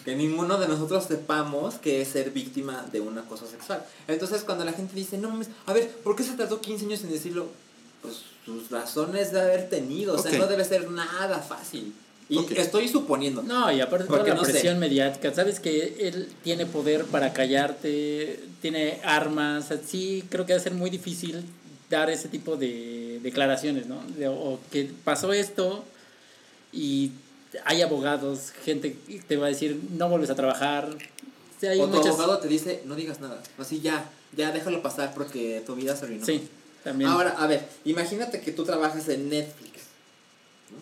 que 0.06 0.16
ninguno 0.16 0.58
de 0.58 0.68
nosotros 0.68 1.06
sepamos 1.06 1.76
que 1.76 2.02
es 2.02 2.08
ser 2.10 2.32
víctima 2.32 2.86
de 2.92 3.00
un 3.02 3.18
acoso 3.18 3.48
sexual. 3.48 3.84
Entonces, 4.08 4.44
cuando 4.44 4.66
la 4.66 4.74
gente 4.74 4.94
dice, 4.96 5.18
no 5.18 5.30
mames, 5.30 5.48
a 5.66 5.74
ver, 5.74 5.90
¿por 6.04 6.16
qué 6.16 6.24
se 6.24 6.34
tardó 6.34 6.62
15 6.62 6.86
años 6.86 7.02
en 7.04 7.12
decirlo? 7.12 7.48
Pues 8.02 8.16
sus 8.46 8.70
razones 8.70 9.32
de 9.32 9.42
haber 9.42 9.70
tenido, 9.70 10.16
o 10.16 10.18
sea, 10.18 10.32
no 10.38 10.48
debe 10.48 10.66
ser 10.66 10.90
nada 10.92 11.40
fácil. 11.40 11.94
Y 12.30 12.40
estoy 12.56 12.88
suponiendo. 12.88 13.44
No, 13.44 13.72
y 13.72 13.82
aparte 13.82 14.06
toda 14.06 14.24
la 14.24 14.36
no 14.36 14.46
sé. 14.46 14.52
presión 14.52 14.80
mediática, 14.80 15.34
sabes 15.34 15.60
que 15.60 16.08
él 16.08 16.30
tiene 16.44 16.66
poder 16.66 17.06
para 17.06 17.34
callarte, 17.34 18.40
tiene 18.62 19.00
armas, 19.04 19.70
sí, 19.86 20.24
creo 20.30 20.46
que 20.46 20.54
va 20.54 20.60
a 20.60 20.64
ser 20.64 20.74
muy 20.74 20.90
difícil 20.90 21.44
dar 21.90 22.10
ese 22.10 22.30
tipo 22.30 22.56
de 22.56 23.20
declaraciones, 23.22 23.88
¿no? 23.88 24.02
De- 24.18 24.28
o 24.30 24.60
que 24.72 24.90
pasó 25.04 25.32
esto 25.34 25.84
y 26.72 27.12
hay 27.66 27.82
abogados, 27.82 28.52
gente 28.66 28.94
que 29.08 29.20
te 29.20 29.38
va 29.38 29.48
a 29.48 29.50
decir 29.50 29.80
no 29.92 30.10
vuelves 30.10 30.30
a 30.30 30.36
trabajar. 30.36 30.90
Sí, 31.60 31.68
hay 31.68 31.80
o 31.80 31.88
tu 31.88 31.98
abogado 32.00 32.40
te 32.40 32.48
dice, 32.48 32.82
no 32.86 32.96
digas 32.96 33.20
nada. 33.22 33.42
Así 33.58 33.80
ya, 33.82 34.10
ya 34.36 34.52
déjalo 34.52 34.82
pasar 34.82 35.14
porque 35.14 35.64
tu 35.66 35.76
vida 35.76 35.96
se 35.96 36.06
arruinó. 36.06 36.26
Sí, 36.26 36.48
también. 36.84 37.10
Ahora, 37.10 37.32
a 37.38 37.48
ver, 37.48 37.68
imagínate 37.86 38.42
que 38.42 38.52
tú 38.52 38.64
trabajas 38.66 39.08
en 39.10 39.30
Netflix. 39.30 39.72
¿no? 40.72 40.78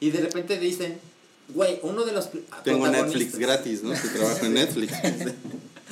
Y 0.00 0.10
de 0.10 0.20
repente 0.20 0.58
dicen, 0.58 0.98
güey, 1.48 1.78
uno 1.82 2.04
de 2.04 2.12
los 2.12 2.30
pr- 2.30 2.42
Tengo 2.64 2.88
Netflix 2.88 3.38
gratis, 3.38 3.82
¿no? 3.82 3.94
Si 3.96 4.08
trabajo 4.08 4.44
en 4.46 4.54
Netflix. 4.54 4.92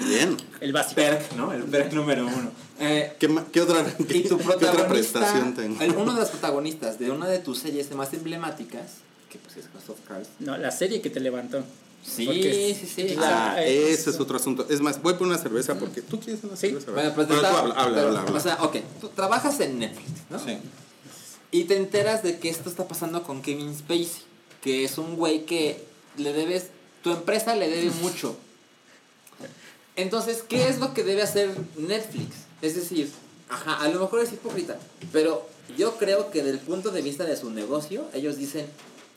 Bien. 0.06 0.36
el 0.60 0.72
básico. 0.72 0.94
Perk, 0.96 1.32
¿no? 1.32 1.52
El 1.52 1.64
perk 1.64 1.92
número 1.92 2.26
uno. 2.26 2.50
Eh, 2.78 3.12
¿Qué, 3.18 3.28
qué 3.52 3.60
otra, 3.60 3.84
qué, 4.08 4.26
otra 4.32 4.88
prestación 4.88 5.54
tengo? 5.54 5.80
el- 5.82 5.90
uno 5.96 6.14
de 6.14 6.20
los 6.20 6.30
protagonistas 6.30 6.98
de 6.98 7.10
una 7.10 7.28
de 7.28 7.38
tus 7.38 7.58
series 7.58 7.90
más 7.94 8.12
emblemáticas, 8.14 8.92
pues 9.52 9.64
es 9.66 9.72
House 9.72 9.88
of 9.90 9.98
Cards. 10.06 10.28
No, 10.38 10.56
la 10.56 10.70
serie 10.70 11.00
que 11.00 11.10
te 11.10 11.20
levantó. 11.20 11.62
Sí, 12.04 12.24
Porque- 12.24 12.76
sí, 12.80 12.86
sí. 12.86 13.14
Ah, 13.18 13.52
Ah, 13.56 13.62
eh, 13.64 13.90
ese 13.92 14.10
es 14.10 14.18
otro 14.20 14.36
asunto. 14.36 14.66
Es 14.70 14.80
más, 14.80 15.02
voy 15.02 15.14
por 15.14 15.26
una 15.26 15.36
cerveza 15.36 15.78
porque 15.78 16.00
tú 16.00 16.18
quieres 16.18 16.42
una 16.44 16.56
Sí. 16.56 16.68
cerveza. 16.68 16.92
Bueno, 16.92 17.12
pues 17.14 17.26
Pero 17.26 17.40
tú 17.40 17.46
está- 17.46 17.58
habla, 17.60 17.74
habla, 17.74 17.94
pero, 17.96 18.08
habla, 18.08 18.20
habla. 18.22 18.38
O 18.38 18.40
sea, 18.40 18.54
ok, 18.62 18.76
tú 19.00 19.08
trabajas 19.08 19.60
en 19.60 19.78
Netflix, 19.78 20.08
¿no? 20.30 20.38
Sí. 20.38 20.56
Y 21.50 21.64
te 21.64 21.76
enteras 21.76 22.22
de 22.22 22.38
que 22.38 22.48
esto 22.48 22.70
está 22.70 22.88
pasando 22.88 23.22
con 23.22 23.42
Kevin 23.42 23.76
Spacey, 23.76 24.22
que 24.62 24.84
es 24.84 24.96
un 24.98 25.16
güey 25.16 25.44
que 25.44 25.84
le 26.16 26.32
debes, 26.32 26.68
tu 27.02 27.10
empresa 27.12 27.54
le 27.54 27.68
debe 27.68 27.90
mucho. 28.02 28.36
Entonces, 29.96 30.42
¿qué 30.48 30.68
es 30.68 30.78
lo 30.78 30.94
que 30.94 31.02
debe 31.04 31.22
hacer 31.22 31.50
Netflix? 31.76 32.28
Es 32.62 32.76
decir, 32.76 33.10
ajá, 33.48 33.76
a 33.80 33.88
lo 33.88 34.00
mejor 34.00 34.20
es 34.20 34.32
hipócrita, 34.32 34.78
pero 35.12 35.46
yo 35.76 35.96
creo 35.98 36.30
que 36.30 36.42
del 36.42 36.58
punto 36.58 36.90
de 36.90 37.02
vista 37.02 37.24
de 37.24 37.36
su 37.36 37.50
negocio, 37.50 38.08
ellos 38.14 38.36
dicen, 38.38 38.66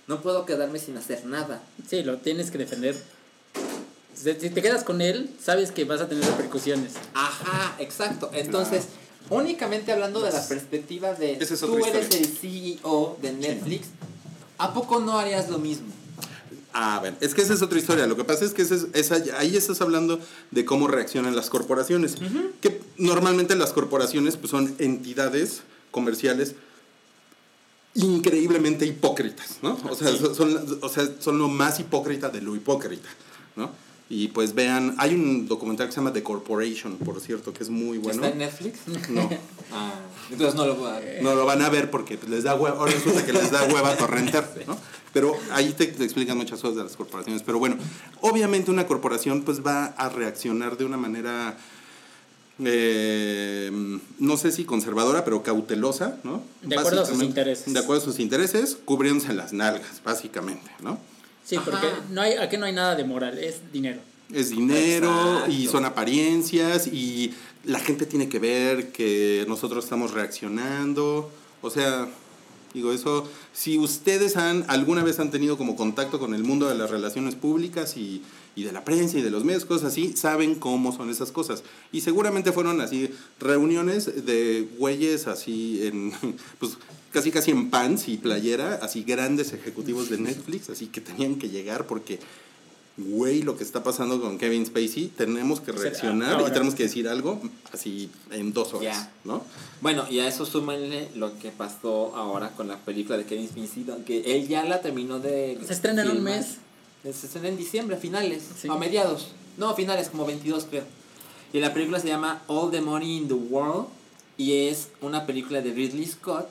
no 0.08 0.22
puedo 0.22 0.46
quedarme 0.46 0.80
sin 0.80 0.98
hacer 0.98 1.26
nada. 1.26 1.62
Sí, 1.90 2.04
lo 2.04 2.18
tienes 2.18 2.52
que 2.52 2.58
defender. 2.58 2.96
Si 4.16 4.34
te 4.50 4.62
quedas 4.62 4.84
con 4.84 5.02
él, 5.02 5.30
sabes 5.44 5.72
que 5.72 5.86
vas 5.86 6.02
a 6.02 6.08
tener 6.08 6.24
repercusiones. 6.26 6.94
Ajá, 7.14 7.76
exacto. 7.80 8.30
Entonces, 8.34 8.84
únicamente 9.30 9.92
hablando 9.92 10.22
de 10.22 10.32
la 10.32 10.48
perspectiva 10.48 11.14
de 11.14 11.34
es 11.34 11.60
tú 11.60 11.78
eres 11.86 12.04
historia. 12.06 12.20
el 12.20 12.28
CEO 12.82 13.18
de 13.22 13.34
Netflix, 13.34 13.88
¿a 14.58 14.74
poco 14.74 15.00
no 15.00 15.18
harías 15.18 15.50
lo 15.50 15.58
mismo? 15.58 15.88
A 16.74 17.00
ver, 17.02 17.16
es 17.22 17.34
que 17.36 17.42
esa 17.42 17.54
es 17.54 17.62
otra 17.62 17.78
historia. 17.78 18.08
Lo 18.08 18.16
que 18.16 18.24
pasa 18.24 18.46
es 18.46 18.54
que 18.54 18.62
esa 18.64 18.76
es- 18.76 18.88
esa- 18.94 19.22
ahí 19.38 19.56
estás 19.58 19.82
hablando 19.82 20.20
de 20.52 20.66
cómo 20.66 20.88
reaccionan 20.88 21.36
las 21.36 21.50
corporaciones. 21.50 22.16
Que 22.62 22.82
normalmente 22.98 23.56
las 23.56 23.74
corporaciones 23.74 24.38
pues, 24.38 24.52
son 24.52 24.76
entidades 24.80 25.62
comerciales 25.92 26.56
increíblemente 27.96 28.86
hipócritas, 28.86 29.60
¿no? 29.62 29.78
O 29.90 29.96
sea, 29.96 30.16
son, 30.16 30.80
o 30.82 30.90
sea, 30.90 31.08
son 31.20 31.38
lo 31.38 31.48
más 31.48 31.80
hipócrita 31.80 32.30
de 32.30 32.42
lo 32.42 32.56
hipócrita, 32.56 33.10
¿no? 33.56 33.70
Y 34.10 34.28
pues 34.28 34.54
vean, 34.54 34.96
hay 35.00 35.16
un 35.16 35.48
documental 35.48 35.88
que 35.88 35.94
se 35.94 35.98
llama 36.00 36.14
The 36.14 36.22
Corporation, 36.24 36.98
por 36.98 37.20
cierto, 37.20 37.54
que 37.54 37.64
es 37.64 37.70
muy 37.70 37.98
bueno. 37.98 38.24
¿Está 38.24 38.34
en 38.34 38.40
Netflix? 38.40 38.80
No, 39.10 39.30
Ah, 39.72 39.94
entonces 40.30 40.54
no 40.56 40.68
lo 40.68 40.76
voy 40.76 40.92
a 40.92 41.00
ver. 41.00 41.24
no 41.24 41.34
lo 41.34 41.46
van 41.46 41.62
a 41.64 41.70
ver 41.70 41.90
porque 41.90 42.18
pues, 42.18 42.30
les 42.30 42.44
da 42.44 42.54
hueva, 42.54 42.78
ahora 42.78 42.92
resulta 42.92 43.26
que 43.26 43.34
les 43.34 43.50
da 43.50 43.64
hueva 43.64 43.96
torrentar, 43.96 44.54
¿no? 44.68 44.78
Pero 45.14 45.36
ahí 45.52 45.74
te, 45.74 45.88
te 45.88 46.04
explican 46.04 46.38
muchas 46.38 46.60
cosas 46.60 46.76
de 46.76 46.84
las 46.84 46.96
corporaciones. 46.96 47.44
Pero 47.44 47.60
bueno, 47.60 47.78
obviamente 48.22 48.72
una 48.72 48.86
corporación 48.88 49.44
pues 49.44 49.66
va 49.66 49.86
a 49.86 50.10
reaccionar 50.10 50.78
de 50.78 50.86
una 50.86 50.98
manera, 50.98 51.58
eh, 52.60 53.72
no 54.20 54.38
sé 54.38 54.52
si 54.52 54.64
conservadora, 54.66 55.26
pero 55.26 55.42
cautelosa, 55.44 56.18
¿no? 56.24 56.44
De 56.62 56.76
acuerdo 56.76 57.02
a 57.02 57.06
sus 57.06 57.18
Básicamente, 57.18 57.26
intereses. 57.26 57.74
De 57.74 57.80
acuerdo 57.80 58.02
a 58.02 58.06
sus 58.06 58.20
intereses, 58.20 58.78
cubriéndose 58.86 59.34
las 59.34 59.54
nalgas, 59.54 60.02
básicamente, 60.04 60.70
¿no? 60.82 61.00
Sí, 61.44 61.56
Ajá. 61.56 61.66
porque 61.70 61.88
no 62.12 62.22
hay, 62.22 62.34
aquí 62.34 62.58
no 62.58 62.66
hay 62.66 62.74
nada 62.74 62.96
de 62.96 63.04
moral, 63.04 63.38
es 63.38 63.72
dinero. 63.72 64.00
Es 64.32 64.50
dinero 64.50 65.46
y 65.48 65.68
son 65.68 65.86
apariencias 65.86 66.88
y 66.88 67.34
la 67.66 67.80
gente 67.80 68.06
tiene 68.06 68.30
que 68.30 68.40
ver 68.40 68.92
que 68.92 69.46
nosotros 69.48 69.84
estamos 69.84 70.12
reaccionando. 70.12 71.30
O 71.62 71.70
sea, 71.70 72.08
digo 72.74 72.92
eso, 72.92 73.28
si 73.52 73.78
ustedes 73.78 74.38
han 74.38 74.66
alguna 74.70 75.04
vez 75.04 75.20
han 75.20 75.30
tenido 75.32 75.58
como 75.58 75.76
contacto 75.76 76.20
con 76.20 76.34
el 76.34 76.44
mundo 76.44 76.68
de 76.68 76.76
las 76.76 76.90
relaciones 76.90 77.36
públicas 77.36 77.98
y, 77.98 78.22
y 78.56 78.64
de 78.64 78.72
la 78.72 78.84
prensa 78.86 79.18
y 79.18 79.22
de 79.22 79.32
los 79.32 79.44
medios, 79.44 79.66
cosas 79.66 79.92
así, 79.92 80.14
saben 80.16 80.56
cómo 80.56 80.96
son 80.96 81.10
esas 81.10 81.32
cosas. 81.32 81.64
Y 81.92 82.02
seguramente 82.02 82.52
fueron 82.52 82.82
así 82.82 83.10
reuniones 83.40 84.26
de 84.26 84.68
güeyes 84.78 85.28
así 85.28 85.86
en, 85.86 86.14
pues 86.60 86.78
casi 87.12 87.32
casi 87.32 87.52
en 87.52 87.70
pants 87.70 88.08
y 88.08 88.18
playera, 88.18 88.80
así 88.82 89.04
grandes 89.04 89.54
ejecutivos 89.54 90.10
de 90.10 90.18
Netflix, 90.18 90.70
así 90.70 90.88
que 90.88 91.02
tenían 91.02 91.36
que 91.36 91.50
llegar 91.50 91.88
porque 91.88 92.20
güey, 92.96 93.42
lo 93.42 93.58
que 93.58 93.64
está 93.64 93.84
pasando 93.84 94.22
con 94.22 94.38
Kevin 94.38 94.66
Spacey, 94.66 95.08
tenemos 95.08 95.60
que 95.60 95.72
reaccionar 95.72 96.40
y 96.42 96.52
tenemos 96.52 96.76
que 96.76 96.84
decir 96.84 97.08
algo 97.08 97.42
así 97.72 98.10
en 98.32 98.54
dos 98.54 98.74
horas. 98.74 99.10
¿no? 99.24 99.44
Bueno, 99.82 100.06
y 100.10 100.20
a 100.20 100.28
eso 100.28 100.46
súmenle 100.46 101.10
lo 101.16 101.38
que 101.40 101.50
pasó 101.50 102.16
ahora 102.16 102.52
con 102.52 102.68
la 102.68 102.78
película 102.78 103.18
de 103.18 103.26
Kevin 103.26 103.48
Spacey, 103.48 103.86
que 104.06 104.36
él 104.36 104.48
ya 104.48 104.64
la 104.64 104.82
terminó 104.82 105.20
de 105.20 105.58
Se 105.66 105.74
estrena 105.74 106.04
en 106.04 106.12
un 106.12 106.24
mes. 106.24 106.58
Se 107.04 107.10
estrena 107.28 107.50
en 107.50 107.58
diciembre, 107.58 107.98
a 107.98 108.00
finales, 108.00 108.44
Sí. 108.60 108.68
a 108.70 108.76
mediados. 108.76 109.30
No, 109.58 109.76
finales, 109.76 110.10
como 110.10 110.26
22 110.26 110.66
creo. 110.70 110.84
Y 111.52 111.60
la 111.60 111.74
película 111.74 112.00
se 112.00 112.08
llama 112.08 112.42
All 112.48 112.72
the 112.72 112.82
Money 112.82 113.18
in 113.18 113.28
the 113.28 113.34
World 113.36 113.88
y 114.38 114.68
es 114.68 114.88
una 115.02 115.26
película 115.28 115.62
de 115.62 115.72
Ridley 115.74 116.06
Scott 116.08 116.50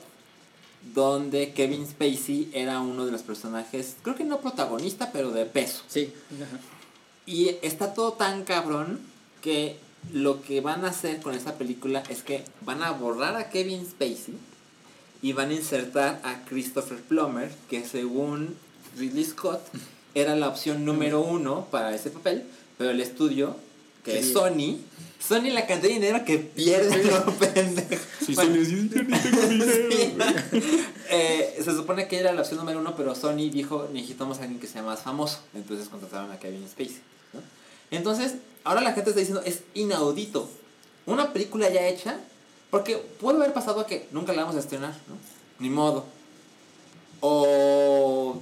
donde 0.93 1.53
Kevin 1.53 1.85
Spacey 1.87 2.49
era 2.53 2.79
uno 2.81 3.05
de 3.05 3.11
los 3.11 3.21
personajes, 3.21 3.95
creo 4.03 4.15
que 4.15 4.23
no 4.25 4.39
protagonista, 4.41 5.11
pero 5.11 5.31
de 5.31 5.45
peso. 5.45 5.81
Sí. 5.87 6.13
ajá. 6.41 6.59
Y 7.25 7.55
está 7.61 7.93
todo 7.93 8.13
tan 8.13 8.43
cabrón 8.43 8.99
que 9.41 9.77
lo 10.11 10.41
que 10.41 10.59
van 10.61 10.83
a 10.85 10.89
hacer 10.89 11.21
con 11.21 11.33
esta 11.35 11.57
película 11.57 12.03
es 12.09 12.21
que 12.21 12.43
van 12.61 12.83
a 12.83 12.91
borrar 12.91 13.35
a 13.37 13.49
Kevin 13.49 13.85
Spacey 13.85 14.35
y 15.21 15.31
van 15.31 15.49
a 15.49 15.53
insertar 15.53 16.19
a 16.23 16.43
Christopher 16.45 16.97
Plummer, 17.01 17.49
que 17.69 17.85
según 17.85 18.55
Ridley 18.97 19.23
Scott 19.23 19.61
era 20.15 20.35
la 20.35 20.47
opción 20.49 20.85
número 20.85 21.21
uno 21.21 21.67
para 21.71 21.93
ese 21.95 22.09
papel, 22.09 22.43
pero 22.77 22.91
el 22.91 22.99
estudio, 23.01 23.55
que 24.03 24.19
es 24.19 24.27
Sí. 24.27 24.33
Sony, 24.33 24.77
Sony 25.25 25.49
la 25.53 25.65
cantidad 25.65 25.89
de 25.93 25.99
dinero 25.99 26.25
que 26.25 26.37
pierde 26.37 26.97
pendejo. 27.53 28.03
Sí, 28.25 28.35
Bueno, 28.35 28.53
Sony 28.55 28.61
así, 28.61 28.89
"Yo 28.89 29.03
ni 29.03 29.17
tengo 29.19 29.41
dinero". 29.49 29.89
Sí. 29.91 30.13
Eh, 31.15 31.59
se 31.63 31.71
supone 31.75 32.07
que 32.07 32.17
era 32.17 32.31
la 32.33 32.41
opción 32.41 32.57
número 32.59 32.79
uno, 32.79 32.95
pero 32.95 33.13
Sony 33.13 33.49
dijo 33.51 33.87
necesitamos 33.93 34.39
a 34.39 34.43
alguien 34.43 34.59
que 34.59 34.65
sea 34.67 34.81
más 34.81 35.01
famoso. 35.01 35.39
Entonces 35.53 35.87
contrataron 35.87 36.31
a 36.31 36.39
Kevin 36.39 36.67
Spacey. 36.67 36.97
¿no? 37.33 37.39
Entonces, 37.91 38.35
ahora 38.63 38.81
la 38.81 38.93
gente 38.93 39.11
está 39.11 39.19
diciendo 39.19 39.43
es 39.45 39.59
inaudito. 39.75 40.49
Una 41.05 41.31
película 41.31 41.69
ya 41.69 41.85
hecha, 41.87 42.17
porque 42.71 42.95
puede 42.97 43.37
haber 43.37 43.53
pasado 43.53 43.85
que 43.85 44.07
nunca 44.11 44.33
la 44.33 44.41
vamos 44.43 44.55
a 44.55 44.59
estrenar, 44.59 44.93
¿no? 45.07 45.15
Ni 45.59 45.69
modo. 45.69 46.05
O 47.19 48.41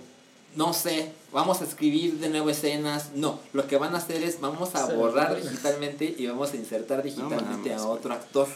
no 0.55 0.73
sé, 0.73 1.11
vamos 1.31 1.61
a 1.61 1.65
escribir 1.65 2.15
de 2.19 2.29
nuevo 2.29 2.49
escenas. 2.49 3.09
No, 3.15 3.39
lo 3.53 3.67
que 3.67 3.77
van 3.77 3.95
a 3.95 3.97
hacer 3.99 4.23
es 4.23 4.39
vamos 4.41 4.75
a 4.75 4.87
Sí. 4.87 4.93
borrar 4.93 5.41
digitalmente 5.41 6.13
y 6.17 6.27
vamos 6.27 6.51
a 6.53 6.55
insertar 6.57 7.03
digitalmente 7.03 7.73
a 7.73 7.83
otro 7.85 8.13
actor. 8.13 8.47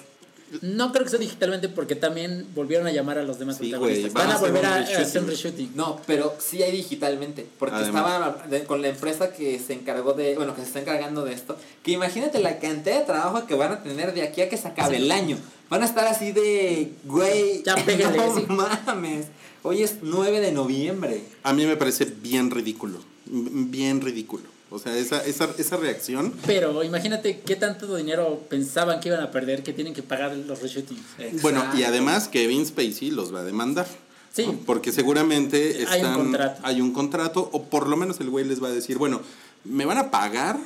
No 0.61 0.91
creo 0.91 1.03
que 1.03 1.09
sea 1.09 1.19
digitalmente 1.19 1.69
porque 1.69 1.95
también 1.95 2.47
volvieron 2.53 2.85
a 2.85 2.91
llamar 2.91 3.17
a 3.17 3.23
los 3.23 3.39
demás 3.39 3.57
Sí, 3.57 3.69
protagonistas. 3.71 4.13
van 4.13 4.27
Van 4.27 4.35
a 4.37 4.39
volver 4.39 4.65
a, 4.65 4.75
hacer 4.75 5.21
un 5.23 5.27
reshooting. 5.27 5.71
No, 5.75 5.99
pero 6.05 6.35
sí 6.39 6.61
hay 6.61 6.71
digitalmente, 6.71 7.47
porque 7.57 7.75
Además. 7.75 8.03
estaba 8.45 8.65
con 8.67 8.81
la 8.83 8.89
empresa 8.89 9.33
que 9.33 9.57
se 9.59 9.73
encargó 9.73 10.13
de, 10.13 10.35
bueno, 10.35 10.53
que 10.55 10.61
se 10.61 10.67
está 10.67 10.81
encargando 10.81 11.25
de 11.25 11.33
esto, 11.33 11.57
que 11.83 11.91
imagínate 11.93 12.39
la 12.39 12.59
cantidad 12.59 12.99
de 12.99 13.05
trabajo 13.05 13.47
que 13.47 13.55
van 13.55 13.71
a 13.71 13.81
tener 13.83 14.13
de 14.13 14.21
aquí 14.21 14.41
a 14.41 14.47
que 14.49 14.55
se 14.57 14.67
acabe 14.67 14.97
el 14.97 15.11
año. 15.11 15.35
Van 15.67 15.81
a 15.81 15.85
estar 15.87 16.05
así 16.07 16.31
de, 16.31 16.91
güey, 17.05 17.63
Ya 17.63 17.75
pégale, 17.83 18.15
no 18.27 18.35
sí. 18.37 18.45
mames. 18.47 19.25
Hoy 19.67 19.81
es 19.81 19.95
9 20.03 20.41
de 20.41 20.51
noviembre. 20.51 21.23
A 21.41 21.51
mí 21.51 21.65
me 21.65 21.75
parece 21.75 22.05
bien 22.05 22.51
ridículo, 22.51 22.99
bien 23.25 23.99
ridículo. 23.99 24.43
O 24.69 24.77
sea, 24.77 24.95
esa, 24.95 25.25
esa, 25.25 25.49
esa 25.57 25.77
reacción, 25.77 26.35
Pero 26.45 26.83
imagínate 26.83 27.39
qué 27.39 27.55
tanto 27.55 27.95
dinero 27.95 28.43
pensaban 28.47 28.99
que 28.99 29.09
iban 29.09 29.21
a 29.21 29.31
perder 29.31 29.63
que 29.63 29.73
tienen 29.73 29.95
que 29.95 30.03
pagar 30.03 30.35
los 30.35 30.61
reshootings. 30.61 31.01
bueno, 31.41 31.63
y 31.75 31.81
además 31.81 32.27
Kevin 32.27 32.63
Spacey 32.63 33.09
los 33.09 33.33
va 33.33 33.39
a 33.39 33.43
demandar. 33.43 33.87
Sí. 34.31 34.45
¿no? 34.45 34.53
Porque 34.67 34.91
seguramente 34.91 35.77
Hay 35.89 36.01
un 36.01 36.05
están, 36.05 36.13
contrato. 36.15 36.61
hay 36.63 36.81
un 36.81 36.93
contrato, 36.93 37.49
o 37.51 37.63
por 37.63 37.87
lo 37.87 37.97
menos 37.97 38.19
el 38.19 38.29
güey 38.29 38.45
les 38.45 38.61
va 38.61 38.67
a 38.67 38.71
decir, 38.71 38.99
bueno, 38.99 39.21
me 39.63 39.85
van 39.85 39.97
a 39.97 40.11
pagar 40.11 40.59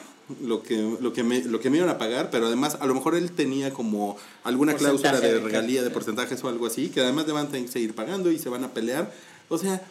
lo 0.43 0.63
que, 0.63 0.97
lo 0.99 1.13
que, 1.13 1.23
me, 1.23 1.43
lo 1.43 1.59
que 1.59 1.69
me 1.69 1.77
iban 1.77 1.89
a 1.89 1.97
pagar, 1.97 2.30
pero 2.30 2.47
además 2.47 2.77
a 2.80 2.86
lo 2.86 2.93
mejor 2.93 3.15
él 3.15 3.32
tenía 3.32 3.73
como 3.73 4.17
alguna 4.43 4.75
cláusula 4.75 5.19
de 5.19 5.39
regalía, 5.39 5.84
de 5.84 5.89
porcentajes 5.89 6.43
o 6.43 6.49
algo 6.49 6.65
así, 6.65 6.89
que 6.89 7.01
además 7.01 7.27
le 7.27 7.34
van 7.34 7.47
a 7.47 7.67
seguir 7.67 7.95
pagando 7.95 8.32
y 8.32 8.39
se 8.39 8.49
van 8.49 8.63
a 8.63 8.73
pelear. 8.73 9.11
O 9.49 9.57
sea, 9.57 9.82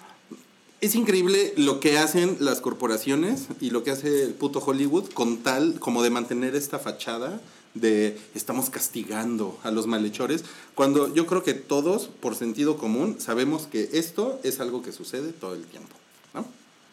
es 0.80 0.94
increíble 0.94 1.54
lo 1.56 1.80
que 1.80 1.98
hacen 1.98 2.36
las 2.40 2.60
corporaciones 2.60 3.48
y 3.60 3.70
lo 3.70 3.82
que 3.82 3.90
hace 3.90 4.22
el 4.22 4.34
puto 4.34 4.60
Hollywood 4.60 5.10
con 5.10 5.38
tal 5.38 5.80
como 5.80 6.02
de 6.02 6.10
mantener 6.10 6.54
esta 6.54 6.78
fachada 6.78 7.40
de 7.74 8.18
estamos 8.34 8.70
castigando 8.70 9.58
a 9.62 9.70
los 9.70 9.86
malhechores, 9.86 10.44
cuando 10.74 11.12
yo 11.14 11.26
creo 11.26 11.42
que 11.42 11.54
todos, 11.54 12.06
por 12.06 12.34
sentido 12.34 12.78
común, 12.78 13.16
sabemos 13.18 13.66
que 13.66 13.90
esto 13.92 14.40
es 14.42 14.60
algo 14.60 14.82
que 14.82 14.92
sucede 14.92 15.32
todo 15.32 15.54
el 15.54 15.64
tiempo. 15.64 15.94
¿no? 16.34 16.46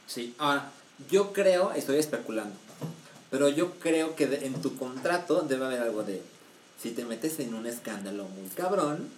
Sí, 0.08 0.34
ahora, 0.38 0.72
yo 1.10 1.34
creo, 1.34 1.72
estoy 1.74 1.98
especulando, 1.98 2.56
pero 3.36 3.50
yo 3.50 3.72
creo 3.82 4.16
que 4.16 4.28
de- 4.28 4.46
en 4.46 4.54
tu 4.62 4.78
contrato 4.78 5.42
debe 5.42 5.66
haber 5.66 5.82
algo 5.82 6.04
de, 6.04 6.22
si 6.82 6.92
te 6.92 7.04
metes 7.04 7.38
en 7.42 7.54
un 7.54 7.66
escándalo 7.68 8.24
muy 8.30 8.48
cabrón, 8.56 9.10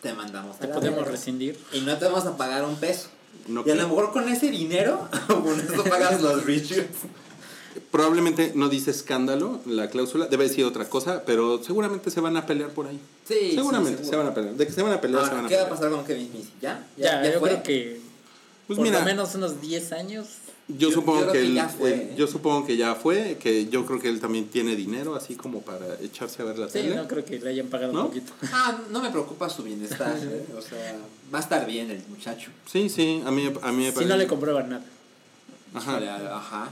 te 0.00 0.14
mandamos 0.14 0.56
a 0.56 0.60
Te 0.60 0.68
la 0.68 0.74
podemos 0.76 1.00
verga. 1.00 1.12
rescindir. 1.12 1.58
Y 1.74 1.80
no 1.82 1.98
te 1.98 2.06
vamos 2.06 2.24
a 2.24 2.34
pagar 2.38 2.64
un 2.64 2.76
peso. 2.76 3.08
No 3.48 3.62
y 3.66 3.70
a 3.70 3.74
lo 3.74 3.88
mejor 3.88 4.10
con 4.10 4.26
ese 4.30 4.50
dinero, 4.50 5.06
con 5.26 5.60
eso 5.60 5.84
pagas 5.84 6.22
los 6.22 6.46
reshoots. 6.46 7.00
Probablemente 7.90 8.52
no 8.54 8.68
dice 8.70 8.90
escándalo 8.90 9.60
la 9.66 9.90
cláusula, 9.90 10.26
debe 10.26 10.48
decir 10.48 10.64
otra 10.64 10.88
cosa, 10.88 11.24
pero 11.26 11.62
seguramente 11.62 12.10
se 12.10 12.20
van 12.20 12.36
a 12.38 12.46
pelear 12.46 12.70
por 12.70 12.86
ahí. 12.86 12.98
Sí, 13.28 13.52
seguramente 13.54 14.02
sí, 14.04 14.08
se 14.10 14.16
van 14.16 14.26
a 14.28 14.34
pelear. 14.34 14.54
De 14.54 14.66
que 14.66 14.72
se 14.72 14.82
van 14.82 14.92
a 14.92 15.00
pelear, 15.00 15.26
se 15.28 15.34
van 15.34 15.44
a 15.44 15.48
¿qué 15.48 15.56
va 15.56 15.62
a 15.64 15.68
pasar 15.68 15.90
con 15.90 16.04
Kevin 16.06 16.28
Spacey? 16.28 16.50
¿Ya? 16.62 16.86
Ya, 16.96 17.22
yo 17.30 17.38
fue? 17.38 17.50
creo 17.50 17.62
que 17.62 18.00
Pues 18.66 18.78
por 18.78 18.86
mira, 18.86 18.98
lo 19.00 19.04
menos 19.04 19.34
unos 19.34 19.60
10 19.60 19.92
años. 19.92 20.26
Yo, 20.78 20.88
Yo- 20.88 20.90
supongo 20.94 21.20
yo 21.22 21.26
que, 21.32 21.38
que 21.40 21.44
él, 21.46 21.54
ya 21.54 21.68
fue, 21.68 21.92
él- 21.92 22.00
¿eh? 22.00 22.14
yo 22.16 22.26
supongo 22.26 22.66
que 22.66 22.76
ya 22.76 22.94
fue, 22.94 23.36
que 23.40 23.66
yo 23.68 23.84
creo 23.86 24.00
que 24.00 24.08
él 24.08 24.20
también 24.20 24.46
tiene 24.48 24.76
dinero 24.76 25.14
así 25.14 25.34
como 25.34 25.60
para 25.62 25.98
echarse 26.00 26.42
a 26.42 26.44
ver 26.44 26.58
la 26.58 26.66
Sí, 26.68 26.74
tele. 26.74 26.96
no 26.96 27.06
creo 27.08 27.24
que 27.24 27.38
le 27.40 27.50
hayan 27.50 27.66
pagado 27.68 27.92
¿No? 27.92 28.02
un 28.02 28.06
poquito. 28.08 28.32
Ah, 28.52 28.78
no 28.90 29.00
me 29.02 29.10
preocupa 29.10 29.48
su 29.48 29.62
bienestar, 29.62 30.16
¿eh? 30.22 30.46
O 30.56 30.60
sea, 30.62 30.96
va 31.34 31.38
a 31.38 31.42
estar 31.42 31.66
bien 31.66 31.90
el 31.90 32.02
muchacho. 32.08 32.50
Sí, 32.70 32.88
sí, 32.88 33.22
a 33.24 33.30
mí, 33.30 33.52
a 33.62 33.72
mí 33.72 33.78
me 33.84 33.86
Si 33.88 33.92
parece. 33.92 34.10
no 34.12 34.16
le 34.16 34.26
comproban 34.26 34.70
nada. 34.70 34.84
Ajá. 35.74 36.36
Ajá. 36.36 36.70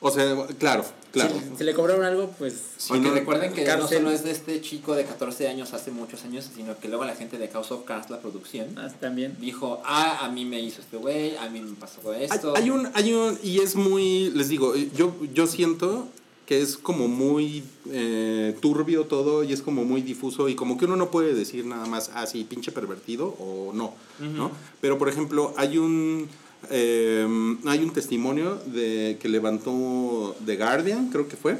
O 0.00 0.10
sea, 0.10 0.34
claro, 0.58 0.84
claro. 1.14 1.34
Si, 1.52 1.56
si 1.58 1.64
le 1.64 1.72
cobraron 1.74 2.04
algo, 2.04 2.28
pues 2.38 2.54
Porque 2.88 3.08
no- 3.08 3.14
recuerden 3.14 3.52
que 3.52 3.64
no 3.64 3.88
solo 3.88 4.10
es 4.10 4.22
de 4.24 4.30
este 4.32 4.60
chico 4.60 4.94
de 4.94 5.04
14 5.04 5.48
años 5.48 5.72
hace 5.72 5.90
muchos 5.90 6.22
años, 6.24 6.50
sino 6.54 6.78
que 6.78 6.88
luego 6.88 7.04
la 7.04 7.16
gente 7.16 7.38
de 7.38 7.48
House 7.48 7.70
of 7.72 7.84
Cards, 7.84 8.10
la 8.10 8.20
producción, 8.20 8.76
ah, 8.78 8.88
también. 9.00 9.36
dijo, 9.40 9.80
ah, 9.84 10.18
a 10.24 10.28
mí 10.30 10.44
me 10.44 10.60
hizo 10.60 10.82
este 10.82 10.96
güey, 10.98 11.36
a 11.36 11.48
mí 11.48 11.60
me 11.60 11.74
pasó 11.76 12.12
esto. 12.12 12.54
hay 12.56 12.68
un, 12.70 12.90
hay 12.94 13.12
un, 13.14 13.38
y 13.42 13.60
es 13.60 13.74
muy, 13.76 14.30
les 14.34 14.48
digo, 14.50 14.74
yo, 14.76 15.14
yo 15.32 15.46
siento 15.46 16.08
que 16.46 16.60
es 16.60 16.76
como 16.76 17.08
muy 17.08 17.64
eh, 17.90 18.54
turbio 18.60 19.04
todo 19.06 19.44
y 19.44 19.54
es 19.54 19.62
como 19.62 19.84
muy 19.86 20.02
difuso 20.02 20.50
y 20.50 20.54
como 20.54 20.76
que 20.76 20.84
uno 20.84 20.94
no 20.96 21.10
puede 21.10 21.32
decir 21.32 21.64
nada 21.64 21.86
más, 21.86 22.10
ah, 22.12 22.26
sí, 22.26 22.44
pinche 22.44 22.70
pervertido 22.70 23.28
o 23.38 23.72
no, 23.72 23.94
¿no? 24.18 24.50
Pero, 24.82 24.98
por 24.98 25.08
ejemplo, 25.08 25.54
hay 25.56 25.78
un, 25.78 26.28
eh, 26.70 27.26
hay 27.66 27.78
un 27.80 27.92
testimonio 27.92 28.60
que 28.72 29.28
levantó 29.28 30.36
The 30.44 30.56
Guardian, 30.56 31.10
creo 31.10 31.28
que 31.28 31.36
fue, 31.36 31.58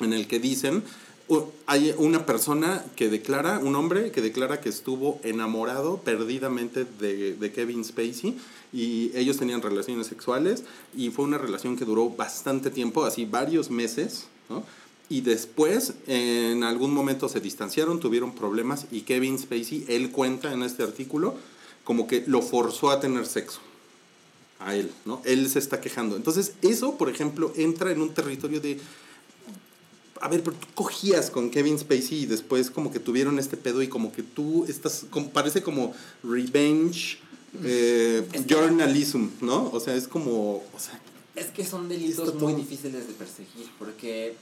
en 0.00 0.12
el 0.12 0.26
que 0.26 0.38
dicen, 0.38 0.82
hay 1.66 1.94
una 1.96 2.26
persona 2.26 2.84
que 2.96 3.08
declara, 3.08 3.58
un 3.58 3.74
hombre 3.76 4.10
que 4.10 4.20
declara 4.20 4.60
que 4.60 4.68
estuvo 4.68 5.20
enamorado 5.24 5.98
perdidamente 5.98 6.84
de, 6.84 7.52
Kevin 7.54 7.84
Spacey 7.84 8.36
y 8.72 9.10
ellos 9.14 9.38
tenían 9.38 9.62
relaciones 9.62 10.06
sexuales 10.06 10.64
y 10.94 11.10
fue 11.10 11.24
una 11.24 11.38
relación 11.38 11.76
que 11.76 11.84
duró 11.84 12.10
bastante 12.10 12.70
tiempo, 12.70 13.04
así 13.04 13.24
varios 13.24 13.70
meses. 13.70 14.26
Y 15.08 15.20
después, 15.22 15.94
en 16.06 16.62
algún 16.62 16.92
momento 16.92 17.28
se 17.28 17.40
distanciaron, 17.40 18.00
tuvieron 18.00 18.34
problemas 18.34 18.86
y 18.90 19.02
Kevin 19.02 19.38
Spacey, 19.38 19.84
él 19.88 20.10
cuenta 20.10 20.52
en 20.52 20.62
este 20.62 20.82
artículo, 20.82 21.34
como 21.84 22.06
que 22.06 22.24
lo 22.26 22.42
forzó 22.42 22.90
a 22.90 23.00
tener 23.00 23.26
sexo 23.26 23.60
a 24.58 24.74
él, 24.76 24.90
¿no? 25.04 25.20
Él 25.24 25.48
se 25.48 25.58
está 25.58 25.80
quejando. 25.80 26.16
Entonces, 26.16 26.52
eso, 26.62 26.96
por 26.96 27.08
ejemplo, 27.10 27.52
entra 27.56 27.90
en 27.92 28.00
un 28.00 28.14
territorio 28.14 28.60
de 28.60 28.78
a 30.20 30.28
ver, 30.28 30.42
pero 30.42 30.56
tú 30.56 30.66
cogías 30.74 31.28
con 31.28 31.50
Kevin 31.50 31.78
Spacey 31.78 32.22
y 32.22 32.26
después 32.26 32.70
como 32.70 32.90
que 32.90 32.98
tuvieron 32.98 33.38
este 33.38 33.58
pedo 33.58 33.82
y 33.82 33.88
como 33.88 34.10
que 34.12 34.22
tú 34.22 34.64
estás, 34.66 35.04
como, 35.10 35.28
parece 35.30 35.62
como 35.62 35.92
revenge 36.22 37.18
eh, 37.62 38.26
journalism, 38.48 39.26
¿no? 39.42 39.70
O 39.70 39.80
sea, 39.80 39.94
es 39.94 40.08
como, 40.08 40.56
o 40.72 40.78
sea, 40.78 40.98
Es 41.34 41.46
que 41.46 41.64
son 41.66 41.88
delitos 41.88 42.32
muy 42.36 42.52
todo- 42.52 42.56
difíciles 42.56 43.06
de 43.06 43.12
perseguir, 43.12 43.68
porque 43.78 44.34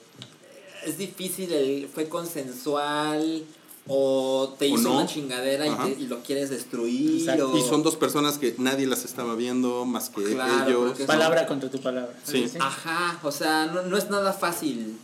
es 0.86 0.98
difícil, 0.98 1.52
el, 1.52 1.88
fue 1.92 2.08
consensual 2.08 3.44
o 3.88 4.54
te 4.58 4.66
O 4.72 4.74
hizo 4.78 4.88
no. 4.88 4.96
una 4.98 5.06
chingadera 5.06 5.66
y, 5.66 5.70
te- 5.94 6.00
y 6.02 6.06
lo 6.06 6.22
quieres 6.22 6.50
destruir. 6.50 7.28
O- 7.42 7.56
y 7.56 7.60
son 7.62 7.82
dos 7.82 7.96
personas 7.96 8.38
que 8.38 8.54
nadie 8.58 8.86
las 8.86 9.04
estaba 9.04 9.34
viendo 9.34 9.84
más 9.84 10.08
que 10.10 10.22
Claro, 10.22 10.88
ellos. 10.92 11.00
Palabra 11.06 11.46
contra 11.46 11.68
tu 11.70 11.80
palabra. 11.80 12.14
Sí. 12.24 12.46
Ajá, 12.60 13.18
o 13.22 13.32
sea, 13.32 13.66
no, 13.66 13.82
no 13.82 13.96
es 13.96 14.08
nada 14.08 14.32
fácil. 14.32 14.96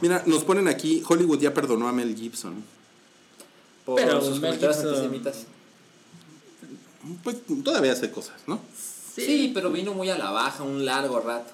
Mira, 0.00 0.22
nos 0.26 0.44
ponen 0.44 0.68
aquí, 0.68 1.02
Hollywood 1.08 1.38
ya 1.40 1.54
perdonó 1.54 1.88
a 1.88 1.92
Mel 1.92 2.14
Gibson. 2.16 2.64
Por 3.84 3.96
Pero 3.96 4.20
sus 4.20 4.40
Mel 4.40 4.58
comentarios 4.58 4.76
Gibson- 4.78 4.88
antisemitas. 4.88 5.36
Pues 7.22 7.36
todavía 7.64 7.92
hace 7.92 8.10
cosas, 8.10 8.36
¿no? 8.46 8.60
Sí. 9.14 9.50
pero 9.54 9.70
vino 9.72 9.94
muy 9.94 10.10
a 10.10 10.18
la 10.18 10.30
baja 10.30 10.62
un 10.62 10.84
largo 10.84 11.18
rato. 11.20 11.50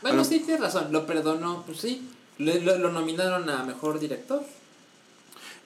Bueno, 0.00 0.18
lo- 0.18 0.24
sí, 0.24 0.40
tienes 0.40 0.60
razón, 0.60 0.88
lo 0.92 1.06
perdonó, 1.06 1.62
pues 1.66 1.78
sí. 1.78 2.08
Le- 2.38 2.60
lo, 2.60 2.78
lo 2.78 2.90
nominaron 2.90 3.48
a 3.50 3.64
mejor 3.64 3.98
director. 3.98 4.42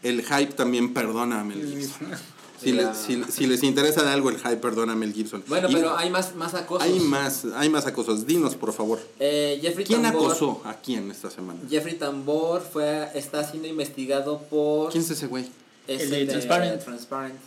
El 0.02 0.22
hype 0.22 0.52
también 0.54 0.92
perdona 0.94 1.40
a 1.40 1.44
Mel 1.44 1.66
Gibson. 1.66 2.08
Si, 2.58 2.72
le- 2.72 2.94
si- 2.94 3.22
si 3.30 3.46
les 3.46 3.62
interesa 3.62 4.02
de 4.02 4.08
algo 4.08 4.30
el 4.30 4.38
hype, 4.38 4.56
perdona 4.56 4.94
a 4.94 4.96
Mel 4.96 5.12
Gibson. 5.12 5.44
Bueno, 5.46 5.68
Y 5.68 5.74
pero 5.74 5.94
hay 5.94 6.08
más, 6.08 6.34
más 6.36 6.54
acosos. 6.54 6.82
hay 6.88 6.98
más, 7.00 7.44
hay 7.54 7.68
más 7.68 7.84
acosos. 7.84 8.26
Dinos, 8.26 8.56
por 8.56 8.72
favor. 8.72 8.98
Eh, 9.20 9.58
Jeffrey 9.60 9.84
¿Quién 9.84 10.00
Tambor, 10.02 10.24
acosó 10.30 10.62
a 10.64 10.72
quién 10.72 11.10
esta 11.10 11.28
semana? 11.30 11.60
Jeffrey 11.68 11.96
Tambor 11.96 12.62
fue, 12.62 13.10
está 13.14 13.44
siendo 13.44 13.68
investigado 13.68 14.40
por... 14.48 14.90
¿Quién 14.90 15.04
es 15.04 15.10
ese 15.10 15.26
güey? 15.26 15.46
es 15.86 16.00
El 16.04 16.10
de 16.10 16.26
Transparent. 16.28 16.82
Transparent. 16.82 17.38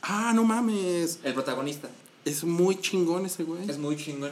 Ah, 0.00 0.32
no 0.34 0.42
mames. 0.42 1.18
El 1.22 1.34
protagonista. 1.34 1.88
Es 2.24 2.42
muy 2.42 2.80
chingón 2.80 3.26
ese 3.26 3.42
güey. 3.44 3.68
Es 3.68 3.76
muy 3.76 3.96
chingón. 3.98 4.30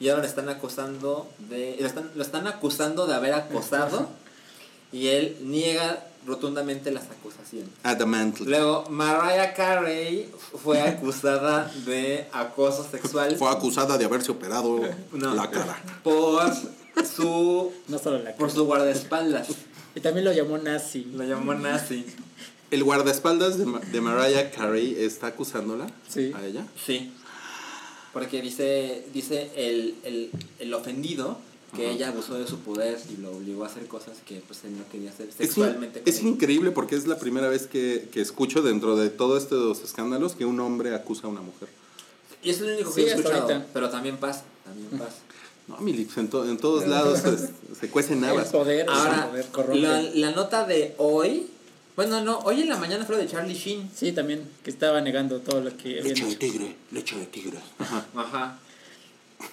Y 0.00 0.08
ahora 0.08 0.22
le 0.22 0.28
están 0.28 0.48
acusando 0.48 1.28
de. 1.50 1.76
Lo 1.80 1.86
están, 1.86 2.10
lo 2.14 2.22
están 2.22 2.46
acusando 2.46 3.06
de 3.06 3.14
haber 3.14 3.34
acosado. 3.34 4.08
Y 4.94 5.08
él 5.08 5.36
niega 5.42 6.06
rotundamente 6.26 6.90
las 6.90 7.04
acusaciones. 7.10 7.68
Adamantly. 7.82 8.46
Luego, 8.46 8.84
Mariah 8.88 9.52
Carey 9.54 10.28
fue 10.62 10.80
acusada 10.80 11.70
de 11.84 12.26
acoso 12.32 12.86
sexual 12.90 13.36
Fue 13.36 13.50
acusada 13.50 13.98
de 13.98 14.04
haberse 14.06 14.30
operado 14.32 14.80
No. 15.12 15.34
la 15.34 15.50
cara. 15.50 15.82
por 16.02 16.50
su 17.04 17.72
No 17.88 17.98
solo 17.98 18.20
la 18.22 18.34
por 18.36 18.50
su 18.50 18.64
guardaespaldas. 18.64 19.48
Y 19.94 20.00
también 20.00 20.24
lo 20.24 20.32
llamó 20.32 20.56
nazi. 20.58 21.04
Lo 21.14 21.24
llamó 21.24 21.54
nazi. 21.54 22.06
El 22.70 22.82
guardaespaldas 22.84 23.58
de, 23.58 23.66
Ma- 23.66 23.80
de 23.80 24.00
Mariah 24.00 24.50
Carey 24.50 24.96
está 24.98 25.26
acusándola 25.28 25.88
Sí. 26.08 26.32
a 26.34 26.44
ella. 26.46 26.64
Sí. 26.86 27.12
Porque 28.12 28.40
dice, 28.40 29.04
dice 29.12 29.50
el, 29.56 29.96
el, 30.04 30.30
el 30.60 30.72
ofendido 30.74 31.38
que 31.74 31.90
ella 31.90 32.08
abusó 32.08 32.34
de 32.38 32.46
su 32.46 32.58
poder 32.60 32.98
y 33.12 33.20
lo 33.20 33.32
obligó 33.32 33.64
a 33.64 33.66
hacer 33.66 33.86
cosas 33.86 34.16
que 34.26 34.42
pues 34.46 34.64
él 34.64 34.76
no 34.76 34.84
quería 34.90 35.10
hacer 35.10 35.28
Es, 35.28 35.34
sexualmente. 35.36 36.00
con 36.00 36.08
es 36.08 36.18
ella. 36.20 36.28
increíble 36.28 36.70
porque 36.70 36.96
es 36.96 37.06
la 37.06 37.18
primera 37.18 37.48
vez 37.48 37.66
que, 37.66 38.08
que 38.12 38.20
escucho 38.20 38.62
dentro 38.62 38.96
de 38.96 39.10
todos 39.10 39.42
estos 39.42 39.82
escándalos 39.82 40.34
que 40.34 40.44
un 40.44 40.58
hombre 40.60 40.94
acusa 40.94 41.26
a 41.26 41.30
una 41.30 41.40
mujer. 41.40 41.68
Y 42.42 42.50
es 42.50 42.60
lo 42.60 42.72
único 42.74 42.94
que 42.94 43.02
Sí, 43.02 43.08
he 43.08 43.10
escuchado. 43.14 43.42
ahorita. 43.42 43.66
Pero 43.72 43.88
también 43.90 44.16
pasa, 44.18 44.44
también 44.64 44.90
pasa. 44.90 45.16
No, 45.66 45.78
Milix, 45.78 46.16
en, 46.18 46.28
to- 46.28 46.44
en 46.48 46.58
todos 46.58 46.86
lados 46.86 47.20
pues, 47.22 47.48
se 47.80 47.88
cuecen 47.88 48.18
El 48.22 48.30
habas. 48.30 48.48
poder, 48.48 48.86
Ahora, 48.88 49.30
el 49.34 49.44
poder 49.44 49.76
la, 49.78 50.02
la 50.02 50.30
nota 50.32 50.66
de 50.66 50.94
hoy. 50.98 51.46
Bueno, 51.96 52.20
no, 52.22 52.40
hoy 52.40 52.60
en 52.60 52.68
la 52.68 52.76
mañana 52.76 53.06
fue 53.06 53.16
de 53.16 53.26
Charlie 53.26 53.54
Sheen. 53.54 53.88
Sí, 53.94 54.12
también, 54.12 54.46
que 54.62 54.68
estaba 54.70 55.00
negando 55.00 55.38
todo 55.40 55.60
lo 55.62 55.74
que 55.76 56.02
Leche 56.02 56.26
de 56.26 56.36
tigre, 56.36 56.76
leche 56.90 57.16
de 57.16 57.26
tigre. 57.26 57.58
Ajá. 57.78 58.04
Ajá. 58.14 58.58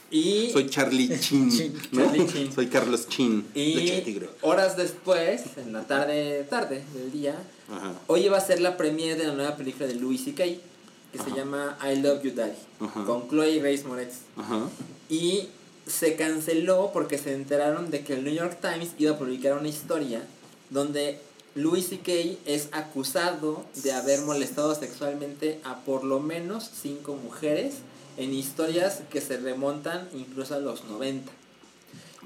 Y, 0.10 0.50
Soy 0.52 0.70
Charlie 0.70 1.10
Chin. 1.20 1.50
Chin. 1.50 1.74
¿no? 1.92 2.06
Charlie 2.06 2.28
Chin. 2.28 2.52
Soy 2.54 2.68
Carlos 2.68 3.08
Chin. 3.08 3.46
De 3.54 3.60
y 3.62 4.28
horas 4.42 4.76
después, 4.78 5.42
en 5.58 5.74
la 5.74 5.84
tarde, 5.88 6.46
tarde 6.50 6.84
del 6.94 7.12
día, 7.12 7.36
Ajá. 7.72 7.94
hoy 8.08 8.26
iba 8.26 8.38
a 8.38 8.42
ser 8.42 8.60
la 8.62 8.78
premiere 8.78 9.16
de 9.20 9.28
la 9.28 9.34
nueva 9.34 9.56
película 9.56 9.88
de 9.88 9.96
Louis 9.96 10.24
C.K. 10.24 10.44
que 10.44 11.18
se 11.18 11.32
llama 11.36 11.78
I 11.84 11.98
Love 12.02 12.24
You 12.24 12.32
Daddy, 12.36 12.58
Ajá. 12.82 13.06
con 13.06 13.28
Chloe 13.30 13.60
Grace 13.60 13.84
Moretz. 13.86 14.16
Y 15.10 15.48
se 15.88 16.16
canceló 16.16 16.92
porque 16.94 17.18
se 17.18 17.34
enteraron 17.34 17.90
de 17.92 18.04
que 18.04 18.14
el 18.14 18.24
New 18.24 18.34
York 18.34 18.60
Times 18.62 18.90
iba 18.98 19.12
a 19.14 19.18
publicar 19.18 19.58
una 19.58 19.68
historia 19.68 20.22
donde 20.70 21.20
Louis 21.56 21.88
C.K. 21.88 22.12
es 22.46 22.70
acusado 22.72 23.66
de 23.84 23.92
haber 23.92 24.22
molestado 24.22 24.74
sexualmente 24.76 25.60
a 25.66 25.80
por 25.84 26.04
lo 26.06 26.20
menos 26.22 26.70
cinco 26.82 27.16
mujeres 27.16 27.76
en 28.18 28.34
historias 28.34 29.02
que 29.12 29.22
se 29.22 29.38
remontan 29.38 30.08
incluso 30.14 30.56
a 30.56 30.60
los 30.60 30.84
90. 30.86 31.32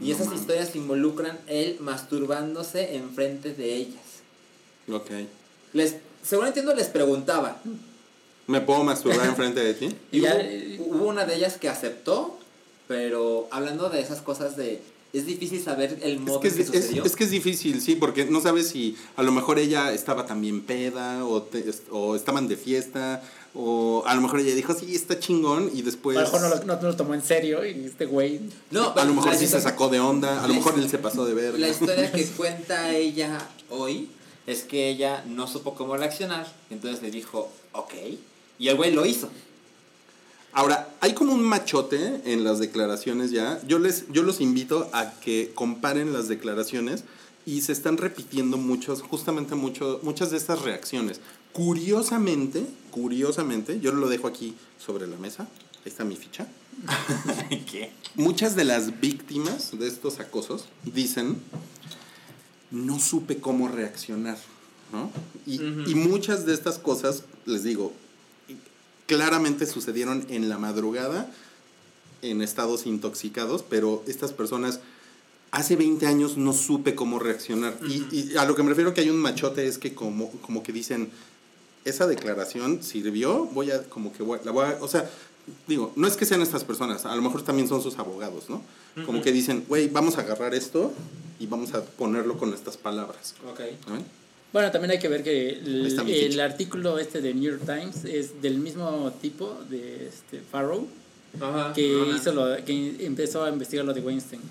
Y 0.02 0.10
No 0.10 0.16
esas 0.16 0.34
historias 0.34 0.76
involucran 0.76 1.40
él 1.48 1.78
masturbándose 1.80 2.96
enfrente 2.96 3.54
de 3.54 3.76
ellas. 3.76 4.02
Ok. 4.92 5.10
Les, 5.74 5.96
según 6.24 6.48
entiendo, 6.48 6.74
les 6.74 6.88
preguntaba. 6.88 7.62
¿Me 8.48 8.62
puedo 8.62 8.84
masturbar 8.84 9.26
enfrente 9.28 9.60
de 9.62 9.74
ti? 9.74 9.96
Y 10.12 10.22
ya- 10.22 10.38
hubo, 10.80 11.06
una 11.08 11.26
de 11.26 11.36
ellas 11.36 11.58
que 11.58 11.70
aceptó, 11.70 12.38
pero 12.88 13.48
hablando 13.52 13.90
de 13.90 14.02
esas 14.02 14.22
cosas 14.22 14.56
de... 14.56 14.82
Es 15.14 15.26
difícil 15.26 15.64
saber 15.64 15.98
el 16.04 16.16
Es 16.16 16.20
modo 16.20 16.42
que 16.42 16.50
es, 16.50 16.56
que 16.56 16.62
es- 16.62 16.68
sucedió. 16.68 17.06
es 17.06 17.16
que 17.16 17.24
es 17.24 17.32
difícil, 17.32 17.80
sí, 17.82 17.96
porque 17.96 18.26
no 18.26 18.42
sabes 18.42 18.68
si 18.68 18.98
a 19.16 19.24
lo 19.24 19.32
mejor 19.32 19.60
ella 19.60 19.94
estaba 19.94 20.26
también 20.26 20.62
peda 20.62 21.26
o, 21.26 21.42
te- 21.42 21.70
es- 21.70 21.84
o 21.90 22.18
estaban 22.18 22.50
de 22.50 22.58
fiesta 22.58 23.24
o 23.56 24.04
a 24.06 24.14
lo 24.16 24.22
mejor 24.22 24.42
ella 24.42 24.54
dijo, 24.54 24.74
sí, 24.74 24.94
está 24.94 25.18
chingón 25.18 25.72
y 25.74 25.82
después... 25.82 26.18
A 26.18 26.22
lo 26.22 26.26
mejor 26.28 26.42
no 26.42 26.50
lo, 26.50 26.64
no, 26.66 26.82
no 26.82 26.88
lo 26.90 26.96
tomó 26.96 27.14
en 27.14 27.24
serio 27.24 27.66
y 27.66 27.86
este 27.86 28.06
güey 28.06 28.42
No, 28.70 28.94
a 28.94 29.06
lo 29.06 29.14
mejor 29.14 29.36
sí 29.36 29.48
se 29.48 29.62
sacó 29.62 29.88
de 29.88 30.00
onda, 30.00 30.44
a 30.44 30.48
lo 30.48 30.54
mejor 30.54 30.74
él 30.78 30.90
se 30.90 30.98
pasó 30.98 31.26
de 31.26 31.34
ver. 31.34 31.58
La 31.58 31.70
historia 31.70 32.12
que 32.12 32.26
cuenta 32.38 32.94
ella 32.94 33.40
hoy 33.70 34.10
es 34.46 34.64
que 34.64 34.90
ella 34.90 35.24
no 35.26 35.48
supo 35.48 35.74
cómo 35.74 35.96
reaccionar, 35.96 36.52
entonces 36.70 37.02
le 37.02 37.12
dijo, 37.12 37.50
ok, 37.72 37.94
y 38.60 38.68
el 38.68 38.76
güey 38.76 38.92
lo 38.92 39.06
hizo. 39.06 39.30
Ahora, 40.52 40.90
hay 41.02 41.14
como 41.14 41.34
un 41.34 41.44
machote 41.44 42.22
en 42.26 42.44
las 42.46 42.60
declaraciones 42.60 43.32
ya. 43.32 43.60
Yo, 43.68 43.78
les, 43.78 44.06
yo 44.12 44.24
los 44.24 44.40
invito 44.40 44.90
a 44.94 45.12
que 45.20 45.52
comparen 45.54 46.14
las 46.14 46.30
declaraciones 46.30 47.04
y 47.46 47.62
se 47.62 47.74
están 47.74 47.98
repitiendo 47.98 48.56
muchos, 48.58 49.02
justamente 49.02 49.56
mucho, 49.56 50.00
muchas 50.02 50.32
de 50.32 50.38
estas 50.38 50.62
reacciones. 50.62 51.20
Curiosamente, 51.56 52.66
curiosamente, 52.92 53.80
yo 53.80 53.94
lo 53.94 54.10
dejo 54.10 54.28
aquí 54.28 54.54
sobre 54.78 55.08
la 55.08 55.16
mesa. 55.16 55.44
Ahí 55.44 55.84
está 55.86 56.04
mi 56.04 56.18
ficha. 56.18 56.50
¿Qué? 57.72 57.94
Muchas 58.16 58.58
de 58.58 58.66
las 58.66 59.00
víctimas 59.00 59.72
de 59.80 59.88
estos 59.88 60.20
acosos 60.20 60.66
dicen, 60.84 61.38
no 62.72 63.00
supe 63.00 63.38
cómo 63.38 63.70
reaccionar, 63.70 64.38
¿no? 64.92 65.10
Y, 65.48 65.96
muchas 65.96 66.46
de 66.46 66.54
estas 66.54 66.78
cosas, 66.78 67.24
les 67.46 67.64
digo, 67.64 67.94
claramente 69.06 69.66
sucedieron 69.66 70.26
en 70.28 70.50
la 70.50 70.58
madrugada, 70.58 71.32
en 72.22 72.42
estados 72.42 72.86
intoxicados, 72.86 73.64
pero 73.64 74.04
estas 74.08 74.34
personas, 74.34 74.82
hace 75.52 75.78
20 75.78 76.06
años 76.06 76.36
no 76.36 76.52
supe 76.52 76.96
cómo 76.96 77.18
reaccionar. 77.18 77.78
y, 77.88 78.06
y 78.12 78.36
a 78.36 78.44
lo 78.44 78.56
que 78.56 78.64
me 78.64 78.70
refiero 78.70 78.94
que 78.94 79.00
hay 79.00 79.10
un 79.10 79.22
machote 79.22 79.66
es 79.66 79.78
que 79.78 79.96
como, 79.96 80.30
como 80.42 80.62
que 80.62 80.74
dicen, 80.74 81.12
esa 81.86 82.08
declaración 82.08 82.84
sirvió, 82.84 83.46
voy 83.46 83.72
a, 83.72 83.84
como 83.84 84.12
que 84.12 84.24
voy- 84.24 84.40
la 84.44 84.52
voy 84.52 84.66
a, 84.66 84.78
o 84.82 84.88
sea, 84.88 85.10
digo, 85.68 85.94
no 85.96 86.08
es 86.08 86.18
que 86.18 86.26
sean 86.26 86.42
estas 86.42 86.64
personas, 86.64 87.06
a 87.06 87.16
lo 87.16 87.22
mejor 87.22 87.44
también 87.44 87.68
son 87.68 87.82
sus 87.82 87.98
abogados, 88.00 88.50
¿no? 88.50 88.62
Como 89.06 89.22
que 89.22 89.32
dicen, 89.32 89.66
güey, 89.68 89.88
vamos 89.90 90.18
a 90.18 90.22
agarrar 90.22 90.54
esto 90.56 90.92
y 91.40 91.48
vamos 91.48 91.74
a 91.74 91.84
ponerlo 91.84 92.38
con 92.38 92.54
estas 92.54 92.78
palabras. 92.78 93.36
Ok. 93.52 93.60
¿no? 93.88 94.02
Bueno, 94.54 94.72
también 94.72 94.92
hay 94.92 95.00
que 95.00 95.10
ver 95.10 95.22
que 95.22 95.50
el, 95.50 96.40
artículo 96.40 96.98
este 96.98 97.20
de 97.22 97.34
New 97.34 97.52
York 97.52 97.64
Times 97.66 98.06
es 98.06 98.42
del 98.42 98.58
mismo 98.58 99.12
tipo 99.22 99.58
de 99.70 100.08
este 100.08 100.40
Farrow 100.50 100.88
Ajá. 101.42 101.74
que 101.74 101.84
hizo 102.16 102.32
lo 102.32 102.56
que 102.64 103.06
empezó 103.06 103.44
a 103.44 103.50
investigar 103.50 103.86
lo 103.86 103.94
de 103.94 104.00
Weinstein. 104.00 104.42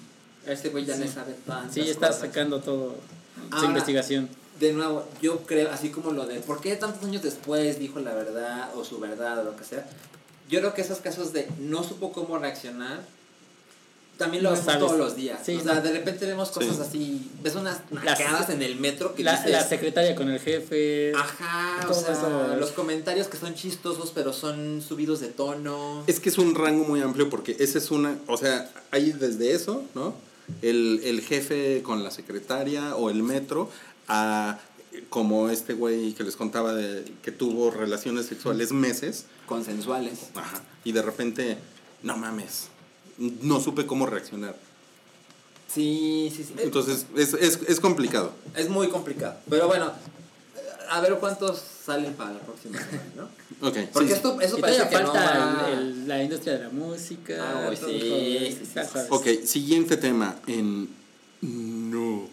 Este 0.46 0.68
güey 0.68 0.84
ya 0.84 0.94
Sí. 0.94 1.00
le 1.04 1.08
sabe 1.08 1.34
Sí, 1.72 1.80
está 1.80 2.08
cosas. 2.08 2.20
sacando 2.20 2.60
todo 2.60 2.94
su 3.48 3.54
Ahora- 3.56 3.68
investigación. 3.68 4.28
De 4.60 4.72
nuevo, 4.72 5.04
yo 5.20 5.38
creo, 5.46 5.70
así 5.72 5.88
como 5.90 6.12
lo 6.12 6.26
de 6.26 6.38
por 6.40 6.60
qué 6.60 6.76
tantos 6.76 7.02
años 7.04 7.22
después 7.22 7.78
dijo 7.78 7.98
la 8.00 8.14
verdad 8.14 8.70
o 8.76 8.84
su 8.84 9.00
verdad 9.00 9.40
o 9.40 9.44
lo 9.44 9.56
que 9.56 9.64
sea, 9.64 9.84
yo 10.48 10.60
creo 10.60 10.74
que 10.74 10.82
esos 10.82 10.98
casos 10.98 11.32
de 11.32 11.48
no 11.58 11.82
supo 11.82 12.12
cómo 12.12 12.38
reaccionar, 12.38 13.00
también 14.16 14.44
lo 14.44 14.50
No 14.50 14.54
vemos 14.54 14.64
sabes. 14.72 14.86
todos 14.86 14.96
los 14.96 15.16
días. 15.16 15.40
Sí, 15.44 15.56
o 15.56 15.60
sea, 15.60 15.74
no. 15.74 15.80
de 15.82 15.90
repente 15.90 16.24
vemos 16.24 16.50
cosas 16.50 16.76
Sí. 16.76 16.82
así, 16.82 17.30
ves 17.42 17.56
unas 17.56 17.80
nacadas 17.90 18.48
en 18.50 18.62
el 18.62 18.76
metro 18.76 19.12
que 19.12 19.24
La, 19.24 19.34
dices, 19.34 19.50
la 19.50 19.64
secretaria 19.68 20.14
con 20.14 20.30
el 20.30 20.38
jefe. 20.38 21.12
ajá, 21.16 21.84
o 21.90 21.92
sea, 21.92 22.12
eso. 22.12 22.54
los 22.56 22.70
comentarios 22.70 23.26
que 23.26 23.36
son 23.36 23.56
chistosos 23.56 24.12
pero 24.14 24.32
son 24.32 24.80
subidos 24.86 25.18
de 25.18 25.28
tono. 25.28 26.04
Es 26.06 26.20
que 26.20 26.28
es 26.28 26.38
un 26.38 26.54
rango 26.54 26.84
muy 26.84 27.00
amplio 27.00 27.28
porque 27.28 27.56
esa 27.58 27.78
es 27.78 27.90
una, 27.90 28.16
o 28.28 28.36
sea, 28.36 28.70
hay 28.92 29.10
desde 29.10 29.50
eso, 29.52 29.82
¿no? 29.96 30.14
El, 30.62 31.00
el 31.04 31.20
jefe 31.22 31.82
con 31.82 32.04
la 32.04 32.12
secretaria 32.12 32.94
o 32.94 33.10
el 33.10 33.22
metro 33.24 33.68
a 34.08 34.58
como 35.10 35.48
este 35.50 35.74
güey 35.74 36.12
que 36.14 36.22
les 36.24 36.36
contaba 36.36 36.72
de 36.74 37.04
que 37.22 37.32
tuvo 37.32 37.70
relaciones 37.70 38.26
sexuales 38.26 38.72
meses 38.72 39.26
Consensuales. 39.46 40.18
ajá, 40.34 40.62
y 40.84 40.92
de 40.92 41.02
repente, 41.02 41.58
no 42.02 42.16
mames, 42.16 42.68
no 43.18 43.60
supe 43.60 43.86
cómo 43.86 44.06
reaccionar. 44.06 44.56
Sí, 45.72 46.32
sí, 46.34 46.44
sí. 46.44 46.54
Entonces 46.58 47.06
es, 47.16 47.34
es, 47.34 47.58
es 47.66 47.80
complicado. 47.80 48.32
es 48.54 48.68
muy 48.68 48.88
complicado. 48.88 49.36
Pero 49.50 49.66
bueno, 49.66 49.92
a 50.90 51.00
ver 51.00 51.14
cuántos 51.18 51.60
salen 51.84 52.14
para 52.14 52.34
la 52.34 52.38
próxima 52.40 52.78
semana, 52.78 53.02
¿no? 53.16 53.24
Ok, 53.68 53.76
Porque 53.92 54.08
sí. 54.08 54.14
esto, 54.14 54.40
eso 54.40 54.58
y 54.58 54.60
parece 54.60 54.88
que 54.88 54.94
no 55.00 55.12
falta 55.12 55.38
va- 55.62 55.70
el- 55.70 55.78
el- 55.78 56.08
la 56.08 56.22
industria 56.22 56.54
de 56.58 56.64
la 56.64 56.68
música. 56.70 57.68
Ah, 57.68 57.70
sí, 57.74 57.98
sí, 58.60 58.66
sí. 58.72 58.98
Ok, 59.10 59.26
siguiente 59.46 59.96
tema 59.96 60.36
en 60.46 60.88
No, 61.42 62.28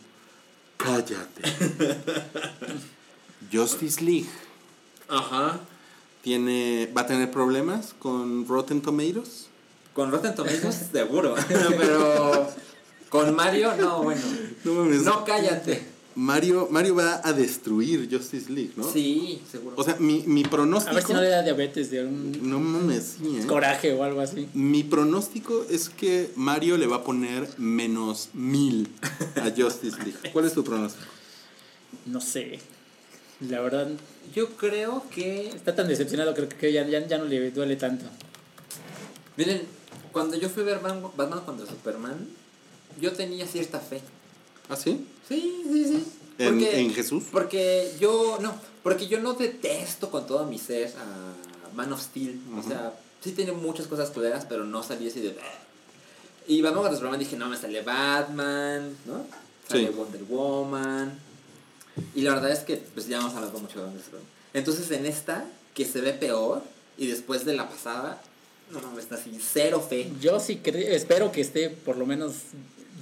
cállate. 0.83 1.41
Justice 3.51 4.03
League. 4.03 4.29
Ajá. 5.07 5.59
tiene 6.21 6.89
va 6.95 7.01
a 7.01 7.07
tener 7.07 7.31
problemas 7.31 7.93
con 7.99 8.47
Rotten 8.47 8.81
Tomatoes 8.81 9.47
Con 9.93 10.09
Rotten 10.09 10.35
Tomatoes 10.35 10.85
seguro, 10.91 11.35
pero 11.47 12.47
con 13.09 13.35
Mario 13.35 13.75
no, 13.75 14.03
bueno. 14.03 14.21
No. 14.63 14.85
No 14.85 15.25
cállate. 15.25 15.85
Mario, 16.15 16.67
Mario 16.69 16.95
va 16.95 17.21
a 17.23 17.31
destruir 17.31 18.09
Justice 18.11 18.51
League, 18.51 18.71
¿no? 18.75 18.83
Sí, 18.83 19.41
seguro. 19.49 19.75
O 19.77 19.83
sea, 19.83 19.95
mi, 19.99 20.23
mi 20.27 20.43
pronóstico. 20.43 20.91
A 20.91 20.95
ver 20.95 21.03
si 21.03 21.13
no 21.13 21.21
le 21.21 21.29
da 21.29 21.41
diabetes 21.41 21.89
de 21.89 22.05
un 22.05 22.49
No 22.49 22.59
mames, 22.59 23.17
sí, 23.19 23.39
¿eh? 23.39 23.47
coraje 23.47 23.93
o 23.93 24.03
algo 24.03 24.19
así. 24.19 24.47
Mi 24.53 24.83
pronóstico 24.83 25.65
es 25.69 25.89
que 25.89 26.31
Mario 26.35 26.77
le 26.77 26.88
va 26.88 26.97
a 26.97 27.03
poner 27.03 27.47
menos 27.57 28.29
mil 28.33 28.89
a 29.38 29.51
Justice 29.55 29.97
League. 29.97 30.17
¿Cuál 30.33 30.45
es 30.45 30.53
tu 30.53 30.63
pronóstico? 30.63 31.05
No 32.05 32.19
sé. 32.19 32.59
La 33.39 33.59
verdad, 33.61 33.89
Yo 34.35 34.49
creo 34.55 35.03
que 35.09 35.47
está 35.49 35.75
tan 35.75 35.88
decepcionado, 35.88 36.33
creo 36.35 36.47
que 36.47 36.71
ya, 36.71 36.85
ya, 36.88 37.07
ya 37.07 37.17
no 37.17 37.25
le 37.25 37.51
duele 37.51 37.75
tanto. 37.75 38.05
Miren, 39.35 39.61
cuando 40.11 40.35
yo 40.35 40.49
fui 40.49 40.63
a 40.63 40.65
ver 40.65 40.79
Batman, 40.79 41.11
Batman 41.15 41.41
contra 41.41 41.65
Superman, 41.65 42.27
yo 42.99 43.13
tenía 43.13 43.47
cierta 43.47 43.79
fe. 43.79 44.01
¿Ah, 44.72 44.76
sí? 44.76 45.06
Sí, 45.27 45.64
sí, 45.72 45.85
sí. 45.85 46.06
¿En- 46.39 46.64
en 46.64 46.93
Jesús? 46.93 47.26
Porque 47.31 47.91
yo, 47.99 48.39
no, 48.41 48.56
porque 48.84 49.07
yo 49.07 49.19
no 49.19 49.34
detesto 49.34 50.10
con 50.10 50.26
todo 50.26 50.45
mi 50.48 50.57
ser 50.57 50.88
a 50.98 51.76
Man 51.76 51.91
of 51.93 52.02
Steel. 52.02 52.39
O 52.57 52.64
sea, 52.68 52.93
sí 53.23 53.31
tiene 53.34 53.52
muchas 53.52 53.88
cosas 53.88 54.10
culeras, 54.10 54.45
pero 54.48 54.64
no 54.65 54.81
salí 54.81 55.07
así 55.10 55.19
de... 55.19 55.35
Y 56.48 56.61
Batman 56.61 56.81
contra 56.84 56.98
Superman 56.98 57.19
dije, 57.19 57.35
no, 57.38 57.48
me 57.49 57.57
sale 57.57 57.81
Batman, 57.81 58.95
¿no? 59.06 59.26
Sale 59.69 59.88
Sí. 59.88 59.93
Wonder 59.95 60.23
Woman. 60.23 61.19
Y 62.15 62.22
la 62.22 62.34
verdad 62.34 62.52
es 62.52 62.60
que, 62.60 62.77
pues 62.77 63.07
ya 63.07 63.18
hemos 63.19 63.34
hablado 63.35 63.60
mucho 63.60 63.80
de 63.80 63.85
Wonder 63.85 64.03
Woman. 64.11 64.26
Entonces 64.53 64.89
en 64.91 65.06
esta, 65.06 65.45
que 65.76 65.85
se 65.85 66.02
ve 66.02 66.14
peor, 66.14 66.64
y 66.98 67.07
después 67.07 67.45
de 67.45 67.53
la 67.53 67.69
pasada, 67.69 68.22
no 68.72 68.81
mames, 68.81 69.03
está 69.03 69.15
así, 69.15 69.38
cero 69.41 69.85
fe. 69.88 70.11
Yo 70.19 70.39
sí 70.39 70.60
cre- 70.64 70.88
espero 70.89 71.31
que 71.31 71.41
esté 71.41 71.69
por 71.69 71.98
lo 71.98 72.06
menos 72.06 72.34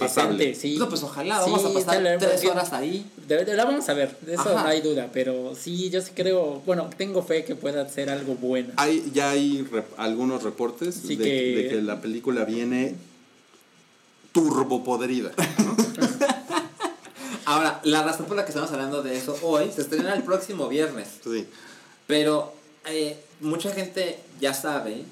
Pasable. 0.00 0.54
sí. 0.54 0.76
No, 0.78 0.88
pues 0.88 1.02
ojalá, 1.02 1.42
Sí, 1.44 1.50
vamos 1.50 1.64
a 1.70 1.72
pasar 1.74 2.02
dale, 2.02 2.18
tres 2.18 2.44
horas 2.44 2.72
ahí. 2.72 3.06
De, 3.28 3.44
de- 3.44 3.54
la 3.54 3.64
vamos 3.64 3.88
a 3.88 3.94
ver, 3.94 4.16
de 4.20 4.34
eso 4.34 4.42
Ajá. 4.42 4.62
no 4.62 4.68
hay 4.68 4.80
duda, 4.80 5.08
pero 5.12 5.54
sí, 5.54 5.90
yo 5.90 6.00
sí 6.02 6.10
creo, 6.14 6.62
bueno, 6.66 6.90
tengo 6.96 7.22
fe 7.22 7.44
que 7.44 7.54
pueda 7.54 7.88
ser 7.88 8.10
algo 8.10 8.34
bueno. 8.34 8.72
Hay, 8.76 9.10
ya 9.14 9.30
hay 9.30 9.62
rep- 9.70 9.84
algunos 9.96 10.42
reportes 10.42 10.94
Sí 10.94 11.16
de, 11.16 11.24
que- 11.24 11.56
de 11.62 11.68
que 11.68 11.82
la 11.82 12.00
película 12.00 12.44
viene 12.44 12.96
turbopodrida. 14.32 15.30
Ahora, 17.46 17.80
la 17.84 18.02
razón 18.04 18.26
por 18.26 18.36
la 18.36 18.44
que 18.44 18.50
estamos 18.50 18.70
hablando 18.70 19.02
de 19.02 19.16
eso 19.16 19.36
hoy 19.42 19.70
se 19.74 19.80
estrena 19.82 20.14
el 20.14 20.22
próximo 20.22 20.68
viernes. 20.68 21.08
Sí. 21.24 21.46
Pero 22.06 22.52
eh, 22.86 23.16
mucha 23.40 23.72
gente 23.72 24.20
ya 24.40 24.54
sabe, 24.54 25.02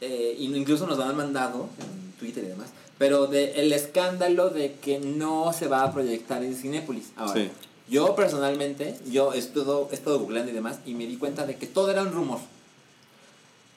eh, 0.00 0.36
incluso 0.38 0.86
nos 0.86 0.96
lo 0.96 1.04
han 1.04 1.16
mandado 1.16 1.68
en 1.80 2.12
Twitter 2.18 2.44
y 2.44 2.48
demás, 2.48 2.68
pero 3.00 3.28
de 3.28 3.52
el 3.62 3.72
escándalo 3.72 4.50
de 4.50 4.74
que 4.74 4.98
no 4.98 5.54
se 5.54 5.68
va 5.68 5.84
a 5.84 5.90
proyectar 5.94 6.44
en 6.44 6.54
Cinépolis. 6.54 7.12
Ahora, 7.16 7.32
Sí. 7.40 7.50
yo 7.88 8.14
personalmente, 8.14 8.94
yo 9.10 9.32
he 9.32 9.38
estado, 9.38 9.88
he 9.90 9.94
estado 9.94 10.18
googleando 10.18 10.50
y 10.50 10.54
demás, 10.54 10.80
y 10.84 10.92
me 10.92 11.06
di 11.06 11.16
cuenta 11.16 11.46
de 11.46 11.56
que 11.56 11.66
todo 11.66 11.90
era 11.90 12.02
un 12.02 12.12
rumor. 12.12 12.40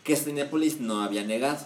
Que 0.03 0.17
Cinépolis 0.17 0.81
no 0.81 1.01
había 1.01 1.23
negado. 1.23 1.65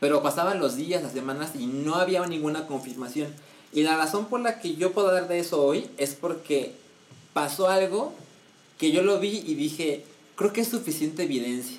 Pero 0.00 0.22
pasaban 0.22 0.58
los 0.58 0.74
días, 0.76 1.02
las 1.02 1.12
semanas 1.12 1.50
y 1.54 1.66
no 1.66 1.96
había 1.96 2.24
ninguna 2.24 2.66
confirmación. 2.66 3.28
Y 3.74 3.82
la 3.82 3.98
razón 3.98 4.24
por 4.28 4.40
la 4.40 4.58
que 4.58 4.74
yo 4.74 4.92
puedo 4.92 5.08
hablar 5.08 5.28
de 5.28 5.40
eso 5.40 5.62
hoy 5.62 5.90
es 5.98 6.14
porque 6.14 6.72
pasó 7.34 7.68
algo 7.68 8.14
que 8.78 8.90
yo 8.90 9.02
lo 9.02 9.20
vi 9.20 9.44
y 9.46 9.54
dije, 9.54 10.02
creo 10.34 10.54
que 10.54 10.62
es 10.62 10.68
suficiente 10.68 11.24
evidencia. 11.24 11.76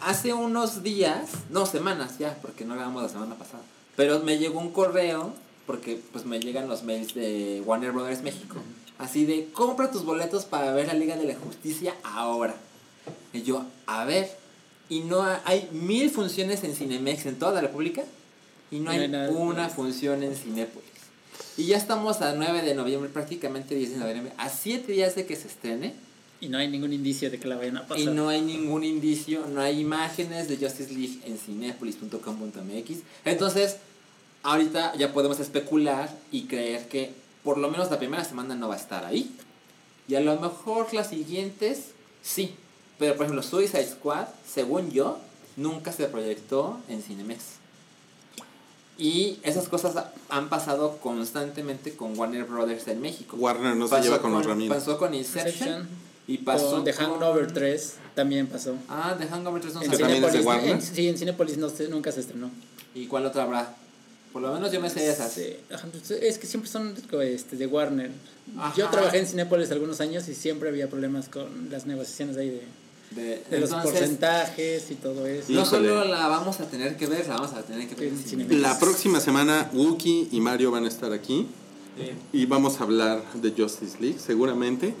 Hace 0.00 0.32
unos 0.34 0.82
días, 0.82 1.30
no 1.50 1.66
semanas 1.66 2.18
ya, 2.18 2.36
porque 2.42 2.64
no 2.64 2.74
grabamos 2.74 3.02
la 3.02 3.08
semana 3.08 3.34
pasada, 3.36 3.62
pero 3.96 4.20
me 4.20 4.38
llegó 4.38 4.60
un 4.60 4.70
correo, 4.72 5.32
porque 5.66 6.00
pues 6.12 6.24
me 6.24 6.38
llegan 6.38 6.68
los 6.68 6.82
mails 6.84 7.14
de 7.14 7.62
Warner 7.64 7.92
Brothers 7.92 8.22
México, 8.22 8.56
así 8.98 9.24
de, 9.24 9.48
compra 9.52 9.90
tus 9.90 10.04
boletos 10.04 10.44
para 10.44 10.72
ver 10.72 10.86
la 10.86 10.94
Liga 10.94 11.16
de 11.16 11.24
la 11.24 11.34
Justicia 11.34 11.94
ahora. 12.04 12.54
Y 13.32 13.42
yo, 13.42 13.64
a 13.86 14.04
ver, 14.04 14.30
y 14.88 15.00
no 15.00 15.22
ha- 15.22 15.40
hay 15.44 15.68
mil 15.72 16.10
funciones 16.10 16.62
en 16.62 16.74
Cinemex 16.76 17.26
en 17.26 17.38
toda 17.38 17.52
la 17.52 17.60
República, 17.62 18.02
y 18.70 18.78
no 18.80 18.90
hay 18.90 18.98
una 19.40 19.68
función 19.70 20.22
en 20.22 20.36
Cinépolis. 20.36 20.86
Y 21.56 21.64
ya 21.66 21.76
estamos 21.78 22.20
a 22.20 22.32
9 22.34 22.62
de 22.62 22.74
noviembre, 22.74 23.08
prácticamente 23.10 23.74
10 23.74 23.92
de 23.92 23.96
noviembre, 23.96 24.32
a 24.36 24.50
7 24.50 24.92
días 24.92 25.14
de 25.14 25.24
que 25.26 25.36
se 25.36 25.48
estrene. 25.48 25.94
Y 26.40 26.48
no 26.48 26.58
hay 26.58 26.68
ningún 26.68 26.92
indicio 26.92 27.30
de 27.30 27.38
que 27.38 27.48
la 27.48 27.56
vayan 27.56 27.78
a 27.78 27.86
pasar. 27.86 27.98
Y 27.98 28.06
no 28.06 28.28
hay 28.28 28.42
ningún 28.42 28.84
indicio, 28.84 29.46
no 29.46 29.60
hay 29.60 29.80
imágenes 29.80 30.48
de 30.48 30.56
Justice 30.56 30.92
League 30.92 31.20
en 31.24 31.38
cinepolis.com.mx. 31.38 32.98
Entonces, 33.24 33.76
ahorita 34.42 34.94
ya 34.96 35.12
podemos 35.12 35.40
especular 35.40 36.14
y 36.30 36.42
creer 36.42 36.88
que 36.88 37.12
por 37.42 37.58
lo 37.58 37.70
menos 37.70 37.90
la 37.90 37.98
primera 37.98 38.24
semana 38.24 38.54
no 38.54 38.68
va 38.68 38.74
a 38.74 38.78
estar 38.78 39.04
ahí. 39.04 39.34
Y 40.08 40.14
a 40.14 40.20
lo 40.20 40.38
mejor 40.38 40.92
las 40.92 41.10
siguientes, 41.10 41.92
sí. 42.22 42.54
Pero 42.98 43.16
por 43.16 43.26
ejemplo, 43.26 43.42
Suicide 43.42 43.86
Squad, 43.86 44.26
según 44.46 44.90
yo, 44.90 45.18
nunca 45.56 45.92
se 45.92 46.06
proyectó 46.06 46.80
en 46.88 47.02
Cinemex. 47.02 47.42
Y 48.98 49.38
esas 49.42 49.68
cosas 49.68 50.06
han 50.28 50.48
pasado 50.48 50.98
constantemente 50.98 51.94
con 51.94 52.18
Warner 52.18 52.44
Brothers 52.44 52.88
en 52.88 53.00
México. 53.00 53.36
Warner 53.36 53.76
no 53.76 53.88
se 53.88 54.00
lleva 54.00 54.22
con 54.22 54.32
los 54.32 54.46
Ramírez. 54.46 54.74
Pasó 54.74 54.96
con 54.96 55.12
Inception. 55.12 55.48
Inception, 55.48 55.88
Y 56.28 56.38
pasó 56.38 56.70
con 56.72 56.84
The 56.84 56.92
Hangover 56.92 57.52
3 57.52 57.94
también 58.14 58.46
pasó. 58.48 58.74
Ah, 58.88 59.14
The 59.18 59.26
Hangover 59.26 59.60
3 59.62 59.74
no 59.74 59.82
sabía. 59.82 59.98
también 59.98 60.24
es 60.24 60.32
de 60.32 60.40
Warner. 60.40 60.70
en- 60.70 60.82
sí, 60.82 61.08
en 61.08 61.16
Cinepolis 61.18 61.56
no 61.58 61.68
se- 61.68 61.88
nunca 61.88 62.10
se 62.10 62.20
estrenó. 62.20 62.50
¿Y 62.94 63.06
cuál 63.06 63.26
otra 63.26 63.44
habrá? 63.44 63.74
Por 64.32 64.42
lo 64.42 64.52
menos 64.52 64.70
yo 64.72 64.80
me 64.80 64.90
sé 64.90 65.08
esas. 65.08 65.32
Sí, 65.32 65.56
pues, 65.68 66.10
Es 66.10 66.38
que 66.38 66.46
siempre 66.46 66.70
son 66.70 66.94
este, 67.22 67.56
de 67.56 67.66
Warner. 67.66 68.10
Ajá. 68.58 68.74
Yo 68.76 68.88
trabajé 68.90 69.18
en 69.18 69.26
Cinepolis 69.26 69.70
algunos 69.70 70.00
años 70.00 70.28
y 70.28 70.34
siempre 70.34 70.68
había 70.68 70.88
problemas 70.90 71.28
con 71.28 71.68
las 71.70 71.86
negociaciones 71.86 72.36
ahí 72.36 72.50
de, 72.50 72.62
De, 73.12 73.42
de 73.50 73.60
los 73.60 73.70
entonces, 73.70 73.92
porcentajes 73.92 74.90
y 74.90 74.94
todo 74.96 75.26
eso. 75.26 75.52
no 75.52 75.62
Híjole. 75.62 75.88
solo 75.88 76.04
la 76.06 76.26
vamos 76.28 76.58
a 76.60 76.66
tener 76.68 76.96
que 76.96 77.06
ver, 77.06 77.26
la 77.28 77.34
vamos 77.36 77.52
a 77.52 77.62
tener 77.62 77.88
que 77.88 77.94
ver 77.94 78.12
en. 78.12 78.62
La 78.62 78.78
próxima 78.80 79.20
semana, 79.20 79.70
Wookie 79.72 80.28
y 80.32 80.40
Mario 80.40 80.70
van 80.72 80.84
a 80.84 80.88
estar 80.88 81.12
aquí. 81.12 81.46
Y 82.32 82.44
vamos 82.46 82.78
a 82.80 82.82
hablar 82.84 83.22
de 83.34 83.52
Justice 83.52 83.96
League, 84.00 84.18
seguramente. 84.18 84.92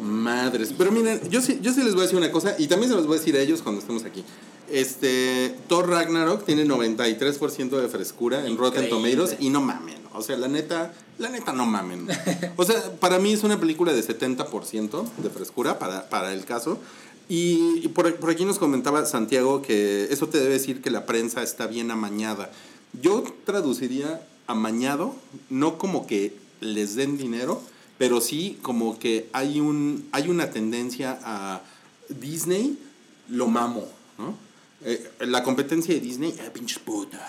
Madres. 0.00 0.72
Pero 0.76 0.90
miren, 0.90 1.20
yo 1.30 1.40
sí, 1.40 1.58
yo 1.62 1.72
sí 1.72 1.82
les 1.82 1.94
voy 1.94 2.00
a 2.00 2.02
decir 2.04 2.18
una 2.18 2.30
cosa, 2.32 2.54
y 2.58 2.66
también 2.66 2.90
se 2.90 2.96
los 2.96 3.06
voy 3.06 3.16
a 3.16 3.18
decir 3.18 3.36
a 3.36 3.40
ellos 3.40 3.62
cuando 3.62 3.80
estemos 3.80 4.04
aquí. 4.04 4.24
Este, 4.70 5.54
Thor 5.68 5.88
Ragnarok 5.88 6.44
tiene 6.44 6.66
93% 6.66 7.70
de 7.80 7.88
frescura 7.88 8.46
en 8.46 8.56
Rotten. 8.56 8.88
Tomatoes 8.88 9.36
y 9.40 9.50
no 9.50 9.60
mamen. 9.60 9.96
O 10.14 10.22
sea, 10.22 10.36
la 10.36 10.48
neta, 10.48 10.92
la 11.18 11.30
neta 11.30 11.52
no 11.52 11.64
mamen. 11.66 12.06
O 12.56 12.64
sea, 12.64 12.92
para 13.00 13.18
mí 13.18 13.32
es 13.32 13.44
una 13.44 13.58
película 13.58 13.92
de 13.92 14.02
70% 14.02 15.04
de 15.16 15.30
frescura 15.30 15.78
para, 15.78 16.08
para 16.08 16.32
el 16.34 16.44
caso. 16.44 16.78
Y, 17.28 17.80
y 17.84 17.88
por, 17.88 18.14
por 18.16 18.30
aquí 18.30 18.44
nos 18.44 18.58
comentaba 18.58 19.04
Santiago 19.06 19.62
que 19.62 20.08
eso 20.10 20.28
te 20.28 20.38
debe 20.38 20.54
decir 20.54 20.82
que 20.82 20.90
la 20.90 21.06
prensa 21.06 21.42
está 21.42 21.66
bien 21.66 21.90
amañada. 21.90 22.50
Yo 23.00 23.22
traduciría 23.44 24.20
amañado, 24.46 25.14
no 25.50 25.78
como 25.78 26.06
que 26.06 26.34
les 26.60 26.94
den 26.94 27.16
dinero, 27.16 27.62
pero 27.98 28.20
sí 28.20 28.58
como 28.62 28.98
que 28.98 29.28
hay, 29.32 29.60
un, 29.60 30.08
hay 30.12 30.28
una 30.28 30.50
tendencia 30.50 31.18
a 31.22 31.62
Disney, 32.08 32.78
lo 33.28 33.48
mamo, 33.48 33.86
¿no? 34.16 34.34
Eh, 34.84 35.10
la 35.20 35.42
competencia 35.42 35.92
de 35.92 36.00
Disney, 36.00 36.30
eh, 36.30 36.50
pinches 36.52 36.78
putas. 36.78 37.20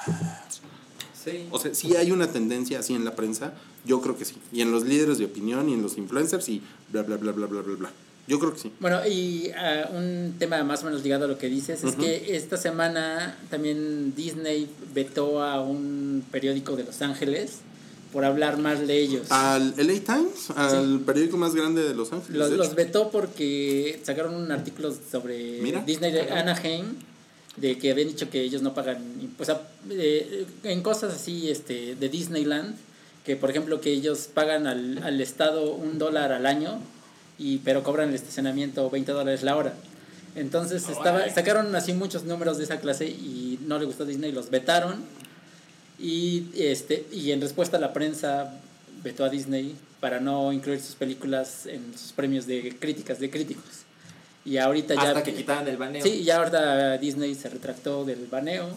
Sí. 1.24 1.48
O 1.52 1.60
sea, 1.60 1.74
sí 1.74 1.96
hay 1.96 2.12
una 2.12 2.32
tendencia 2.32 2.80
así 2.80 2.94
en 2.94 3.04
la 3.04 3.16
prensa, 3.16 3.54
yo 3.86 4.00
creo 4.02 4.18
que 4.18 4.26
sí. 4.26 4.36
Y 4.54 4.62
en 4.62 4.72
los 4.72 4.86
líderes 4.86 5.18
de 5.18 5.26
opinión 5.26 5.68
y 5.68 5.74
en 5.74 5.82
los 5.82 5.98
influencers 5.98 6.48
y 6.48 6.62
bla, 6.92 7.02
bla, 7.02 7.18
bla, 7.18 7.32
bla, 7.32 7.48
bla, 7.48 7.62
bla, 7.62 7.76
bla. 7.76 7.92
Yo 8.28 8.38
creo 8.38 8.54
que 8.54 8.60
sí. 8.60 8.72
Bueno, 8.80 9.06
y 9.08 9.50
ah, 9.58 9.90
un 9.92 10.36
tema 10.38 10.64
más 10.64 10.84
o 10.84 10.86
menos 10.86 11.02
ligado 11.02 11.26
a 11.26 11.28
lo 11.28 11.40
que 11.40 11.48
dices 11.48 11.84
es 11.84 11.96
que 11.96 12.36
esta 12.36 12.58
semana 12.58 13.36
también 13.50 14.14
Disney 14.16 14.70
vetó 14.94 15.42
a 15.42 15.62
un 15.62 16.24
periódico 16.30 16.76
de 16.76 16.84
Los 16.84 17.02
Ángeles 17.02 17.62
por 18.12 18.26
hablar 18.26 18.58
mal 18.58 18.88
de 18.88 19.00
ellos. 19.00 19.32
Al 19.32 19.76
LA 19.78 20.00
Times, 20.02 20.50
al 20.56 21.02
periódico 21.02 21.38
más 21.38 21.54
grande 21.54 21.84
de 21.84 21.94
Los 21.94 22.12
Ángeles. 22.12 22.52
Los, 22.52 22.76
vetó 22.76 23.12
porque 23.12 24.00
sacaron 24.04 24.36
un 24.36 24.52
artículo 24.52 24.94
sobre 25.12 25.62
Mira. 25.62 25.82
Disney 25.82 26.12
de 26.12 26.22
Anaheim 26.32 26.96
de 27.58 27.78
que 27.78 27.92
habían 27.92 28.08
dicho 28.08 28.30
que 28.30 28.42
ellos 28.42 28.62
no 28.62 28.74
pagan 28.74 28.98
sea, 29.42 29.62
eh, 29.90 30.46
en 30.64 30.82
cosas 30.82 31.14
así 31.14 31.50
este 31.50 31.96
de 31.96 32.10
Disneyland 32.10 32.76
que 33.26 33.36
por 33.36 33.50
ejemplo 33.50 33.82
que 33.82 33.92
ellos 33.92 34.30
pagan 34.34 34.66
al, 34.66 35.00
al 35.04 35.20
estado 35.20 35.74
un 35.74 35.98
dólar 35.98 36.32
al 36.32 36.46
año 36.46 36.80
y 37.38 37.58
pero 37.60 37.84
cobran 37.84 38.10
el 38.10 38.16
estacionamiento 38.16 38.90
20 38.90 39.12
dólares 39.12 39.44
la 39.44 39.58
hora 39.58 39.74
entonces 40.36 40.88
estaba 40.90 41.30
sacaron 41.30 41.76
así 41.76 41.94
muchos 41.94 42.24
números 42.24 42.58
de 42.58 42.64
esa 42.64 42.80
clase 42.80 43.08
y 43.08 43.60
no 43.66 43.78
le 43.78 43.86
gustó 43.86 44.04
a 44.04 44.06
Disney 44.06 44.32
los 44.32 44.50
vetaron 44.50 45.04
y 46.00 46.48
este 46.56 47.06
y 47.12 47.32
en 47.32 47.42
respuesta 47.42 47.78
la 47.80 47.92
prensa 47.94 48.54
vetó 49.04 49.24
a 49.26 49.30
Disney 49.30 49.76
para 50.00 50.20
no 50.20 50.52
incluir 50.54 50.80
sus 50.82 50.96
películas 50.96 51.66
en 51.66 51.94
sus 51.98 52.12
premios 52.14 52.48
de 52.48 52.76
críticas 52.80 53.20
de 53.20 53.30
críticos 53.30 53.64
Y 54.46 54.58
ahorita 54.58 54.96
ya... 54.96 55.02
Hasta 55.02 55.24
que 55.24 55.34
quitaran 55.34 55.68
el 55.68 55.76
baneo. 55.78 56.02
Sí, 56.04 56.24
ya 56.24 56.38
ahorita 56.38 56.98
Disney 56.98 57.36
se 57.36 57.50
retractó 57.50 58.06
del 58.06 58.26
baneo. 58.28 58.68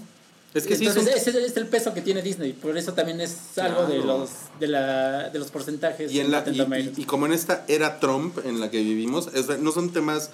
Es 0.53 0.67
que 0.67 0.77
sí, 0.77 0.87
Entonces, 0.87 1.23
son- 1.23 1.35
ese 1.37 1.47
es 1.47 1.57
el 1.57 1.67
peso 1.67 1.95
que 1.95 2.03
tiene 2.03 2.21
Disney. 2.21 2.53
Por 2.53 2.77
eso 2.77 2.93
también 2.93 3.21
es 3.21 3.57
algo 3.59 3.87
de 3.87 3.99
los 3.99 4.29
de, 4.61 4.67
la, 4.67 5.31
de 5.31 5.39
los 5.39 5.51
porcentajes 5.51 6.13
Y, 6.13 6.19
en 6.21 6.31
la, 6.33 6.45
y, 6.47 6.61
y- 6.61 7.03
y 7.03 7.05
como 7.05 7.25
en 7.27 7.33
esta 7.33 7.65
era 7.69 8.01
Trump 8.01 8.39
en 8.45 8.61
la 8.61 8.71
que 8.71 8.79
vivimos, 8.83 9.31
es 9.33 9.47
no 9.61 9.71
son 9.73 9.93
temas 9.93 10.31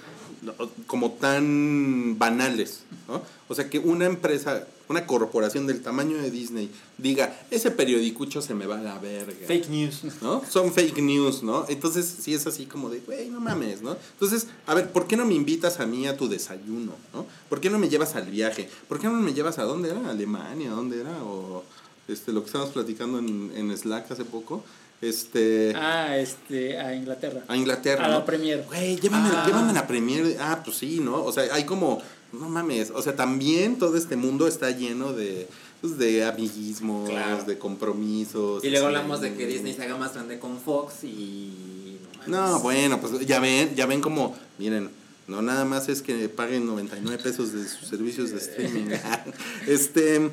como 0.87 1.13
tan 1.13 2.19
banales, 2.19 2.81
¿no? 3.07 3.23
O 3.49 3.55
sea, 3.55 3.69
que 3.71 3.79
una 3.79 4.07
empresa, 4.07 4.67
una 4.89 5.07
corporación 5.07 5.67
del 5.67 5.83
tamaño 5.83 6.17
de 6.17 6.31
Disney 6.31 6.71
diga, 6.97 7.37
ese 7.51 7.71
periodicucho 7.71 8.41
se 8.43 8.55
me 8.55 8.67
va 8.67 8.79
a 8.79 8.83
la 8.83 8.99
verga. 8.99 9.47
Fake 9.47 9.69
news. 9.69 10.01
¿no? 10.23 10.43
Son 10.49 10.73
fake 10.73 10.99
news, 11.03 11.43
¿no? 11.43 11.67
Entonces 11.69 12.07
sí 12.21 12.35
es 12.35 12.47
así 12.47 12.67
como 12.67 12.89
de, 12.89 13.01
güey, 13.01 13.29
no 13.29 13.41
mames, 13.41 13.83
¿no? 13.83 13.97
Entonces, 14.15 14.47
a 14.67 14.75
ver, 14.75 14.91
¿por 14.91 15.07
qué 15.07 15.17
no 15.17 15.25
me 15.27 15.35
invitas 15.35 15.81
a 15.81 15.87
mí 15.87 16.07
a 16.07 16.17
tu 16.17 16.29
desayuno, 16.29 16.93
¿no? 17.13 17.27
¿Por 17.49 17.61
qué 17.61 17.69
no 17.71 17.79
me 17.79 17.89
llevas 17.89 18.15
al 18.17 18.27
viaje? 18.31 18.69
¿Por 18.89 18.99
qué 18.99 19.07
no 19.09 19.15
me 19.15 19.35
llevas 19.35 19.59
a 19.59 19.65
dónde 19.65 19.91
era? 19.91 20.01
¿A 20.07 20.11
Alemania? 20.11 20.71
¿A 20.71 20.75
dónde 20.75 21.01
era? 21.01 21.23
O 21.23 21.65
este, 22.09 22.33
lo 22.33 22.41
que 22.41 22.47
estábamos 22.47 22.73
platicando 22.73 23.19
en, 23.19 23.53
en 23.55 23.77
Slack 23.77 24.11
hace 24.11 24.25
poco, 24.25 24.65
este, 25.01 25.73
Ah, 25.77 26.17
este, 26.17 26.79
a 26.79 26.95
Inglaterra. 26.95 27.45
a 27.47 27.57
Inglaterra, 27.57 28.05
a 28.05 28.09
¿no? 28.09 28.15
la 28.15 28.25
Premier. 28.25 28.65
Güey, 28.67 28.99
llévame, 28.99 29.29
Ah. 29.33 29.45
llévame 29.47 29.71
a 29.71 29.75
la 29.75 29.87
premier. 29.87 30.37
Ah, 30.41 30.61
pues 30.65 30.79
sí, 30.79 30.99
¿no? 31.01 31.23
O 31.23 31.31
sea, 31.33 31.45
hay 31.55 31.65
como, 31.65 32.01
no 32.33 32.49
mames, 32.49 32.91
o 32.95 33.01
sea, 33.03 33.17
también 33.17 33.79
todo 33.79 33.97
este 33.97 34.17
mundo 34.17 34.47
está 34.47 34.71
lleno 34.71 35.13
de, 35.13 35.49
pues, 35.81 35.99
de 35.99 36.25
amiguismos, 36.25 37.09
Claro. 37.09 37.45
de 37.45 37.59
compromisos. 37.59 38.63
Y 38.65 38.71
luego 38.71 38.87
hablamos 38.87 39.21
de 39.21 39.35
que 39.35 39.47
Disney 39.47 39.75
se 39.75 39.83
haga 39.83 39.97
más 39.97 40.15
grande 40.15 40.39
con 40.39 40.59
Fox 40.61 41.05
y... 41.05 41.99
No, 42.27 42.61
bueno, 42.61 43.01
pues 43.01 43.27
ya 43.27 43.41
ven, 43.41 43.75
ya 43.75 43.87
ven 43.87 44.01
como, 44.03 44.37
miren, 44.59 44.91
no 45.27 45.41
nada 45.41 45.65
más 45.65 45.89
es 45.89 46.03
que 46.03 46.29
paguen 46.29 46.67
99 46.67 47.23
pesos 47.23 47.53
de 47.53 47.67
sus 47.67 47.89
servicios 47.89 48.31
de 48.31 48.39
streaming. 48.39 48.95
este, 49.67 50.31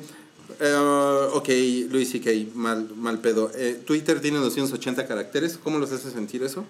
eh, 0.60 1.28
ok, 1.32 1.48
Luis 1.90 2.10
C.K., 2.10 2.30
mal, 2.54 2.90
mal 2.94 3.18
pedo. 3.20 3.50
Eh, 3.54 3.80
Twitter 3.86 4.20
tiene 4.20 4.38
280 4.38 5.06
caracteres, 5.06 5.58
¿cómo 5.62 5.78
los 5.78 5.90
hace 5.92 6.10
sentir 6.10 6.42
eso? 6.42 6.64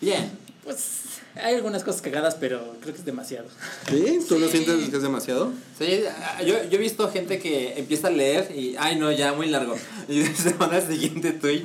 Bien. 0.00 0.30
Pues 0.64 1.17
hay 1.34 1.54
algunas 1.54 1.84
cosas 1.84 2.00
cagadas, 2.02 2.34
pero 2.34 2.74
creo 2.80 2.92
que 2.94 3.00
es 3.00 3.04
demasiado. 3.06 3.46
¿Sí? 3.88 4.18
¿Tú 4.28 4.38
no 4.38 4.46
Sí. 4.46 4.52
sientes 4.64 4.88
que 4.88 4.96
es 4.96 5.02
demasiado? 5.02 5.52
Sí, 5.78 6.00
yo, 6.46 6.54
yo 6.64 6.70
he 6.70 6.78
visto 6.78 7.08
gente 7.10 7.38
que 7.38 7.78
empieza 7.78 8.08
a 8.08 8.10
leer 8.10 8.50
y, 8.56 8.74
ay 8.78 8.96
no, 8.96 9.10
ya 9.12 9.32
muy 9.34 9.48
largo. 9.48 9.76
Y 10.08 10.22
se 10.42 10.54
manda 10.54 10.76
al 10.76 10.86
siguiente 10.88 11.32
tweet. 11.32 11.64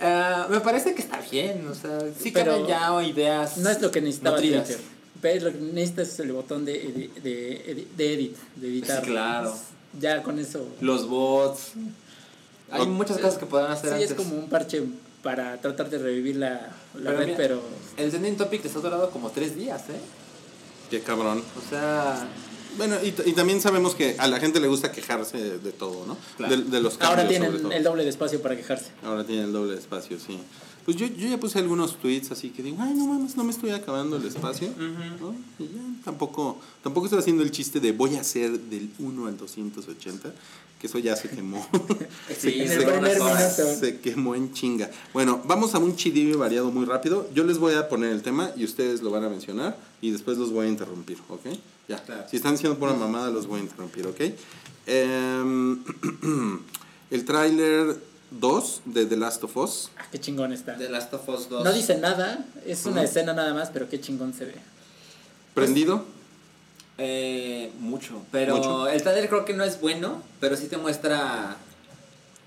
Ah, 0.00 0.46
me 0.50 0.60
parece 0.60 0.94
que 0.94 1.02
está 1.02 1.20
bien, 1.30 1.66
o 1.68 1.74
sea, 1.74 1.98
sí 2.18 2.30
Pero 2.30 2.52
caben 2.52 2.66
ya 2.66 2.92
o 2.94 3.02
ideas. 3.02 3.58
No 3.58 3.68
es 3.70 3.80
lo 3.82 3.90
que 3.90 4.00
necesitaba 4.00 4.36
nutridas. 4.36 4.66
Twitter. 4.66 4.82
Pero 5.20 5.44
lo 5.46 5.52
que 5.52 5.58
necesitas 5.58 6.08
es 6.08 6.20
el 6.20 6.32
botón 6.32 6.64
de, 6.64 6.82
edi- 6.82 7.12
de, 7.22 7.64
edi- 7.66 7.86
de 7.96 8.14
edit, 8.14 8.36
de 8.56 8.68
editar. 8.68 9.00
Sí, 9.04 9.10
claro. 9.10 9.54
Ya 10.00 10.22
con 10.22 10.38
eso. 10.38 10.66
Los 10.80 11.06
bots. 11.08 11.72
Hay 12.70 12.86
muchas 12.86 13.18
cosas 13.18 13.36
que 13.36 13.44
podrán 13.46 13.72
hacer 13.72 13.88
Sí, 13.90 13.94
antes. 13.96 14.10
es 14.12 14.16
como 14.16 14.36
un 14.36 14.48
parche 14.48 14.82
para 15.22 15.60
tratar 15.60 15.90
de 15.90 15.98
revivir 15.98 16.36
la, 16.36 16.70
la 16.94 17.10
Pero 17.10 17.18
red, 17.18 17.26
mira, 17.26 17.36
pero 17.36 17.62
El 17.96 18.10
trending 18.10 18.36
topic 18.36 18.64
les 18.64 18.74
ha 18.76 18.80
durado 18.80 19.10
como 19.10 19.30
tres 19.30 19.54
días, 19.56 19.82
¿eh? 19.90 20.00
Qué 20.90 21.00
cabrón. 21.00 21.42
O 21.56 21.70
sea, 21.70 22.26
Bueno, 22.76 22.96
y, 23.02 23.08
y 23.28 23.32
también 23.32 23.60
sabemos 23.60 23.94
que 23.94 24.16
a 24.18 24.26
la 24.28 24.38
gente 24.40 24.60
le 24.60 24.68
gusta 24.68 24.90
quejarse 24.92 25.36
de, 25.38 25.58
de 25.58 25.72
todo, 25.72 26.06
¿no? 26.06 26.16
Claro. 26.36 26.56
De, 26.56 26.62
de 26.64 26.80
los 26.80 26.96
cambios, 26.96 27.10
ahora 27.10 27.22
sobre 27.22 27.38
tienen 27.38 27.62
todo. 27.62 27.72
el 27.72 27.82
doble 27.84 28.04
de 28.04 28.10
espacio 28.10 28.40
para 28.42 28.56
quejarse. 28.56 28.90
Ahora 29.04 29.24
tiene 29.24 29.42
el 29.44 29.52
doble 29.52 29.72
de 29.72 29.78
espacio, 29.78 30.18
sí. 30.18 30.38
Pues 30.84 30.96
yo, 30.96 31.06
yo 31.06 31.28
ya 31.28 31.38
puse 31.38 31.58
algunos 31.58 31.96
tweets 31.96 32.32
así 32.32 32.50
que 32.50 32.62
digo, 32.62 32.78
ay, 32.80 32.94
no 32.94 33.06
mames, 33.06 33.36
no 33.36 33.44
me 33.44 33.50
estoy 33.50 33.70
acabando 33.70 34.16
el 34.16 34.24
espacio. 34.24 34.68
¿no? 34.78 35.34
Y 35.58 35.68
ya 35.68 35.90
tampoco, 36.04 36.58
tampoco 36.82 37.06
estoy 37.06 37.18
haciendo 37.18 37.42
el 37.42 37.50
chiste 37.50 37.80
de 37.80 37.92
voy 37.92 38.16
a 38.16 38.20
hacer 38.20 38.58
del 38.58 38.90
1 38.98 39.26
al 39.26 39.36
280, 39.36 40.32
que 40.80 40.86
eso 40.86 40.98
ya 40.98 41.14
se 41.16 41.28
quemó. 41.28 41.66
sí, 42.38 42.66
se 42.66 44.00
quemó 44.00 44.34
en 44.34 44.52
chinga. 44.52 44.90
Bueno, 45.12 45.42
vamos 45.44 45.74
a 45.74 45.78
un 45.78 45.96
chidillo 45.96 46.38
variado 46.38 46.70
muy 46.70 46.86
rápido. 46.86 47.28
Yo 47.34 47.44
les 47.44 47.58
voy 47.58 47.74
a 47.74 47.88
poner 47.88 48.12
el 48.12 48.22
tema 48.22 48.50
y 48.56 48.64
ustedes 48.64 49.02
lo 49.02 49.10
van 49.10 49.24
a 49.24 49.28
mencionar 49.28 49.78
y 50.00 50.10
después 50.10 50.38
los 50.38 50.52
voy 50.52 50.66
a 50.66 50.70
interrumpir, 50.70 51.18
¿ok? 51.28 51.46
Ya. 51.88 52.02
Claro. 52.02 52.24
Si 52.30 52.36
están 52.36 52.52
diciendo 52.52 52.78
pura 52.78 52.94
mamada, 52.94 53.30
los 53.30 53.46
voy 53.46 53.60
a 53.60 53.62
interrumpir, 53.62 54.06
¿ok? 54.06 54.20
Em, 54.86 55.84
el 57.10 57.24
tráiler 57.24 58.09
2 58.30 58.82
de 58.84 59.06
The 59.06 59.16
Last 59.16 59.42
of 59.44 59.56
Us. 59.56 59.90
Ah, 59.98 60.04
qué 60.10 60.18
chingón 60.20 60.52
está. 60.52 60.76
The 60.76 60.88
Last 60.88 61.12
of 61.14 61.28
Us 61.28 61.48
2. 61.48 61.64
No 61.64 61.72
dice 61.72 61.98
nada, 61.98 62.44
es 62.66 62.86
una 62.86 63.02
escena 63.02 63.32
nada 63.32 63.54
más, 63.54 63.70
pero 63.70 63.88
qué 63.88 64.00
chingón 64.00 64.32
se 64.34 64.44
ve. 64.46 64.54
¿Prendido? 65.54 66.04
Eh, 66.98 67.72
mucho. 67.80 68.22
Pero 68.30 68.56
Mucho. 68.56 68.88
el 68.88 69.02
trailer 69.02 69.28
creo 69.28 69.44
que 69.44 69.54
no 69.54 69.64
es 69.64 69.80
bueno, 69.80 70.22
pero 70.38 70.56
sí 70.56 70.66
te 70.68 70.76
muestra 70.76 71.56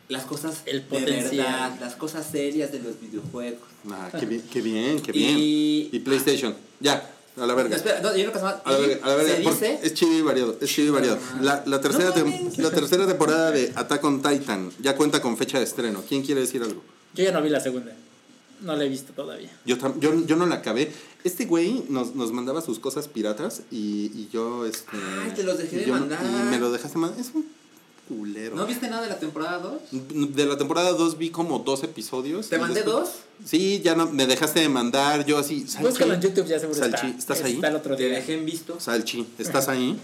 las 0.09 0.23
cosas 0.25 0.61
El 0.65 0.81
de 0.81 0.85
potencial. 0.85 1.37
verdad, 1.37 1.71
las 1.81 1.95
cosas 1.95 2.25
serias 2.31 2.71
de 2.71 2.79
los 2.79 2.99
videojuegos. 3.01 3.59
Ah, 3.89 4.09
qué 4.17 4.25
bien, 4.25 4.43
qué 4.51 4.61
bien, 4.61 5.01
qué 5.01 5.11
bien. 5.11 5.37
Y- 5.39 5.89
Y, 5.91 5.99
PlayStation. 5.99 6.55
Ya, 6.79 7.09
a 7.37 7.45
la 7.45 7.53
verga. 7.55 7.75
Espera, 7.75 7.99
no, 8.01 8.09
yo 8.09 8.13
creo 8.15 8.33
que 8.33 8.39
se 8.39 8.45
llama- 8.45 8.61
A 8.63 8.71
la 8.71 8.77
verga, 8.77 9.05
a 9.05 9.09
la 9.09 9.15
verga, 9.15 9.33
se 9.35 9.41
dice 9.41 9.79
es 9.83 9.93
chido 9.93 10.13
y 10.13 10.21
variado, 10.21 10.57
es 10.61 10.69
chido 10.69 10.87
y 10.87 10.91
variado. 10.91 11.17
La, 11.41 11.63
la, 11.65 11.81
tercera 11.81 12.09
No 12.09 12.15
tem- 12.15 12.25
mames. 12.39 12.57
la 12.57 12.71
tercera 12.71 13.07
temporada 13.07 13.51
de 13.51 13.71
Attack 13.75 14.03
on 14.03 14.21
Titan 14.21 14.71
ya 14.79 14.95
cuenta 14.95 15.21
con 15.21 15.35
fecha 15.37 15.57
de 15.57 15.63
estreno. 15.63 16.03
¿Quién 16.07 16.23
quiere 16.23 16.41
decir 16.41 16.61
algo? 16.63 16.81
Yo 17.13 17.23
ya 17.23 17.31
no 17.31 17.41
vi 17.41 17.49
la 17.49 17.59
segunda. 17.59 17.91
No 18.61 18.75
la 18.77 18.85
he 18.85 18.89
visto 18.89 19.11
todavía. 19.13 19.49
Yo, 19.65 19.77
tam- 19.77 19.99
yo, 19.99 20.25
yo 20.25 20.35
no 20.37 20.45
la 20.45 20.55
acabé. 20.55 20.91
Este 21.25 21.45
güey 21.45 21.83
nos, 21.89 22.15
nos 22.15 22.31
mandaba 22.31 22.61
sus 22.61 22.79
cosas 22.79 23.07
piratas 23.09 23.63
y, 23.71 24.05
y 24.15 24.29
yo... 24.31 24.65
Este, 24.65 24.87
Ay, 25.21 25.31
te 25.35 25.43
los 25.43 25.57
dejé 25.57 25.75
y 25.75 25.79
de 25.79 25.85
yo 25.87 25.93
mandar. 25.93 26.19
Y 26.23 26.49
me 26.49 26.59
lo 26.59 26.71
dejaste 26.71 26.97
mandar. 26.97 27.19
Es 27.19 27.31
un 27.33 27.45
culero. 28.07 28.55
¿No 28.55 28.65
viste 28.65 28.87
nada 28.89 29.01
de 29.03 29.09
la 29.09 29.19
temporada 29.19 29.59
2? 29.59 30.33
De 30.35 30.45
la 30.45 30.57
temporada 30.57 30.91
2 30.91 31.17
vi 31.17 31.29
como 31.29 31.59
dos 31.59 31.83
episodios. 31.83 32.49
¿Te 32.49 32.57
mandé 32.57 32.81
después- 32.83 32.95
dos? 33.05 33.09
Sí, 33.45 33.81
ya 33.83 33.95
no, 33.95 34.07
me 34.11 34.25
dejaste 34.27 34.59
de 34.59 34.69
mandar. 34.69 35.25
Yo 35.25 35.37
así... 35.37 35.67
Salchi, 35.67 35.87
Búscalo 35.87 36.13
en 36.13 36.21
YouTube, 36.21 36.45
ya 36.45 36.59
seguro 36.59 36.77
Salchi, 36.79 37.07
está. 37.07 37.17
¿estás 37.19 37.43
ahí? 37.43 37.55
Está 37.55 37.67
el 37.69 37.75
otro 37.75 37.95
Te 37.95 38.03
día. 38.07 38.15
dejé 38.15 38.33
en 38.35 38.45
visto 38.45 38.79
Salchi, 38.79 39.27
¿estás 39.39 39.67
ahí? 39.69 39.97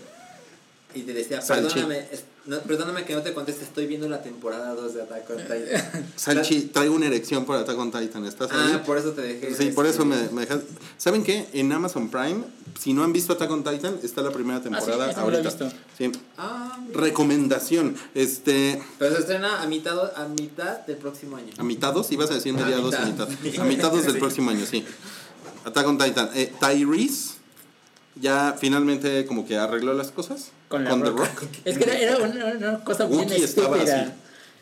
y 0.96 1.02
te 1.04 1.14
decía, 1.14 1.40
Salchi. 1.42 1.74
perdóname, 1.76 2.08
no, 2.50 2.60
perdóname 2.62 3.06
que 3.06 3.14
no 3.14 3.22
te 3.22 3.34
conteste, 3.34 3.64
estoy 3.64 3.86
viendo 3.86 4.10
la 4.10 4.22
temporada 4.22 4.74
2 4.74 4.94
de 4.96 5.02
Attack 5.04 5.30
on 5.30 5.38
Titan. 5.38 6.12
Salchi, 6.16 6.62
traigo 6.64 6.96
una 6.96 7.06
erección 7.06 7.46
por 7.46 7.56
Attack 7.56 7.78
on 7.78 7.92
Titan. 7.92 8.26
¿Estás 8.26 8.52
ahí? 8.52 8.72
Ah, 8.74 8.84
por 8.84 8.98
eso 8.98 9.12
te 9.12 9.22
dejé. 9.22 9.54
Sí, 9.56 9.72
por 9.72 9.86
eso 9.86 10.04
me, 10.06 10.16
me 10.32 10.42
dejas. 10.42 10.62
¿Saben 10.98 11.24
qué? 11.24 11.48
En 11.54 11.72
Amazon 11.72 12.10
Prime, 12.10 12.44
si 12.80 12.94
no 12.94 13.04
han 13.04 13.14
visto 13.14 13.34
Attack 13.34 13.52
on 13.52 13.64
Titan, 13.64 14.00
está 14.04 14.22
la 14.22 14.32
primera 14.32 14.62
temporada 14.62 15.06
Ah, 15.06 15.22
lo 15.26 15.32
he 15.32 15.38
ahorita. 15.38 15.42
visto. 15.44 15.70
Sí. 15.98 16.12
Ah, 16.38 16.78
Recomendación. 16.94 17.96
Este. 18.16 18.82
pero 18.98 19.14
se 19.16 19.22
estrena 19.22 19.62
a 19.62 19.68
mitad, 19.68 19.98
a 20.20 20.28
mitad 20.28 20.80
del 20.88 20.98
próximo 20.98 21.38
año. 21.38 21.54
A 21.58 21.64
mitados, 21.64 22.12
ibas 22.12 22.32
a 22.32 22.34
decir 22.34 22.56
A 22.56 22.58
mediados, 22.66 22.94
a 22.96 23.06
mitad. 23.06 23.28
mitad. 23.44 23.62
A 23.62 23.66
mitados 23.66 24.04
del 24.04 24.14
Sí. 24.14 24.20
próximo 24.20 24.50
año, 24.50 24.66
sí. 24.66 24.84
Attack 25.66 25.88
on 25.88 25.98
Titan. 25.98 26.30
Eh, 26.34 26.52
Tyrese 26.60 27.36
ya 28.20 28.56
finalmente 28.60 29.26
como 29.26 29.46
que 29.46 29.58
arregló 29.58 29.94
las 29.94 30.12
cosas. 30.12 30.50
Con 30.70 30.86
la 30.86 30.92
The 30.92 31.10
Rock. 31.10 31.18
Rock. 31.18 31.44
Es 31.66 31.78
que 31.78 31.84
era, 31.84 32.00
era 32.00 32.18
una, 32.18 32.46
una 32.46 32.84
cosa 32.86 33.06
bien 33.06 33.30
estúpida. 33.32 34.14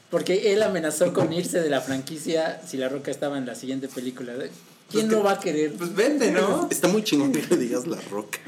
Porque 0.09 0.53
él 0.53 0.63
amenazó 0.63 1.13
con 1.13 1.33
irse 1.33 1.59
de 1.59 1.69
la 1.69 1.81
franquicia 1.81 2.61
si 2.65 2.77
la 2.77 2.87
roca 2.89 3.11
estaba 3.11 3.37
en 3.37 3.45
la 3.45 3.55
siguiente 3.55 3.89
película. 3.89 4.33
¿Quién 4.33 4.49
Pues 4.89 5.05
no 5.07 5.21
va 5.21 5.33
a 5.33 5.39
querer? 5.39 5.73
Pues 5.73 5.93
vente, 5.93 6.31
¿no? 6.31 6.67
Está 6.71 6.87
muy 6.87 7.03
chingón 7.03 7.33
que 7.33 7.45
le 7.45 7.57
digas 7.57 7.85
la 7.85 7.99
roca. 8.09 8.39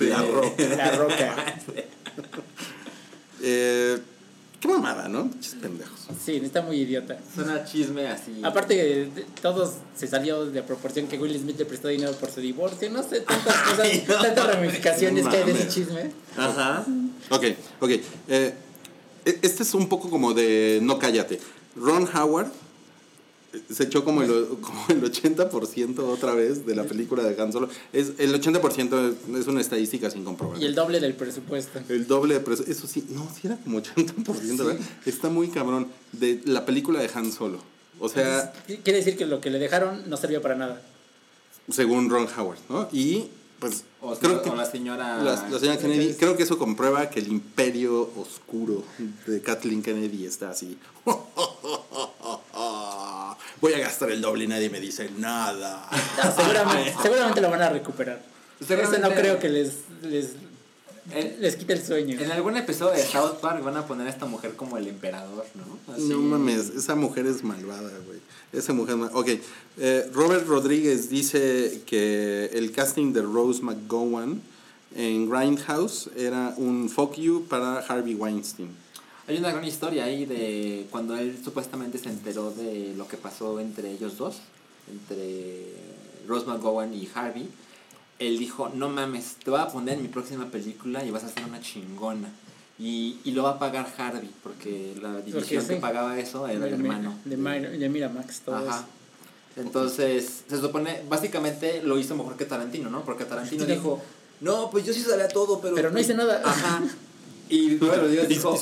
La 0.00 0.22
roca. 0.22 0.64
La 0.76 0.90
roca. 0.92 1.36
Eh, 3.40 3.96
qué 4.60 4.68
mamada, 4.68 5.08
¿no? 5.08 5.30
Pinches 5.30 5.54
pendejos. 5.54 6.00
Sí, 6.24 6.36
está 6.42 6.62
muy 6.62 6.76
idiota. 6.80 7.18
Suena 7.34 7.64
chisme 7.64 8.08
así. 8.08 8.40
Aparte, 8.42 9.08
todos 9.40 9.74
se 9.96 10.06
salió 10.06 10.46
de 10.46 10.62
proporción 10.62 11.06
que 11.06 11.18
Will 11.18 11.38
Smith 11.38 11.58
le 11.58 11.64
prestó 11.64 11.88
dinero 11.88 12.12
por 12.12 12.30
su 12.30 12.40
divorcio. 12.40 12.90
No 12.90 13.02
sé, 13.02 13.20
tantas 13.20 13.54
cosas, 13.62 13.80
Ay, 13.80 14.04
no. 14.08 14.20
tantas 14.20 14.46
ramificaciones 14.46 15.26
que 15.28 15.36
hay 15.36 15.44
de 15.44 15.52
ese 15.52 15.68
chisme. 15.68 16.10
Ajá. 16.36 16.84
Ok, 17.30 17.44
ok. 17.80 17.90
Eh, 18.28 18.54
e- 19.24 19.38
este 19.42 19.62
es 19.62 19.74
un 19.74 19.88
poco 19.88 20.10
como 20.10 20.34
de 20.34 20.80
no 20.82 20.98
cállate. 20.98 21.40
Ron 21.76 22.08
Howard 22.14 22.50
se 23.72 23.84
echó 23.84 24.04
como 24.04 24.22
el, 24.22 24.28
como 24.60 24.84
el 24.88 25.02
80% 25.02 25.98
otra 26.00 26.34
vez 26.34 26.66
de 26.66 26.74
la 26.76 26.84
película 26.84 27.22
de 27.22 27.40
Han 27.40 27.52
Solo. 27.52 27.68
Es, 27.92 28.12
el 28.18 28.34
80% 28.40 29.14
es 29.38 29.46
una 29.46 29.60
estadística 29.60 30.10
sin 30.10 30.24
comprobar. 30.24 30.60
Y 30.60 30.66
el 30.66 30.74
doble 30.74 31.00
del 31.00 31.14
presupuesto. 31.14 31.80
El 31.88 32.06
doble 32.06 32.34
de 32.34 32.40
precio. 32.40 32.64
Eso 32.68 32.86
sí, 32.86 33.06
no, 33.10 33.28
sí 33.34 33.46
era 33.46 33.56
como 33.58 33.80
80%, 33.80 34.56
¿verdad? 34.64 34.78
Está 35.06 35.28
muy 35.30 35.48
cabrón. 35.48 35.88
De 36.12 36.40
la 36.44 36.64
película 36.66 37.00
de 37.00 37.10
Han 37.14 37.32
Solo. 37.32 37.58
O 38.00 38.08
sea, 38.08 38.52
Quiere 38.66 38.98
decir 38.98 39.16
que 39.16 39.26
lo 39.26 39.40
que 39.40 39.50
le 39.50 39.58
dejaron 39.58 40.08
no 40.08 40.16
sirvió 40.16 40.40
para 40.40 40.54
nada. 40.54 40.82
según 41.70 42.08
Ron 42.10 42.28
Howard, 42.36 42.58
¿no? 42.68 42.88
Y 42.92 43.24
pues 43.58 43.82
O, 44.00 44.14
creo 44.14 44.40
que 44.40 44.50
o 44.50 44.54
la 44.54 44.64
señora. 44.70 45.16
la, 45.20 45.48
la 45.50 45.58
señora 45.58 45.78
Kennedy, 45.78 46.14
creo 46.14 46.36
que 46.36 46.44
eso 46.44 46.58
comprueba 46.58 47.10
que 47.10 47.18
el 47.18 47.26
imperio 47.26 48.08
oscuro 48.16 48.84
de 49.26 49.40
Kathleen 49.42 49.82
Kennedy 49.82 50.26
está 50.26 50.50
así. 50.50 50.78
Voy 53.60 53.72
a 53.74 53.78
gastar 53.78 54.10
el 54.10 54.20
doble 54.20 54.44
y 54.44 54.46
nadie 54.46 54.70
me 54.70 54.80
dice 54.80 55.10
nada. 55.18 55.88
No, 56.22 56.32
seguramente, 56.34 56.94
seguramente 57.02 57.40
lo 57.40 57.50
van 57.50 57.62
a 57.62 57.70
recuperar. 57.70 58.22
Este 58.60 58.98
no 58.98 59.10
creo 59.10 59.38
que 59.38 59.48
les, 59.48 59.72
les, 60.02 60.30
En, 61.12 61.40
les 61.40 61.56
quite 61.56 61.72
el 61.74 61.82
sueño. 61.84 62.18
en 62.20 62.30
algún 62.32 62.56
episodio 62.56 62.92
de 62.94 63.04
South 63.06 63.36
Park 63.40 63.62
van 63.62 63.76
a 63.76 63.86
poner 63.86 64.06
a 64.06 64.10
esta 64.10 64.26
mujer 64.26 64.54
como 64.56 64.76
el 64.76 64.88
emperador, 64.88 65.46
¿no? 65.54 65.94
Así. 65.94 66.02
No 66.08 66.18
mames, 66.18 66.70
esa 66.70 66.94
mujer 66.94 67.26
es 67.26 67.42
malvada, 67.44 67.90
güey. 68.06 68.18
Esa 68.52 68.72
mujer 68.72 68.94
es 68.94 69.00
mal- 69.00 69.10
Ok, 69.14 69.28
eh, 69.78 70.10
Robert 70.12 70.46
Rodríguez 70.46 71.08
dice 71.08 71.82
que 71.86 72.46
el 72.52 72.72
casting 72.72 73.12
de 73.12 73.22
Rose 73.22 73.62
McGowan 73.62 74.40
en 74.96 75.28
Grindhouse 75.30 76.10
era 76.16 76.54
un 76.56 76.88
fuck 76.90 77.14
you 77.16 77.46
para 77.48 77.78
Harvey 77.80 78.14
Weinstein. 78.14 78.70
Hay 79.28 79.36
una 79.36 79.50
gran 79.50 79.64
historia 79.64 80.04
ahí 80.04 80.24
de 80.24 80.86
cuando 80.90 81.14
él 81.14 81.38
supuestamente 81.44 81.98
se 81.98 82.08
enteró 82.08 82.50
de 82.50 82.94
lo 82.96 83.06
que 83.06 83.18
pasó 83.18 83.60
entre 83.60 83.90
ellos 83.90 84.16
dos, 84.16 84.38
entre 84.90 85.66
Rose 86.26 86.46
McGowan 86.46 86.94
y 86.94 87.06
Harvey. 87.14 87.46
Él 88.18 88.38
dijo, 88.38 88.70
no 88.70 88.88
mames, 88.88 89.36
te 89.44 89.50
voy 89.50 89.60
a 89.60 89.68
poner 89.68 89.98
en 89.98 90.02
mi 90.02 90.08
próxima 90.08 90.46
película 90.46 91.04
y 91.04 91.10
vas 91.10 91.24
a 91.24 91.28
ser 91.28 91.44
una 91.44 91.60
chingona. 91.60 92.28
Y, 92.78 93.18
y 93.22 93.32
lo 93.32 93.42
va 93.42 93.50
a 93.50 93.58
pagar 93.58 93.92
Harvey, 93.98 94.30
porque 94.42 94.96
la 95.02 95.20
división 95.20 95.62
sí. 95.62 95.68
que 95.68 95.76
pagaba 95.76 96.18
eso 96.18 96.46
era 96.46 96.64
el 96.64 96.70
de, 96.70 96.70
hermano. 96.70 97.14
de, 97.26 97.36
de 97.36 97.88
Miramax, 97.90 98.40
todo 98.40 98.56
Ajá. 98.56 98.78
eso. 98.78 98.86
Entonces, 99.60 100.44
se 100.48 100.58
supone, 100.58 101.02
básicamente 101.06 101.82
lo 101.82 101.98
hizo 101.98 102.14
mejor 102.14 102.36
que 102.36 102.46
Tarantino, 102.46 102.88
¿no? 102.88 103.04
Porque 103.04 103.26
Tarantino 103.26 103.66
dijo, 103.66 104.00
no, 104.40 104.70
pues 104.70 104.86
yo 104.86 104.94
sí 104.94 105.02
sabía 105.02 105.28
todo, 105.28 105.60
pero... 105.60 105.74
Pero 105.74 105.90
no 105.90 105.98
hice 105.98 106.14
nada. 106.14 106.40
Ajá. 106.42 106.82
Y 107.48 107.78
Robert 107.78 108.02
Rodríguez 108.02 108.28
dijo, 108.28 108.54
y 108.54 108.58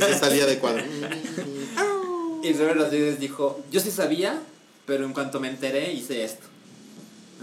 se 0.00 0.18
salía 0.18 0.46
de 0.46 0.58
cuadro. 0.58 0.84
Y 2.42 2.52
Robert 2.52 2.76
Rodríguez 2.78 3.18
dijo, 3.18 3.60
yo 3.72 3.80
sí 3.80 3.90
sabía, 3.90 4.40
pero 4.86 5.04
en 5.04 5.12
cuanto 5.12 5.40
me 5.40 5.48
enteré 5.48 5.92
hice 5.92 6.24
esto. 6.24 6.46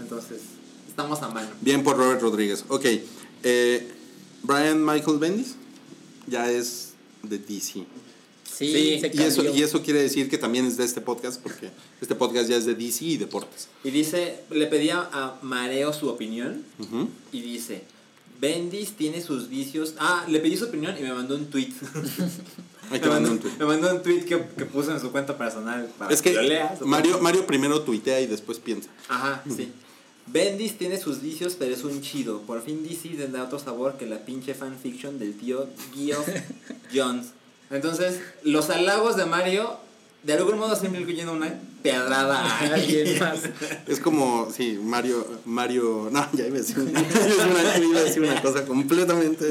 Entonces, 0.00 0.40
estamos 0.88 1.20
a 1.22 1.28
mano. 1.28 1.48
Bien 1.60 1.82
por 1.82 1.96
Robert 1.96 2.22
Rodríguez. 2.22 2.64
Ok, 2.68 2.86
eh, 3.42 3.92
Brian 4.42 4.84
Michael 4.84 5.18
Bendis 5.18 5.56
ya 6.26 6.50
es 6.50 6.94
de 7.22 7.38
DC. 7.38 7.84
Sí, 8.44 8.72
Sí, 8.72 9.00
se 9.00 9.10
Y 9.12 9.20
eso, 9.20 9.44
y 9.44 9.62
eso 9.62 9.82
quiere 9.82 10.00
decir 10.00 10.30
que 10.30 10.38
también 10.38 10.64
es 10.64 10.78
de 10.78 10.84
este 10.84 11.02
podcast, 11.02 11.42
porque 11.42 11.70
este 12.00 12.14
podcast 12.14 12.48
ya 12.48 12.56
es 12.56 12.64
de 12.64 12.74
DC 12.74 13.04
y 13.04 13.16
deportes. 13.18 13.68
Y 13.84 13.90
dice, 13.90 14.40
le 14.50 14.66
pedía 14.66 15.08
a 15.12 15.38
Mareo 15.42 15.92
su 15.92 16.08
opinión 16.08 16.64
y 17.32 17.42
dice, 17.42 17.82
Bendis 18.40 18.92
tiene 18.96 19.20
sus 19.20 19.48
vicios. 19.48 19.94
Ah, 19.98 20.24
le 20.28 20.40
pedí 20.40 20.56
su 20.56 20.66
opinión 20.66 20.96
y 20.98 21.02
me 21.02 21.12
mandó 21.12 21.36
un 21.36 21.46
tweet. 21.46 21.72
Ahí 22.90 23.00
te 23.00 23.06
me, 23.06 23.14
mandó, 23.14 23.32
un 23.32 23.38
tweet. 23.40 23.52
me 23.58 23.64
mandó 23.64 23.92
un 23.92 24.02
tweet 24.02 24.24
que, 24.24 24.46
que 24.56 24.64
puso 24.64 24.92
en 24.92 25.00
su 25.00 25.10
cuenta 25.10 25.36
personal 25.36 25.90
para 25.98 26.12
Es 26.12 26.22
que 26.22 26.32
lo 26.32 26.42
leas. 26.42 26.80
Mario, 26.82 27.18
Mario 27.20 27.46
primero 27.46 27.82
tuitea 27.82 28.20
y 28.20 28.26
después 28.26 28.60
piensa. 28.60 28.90
Ajá, 29.08 29.42
sí. 29.54 29.72
Bendis 30.26 30.76
tiene 30.76 30.98
sus 30.98 31.20
vicios, 31.20 31.56
pero 31.58 31.74
es 31.74 31.84
un 31.84 32.00
chido. 32.00 32.42
Por 32.42 32.62
fin 32.62 32.82
DC 32.82 33.16
da 33.28 33.44
otro 33.44 33.58
sabor 33.58 33.96
que 33.96 34.06
la 34.06 34.24
pinche 34.24 34.54
fanfiction 34.54 35.18
del 35.18 35.36
tío 35.36 35.68
Geoff 35.94 36.28
Jones. 36.94 37.28
Entonces, 37.70 38.20
los 38.42 38.70
halagos 38.70 39.16
de 39.16 39.26
Mario, 39.26 39.78
de 40.26 40.32
algún 40.32 40.58
modo 40.58 40.74
siempre 40.74 41.00
incluyendo 41.00 41.32
una 41.32 41.54
pedrada 41.82 42.44
a 42.44 42.58
Alguien 42.74 43.18
más. 43.20 43.42
Es 43.86 44.00
como, 44.00 44.50
sí, 44.50 44.78
Mario, 44.82 45.24
Mario, 45.44 46.08
no, 46.10 46.28
ya 46.32 46.46
iba 46.46 46.56
a 46.56 46.58
decir, 46.58 46.80
una, 46.80 47.00
iba 47.78 48.00
a 48.00 48.02
decir 48.02 48.22
una 48.22 48.42
cosa 48.42 48.64
completamente 48.64 49.46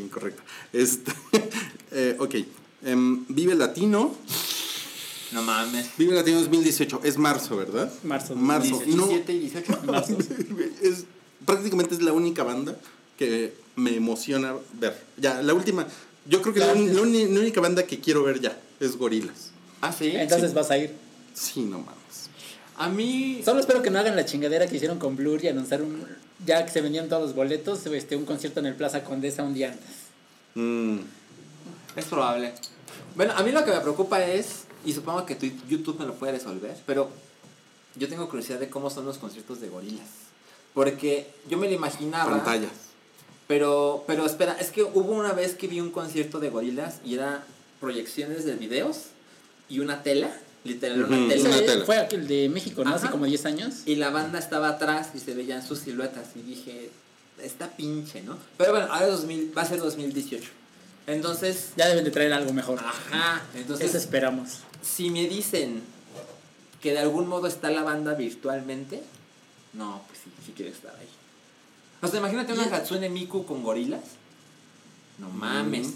incorrecta. 0.00 0.42
Este, 0.72 1.12
eh, 1.90 2.16
ok, 2.20 2.36
em, 2.84 3.24
Vive 3.28 3.56
Latino, 3.56 4.14
No 5.32 5.42
mames. 5.42 5.90
Vive 5.98 6.14
Latino 6.14 6.38
2018, 6.38 7.00
es 7.02 7.18
marzo, 7.18 7.56
¿verdad? 7.56 7.92
Marzo. 8.04 8.36
Marzo, 8.36 8.80
no, 8.86 9.08
17 9.08 9.32
y 9.32 9.38
18. 9.40 9.80
Marzo. 9.86 10.16
es, 10.82 11.04
prácticamente 11.44 11.96
es 11.96 12.02
la 12.02 12.12
única 12.12 12.44
banda 12.44 12.78
que 13.18 13.54
me 13.74 13.96
emociona 13.96 14.54
ver. 14.74 15.02
Ya, 15.16 15.42
la 15.42 15.52
última, 15.52 15.84
yo 16.26 16.42
creo 16.42 16.54
que 16.54 16.60
la, 16.60 16.74
la 16.74 17.02
única 17.02 17.60
banda 17.60 17.84
que 17.86 17.98
quiero 17.98 18.22
ver 18.22 18.40
ya 18.40 18.56
es 18.78 18.96
Gorilas. 18.96 19.51
Ah, 19.82 19.92
sí. 19.92 20.12
Entonces 20.16 20.54
vas 20.54 20.70
a 20.70 20.78
ir. 20.78 20.94
Sí, 21.34 21.60
no 21.62 21.78
mames. 21.80 22.30
A 22.78 22.88
mí. 22.88 23.42
Solo 23.44 23.60
espero 23.60 23.82
que 23.82 23.90
no 23.90 23.98
hagan 23.98 24.16
la 24.16 24.24
chingadera 24.24 24.66
que 24.66 24.76
hicieron 24.76 24.98
con 24.98 25.14
Blur 25.16 25.44
y 25.44 25.48
anunciar 25.48 25.82
un. 25.82 26.06
Ya 26.46 26.64
que 26.64 26.72
se 26.72 26.80
vendían 26.80 27.08
todos 27.08 27.22
los 27.22 27.34
boletos, 27.34 27.84
este, 27.86 28.16
un 28.16 28.24
concierto 28.24 28.60
en 28.60 28.66
el 28.66 28.74
Plaza 28.74 29.04
Condesa 29.04 29.42
un 29.42 29.52
día 29.54 29.72
antes. 29.72 29.90
Mm, 30.54 30.98
Es 31.96 32.04
probable. 32.06 32.52
Bueno, 33.14 33.34
a 33.36 33.42
mí 33.42 33.52
lo 33.52 33.64
que 33.64 33.70
me 33.70 33.80
preocupa 33.80 34.24
es, 34.24 34.62
y 34.84 34.92
supongo 34.94 35.26
que 35.26 35.34
tu- 35.36 35.46
YouTube 35.68 35.98
me 36.00 36.06
lo 36.06 36.14
puede 36.14 36.32
resolver, 36.32 36.74
pero 36.86 37.10
yo 37.96 38.08
tengo 38.08 38.28
curiosidad 38.28 38.58
de 38.58 38.70
cómo 38.70 38.88
son 38.90 39.04
los 39.04 39.18
conciertos 39.18 39.60
de 39.60 39.68
gorilas. 39.68 40.06
Porque 40.74 41.30
yo 41.50 41.58
me 41.58 41.68
lo 41.68 41.74
imaginaba. 41.74 42.30
pantallas. 42.30 42.72
Pero, 43.46 44.02
pero 44.06 44.24
espera, 44.24 44.56
es 44.58 44.70
que 44.70 44.82
hubo 44.82 45.12
una 45.12 45.32
vez 45.32 45.54
que 45.54 45.66
vi 45.68 45.80
un 45.80 45.90
concierto 45.90 46.40
de 46.40 46.48
gorilas 46.50 46.96
y 47.04 47.14
era 47.14 47.44
proyecciones 47.80 48.44
de 48.46 48.54
videos 48.54 48.96
y 49.72 49.78
una 49.80 50.02
tela, 50.02 50.30
literal, 50.64 51.04
una 51.04 51.28
tela. 51.28 51.48
una 51.48 51.58
tela. 51.60 51.84
Fue 51.84 51.98
aquel 51.98 52.28
de 52.28 52.48
México, 52.48 52.84
¿no? 52.84 52.94
Hace 52.94 53.08
como 53.10 53.24
10 53.26 53.46
años. 53.46 53.74
Y 53.86 53.96
la 53.96 54.10
banda 54.10 54.38
estaba 54.38 54.68
atrás 54.68 55.08
y 55.14 55.18
se 55.18 55.34
veían 55.34 55.66
sus 55.66 55.78
siluetas 55.80 56.28
y 56.36 56.42
dije, 56.42 56.90
está 57.42 57.68
pinche, 57.70 58.22
¿no? 58.22 58.36
Pero 58.58 58.72
bueno, 58.72 58.86
ahora 58.90 59.06
es 59.06 59.12
2000, 59.12 59.52
va 59.56 59.62
a 59.62 59.66
ser 59.66 59.78
2018. 59.78 60.50
Entonces, 61.06 61.70
Ya 61.76 61.88
deben 61.88 62.04
de 62.04 62.10
traer 62.10 62.32
algo 62.32 62.52
mejor. 62.52 62.78
ajá, 62.78 63.42
entonces 63.54 63.88
Eso 63.88 63.98
esperamos. 63.98 64.58
si 64.82 65.10
me 65.10 65.26
dicen 65.26 65.82
que 66.80 66.92
de 66.92 66.98
algún 66.98 67.28
modo 67.28 67.46
está 67.46 67.70
la 67.70 67.82
banda 67.82 68.14
virtualmente, 68.14 69.02
no, 69.72 70.02
pues 70.06 70.20
sí, 70.22 70.30
sí 70.46 70.52
quiero 70.54 70.70
estar 70.70 70.94
ahí. 70.94 71.08
O 72.02 72.08
sea, 72.08 72.18
imagínate 72.18 72.52
una 72.52 72.64
Hatsune 72.64 73.08
Miku 73.08 73.46
con 73.46 73.62
gorilas. 73.62 74.02
No 75.18 75.28
mames. 75.30 75.88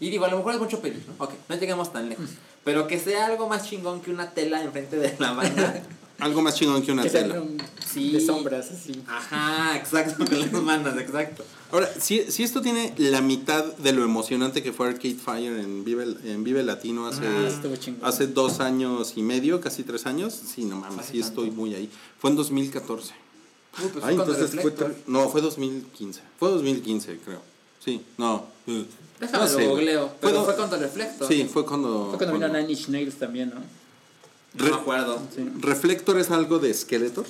Y 0.00 0.10
digo, 0.10 0.24
a 0.24 0.28
lo 0.28 0.38
mejor 0.38 0.54
es 0.54 0.60
mucho 0.60 0.80
pedir, 0.80 1.02
¿no? 1.06 1.24
Ok, 1.24 1.32
no 1.48 1.56
llegamos 1.56 1.92
tan 1.92 2.08
lejos. 2.08 2.30
Pero 2.64 2.86
que 2.86 2.98
sea 2.98 3.26
algo 3.26 3.48
más 3.48 3.68
chingón 3.68 4.00
que 4.00 4.10
una 4.10 4.30
tela 4.30 4.62
enfrente 4.62 4.96
de 4.96 5.14
la 5.18 5.32
banda. 5.32 5.82
Algo 6.20 6.42
más 6.42 6.54
chingón 6.54 6.80
que 6.82 6.92
una 6.92 7.02
Que 7.02 7.10
tela. 7.10 7.40
un- 7.42 7.60
Sí. 7.92 8.12
de 8.12 8.20
sombras, 8.20 8.70
así. 8.70 9.02
Ajá, 9.06 9.76
exacto, 9.76 10.24
con 10.24 10.40
las 10.40 10.52
manos, 10.52 10.96
exacto. 10.96 11.44
Ahora, 11.72 11.88
si, 12.00 12.30
si 12.30 12.44
esto 12.44 12.60
tiene 12.62 12.94
la 12.98 13.20
mitad 13.20 13.64
de 13.64 13.92
lo 13.92 14.04
emocionante 14.04 14.62
que 14.62 14.72
fue 14.72 14.86
Arcade 14.88 15.16
Fire 15.16 15.58
en 15.58 15.84
Vive, 15.84 16.04
en 16.24 16.44
Vive 16.44 16.62
Latino 16.62 17.06
hace, 17.08 17.26
Ah, 17.26 17.48
estuvo 17.48 17.74
chingón. 17.76 18.08
hace 18.08 18.28
dos 18.28 18.60
años 18.60 19.14
y 19.16 19.22
medio, 19.22 19.60
casi 19.60 19.82
tres 19.82 20.06
años, 20.06 20.32
sí, 20.34 20.64
no 20.64 20.76
mames, 20.76 21.00
Hace 21.00 21.12
sí 21.14 21.20
tanto. 21.20 21.42
estoy 21.44 21.50
muy 21.50 21.74
ahí. 21.74 21.90
Fue 22.20 22.30
en 22.30 22.36
2014. 22.36 23.12
Uy, 23.82 23.90
pues 23.92 24.04
Ay, 24.04 24.14
entonces 24.14 24.50
fue... 24.60 24.72
No, 25.08 25.28
fue 25.28 25.40
2015. 25.40 26.20
Fue 26.38 26.48
2015, 26.48 27.18
creo. 27.24 27.42
Sí, 27.84 28.02
no. 28.18 28.46
Déjame 29.20 29.44
no 29.44 29.48
sé, 29.48 29.52
lo 29.52 29.58
güey. 29.58 29.68
googleo. 29.68 30.08
Fue 30.08 30.16
Pero 30.20 30.32
do- 30.40 30.44
fue 30.44 30.56
con 30.56 30.70
reflector. 30.80 31.28
Sí, 31.28 31.48
fue 31.52 31.64
cuando... 31.64 32.08
Fue 32.10 32.18
cuando 32.18 32.34
vino 32.34 32.48
cuando- 32.48 32.58
Nine 32.58 32.70
Inch 32.72 32.88
Nails 32.88 33.14
también, 33.16 33.50
¿no? 33.54 33.60
No 34.54 34.64
me 34.70 34.74
acuerdo. 34.76 35.20
Reflector 35.60 36.18
es 36.18 36.30
algo 36.30 36.58
de 36.58 36.72
Skeletor. 36.74 37.26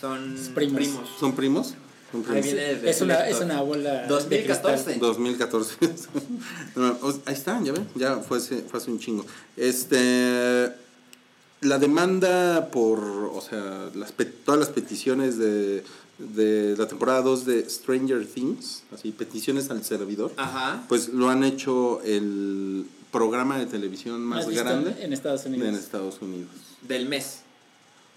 Son 0.00 0.36
Primos. 0.54 0.76
primos. 0.76 1.08
¿Son 1.20 1.32
primos? 1.36 1.66
Son 2.12 2.20
Ahí 2.22 2.40
primos. 2.40 2.44
viene 2.44 2.70
el 2.70 2.88
Es 2.88 3.00
una, 3.02 3.28
es 3.28 3.40
una 3.40 3.60
bola. 3.60 4.02
de 4.02 4.08
2014. 4.08 4.84
cristal. 4.84 5.00
2014. 5.00 5.76
No, 6.76 6.88
o- 7.02 7.20
ahí 7.26 7.34
está, 7.34 7.60
ya 7.62 7.72
ven, 7.72 7.86
ya 7.94 8.16
fue 8.18 8.38
hace, 8.38 8.62
fue 8.62 8.78
hace 8.80 8.90
un 8.90 8.98
chingo. 8.98 9.24
Este, 9.56 10.72
la 11.62 11.78
demanda 11.78 12.68
por, 12.70 12.98
o 13.00 13.40
sea, 13.40 13.90
las, 13.94 14.12
todas 14.44 14.58
las 14.60 14.68
peticiones 14.70 15.38
de, 15.38 15.82
de 16.18 16.74
la 16.78 16.86
temporada 16.88 17.22
2 17.22 17.44
de 17.44 17.68
Stranger 17.68 18.26
Things, 18.26 18.82
así, 18.92 19.12
peticiones 19.12 19.70
al 19.70 19.84
servidor, 19.84 20.32
Ajá. 20.36 20.84
pues 20.88 21.08
lo 21.10 21.28
han 21.28 21.44
hecho 21.44 22.00
el 22.02 22.86
programa 23.12 23.58
de 23.58 23.66
televisión 23.66 24.22
más 24.22 24.40
¿Has 24.44 24.48
visto 24.48 24.64
grande 24.64 24.96
En 25.02 25.12
Estados 25.12 25.44
Unidos. 25.46 25.68
en 25.68 25.74
Estados 25.74 26.18
Unidos. 26.22 26.50
Del 26.82 27.06
mes. 27.08 27.40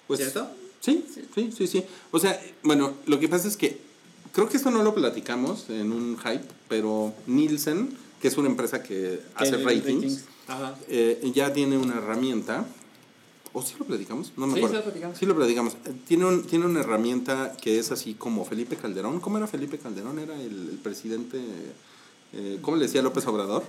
Pues, 0.07 0.19
¿Cierto? 0.19 0.49
Sí, 0.79 1.05
sí, 1.35 1.51
sí, 1.55 1.67
sí. 1.67 1.83
O 2.11 2.19
sea, 2.19 2.39
bueno, 2.63 2.93
lo 3.05 3.19
que 3.19 3.27
pasa 3.27 3.47
es 3.47 3.57
que 3.57 3.77
creo 4.31 4.47
que 4.47 4.57
esto 4.57 4.71
no 4.71 4.81
lo 4.83 4.95
platicamos 4.95 5.69
en 5.69 5.91
un 5.91 6.17
hype, 6.17 6.45
pero 6.67 7.13
Nielsen, 7.27 7.89
que 8.21 8.29
es 8.29 8.37
una 8.37 8.49
empresa 8.49 8.81
que 8.81 9.21
hace 9.35 9.57
ratings, 9.57 9.83
ratings. 9.85 10.23
Ajá. 10.47 10.75
eh, 10.87 11.31
ya 11.33 11.51
tiene 11.53 11.77
una 11.77 11.95
herramienta. 11.97 12.65
¿O 13.53 13.61
sí 13.63 13.73
lo 13.79 13.85
platicamos? 13.85 14.31
No 14.37 14.45
me 14.47 14.53
Sí, 14.53 14.59
acuerdo. 14.59 14.75
sí 14.75 14.77
lo 14.77 14.83
platicamos. 14.83 15.17
Sí 15.17 15.25
lo 15.25 15.35
platicamos. 15.35 15.73
Eh, 15.85 15.93
Tiene, 16.07 16.25
un, 16.25 16.43
tiene 16.43 16.65
una 16.65 16.81
herramienta 16.81 17.55
que 17.61 17.79
es 17.79 17.91
así 17.91 18.13
como 18.13 18.45
Felipe 18.45 18.75
Calderón. 18.75 19.19
¿Cómo 19.19 19.37
era 19.37 19.47
Felipe 19.47 19.77
Calderón? 19.79 20.19
Era 20.19 20.35
el, 20.35 20.69
el 20.71 20.77
presidente. 20.83 21.39
eh, 22.33 22.59
¿Cómo 22.61 22.77
le 22.77 22.85
decía 22.85 23.01
López 23.01 23.25
Obrador? 23.27 23.63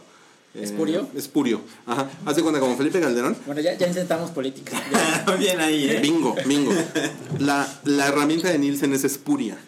Eh, 0.55 0.65
¿Espurio? 0.65 1.09
Espurio. 1.15 1.61
Ajá. 1.87 2.11
Haz 2.27 2.37
de 2.37 2.43
cuenta 2.43 2.61
como 2.61 2.77
Felipe 2.77 3.01
Calderón. 3.01 3.37
Bueno, 3.47 3.61
ya, 3.61 3.77
ya 3.79 3.87
intentamos 3.87 4.31
política. 4.33 4.73
Ya. 4.93 5.37
Bien 5.39 5.61
ahí, 5.61 5.89
¿eh? 5.89 6.01
Bingo, 6.03 6.35
bingo. 6.47 6.73
La, 7.39 7.67
la 7.85 8.09
herramienta 8.09 8.49
de 8.51 8.59
Nielsen 8.59 8.93
es 8.93 9.05
espuria. 9.05 9.59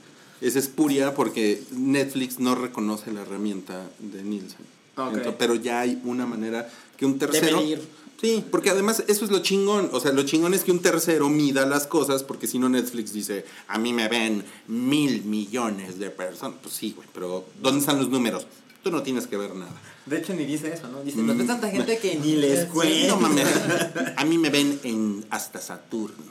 Es 0.41 0.57
espuria 0.57 1.15
porque 1.15 1.63
Netflix 1.71 2.39
no 2.41 2.55
reconoce 2.57 3.13
la 3.13 3.23
herramienta 3.23 3.89
de 4.01 4.23
Nielsen. 4.25 4.67
Ok. 4.97 5.15
Ento- 5.15 5.37
pero 5.39 5.55
ya 5.55 5.81
hay 5.81 6.01
una 6.05 6.27
manera 6.27 6.69
que 6.97 7.07
un 7.07 7.19
tercero, 7.19 7.59
medir. 7.61 7.81
Sí, 8.23 8.44
porque 8.53 8.70
además 8.70 9.03
eso 9.09 9.24
es 9.24 9.32
lo 9.32 9.40
chingón. 9.40 9.90
O 9.93 9.99
sea, 9.99 10.12
lo 10.12 10.23
chingón 10.23 10.55
es 10.55 10.62
que 10.62 10.70
un 10.70 10.78
tercero 10.78 11.28
mida 11.28 11.66
las 11.66 11.89
cosas, 11.89 12.23
porque 12.23 12.47
si 12.47 12.61
no 12.61 12.69
Netflix 12.69 13.12
dice, 13.12 13.44
a 13.66 13.78
mí 13.78 13.93
me 13.93 14.07
ven 14.07 14.44
mil 14.69 15.24
millones 15.24 15.99
de 15.99 16.09
personas. 16.11 16.57
Pues 16.62 16.73
sí, 16.73 16.93
güey, 16.94 17.09
pero 17.12 17.44
¿dónde 17.61 17.81
están 17.81 17.99
los 17.99 18.11
números? 18.11 18.47
Tú 18.85 18.93
no 18.93 19.03
tienes 19.03 19.27
que 19.27 19.36
ver 19.36 19.57
nada. 19.57 19.74
De 20.07 20.19
hecho, 20.19 20.35
ni 20.35 20.44
dice 20.44 20.73
eso, 20.73 20.86
¿no? 20.86 21.03
Dice, 21.03 21.19
no 21.19 21.35
ves 21.35 21.49
tanta 21.49 21.69
gente 21.69 21.99
que 21.99 22.15
ni 22.15 22.36
les 22.36 22.66
cuento. 22.66 23.09
No 23.09 23.20
mames, 23.20 23.49
a 24.16 24.24
mí 24.24 24.39
me 24.39 24.51
ven 24.51 24.78
en 24.85 25.27
hasta 25.31 25.61
Saturno. 25.61 26.24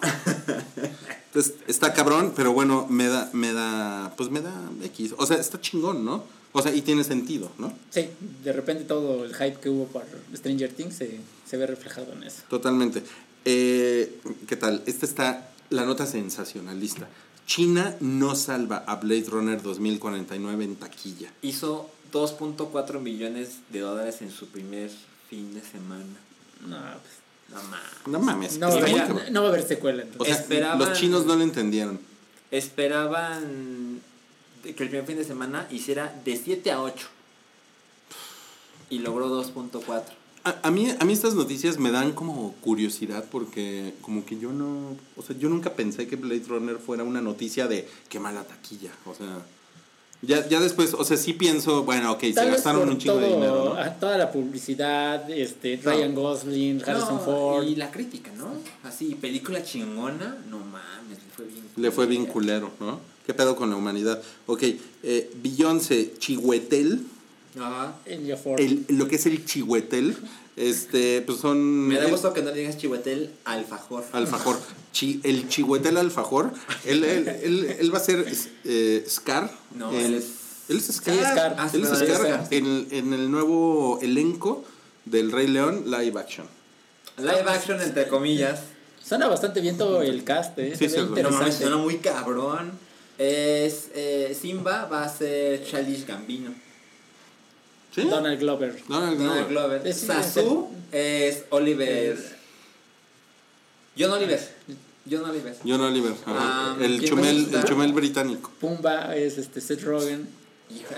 Entonces, 1.25 1.55
está 1.67 1.93
cabrón, 1.93 2.31
pero 2.33 2.53
bueno, 2.53 2.87
me 2.89 3.07
da, 3.07 3.29
me 3.33 3.51
da, 3.51 4.13
pues 4.15 4.29
me 4.29 4.39
da 4.39 4.53
X. 4.85 5.13
O 5.17 5.25
sea, 5.25 5.35
está 5.37 5.59
chingón, 5.59 6.05
¿no? 6.05 6.23
O 6.53 6.61
sea, 6.61 6.73
y 6.73 6.81
tiene 6.81 7.03
sentido, 7.03 7.51
¿no? 7.57 7.73
Sí, 7.89 8.09
de 8.43 8.51
repente 8.51 8.83
todo 8.83 9.23
el 9.23 9.33
hype 9.33 9.59
que 9.59 9.69
hubo 9.69 9.87
por 9.87 10.03
Stranger 10.35 10.71
Things 10.73 10.95
se, 10.95 11.19
se 11.51 11.57
ve 11.57 11.67
reflejado 11.67 12.13
en 12.13 12.23
eso. 12.23 12.43
Totalmente. 12.49 13.03
Eh, 13.43 14.21
¿Qué 14.47 14.55
tal? 14.55 14.81
Esta 14.85 15.05
está 15.05 15.49
la 15.69 15.83
nota 15.85 16.05
sensacionalista. 16.05 17.09
China 17.45 17.93
no 17.99 18.35
salva 18.35 18.85
a 18.87 18.95
Blade 18.95 19.25
Runner 19.27 19.61
2049 19.61 20.63
en 20.63 20.75
taquilla. 20.77 21.29
Hizo 21.41 21.91
2.4 22.13 23.01
millones 23.01 23.57
de 23.69 23.79
dólares 23.81 24.21
en 24.21 24.31
su 24.31 24.47
primer 24.47 24.89
fin 25.29 25.53
de 25.53 25.61
semana. 25.61 26.05
No, 26.65 26.77
pues, 26.77 27.13
No 27.49 27.61
mames. 27.69 28.07
No 28.07 28.19
mames. 28.21 28.57
no, 28.57 28.67
va 28.69 28.73
a 28.75 28.79
muy 28.79 28.89
haber, 28.91 29.07
cabrón. 29.07 29.33
no 29.33 29.41
va 29.41 29.47
a 29.47 29.51
haber 29.51 29.67
secuela 29.67 30.03
O 30.03 30.05
entonces. 30.05 30.35
sea, 30.37 30.45
Esperaban- 30.45 30.79
los 30.79 30.97
chinos 30.97 31.25
no 31.25 31.35
lo 31.35 31.43
entendieron. 31.43 31.99
Esperaban 32.51 33.99
que 34.63 34.69
el 34.69 34.75
primer 34.89 35.05
fin 35.05 35.17
de 35.17 35.25
semana 35.25 35.67
hiciera 35.69 36.15
de 36.23 36.37
7 36.37 36.71
a 36.71 36.81
8. 36.81 37.07
Y 38.89 38.99
logró 38.99 39.27
2.4. 39.27 40.03
A, 40.43 40.67
a 40.67 40.71
mí, 40.71 40.87
a 40.99 41.05
mí 41.05 41.13
estas 41.13 41.35
noticias 41.35 41.77
me 41.77 41.91
dan 41.91 42.13
como 42.13 42.53
curiosidad 42.61 43.25
porque 43.31 43.93
como 44.01 44.25
que 44.25 44.39
yo 44.39 44.51
no, 44.51 44.97
o 45.15 45.21
sea, 45.21 45.37
yo 45.37 45.49
nunca 45.49 45.73
pensé 45.73 46.07
que 46.07 46.15
Blade 46.15 46.43
Runner 46.47 46.77
fuera 46.77 47.03
una 47.03 47.21
noticia 47.21 47.67
de 47.67 47.87
qué 48.09 48.19
mala 48.19 48.43
taquilla, 48.43 48.91
o 49.05 49.13
sea, 49.13 49.43
ya, 50.23 50.47
ya 50.47 50.59
después, 50.59 50.93
o 50.93 51.03
sea, 51.03 51.17
sí 51.17 51.33
pienso, 51.33 51.83
bueno, 51.83 52.11
ok, 52.11 52.21
se 52.21 52.33
Tal 52.33 52.51
gastaron 52.51 52.87
un 52.87 52.97
chingo 52.99 53.15
todo, 53.15 53.23
de 53.23 53.33
dinero, 53.33 53.75
¿no? 53.75 53.91
Toda 53.93 54.17
la 54.19 54.31
publicidad, 54.31 55.27
este, 55.31 55.77
No. 55.77 55.91
Ryan 55.91 56.13
Gosling, 56.13 56.83
Harrison 56.85 57.15
No, 57.15 57.19
Ford. 57.21 57.67
Y 57.67 57.75
la 57.75 57.89
crítica, 57.89 58.31
¿no? 58.37 58.53
Así, 58.83 59.15
película 59.15 59.63
chingona, 59.63 60.37
no 60.47 60.59
mames, 60.59 61.17
le 61.17 61.31
fue 61.35 61.45
bien. 61.45 61.63
Le 61.75 61.91
fue 61.91 62.05
bien 62.05 62.25
culero, 62.27 62.69
¿no? 62.79 62.99
¿Qué 63.25 63.33
pedo 63.33 63.55
con 63.55 63.71
la 63.71 63.75
humanidad? 63.75 64.21
Ok, 64.45 64.63
eh, 65.03 65.31
Beyoncé, 65.41 66.13
Chihuetel, 66.19 67.01
Ajá. 67.59 67.95
El, 68.05 68.85
lo 68.89 69.07
que 69.07 69.15
es 69.17 69.25
el 69.25 69.45
Chihuetel, 69.45 70.15
este, 70.55 71.21
pues 71.21 71.39
son... 71.39 71.87
Me 71.87 71.95
da 71.97 72.05
el- 72.05 72.11
gusto 72.11 72.33
que 72.33 72.41
no 72.41 72.51
le 72.51 72.57
digas 72.59 72.77
chihuetel 72.77 73.31
alfajor. 73.45 74.03
Alfajor. 74.13 74.57
Chi- 74.93 75.19
el 75.23 75.47
Chihuetel 75.49 75.97
Alfajor. 75.97 76.51
Él, 76.85 77.03
él, 77.03 77.27
él, 77.27 77.75
él 77.79 77.93
va 77.93 77.97
a 77.97 78.01
ser 78.01 78.25
eh, 78.65 79.05
Scar. 79.07 79.51
No, 79.75 79.91
él 79.91 80.15
es- 80.15 80.25
Él 80.69 80.77
es 80.77 80.87
Scar. 80.95 81.15
Sí, 81.15 81.19
Scar. 81.21 81.55
Ah, 81.57 81.69
sí, 81.69 81.77
Él 81.77 81.83
es 81.83 81.89
no, 81.91 81.97
él 81.97 82.03
es 82.11 82.17
Scar 82.17 82.47
en, 82.51 82.65
el- 82.65 82.87
en 82.91 83.13
el 83.13 83.31
nuevo 83.31 83.99
elenco 84.01 84.63
del 85.05 85.31
Rey 85.31 85.47
León 85.47 85.85
live 85.87 86.19
action. 86.19 86.45
Live 87.17 87.45
action, 87.47 87.81
entre 87.81 88.07
comillas. 88.07 88.61
Suena 89.03 89.27
bastante 89.27 89.61
bien 89.61 89.77
todo 89.77 90.01
el 90.01 90.23
cast, 90.23 90.57
¿eh? 90.59 90.73
Sí, 90.77 90.87
sí, 90.89 90.97
interesante. 90.99 91.51
suena 91.51 91.77
muy 91.77 91.97
cabrón. 91.97 92.71
Es 93.17 93.89
eh, 93.93 94.37
Simba 94.39 94.85
va 94.85 95.03
a 95.03 95.09
ser 95.09 95.63
Childish 95.65 96.05
Gambino. 96.05 96.53
¿Sí? 97.93 98.01
Donald 98.03 98.39
Glover. 98.39 98.81
Donald 98.87 99.17
Donald 99.17 99.47
Glover. 99.49 99.79
Glover. 99.79 99.87
Es- 99.87 100.01
Sasu 100.01 100.69
es 100.91 101.43
Oliver. 101.49 101.89
Es- 102.13 102.31
John 103.97 104.11
Oliver. 104.11 104.39
John 105.09 105.25
Oliver. 105.29 105.55
John 105.65 105.81
Oliver. 105.81 106.13
Ah, 106.25 106.75
el, 106.79 106.99
¿quién 106.99 107.09
chumel, 107.09 107.49
el 107.53 107.63
chumel 107.65 107.91
británico. 107.93 108.51
Pumba 108.59 109.15
es 109.15 109.37
este 109.37 109.59
Seth 109.59 109.83
Rogen. 109.83 110.27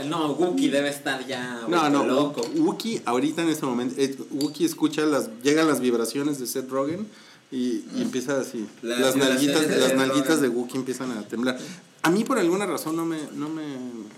No, 0.07 0.33
Wookie 0.33 0.69
debe 0.69 0.89
estar 0.89 1.25
ya 1.25 1.61
No, 1.67 1.89
no, 1.89 2.05
loco. 2.05 2.41
Wookie 2.57 3.01
ahorita 3.05 3.41
en 3.41 3.49
este 3.49 3.65
momento, 3.65 3.95
eh, 3.97 4.15
Wookie 4.29 4.65
escucha 4.65 5.01
las, 5.05 5.29
llegan 5.41 5.67
las 5.67 5.79
vibraciones 5.79 6.37
de 6.37 6.45
Seth 6.45 6.69
Rogen 6.69 7.07
y, 7.53 7.85
y 7.95 8.01
empieza 8.01 8.39
así. 8.39 8.65
Las 8.81 8.99
Las, 8.99 9.15
nalguitas, 9.15 9.67
de 9.69 9.77
las 9.77 9.89
Seth 9.89 9.97
nalguitas 9.97 10.41
de 10.41 10.49
Wookie 10.49 10.77
empiezan 10.77 11.11
a 11.11 11.21
temblar. 11.27 11.57
A 12.01 12.09
mí 12.09 12.23
por 12.25 12.37
alguna 12.39 12.65
razón 12.65 12.95
no 12.95 13.05
me, 13.05 13.17
no 13.33 13.47
me, 13.47 13.63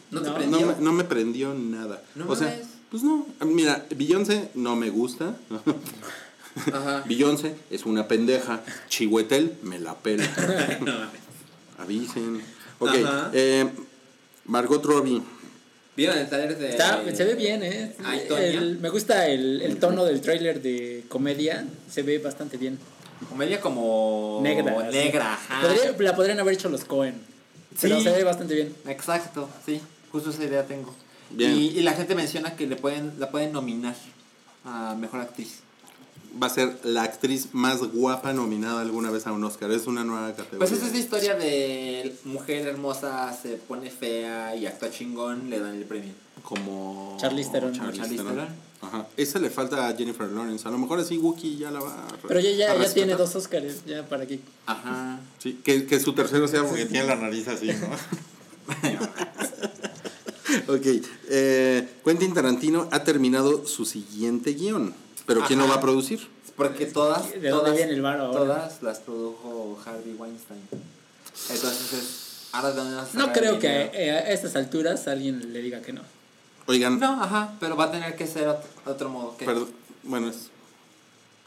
¿No 0.09 0.21
te 0.21 0.29
No, 0.29 0.35
prendió? 0.35 0.59
no 0.61 0.67
me, 0.67 0.73
no 0.81 0.93
me 0.93 1.03
prendió 1.03 1.53
nada. 1.53 2.01
No 2.15 2.27
o 2.29 2.35
sea, 2.35 2.47
mames. 2.47 2.67
pues 2.89 3.03
no. 3.03 3.27
Mira, 3.45 3.85
Beyoncé 3.95 4.49
no 4.55 4.75
me 4.75 4.89
gusta. 4.89 5.35
Ajá. 6.73 7.03
Beyoncé 7.07 7.55
es 7.69 7.85
una 7.85 8.07
pendeja. 8.07 8.61
Chihuetel 8.89 9.57
me 9.63 9.79
la 9.79 9.95
pela. 9.95 10.23
No 10.79 10.93
mames. 10.93 11.21
Avisen. 11.77 12.41
Ok, 12.79 12.91
eh, 13.33 13.69
Margot 14.45 14.83
Robbie. 14.83 15.21
¿Vieron 15.97 16.17
el 16.17 16.27
trailer 16.27 16.57
de.? 16.57 16.69
Está, 16.69 17.03
se 17.15 17.23
ve 17.23 17.35
bien, 17.35 17.63
¿eh? 17.63 17.95
El- 18.29 18.79
me 18.79 18.89
gusta 18.89 19.27
el, 19.27 19.61
el 19.61 19.77
tono 19.77 20.03
del 20.05 20.21
tráiler 20.21 20.61
de 20.61 21.05
comedia. 21.07 21.65
Se 21.89 22.01
ve 22.03 22.17
bastante 22.19 22.57
bien. 22.57 22.77
Comedia 23.29 23.59
como. 23.61 24.39
Negra. 24.43 24.79
así. 24.87 24.97
Negra, 24.97 25.33
ajá. 25.33 25.61
Podría- 25.61 25.95
la 26.11 26.15
podrían 26.15 26.39
haber 26.39 26.53
hecho 26.53 26.69
los 26.69 26.85
Cohen. 26.85 27.15
Pero 27.81 27.97
Sí. 27.97 28.03
se 28.03 28.11
ve 28.11 28.23
bastante 28.23 28.53
bien. 28.55 28.75
Exacto, 28.87 29.49
sí. 29.65 29.81
Justo 30.11 30.29
esa 30.29 30.43
idea 30.43 30.65
tengo. 30.65 30.93
Bien. 31.31 31.51
Y, 31.57 31.67
y 31.67 31.81
la 31.81 31.93
gente 31.93 32.15
menciona 32.15 32.55
que 32.55 32.67
le 32.67 32.75
pueden, 32.75 33.13
la 33.19 33.31
pueden 33.31 33.51
nominar 33.51 33.95
a 34.63 34.95
mejor 34.97 35.19
actriz. 35.21 35.59
Va 36.41 36.47
a 36.47 36.49
ser 36.49 36.77
la 36.83 37.03
actriz 37.03 37.49
más 37.53 37.79
guapa 37.79 38.33
nominada 38.33 38.81
alguna 38.81 39.09
vez 39.09 39.25
a 39.25 39.31
un 39.31 39.43
Oscar. 39.45 39.71
Es 39.71 39.87
una 39.87 40.03
nueva 40.03 40.29
categoría. 40.31 40.59
Pues 40.59 40.71
esa 40.73 40.87
es 40.87 40.91
la 40.91 40.99
historia 40.99 41.35
de 41.35 42.13
mujer 42.25 42.67
hermosa, 42.67 43.31
se 43.33 43.55
pone 43.55 43.89
fea 43.89 44.53
y 44.55 44.65
actúa 44.65 44.89
chingón, 44.91 45.49
le 45.49 45.59
dan 45.59 45.75
el 45.75 45.83
premio. 45.85 46.11
Como. 46.43 47.15
Charlize 47.19 47.51
Theron. 47.51 47.73
Charlize 47.73 48.15
Theron. 48.17 48.47
Ajá. 48.81 49.07
Esa 49.17 49.39
le 49.39 49.49
falta 49.49 49.87
a 49.87 49.93
Jennifer 49.95 50.29
Lawrence. 50.29 50.67
A 50.67 50.71
lo 50.71 50.77
mejor 50.77 50.99
así 50.99 51.17
Wookiee 51.17 51.57
ya 51.57 51.71
la 51.71 51.79
va 51.79 51.91
a. 51.93 52.07
Pero 52.27 52.39
ya, 52.39 52.49
a 52.71 52.75
ya, 52.77 52.83
ya 52.83 52.93
tiene 52.93 53.15
dos 53.15 53.35
Oscars. 53.35 53.85
Ya 53.85 54.03
para 54.07 54.25
qué. 54.25 54.39
Ajá. 54.65 55.19
Sí, 55.39 55.59
que, 55.63 55.85
que 55.85 55.99
su 55.99 56.13
tercero 56.13 56.47
sea 56.47 56.63
porque 56.63 56.85
tiene 56.85 57.07
la 57.07 57.15
nariz 57.15 57.47
así, 57.47 57.67
¿no? 57.67 57.89
ok. 60.73 60.85
Eh, 61.29 61.87
Quentin 62.03 62.33
Tarantino 62.33 62.87
ha 62.91 63.03
terminado 63.03 63.65
su 63.65 63.85
siguiente 63.85 64.53
guion. 64.53 64.93
Pero 65.25 65.41
¿quién 65.47 65.57
lo 65.59 65.65
Ajá. 65.65 65.73
va 65.75 65.79
a 65.79 65.81
producir? 65.81 66.27
Porque 66.55 66.85
todas, 66.85 67.31
¿De 67.31 67.49
dónde 67.49 67.49
todas, 67.49 67.75
viene 67.75 67.93
el 67.93 68.01
varo 68.01 68.25
ahora? 68.27 68.39
todas 68.39 68.81
las 68.83 68.99
produjo 68.99 69.77
Harvey 69.85 70.13
Weinstein. 70.17 70.61
Entonces, 71.49 71.93
es- 71.93 72.25
ahora 72.53 72.69
de 72.71 72.75
dónde 72.77 72.95
vas 72.95 73.13
a 73.13 73.17
No 73.17 73.33
creo 73.33 73.59
que 73.59 73.89
eh, 73.93 74.11
a 74.11 74.31
estas 74.31 74.55
alturas 74.55 75.07
alguien 75.07 75.51
le 75.51 75.61
diga 75.61 75.81
que 75.81 75.91
no. 75.93 76.01
Oigan, 76.67 76.99
No, 76.99 77.21
ajá, 77.23 77.53
pero 77.59 77.75
va 77.75 77.85
a 77.85 77.91
tener 77.91 78.15
que 78.15 78.25
ser 78.27 78.47
otro, 78.47 78.67
otro 78.85 79.09
modo. 79.09 79.37
que 79.37 79.45
perdón, 79.45 79.69
bueno, 80.03 80.29
es- 80.29 80.49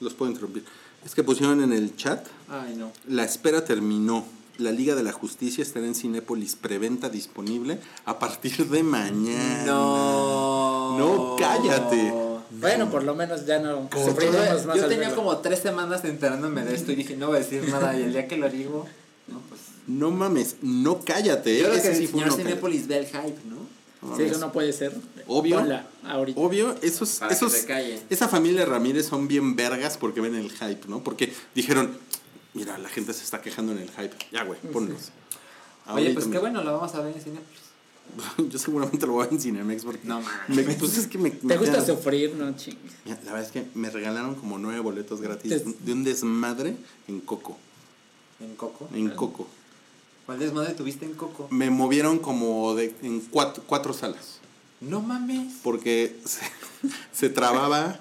los 0.00 0.14
puedo 0.14 0.30
interrumpir. 0.30 0.64
Es 1.04 1.14
que 1.14 1.22
pusieron 1.24 1.62
en 1.62 1.72
el 1.72 1.96
chat, 1.96 2.26
Ay, 2.48 2.74
no. 2.76 2.92
la 3.06 3.24
espera 3.24 3.64
terminó. 3.64 4.24
La 4.58 4.72
Liga 4.72 4.96
de 4.96 5.04
la 5.04 5.12
Justicia 5.12 5.62
estará 5.62 5.86
en 5.86 5.94
Cinépolis 5.94 6.56
preventa 6.56 7.08
disponible 7.08 7.78
a 8.04 8.18
partir 8.18 8.68
de 8.68 8.82
mañana. 8.82 9.64
No. 9.66 10.98
No, 10.98 11.36
cállate. 11.38 12.12
Bueno, 12.50 12.90
por 12.90 13.04
lo 13.04 13.14
menos 13.14 13.46
ya 13.46 13.60
no 13.60 13.88
yo 13.88 13.88
más. 14.66 14.76
yo 14.76 14.88
tenía 14.88 15.08
verlo. 15.10 15.14
como 15.14 15.36
tres 15.38 15.60
semanas 15.60 16.04
enterándome 16.04 16.64
de 16.64 16.74
esto 16.74 16.90
y 16.90 16.96
dije, 16.96 17.16
no 17.16 17.28
voy 17.28 17.36
a 17.36 17.38
decir 17.38 17.68
nada. 17.68 17.96
Y 17.96 18.02
el 18.02 18.12
día 18.12 18.26
que 18.26 18.36
lo 18.36 18.50
digo, 18.50 18.86
no, 19.28 19.38
pues. 19.48 19.60
No 19.86 20.10
mames, 20.10 20.56
no 20.62 21.02
cállate. 21.04 21.56
Yo 21.58 21.68
creo 21.70 21.80
que 21.82 21.88
el 21.88 22.08
fue 22.08 22.20
señor 22.22 22.32
Cinépolis 22.36 22.88
ve 22.88 22.98
el 22.98 23.06
hype, 23.06 23.38
¿no? 23.48 23.58
Sí, 24.16 24.22
eso 24.22 24.38
no 24.38 24.52
puede 24.52 24.72
ser. 24.72 24.94
Obvio. 25.26 25.58
Ahorita. 26.04 26.40
Obvio, 26.40 26.76
esos, 26.82 27.16
Para 27.16 27.32
esos, 27.32 27.52
esa 28.08 28.28
familia 28.28 28.64
Ramírez 28.64 29.06
son 29.06 29.26
bien 29.26 29.56
vergas 29.56 29.96
porque 29.98 30.20
ven 30.20 30.34
el 30.36 30.50
hype, 30.52 30.86
¿no? 30.86 31.02
Porque 31.02 31.32
dijeron, 31.54 31.96
mira, 32.54 32.78
la 32.78 32.88
gente 32.88 33.12
se 33.12 33.24
está 33.24 33.42
quejando 33.42 33.72
en 33.72 33.78
el 33.78 33.90
hype. 33.90 34.14
Ya, 34.30 34.44
güey, 34.44 34.60
ponlos. 34.72 35.10
Oye, 35.90 36.12
pues 36.14 36.26
qué 36.26 36.38
bueno, 36.38 36.62
lo 36.62 36.74
vamos 36.74 36.94
a 36.94 37.00
ver 37.00 37.16
en 37.16 37.22
Cinépolis. 37.22 37.68
Yo 38.50 38.58
seguramente 38.58 39.06
lo 39.06 39.12
voy 39.14 39.22
a 39.22 39.24
ver 39.26 39.34
en 39.34 39.40
Cinemex 39.40 39.84
porque... 39.84 40.06
No 40.06 40.20
mames. 40.20 40.66
me- 40.66 40.74
pues 40.74 40.96
es 40.96 41.06
que 41.06 41.18
me... 41.18 41.30
¿Te 41.30 41.46
me 41.46 41.56
gusta 41.56 41.84
sufrir? 41.84 42.34
No, 42.34 42.54
chingues. 42.56 42.92
La 43.04 43.14
verdad 43.32 43.42
es 43.42 43.50
que 43.52 43.66
me 43.74 43.90
regalaron 43.90 44.34
como 44.34 44.58
nueve 44.58 44.80
boletos 44.80 45.20
gratis 45.20 45.50
Des- 45.50 45.84
de 45.84 45.92
un 45.92 46.04
desmadre 46.04 46.76
en 47.06 47.20
Coco. 47.20 47.56
En 48.40 48.54
Coco. 48.54 48.88
En 48.94 49.10
Coco. 49.10 49.48
¿Cuál 50.28 50.40
desmadre 50.40 50.74
tuviste 50.74 51.06
en 51.06 51.14
Coco? 51.14 51.48
Me 51.48 51.70
movieron 51.70 52.18
como 52.18 52.74
de 52.74 52.94
en 53.00 53.20
cuatro, 53.20 53.62
cuatro 53.66 53.94
salas. 53.94 54.40
No 54.78 55.00
mames. 55.00 55.54
porque 55.62 56.16
se, 56.22 56.42
se 57.12 57.30
trababa. 57.30 57.98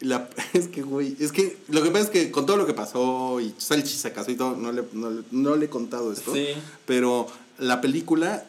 La, 0.00 0.28
es 0.52 0.66
que, 0.66 0.82
güey, 0.82 1.14
es 1.20 1.30
que 1.30 1.58
lo 1.68 1.84
que 1.84 1.92
pasa 1.92 2.06
es 2.06 2.10
que 2.10 2.32
con 2.32 2.44
todo 2.44 2.56
lo 2.56 2.66
que 2.66 2.74
pasó 2.74 3.40
y 3.40 3.54
Salchi 3.56 3.96
se 3.96 4.12
casó 4.12 4.32
y 4.32 4.34
todo, 4.34 4.56
no 4.56 4.72
le, 4.72 4.82
no, 4.94 5.22
no 5.30 5.54
le 5.54 5.66
he 5.66 5.68
contado 5.70 6.12
esto. 6.12 6.34
Sí. 6.34 6.48
Pero 6.86 7.28
la 7.56 7.80
película, 7.80 8.46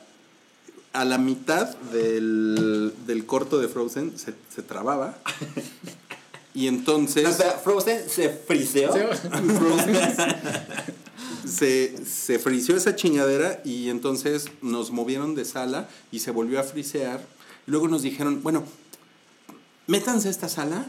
a 0.92 1.06
la 1.06 1.20
mitad 1.20 1.76
del, 1.92 2.92
del 3.06 3.26
corto 3.28 3.60
de 3.60 3.68
Frozen, 3.68 4.18
se, 4.18 4.34
se 4.50 4.64
trababa. 4.64 5.16
Y 6.54 6.68
entonces 6.68 7.24
No, 7.24 7.30
espera, 7.30 7.54
Frozen 7.64 8.10
se 8.10 8.28
friseó. 8.28 8.92
Se, 11.46 11.96
se 12.06 12.40
frició 12.40 12.76
esa 12.76 12.96
chingadera 12.96 13.62
y 13.64 13.90
entonces 13.90 14.50
nos 14.62 14.92
movieron 14.92 15.36
de 15.36 15.46
sala 15.46 15.90
y 16.12 16.20
se 16.20 16.32
volvió 16.32 16.60
a 16.60 16.64
frisear. 16.64 17.26
Luego 17.66 17.88
nos 17.88 18.02
dijeron, 18.02 18.42
bueno, 18.44 18.64
métanse 19.88 20.28
a 20.28 20.32
esta 20.32 20.50
sala. 20.50 20.88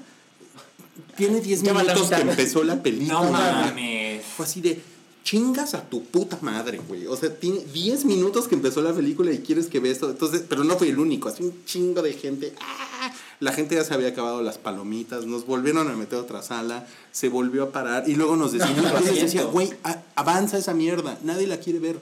Tiene 1.17 1.41
10 1.41 1.63
Lleva 1.63 1.83
la 1.83 1.95
minutos 1.95 2.11
que 2.11 2.23
empezó 2.23 2.65
la 2.65 2.83
película. 2.83 3.23
No 3.23 3.31
mames. 3.31 4.25
Fue 4.25 4.47
así 4.47 4.61
de 4.61 4.81
chingas 5.25 5.75
a 5.75 5.89
tu 5.89 6.05
puta 6.05 6.39
madre, 6.41 6.81
güey. 6.87 7.07
O 7.07 7.17
sea, 7.17 7.35
tiene 7.35 7.61
10 7.61 8.05
minutos 8.05 8.49
que 8.49 8.55
empezó 8.55 8.83
la 8.83 8.93
película 8.93 9.33
y 9.33 9.39
quieres 9.39 9.67
que 9.67 9.81
vea 9.81 9.93
esto. 9.93 10.11
Entonces, 10.11 10.43
pero 10.49 10.65
no 10.65 10.77
fui 10.77 10.89
el 10.89 10.99
único, 10.99 11.29
así 11.29 11.43
un 11.43 11.65
chingo 11.65 12.03
de 12.03 12.13
gente. 12.15 12.55
¡Ah! 12.61 13.13
La 13.43 13.53
gente 13.53 13.75
ya 13.75 13.83
se 13.83 13.93
había 13.93 14.09
acabado 14.09 14.41
las 14.41 14.57
palomitas, 14.59 15.27
nos 15.27 15.47
volvieron 15.47 15.91
a 15.91 15.95
meter 15.97 16.19
a 16.19 16.23
otra 16.23 16.43
sala, 16.43 16.87
se 17.11 17.29
volvió 17.29 17.65
a 17.65 17.73
parar 17.73 18.09
y 18.09 18.15
luego 18.15 18.37
nos 18.37 18.53
decían, 18.53 19.51
güey, 19.51 19.73
avanza 20.15 20.59
esa 20.59 20.75
mierda, 20.75 21.19
nadie 21.25 21.49
la 21.49 21.57
quiere 21.59 21.81
ver. 21.81 21.99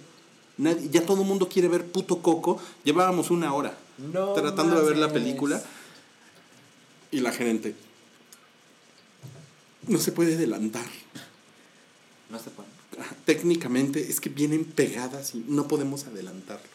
Nadie- 0.58 0.90
ya 0.90 1.06
todo 1.06 1.22
el 1.22 1.26
mundo 1.26 1.48
quiere 1.48 1.68
ver 1.68 1.86
puto 1.86 2.20
coco. 2.20 2.60
Llevábamos 2.84 3.30
una 3.30 3.54
hora 3.54 3.74
No 4.12 4.34
tratando 4.34 4.78
de 4.82 4.86
ver 4.90 4.98
la 4.98 5.10
película 5.10 5.62
y 7.10 7.20
la 7.20 7.32
gerente 7.32 7.74
no 9.88 9.98
se 9.98 10.12
puede 10.12 10.34
adelantar. 10.34 10.84
No 12.28 12.38
se 12.38 12.50
puede. 12.50 12.68
Técnicamente 13.24 14.10
es 14.10 14.20
que 14.20 14.28
vienen 14.28 14.64
pegadas 14.66 15.34
y 15.34 15.42
no 15.48 15.66
podemos 15.68 16.04
adelantarlo. 16.04 16.68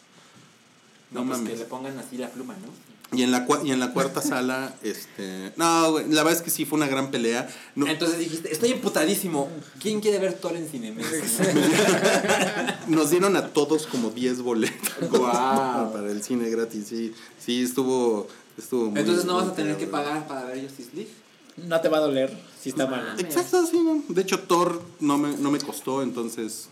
No, 1.12 1.20
No 1.20 1.26
pues 1.28 1.38
mames. 1.38 1.52
que 1.52 1.58
le 1.60 1.64
pongan 1.66 1.96
así 2.00 2.16
la 2.18 2.30
pluma, 2.30 2.54
¿no? 2.54 2.68
Y 3.12 3.22
en 3.22 3.30
la, 3.30 3.46
cua- 3.46 3.64
y 3.64 3.70
en 3.70 3.78
la 3.78 3.92
cuarta 3.92 4.20
sala, 4.22 4.74
este... 4.82 5.52
No, 5.56 5.92
güey, 5.92 6.08
la 6.08 6.24
verdad 6.24 6.32
es 6.40 6.42
que 6.42 6.50
sí 6.50 6.64
fue 6.64 6.76
una 6.76 6.88
gran 6.88 7.10
pelea. 7.12 7.48
No, 7.76 7.86
Entonces 7.86 8.18
dijiste, 8.18 8.52
estoy 8.52 8.72
emputadísimo. 8.72 9.48
¿Quién 9.80 10.00
quiere 10.00 10.18
ver 10.18 10.32
Thor 10.34 10.56
en 10.56 10.68
Cinemex? 10.68 11.06
nos 12.88 13.10
dieron 13.10 13.36
a 13.36 13.48
todos 13.48 13.86
como 13.86 14.10
10 14.10 14.42
boletos 14.42 14.92
Guau. 15.10 15.92
para 15.92 16.10
el 16.10 16.22
cine 16.22 16.48
gratis. 16.50 16.86
Sí, 16.88 17.14
sí 17.38 17.62
estuvo, 17.62 18.26
estuvo 18.58 18.90
muy- 18.90 19.00
Entonces 19.00 19.24
no 19.24 19.36
vas 19.36 19.48
a 19.48 19.54
tener 19.54 19.76
que 19.76 19.86
pagar 19.86 20.26
para 20.26 20.44
ver 20.46 20.62
Justice 20.62 20.90
League. 20.94 21.10
No 21.56 21.80
te 21.80 21.88
va 21.88 21.98
a 21.98 22.00
doler 22.00 22.36
si 22.60 22.70
está 22.70 22.86
mal. 22.86 23.14
Exacto, 23.18 23.64
sí. 23.66 23.78
no. 23.82 24.02
De 24.08 24.22
hecho, 24.22 24.40
Thor 24.40 24.82
no 25.00 25.16
me, 25.16 25.36
no 25.36 25.50
me 25.50 25.58
costó, 25.60 26.02
entonces... 26.02 26.68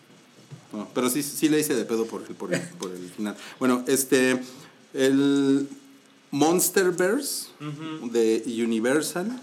no, 0.72 0.88
pero 0.94 1.08
sí, 1.08 1.22
sí 1.22 1.48
le 1.48 1.60
hice 1.60 1.74
de 1.74 1.84
pedo 1.84 2.04
por 2.06 2.22
el, 2.22 2.34
por 2.34 2.52
el, 2.52 2.60
por 2.60 2.90
el 2.90 3.08
final. 3.10 3.36
Bueno, 3.58 3.84
este... 3.86 4.42
El 4.92 5.68
Monsterverse 6.34 7.46
de 8.10 8.42
Universal, 8.64 9.40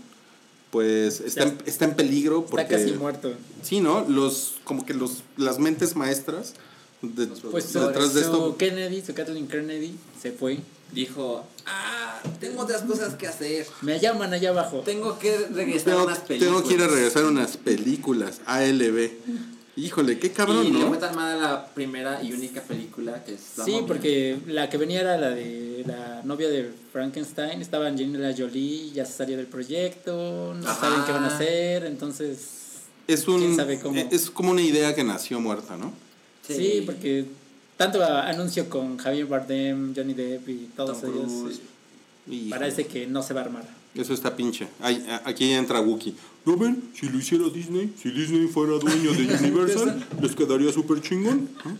pues 0.71 1.21
está, 1.21 1.43
en, 1.43 1.57
está 1.65 1.85
en 1.85 1.95
peligro 1.95 2.45
porque... 2.45 2.63
Está 2.63 2.77
casi 2.77 2.91
muerto. 2.97 3.33
Sí, 3.63 3.79
¿no? 3.79 4.05
Los, 4.09 4.55
como 4.65 4.85
que 4.85 4.93
los, 4.93 5.23
las 5.37 5.57
mentes 5.57 5.95
maestras 5.95 6.53
de- 7.01 7.27
Pues 7.27 7.71
detrás 7.73 8.13
de 8.13 8.21
esto... 8.21 8.57
Kennedy, 8.57 9.01
su 9.01 9.13
Kathleen 9.13 9.47
Kennedy, 9.47 9.95
se 10.21 10.31
fue. 10.33 10.59
Dijo, 10.91 11.45
ah, 11.65 12.21
tengo 12.41 12.63
otras 12.63 12.81
cosas 12.81 13.15
que 13.15 13.25
hacer. 13.25 13.65
Me 13.81 13.97
llaman 13.99 14.33
allá 14.33 14.49
abajo. 14.49 14.81
Tengo 14.85 15.17
que 15.17 15.47
regresar 15.47 15.93
a 15.93 16.03
unas 16.03 16.19
películas. 16.19 16.53
tengo 16.53 16.67
que 16.67 16.73
ir 16.75 16.81
a 16.81 16.87
regresar 16.87 17.23
a 17.23 17.27
unas 17.29 17.55
películas, 17.55 18.41
ALB. 18.45 19.11
Híjole, 19.77 20.19
qué 20.19 20.31
cabrón, 20.31 20.67
y 20.67 20.71
¿no? 20.71 20.89
fue 20.89 20.97
tan 20.97 21.15
mal 21.15 21.37
a 21.37 21.41
la 21.41 21.65
primera 21.67 22.21
y 22.21 22.33
única 22.33 22.61
película 22.61 23.23
que 23.23 23.35
es 23.35 23.41
la 23.57 23.63
Sí, 23.65 23.71
momia. 23.71 23.87
porque 23.87 24.37
la 24.47 24.69
que 24.69 24.77
venía 24.77 24.99
era 24.99 25.17
la 25.17 25.29
de 25.29 25.83
la 25.87 26.21
novia 26.25 26.49
de 26.49 26.69
Frankenstein, 26.91 27.61
estaba 27.61 27.87
Angelina 27.87 28.33
Jolie, 28.37 28.91
ya 28.91 29.05
se 29.05 29.13
salió 29.13 29.37
del 29.37 29.47
proyecto, 29.47 30.53
no 30.59 30.67
Ajá. 30.69 30.81
saben 30.81 31.05
qué 31.05 31.11
van 31.13 31.23
a 31.23 31.27
hacer, 31.27 31.85
entonces 31.85 32.47
Es, 33.07 33.27
un, 33.29 33.39
¿Quién 33.39 33.55
sabe 33.55 33.79
cómo? 33.79 33.97
es 34.11 34.29
como 34.29 34.51
una 34.51 34.61
idea 34.61 34.93
que 34.93 35.03
nació 35.05 35.39
muerta, 35.39 35.77
¿no? 35.77 35.93
sí, 36.45 36.83
porque 36.85 37.25
tanto 37.77 38.03
anuncio 38.03 38.69
con 38.69 38.97
Javier 38.97 39.25
Bardem, 39.25 39.93
Johnny 39.95 40.13
Depp 40.13 40.49
y 40.49 40.69
todos 40.75 40.99
Tom 40.99 41.11
ellos, 41.15 42.49
parece 42.49 42.85
que 42.87 43.07
no 43.07 43.23
se 43.23 43.33
va 43.33 43.41
a 43.41 43.43
armar. 43.45 43.63
Eso 43.95 44.13
está 44.13 44.35
pinche. 44.35 44.67
Ay, 44.81 45.05
aquí 45.25 45.51
entra 45.51 45.79
Wookie. 45.81 46.15
¿No 46.45 46.57
ven? 46.57 46.91
Si 46.95 47.07
lo 47.07 47.19
hiciera 47.19 47.49
Disney, 47.49 47.93
si 48.01 48.09
Disney 48.09 48.47
fuera 48.47 48.73
dueño 48.79 49.11
de 49.13 49.35
Universal, 49.39 50.07
les 50.21 50.35
quedaría 50.35 50.71
súper 50.73 51.01
chingón. 51.01 51.49
¿no? 51.63 51.77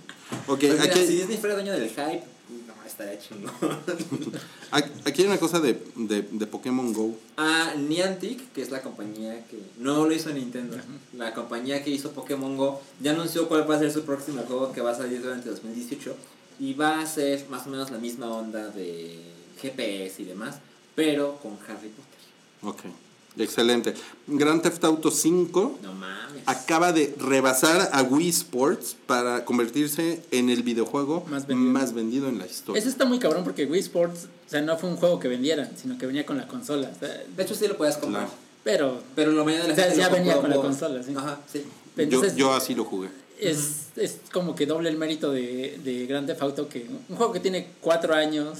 Ok, 0.53 0.63
mira, 0.63 0.83
aquí, 0.83 0.99
si 0.99 1.15
Disney 1.15 1.37
fuera 1.37 1.55
dueño 1.55 1.73
del 1.73 1.89
hype, 1.89 2.23
no, 2.67 2.73
estaría 2.85 3.19
chingón. 3.19 3.51
aquí 4.71 5.21
hay 5.21 5.27
una 5.27 5.39
cosa 5.39 5.59
de, 5.59 5.81
de, 5.95 6.21
de 6.21 6.47
Pokémon 6.47 6.93
Go. 6.93 7.15
a 7.37 7.73
Niantic, 7.75 8.51
que 8.53 8.61
es 8.61 8.69
la 8.69 8.81
compañía 8.83 9.43
que 9.47 9.57
no 9.79 10.05
lo 10.05 10.13
hizo 10.13 10.29
Nintendo, 10.31 10.77
la 11.17 11.33
compañía 11.33 11.83
que 11.83 11.89
hizo 11.89 12.11
Pokémon 12.11 12.55
Go, 12.55 12.81
ya 12.99 13.11
anunció 13.11 13.47
cuál 13.47 13.69
va 13.69 13.77
a 13.77 13.79
ser 13.79 13.91
su 13.91 14.03
próximo 14.03 14.43
juego 14.43 14.71
que 14.73 14.81
va 14.81 14.91
a 14.91 14.95
salir 14.95 15.23
durante 15.23 15.49
2018 15.49 16.15
y 16.59 16.75
va 16.75 17.01
a 17.01 17.05
ser 17.07 17.47
más 17.49 17.65
o 17.65 17.71
menos 17.71 17.89
la 17.89 17.97
misma 17.97 18.29
onda 18.29 18.67
de 18.69 19.17
GPS 19.59 20.21
y 20.21 20.25
demás, 20.25 20.59
pero 20.93 21.39
con 21.41 21.53
Harry 21.67 21.89
Potter. 21.89 22.21
Ok, 22.61 22.93
excelente. 23.37 23.93
Grand 24.27 24.61
Theft 24.61 24.83
Auto 24.83 25.11
5 25.11 25.79
No 25.83 25.93
mames. 25.93 26.43
acaba 26.45 26.91
de 26.91 27.13
rebasar 27.19 27.89
a 27.93 28.01
Wii 28.03 28.29
Sports 28.29 28.95
para 29.05 29.45
convertirse 29.45 30.21
en 30.31 30.49
el 30.49 30.63
videojuego 30.63 31.25
Más 31.29 31.47
más 31.49 31.93
vendido. 31.93 31.93
vendido, 31.95 32.29
en 32.29 32.39
la 32.39 32.45
historia. 32.45 32.79
Eso 32.79 32.89
está 32.89 33.05
muy 33.05 33.19
cabrón 33.19 33.43
porque 33.43 33.65
Wii 33.65 33.79
Sports, 33.81 34.27
o 34.47 34.49
sea, 34.49 34.61
no 34.61 34.77
fue 34.77 34.89
un 34.89 34.97
juego 34.97 35.19
que 35.19 35.27
vendieran, 35.27 35.71
sino 35.81 35.97
que 35.97 36.05
venía 36.07 36.25
con 36.25 36.37
la 36.37 36.47
consola. 36.47 36.91
o 36.95 36.99
sea, 36.99 37.23
De 37.35 37.43
hecho 37.43 37.55
sí 37.55 37.67
lo 37.67 37.77
puedes 37.77 37.97
comprar. 37.97 38.23
Claro. 38.25 38.37
pero 38.63 39.03
Pero 39.15 39.31
lo 39.31 39.45
mayoría 39.45 39.67
de 39.67 39.67
la 39.69 39.73
O 39.73 39.85
sea, 39.87 39.93
ya 39.95 40.09
venía 40.09 40.37
con 40.39 40.49
la 40.49 40.55
consola, 40.57 41.01
sí. 41.03 41.13
Ajá, 41.15 41.39
sí. 41.51 41.63
Yo, 42.09 42.23
yo 42.35 42.53
así 42.53 42.73
lo 42.73 42.85
jugué. 42.85 43.09
es, 43.39 43.87
es 43.97 44.17
como 44.31 44.55
que 44.55 44.65
doble 44.65 44.89
el 44.89 44.97
mérito 44.97 45.31
de, 45.31 45.79
de 45.83 46.05
Grand 46.05 46.25
Theft 46.27 46.41
Auto 46.41 46.69
que 46.69 46.85
un 47.09 47.15
juego 47.17 47.33
que 47.33 47.39
tiene 47.39 47.67
cuatro 47.81 48.13
años 48.13 48.59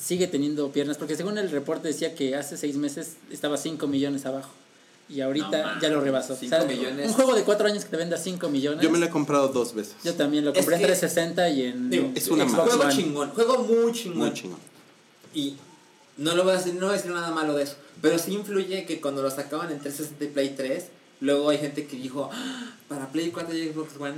sigue 0.00 0.26
teniendo 0.26 0.70
piernas 0.72 0.96
porque 0.96 1.16
según 1.16 1.36
el 1.38 1.50
reporte 1.50 1.88
decía 1.88 2.14
que 2.14 2.34
hace 2.34 2.56
seis 2.56 2.76
meses 2.76 3.16
estaba 3.30 3.56
5 3.56 3.86
millones 3.86 4.24
abajo 4.26 4.50
y 5.08 5.20
ahorita 5.20 5.74
No 5.74 5.80
ya 5.80 5.88
lo 5.88 6.00
rebasó. 6.00 6.36
cinco 6.36 6.56
O 6.56 6.58
sea, 6.60 6.66
millones. 6.68 7.08
Un 7.08 7.12
juego 7.14 7.34
de 7.34 7.42
cuatro 7.42 7.66
años 7.66 7.84
que 7.84 7.90
te 7.90 7.96
venda 7.96 8.16
5 8.16 8.48
millones. 8.48 8.80
Yo 8.82 8.90
me 8.90 8.98
lo 8.98 9.06
he 9.06 9.10
comprado 9.10 9.48
dos 9.48 9.74
veces. 9.74 9.96
Yo 10.04 10.14
también 10.14 10.44
lo 10.44 10.52
Es 10.52 10.58
compré 10.58 10.76
en 10.76 10.80
que- 10.82 10.86
360 10.86 11.50
y 11.50 11.62
en 11.64 11.90
Digo, 11.90 12.12
Es 12.14 12.28
una 12.28 12.48
Xbox. 12.48 12.68
Juego 12.68 12.82
One. 12.84 12.94
chingón, 12.94 13.30
juego 13.30 13.58
muy 13.64 13.92
chingón. 13.92 14.18
Muy 14.18 14.32
chingón. 14.32 14.58
Y 15.34 15.56
no 16.16 16.34
lo 16.36 16.44
voy 16.44 16.52
a 16.54 16.56
decir, 16.56 16.74
no 16.74 16.86
voy 16.86 16.94
a 16.94 16.96
decir 16.96 17.10
nada 17.10 17.30
malo 17.32 17.54
de 17.54 17.64
eso. 17.64 17.74
Pero 18.00 18.18
sí 18.18 18.32
influye 18.34 18.86
que 18.86 19.00
cuando 19.00 19.20
lo 19.22 19.30
sacaban 19.30 19.70
en 19.72 19.80
360 19.80 20.24
y 20.24 20.28
Play 20.28 20.54
3, 20.56 20.84
luego 21.20 21.50
hay 21.50 21.58
gente 21.58 21.86
que 21.86 21.96
dijo, 21.96 22.30
"Ah, 22.32 22.72
para 22.88 23.10
Play 23.12 23.30
4 23.30 23.54
y 23.56 23.68
Xbox 23.68 23.96
One. 23.98 24.14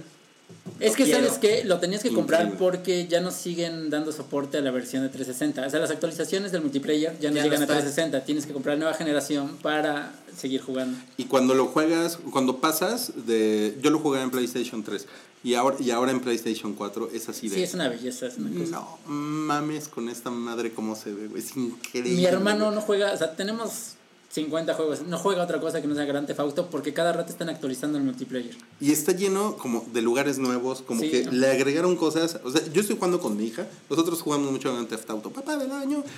Es 0.80 0.96
que 0.96 1.04
quiero". 1.04 1.20
sabes 1.24 1.38
que 1.38 1.64
lo 1.64 1.78
tenías 1.78 2.02
que 2.02 2.12
comprar 2.12 2.42
Increíble. 2.42 2.58
porque 2.58 3.06
ya 3.06 3.20
no 3.20 3.30
siguen 3.30 3.88
dando 3.90 4.12
soporte 4.12 4.58
a 4.58 4.60
la 4.60 4.70
versión 4.70 5.02
de 5.02 5.08
360. 5.08 5.66
O 5.66 5.70
sea, 5.70 5.80
las 5.80 5.90
actualizaciones 5.90 6.52
del 6.52 6.62
multiplayer 6.62 7.16
ya 7.20 7.30
no 7.30 7.36
Ya 7.36 7.42
no 7.42 7.48
llegan 7.48 7.60
a 7.60 7.64
están. 7.64 7.78
360. 7.78 8.24
Tienes 8.24 8.46
que 8.46 8.52
comprar 8.52 8.78
nueva 8.78 8.94
generación 8.94 9.56
para 9.62 10.14
seguir 10.36 10.60
jugando. 10.60 10.98
Y 11.16 11.24
cuando 11.24 11.54
lo 11.54 11.66
juegas, 11.66 12.18
cuando 12.32 12.58
pasas 12.58 13.12
de... 13.26 13.78
Yo 13.80 13.90
lo 13.90 13.98
jugué 13.98 14.22
en 14.22 14.30
PlayStation 14.30 14.82
3 14.82 15.06
y 15.44 15.54
ahora, 15.54 15.76
y 15.80 15.90
ahora 15.90 16.12
en 16.12 16.20
PlayStation 16.20 16.74
4 16.74 17.10
es 17.12 17.28
así 17.28 17.48
de... 17.48 17.56
Sí, 17.56 17.62
es 17.62 17.74
una 17.74 17.88
belleza, 17.88 18.26
es 18.26 18.38
una 18.38 18.50
cosa. 18.58 18.76
No 18.76 18.98
mames 19.08 19.88
con 19.88 20.08
esta 20.08 20.30
madre 20.30 20.72
cómo 20.72 20.94
se 20.94 21.12
ve, 21.12 21.26
güey. 21.26 21.42
Es 21.42 21.56
increíble. 21.56 22.12
Mi 22.12 22.24
hermano 22.26 22.70
no 22.70 22.80
juega, 22.80 23.12
o 23.12 23.16
sea, 23.16 23.34
tenemos 23.34 23.94
50 24.32 24.72
juegos, 24.74 25.02
no 25.02 25.18
juega 25.18 25.42
otra 25.44 25.60
cosa 25.60 25.82
que 25.82 25.86
no 25.86 25.94
sea 25.94 26.06
Grand 26.06 26.26
Theft 26.26 26.40
Auto 26.40 26.70
porque 26.70 26.94
cada 26.94 27.12
rato 27.12 27.30
están 27.30 27.50
actualizando 27.50 27.98
el 27.98 28.04
multiplayer. 28.04 28.56
Y 28.80 28.90
está 28.90 29.12
lleno 29.12 29.58
como 29.58 29.84
de 29.92 30.00
lugares 30.00 30.38
nuevos, 30.38 30.80
como 30.80 31.00
Sí. 31.02 31.10
que 31.10 31.24
le 31.30 31.50
agregaron 31.50 31.96
cosas. 31.96 32.38
O 32.42 32.50
sea, 32.50 32.62
yo 32.72 32.80
estoy 32.80 32.96
jugando 32.96 33.20
con 33.20 33.36
mi 33.36 33.44
hija. 33.44 33.66
Nosotros 33.90 34.22
jugamos 34.22 34.50
mucho 34.50 34.72
Grand 34.72 34.88
Theft 34.88 35.10
Auto. 35.10 35.30
Papá 35.30 35.56
del 35.58 35.70
año. 35.70 36.02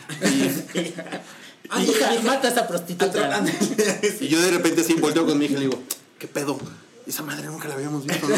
Y, 1.66 1.70
Ay, 1.70 1.88
Hija, 1.90 2.14
hija, 2.14 2.22
mata 2.26 2.48
a 2.48 2.50
esa 2.50 2.68
prostituta. 2.68 3.42
y 4.20 4.28
yo 4.28 4.38
de 4.42 4.50
repente 4.50 4.82
así 4.82 4.92
volteo 4.94 5.24
con 5.26 5.38
mi 5.38 5.46
hija 5.46 5.54
y 5.54 5.56
le 5.56 5.66
digo, 5.68 5.78
¿qué 6.18 6.28
pedo? 6.28 6.58
Esa 7.06 7.22
madre 7.22 7.46
nunca 7.46 7.68
la 7.68 7.74
habíamos 7.74 8.04
visto, 8.06 8.28
¿no? 8.28 8.34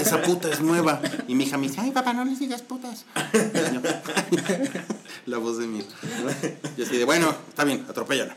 Esa 0.00 0.20
puta 0.22 0.50
es 0.50 0.60
nueva. 0.60 1.00
Y 1.28 1.34
mi 1.36 1.44
hija 1.44 1.56
me 1.56 1.68
dice, 1.68 1.80
ay 1.80 1.92
papá, 1.92 2.12
no 2.12 2.24
les 2.24 2.40
digas 2.40 2.62
putas. 2.62 3.04
Yo, 5.26 5.30
la 5.30 5.38
voz 5.38 5.58
de 5.58 5.66
mi 5.66 5.78
hija. 5.78 5.88
Y 6.76 6.82
así 6.82 6.96
de, 6.98 7.04
bueno, 7.04 7.34
está 7.48 7.64
bien, 7.64 7.84
atropéllala. 7.88 8.36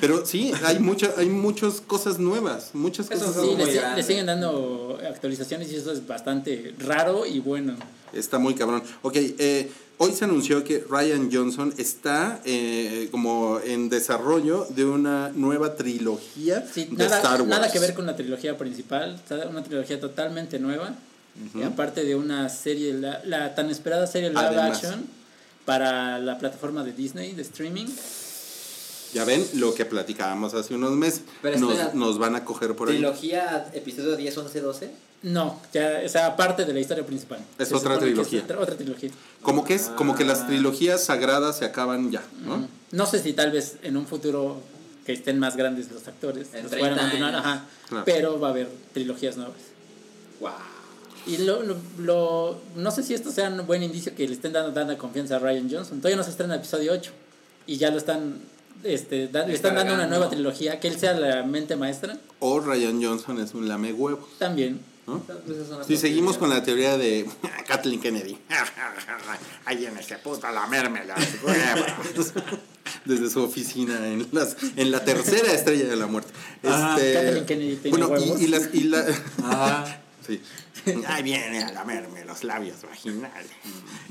Pero 0.00 0.24
sí, 0.24 0.52
hay, 0.64 0.78
mucha, 0.78 1.12
hay 1.16 1.28
muchas 1.28 1.80
cosas 1.80 2.18
nuevas. 2.18 2.70
Muchas 2.74 3.08
cosas 3.08 3.34
Sí, 3.34 3.54
nuevas. 3.54 3.74
le, 3.74 3.96
le 3.96 4.02
siguen 4.02 4.26
dando 4.26 4.98
actualizaciones 5.08 5.72
y 5.72 5.76
eso 5.76 5.90
es 5.92 6.06
bastante 6.06 6.74
raro 6.78 7.26
y 7.26 7.40
bueno. 7.40 7.76
Está 8.12 8.38
muy 8.38 8.54
cabrón. 8.54 8.82
Ok, 9.02 9.16
eh, 9.16 9.70
hoy 9.98 10.12
se 10.12 10.24
anunció 10.24 10.62
que 10.62 10.84
Ryan 10.88 11.28
Johnson 11.32 11.74
está 11.78 12.40
eh, 12.44 13.08
como 13.10 13.58
en 13.64 13.88
desarrollo 13.88 14.66
de 14.70 14.84
una 14.84 15.30
nueva 15.34 15.74
trilogía 15.74 16.64
Sí, 16.72 16.84
de 16.92 17.04
nada, 17.04 17.16
Star 17.16 17.40
Wars. 17.42 17.50
nada 17.50 17.72
que 17.72 17.80
ver 17.80 17.92
con 17.94 18.06
la 18.06 18.14
trilogía 18.14 18.56
principal, 18.56 19.20
una 19.50 19.64
trilogía 19.64 19.98
totalmente 19.98 20.58
nueva. 20.60 20.94
Y 21.54 21.62
aparte 21.62 22.04
de 22.04 22.14
una 22.16 22.48
serie, 22.48 22.94
la, 22.94 23.20
la 23.24 23.54
tan 23.54 23.70
esperada 23.70 24.06
serie 24.08 24.30
live 24.30 24.60
action 24.60 25.06
para 25.68 26.18
la 26.18 26.38
plataforma 26.38 26.82
de 26.82 26.92
Disney 26.94 27.32
de 27.34 27.42
streaming. 27.42 27.84
Ya 29.12 29.26
ven 29.26 29.46
lo 29.56 29.74
que 29.74 29.84
platicábamos 29.84 30.54
hace 30.54 30.74
unos 30.74 30.92
meses. 30.92 31.20
Pero 31.42 31.58
Nos, 31.58 31.92
nos 31.92 32.18
van 32.18 32.34
a 32.36 32.44
coger 32.46 32.74
por 32.74 32.88
ahí. 32.88 32.94
Trilogía, 32.94 33.68
episodio 33.74 34.16
10, 34.16 34.38
11, 34.38 34.60
12. 34.62 34.90
No, 35.24 35.60
ya, 35.74 36.00
o 36.06 36.08
sea, 36.08 36.26
aparte 36.28 36.64
de 36.64 36.72
la 36.72 36.80
historia 36.80 37.04
principal. 37.04 37.40
Es 37.58 37.68
Se 37.68 37.74
otra 37.74 37.98
trilogía. 37.98 38.44
otra, 38.44 38.60
otra 38.60 38.76
trilogía. 38.76 39.10
Como 39.42 39.62
que 39.66 39.74
es, 39.74 39.88
como 39.94 40.14
que 40.14 40.24
las 40.24 40.40
Ah. 40.40 40.46
trilogías 40.46 41.04
sagradas 41.04 41.58
se 41.58 41.66
acaban 41.66 42.10
ya, 42.10 42.22
¿no? 42.46 42.66
No 42.92 43.04
sé 43.04 43.22
si 43.22 43.34
tal 43.34 43.50
vez 43.50 43.76
en 43.82 43.98
un 43.98 44.06
futuro 44.06 44.62
que 45.04 45.12
estén 45.12 45.38
más 45.38 45.54
grandes 45.54 45.90
los 45.92 46.08
actores, 46.08 46.48
los 46.54 46.70
30 46.70 46.78
puedan 46.78 46.98
continuar, 46.98 47.34
ajá, 47.34 47.64
Claro. 47.90 48.04
pero 48.06 48.40
va 48.40 48.48
a 48.48 48.50
haber 48.52 48.70
trilogías 48.94 49.36
nuevas. 49.36 49.56
Wow. 50.40 50.52
Y 51.26 51.38
lo, 51.38 51.62
lo, 51.62 51.76
lo- 51.98 52.60
no 52.76 52.90
sé 52.90 53.02
si 53.02 53.12
esto 53.14 53.30
sea 53.30 53.48
un 53.50 53.66
buen 53.66 53.82
indicio 53.82 54.14
que 54.14 54.26
le 54.26 54.34
estén 54.34 54.52
dando 54.52 54.72
tanta 54.72 54.96
confianza 54.96 55.36
a 55.36 55.38
Ryan 55.38 55.68
Johnson. 55.70 55.98
Todavía 55.98 56.16
no 56.16 56.24
se 56.24 56.30
estrena 56.30 56.54
el 56.54 56.60
episodio 56.60 56.92
8 56.92 57.10
y 57.66 57.76
ya 57.76 57.90
lo 57.90 57.98
están, 57.98 58.38
este, 58.84 59.28
da- 59.28 59.46
le 59.46 59.54
están 59.54 59.74
dando 59.74 59.92
una 59.94 60.06
nueva 60.06 60.30
trilogía, 60.30 60.80
que 60.80 60.88
él 60.88 60.98
sea 60.98 61.12
la 61.14 61.42
mente 61.42 61.76
maestra, 61.76 62.18
O 62.40 62.60
Ryan 62.60 63.02
Johnson 63.02 63.38
es 63.40 63.52
un 63.54 63.68
lame 63.68 63.92
huevo. 63.92 64.26
también. 64.38 64.80
Si 65.86 65.96
seguimos 65.96 66.36
con 66.36 66.50
la 66.50 66.62
teoría 66.62 66.98
de 66.98 67.26
Kathleen 67.66 67.98
Kennedy. 68.00 68.36
Ahí 69.64 69.76
viene 69.78 70.00
ese 70.00 70.16
puto 70.18 70.46
a 70.46 70.52
lamerme 70.52 71.04
las 71.06 71.18
huevas. 71.42 72.32
Desde 73.04 73.28
su 73.30 73.42
oficina 73.42 74.06
en, 74.06 74.26
las, 74.32 74.56
en 74.76 74.90
la 74.90 75.04
tercera 75.04 75.52
estrella 75.52 75.86
de 75.88 75.96
la 75.96 76.06
muerte. 76.06 76.30
Ah, 76.64 76.94
Este, 76.98 77.12
Kathleen 77.14 77.46
Kennedy 77.46 77.76
tiene 77.76 77.96
bueno, 77.98 78.08
y- 78.16 78.20
huevos. 78.28 78.40
y, 78.42 78.46
las, 78.48 78.74
y 78.74 78.80
la, 78.84 79.04
Ah, 79.44 79.96
Sí. 80.26 80.42
Ahí 81.06 81.22
viene 81.22 81.62
a 81.62 81.72
lamerme 81.72 82.24
los 82.24 82.44
labios 82.44 82.76
vaginales. 82.82 83.50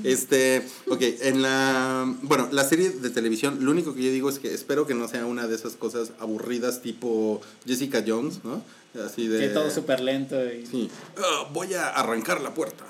Este, 0.04 0.66
ok, 0.88 1.00
en 1.22 1.42
la. 1.42 2.04
Bueno, 2.22 2.48
la 2.52 2.64
serie 2.64 2.90
de 2.90 3.10
televisión, 3.10 3.58
lo 3.64 3.70
único 3.70 3.94
que 3.94 4.02
yo 4.02 4.10
digo 4.10 4.28
es 4.28 4.38
que 4.38 4.52
espero 4.54 4.86
que 4.86 4.94
no 4.94 5.08
sea 5.08 5.26
una 5.26 5.46
de 5.46 5.54
esas 5.54 5.74
cosas 5.74 6.12
aburridas 6.20 6.82
tipo 6.82 7.40
Jessica 7.66 8.02
Jones, 8.06 8.40
¿no? 8.44 8.62
Así 9.04 9.26
de. 9.28 9.40
Que 9.40 9.48
todo 9.48 9.70
súper 9.70 10.00
lento. 10.00 10.36
Y, 10.52 10.66
Sí. 10.66 10.90
"Ah, 11.18 11.48
voy 11.52 11.74
a 11.74 11.88
arrancar 11.88 12.40
la 12.40 12.54
puerta. 12.54 12.84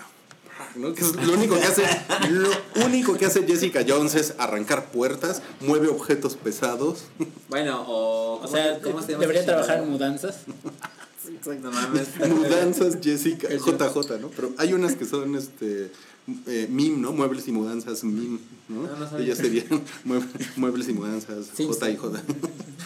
¿no? 0.74 0.92
Que 0.92 1.02
es 1.02 1.14
lo 1.14 1.34
único 1.34 1.55
que 1.56 1.64
hace 1.66 1.84
lo 2.30 2.50
único 2.84 3.16
que 3.16 3.26
hace 3.26 3.46
Jessica 3.46 3.84
Jones 3.86 4.16
es 4.16 4.34
arrancar 4.38 4.86
puertas, 4.90 5.40
mueve 5.60 5.86
objetos 5.88 6.34
pesados. 6.34 7.05
bueno, 7.48 7.82
o. 7.86 8.34
O 8.34 8.40
¿cómo 8.42 8.48
sea, 8.56 8.74
se- 8.74 8.80
cómo 8.82 9.00
se 9.02 9.12
llama 9.12 9.20
debería 9.20 9.44
trabajar 9.44 9.78
en 9.78 9.88
mudanzas. 9.90 10.38
Exacto, 11.34 11.70
mames. 11.70 12.09
Mudanzas 12.28 12.98
Jessica 13.02 13.48
Es 13.48 13.62
JJ, 13.64 14.18
¿no? 14.20 14.28
Pero 14.30 14.52
hay 14.59 14.72
unas 14.72 14.94
que 14.96 15.05
son 15.05 15.34
este 15.36 15.90
eh, 16.46 16.66
MIM, 16.70 17.00
¿no? 17.00 17.12
Muebles 17.12 17.48
y 17.48 17.52
mudanzas 17.52 18.05
MIM, 18.05 18.38
¿no? 18.68 18.82
No, 18.82 18.96
no. 19.10 19.18
Ellas 19.18 19.38
serían 19.38 19.66
mueble- 20.05 20.28
muebles 20.56 20.88
y 20.88 20.92
mudanzas 20.92 21.46
Sí, 21.55 21.64
J 21.66 21.90
y. 21.90 21.96
J. 21.96 22.22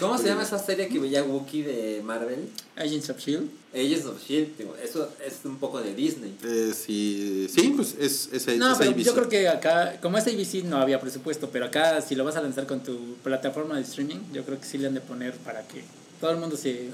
¿Cómo 0.00 0.16
se 0.18 0.26
llama 0.26 0.42
esa 0.42 0.58
serie 0.58 0.88
que 0.88 0.98
veía 0.98 1.22
Wookiee 1.24 1.62
de 1.62 2.02
Marvel? 2.04 2.48
Agents 2.76 3.10
of 3.10 3.18
Shield. 3.18 3.48
Agents 3.74 4.06
of 4.06 4.20
Shield, 4.22 4.56
digo, 4.58 4.74
eso 4.82 5.08
es 5.26 5.34
un 5.44 5.56
poco 5.58 5.80
de 5.80 5.94
Disney. 5.94 6.34
Eh, 6.44 6.72
sí, 6.74 7.46
sí, 7.52 7.72
pues 7.76 7.94
es, 7.98 8.28
es, 8.32 8.46
No, 8.58 8.72
es 8.72 8.78
pero 8.78 8.90
ABC. 8.90 9.02
yo 9.04 9.14
creo 9.14 9.28
que 9.28 9.48
acá, 9.48 9.98
como 10.00 10.18
es 10.18 10.26
ABC, 10.26 10.64
no 10.64 10.76
había 10.78 11.00
presupuesto, 11.00 11.50
pero 11.50 11.66
acá 11.66 12.00
si 12.00 12.14
lo 12.14 12.24
vas 12.24 12.36
a 12.36 12.42
lanzar 12.42 12.66
con 12.66 12.82
tu 12.82 13.14
plataforma 13.22 13.76
de 13.76 13.82
streaming, 13.82 14.18
yo 14.32 14.44
creo 14.44 14.58
que 14.60 14.66
sí 14.66 14.78
le 14.78 14.88
han 14.88 14.94
de 14.94 15.00
poner 15.00 15.34
para 15.38 15.66
que 15.66 15.82
todo 16.20 16.30
el 16.32 16.38
mundo 16.38 16.56
se... 16.56 16.90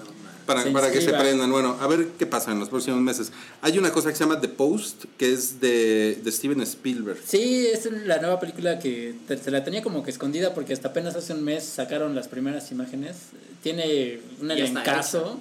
Para, 0.49 0.63
se 0.63 0.71
para 0.71 0.91
que 0.91 1.01
se 1.03 1.13
prendan. 1.13 1.53
Bueno, 1.53 1.77
a 1.79 1.87
ver 1.87 2.09
qué 2.19 2.25
pasa 2.27 2.51
en 2.53 2.59
los 2.59 2.69
próximos 2.71 3.01
meses. 3.01 3.31
Hay 3.61 3.79
una 3.79 3.93
cosa 3.93 4.09
que 4.09 4.17
se 4.17 4.25
llama 4.25 4.41
The 4.41 4.49
Post, 4.49 5.05
que 5.19 5.33
es 5.33 5.61
de, 5.61 6.19
de 6.25 6.33
Steven 6.33 6.61
Spielberg. 6.63 7.19
Sí, 7.25 7.67
es 7.67 7.85
la 8.07 8.19
nueva 8.19 8.41
película 8.41 8.79
que 8.79 9.15
te- 9.29 9.37
se 9.37 9.51
la 9.51 9.63
tenía 9.63 9.83
como 9.83 10.03
que 10.03 10.11
escondida 10.11 10.55
porque 10.55 10.73
hasta 10.73 10.89
apenas 10.89 11.15
hace 11.17 11.35
un 11.35 11.45
mes 11.45 11.65
sacaron 11.65 12.15
las 12.15 12.29
primeras 12.29 12.73
imágenes. 12.73 13.17
Tiene 13.63 14.21
un 14.41 14.51
elencazo. 14.51 15.39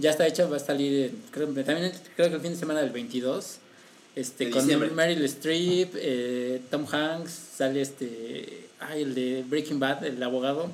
Ya 0.00 0.10
está 0.10 0.26
hecha, 0.26 0.46
va 0.46 0.56
a 0.56 0.60
salir, 0.60 1.12
creo, 1.30 1.46
también 1.48 1.92
creo 2.16 2.28
que 2.30 2.34
el 2.34 2.40
fin 2.40 2.52
de 2.52 2.58
semana 2.58 2.80
del 2.80 2.90
22. 2.90 3.58
Este, 4.16 4.46
De 4.46 4.50
con 4.50 4.62
diciembre. 4.62 4.90
Meryl 4.90 5.24
Streep, 5.26 5.92
eh, 5.94 6.60
Tom 6.70 6.84
Hanks, 6.90 7.30
sale 7.56 7.80
este, 7.82 8.66
ay, 8.80 9.02
el 9.02 9.14
de 9.14 9.44
Breaking 9.48 9.78
Bad, 9.78 10.04
el 10.04 10.20
abogado. 10.22 10.68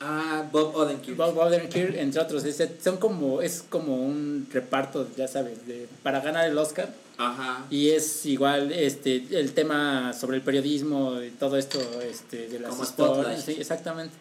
Ah, 0.00 0.44
Bob 0.52 0.76
Odenkirk. 0.76 1.16
Bob 1.16 1.38
Odenkirk, 1.38 1.96
entre 1.96 2.20
otros. 2.20 2.44
Es, 2.44 2.62
son 2.82 2.98
como, 2.98 3.40
es 3.40 3.64
como 3.68 3.96
un 3.96 4.46
reparto, 4.52 5.08
ya 5.16 5.26
sabes, 5.26 5.66
de, 5.66 5.88
para 6.02 6.20
ganar 6.20 6.48
el 6.48 6.56
Oscar. 6.58 6.92
Ajá. 7.18 7.64
Y 7.70 7.90
es 7.90 8.26
igual 8.26 8.72
este 8.72 9.24
el 9.30 9.52
tema 9.52 10.12
sobre 10.12 10.36
el 10.36 10.42
periodismo 10.42 11.22
y 11.22 11.30
todo 11.30 11.56
esto 11.56 11.78
este 12.02 12.48
de 12.48 12.60
las 12.60 12.70
Como 12.70 12.82
historias. 12.82 13.42
Sí, 13.42 13.56
exactamente. 13.58 14.14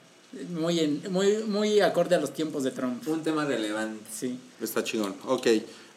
Muy 0.50 0.80
en, 0.80 1.02
muy 1.12 1.44
muy 1.46 1.82
acorde 1.82 2.16
a 2.16 2.20
los 2.20 2.34
tiempos 2.34 2.64
de 2.64 2.72
Trump. 2.72 3.06
Un 3.08 3.22
tema 3.22 3.44
relevante. 3.44 4.04
Sí. 4.14 4.40
Está 4.62 4.84
chingón. 4.84 5.16
Ok. 5.26 5.48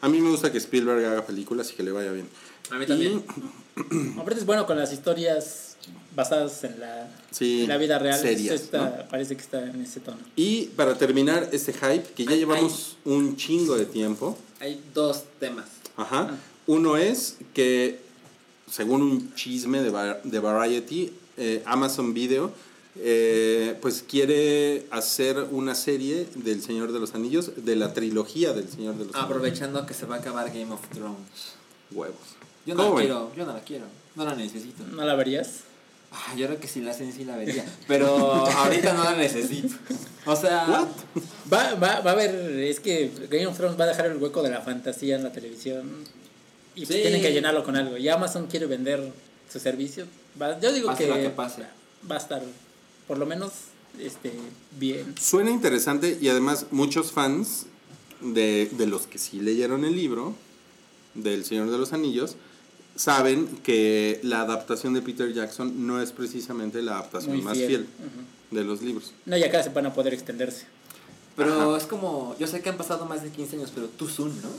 A 0.01 0.09
mí 0.09 0.19
me 0.19 0.29
gusta 0.29 0.51
que 0.51 0.57
Spielberg 0.57 1.05
haga 1.05 1.25
películas 1.25 1.71
y 1.71 1.75
que 1.75 1.83
le 1.83 1.91
vaya 1.91 2.11
bien. 2.11 2.27
A 2.69 2.75
mí 2.75 2.85
también. 2.85 3.23
Aparte 4.17 4.39
es 4.39 4.45
bueno 4.45 4.65
con 4.65 4.77
las 4.77 4.91
historias 4.91 5.68
basadas 6.15 6.63
en 6.63 6.79
la, 6.79 7.07
Sí, 7.31 7.61
en 7.63 7.69
la 7.69 7.77
vida 7.77 7.97
real. 7.99 8.19
serias, 8.19 8.55
Esto 8.61 8.77
está- 8.77 9.07
Parece 9.07 9.35
que 9.35 9.41
está 9.41 9.63
en 9.63 9.81
ese 9.81 9.99
tono. 9.99 10.17
Y 10.35 10.65
para 10.75 10.97
terminar 10.97 11.49
este 11.51 11.71
hype, 11.73 12.03
que 12.15 12.25
ya 12.25 12.31
Ay, 12.31 12.39
llevamos 12.39 12.97
un 13.05 13.35
chingo 13.37 13.75
de 13.77 13.85
tiempo. 13.85 14.37
Hay 14.59 14.81
dos 14.93 15.23
temas. 15.39 15.65
Ajá. 15.95 16.35
Uno 16.67 16.97
es 16.97 17.37
que, 17.53 17.99
según 18.69 19.01
un 19.01 19.33
chisme 19.35 19.81
de, 19.81 20.15
de 20.23 20.39
Variety, 20.39 21.11
eh, 21.37 21.63
Amazon 21.65 22.13
Video, 22.13 22.51
eh, 23.01 23.77
pues 23.81 24.03
quiere 24.07 24.85
hacer 24.91 25.37
una 25.51 25.73
serie 25.75 26.27
del 26.35 26.61
Señor 26.61 26.91
de 26.91 26.99
los 26.99 27.15
Anillos, 27.15 27.51
de 27.55 27.75
la 27.75 27.93
trilogía 27.93 28.51
del 28.53 28.67
Señor 28.67 28.95
de 28.97 29.05
los 29.05 29.15
Aprovechando 29.15 29.85
que 29.85 29.93
se 29.93 30.05
va 30.05 30.15
a 30.15 30.19
acabar 30.19 30.47
Game 30.49 30.71
of 30.73 30.81
Thrones. 30.89 31.15
Anillos. 31.15 31.53
Huevos. 31.91 32.15
Yo 32.65 32.75
no 32.75 32.83
¿Cómo 32.83 32.95
la 32.95 32.99
ven? 32.99 33.05
quiero, 33.07 33.35
yo 33.35 33.45
no 33.45 33.53
la 33.53 33.61
quiero. 33.61 33.85
No 34.15 34.25
la 34.25 34.35
necesito. 34.35 34.83
¿No 34.91 35.05
la 35.05 35.15
verías? 35.15 35.61
Ah, 36.11 36.33
yo 36.35 36.47
creo 36.47 36.59
que 36.59 36.67
si 36.67 36.81
la 36.81 36.91
hacen 36.91 37.13
sí 37.13 37.23
la 37.23 37.35
vería. 37.37 37.63
Pero 37.87 38.07
ahorita 38.47 38.93
no 38.93 39.03
la 39.03 39.15
necesito. 39.15 39.75
O 40.25 40.35
sea. 40.35 40.65
Va, 41.51 41.73
va, 41.75 41.99
va 42.01 42.09
a 42.09 42.13
haber, 42.13 42.35
es 42.61 42.79
que 42.79 43.11
Game 43.29 43.45
of 43.47 43.55
Thrones 43.57 43.79
va 43.79 43.83
a 43.83 43.87
dejar 43.87 44.07
el 44.07 44.17
hueco 44.17 44.41
de 44.41 44.49
la 44.49 44.61
fantasía 44.61 45.15
en 45.15 45.23
la 45.23 45.31
televisión 45.31 45.87
y 46.75 46.85
pues 46.85 46.95
Sí. 46.97 47.01
tienen 47.03 47.21
que 47.21 47.31
llenarlo 47.31 47.63
con 47.63 47.75
algo. 47.75 47.97
Y 47.97 48.09
Amazon 48.09 48.47
quiere 48.47 48.65
vender 48.65 49.11
su 49.51 49.59
servicio. 49.59 50.05
Va- 50.41 50.59
yo 50.59 50.71
digo 50.73 50.87
Pase 50.87 51.03
que, 51.03 51.09
lo 51.09 51.15
que 51.15 51.29
pase. 51.29 51.63
va 52.09 52.15
a 52.15 52.19
estar 52.19 52.41
por 53.07 53.17
lo 53.17 53.25
menos 53.25 53.51
este 53.99 54.31
bien. 54.79 55.15
Suena 55.19 55.51
interesante 55.51 56.17
y 56.21 56.29
además 56.29 56.67
muchos 56.71 57.11
fans 57.11 57.65
de, 58.21 58.69
de 58.71 58.85
los 58.87 59.07
que 59.07 59.17
sí 59.17 59.39
leyeron 59.41 59.85
el 59.85 59.95
libro 59.95 60.35
del 61.15 61.43
Señor 61.45 61.69
de 61.71 61.77
los 61.77 61.93
Anillos 61.93 62.35
saben 62.99 63.47
que 63.63 64.19
la 64.23 64.41
adaptación 64.41 64.93
de 64.93 65.01
Peter 65.01 65.31
Jackson 65.33 65.87
no 65.87 66.01
es 66.01 66.11
precisamente 66.11 66.81
la 66.81 66.93
adaptación 66.97 67.35
Muy 67.37 67.41
más 67.45 67.57
fiel. 67.57 67.67
fiel, 67.69 67.81
Ujú. 67.81 68.57
de 68.57 68.63
los 68.65 68.81
libros. 68.81 69.13
No, 69.25 69.37
y 69.37 69.43
acá 69.43 69.63
se 69.63 69.69
van 69.69 69.85
a 69.85 69.93
poder 69.93 70.13
extenderse. 70.13 70.65
Pero 71.37 71.69
Ajá. 71.69 71.77
es 71.77 71.85
como. 71.85 72.35
Yo 72.39 72.45
sé 72.47 72.61
que 72.61 72.67
han 72.67 72.75
pasado 72.75 73.05
más 73.05 73.23
de 73.23 73.29
15 73.29 73.55
años, 73.55 73.71
pero 73.73 73.87
tú 73.87 74.09
Zoom, 74.09 74.33
¿no? 74.41 74.49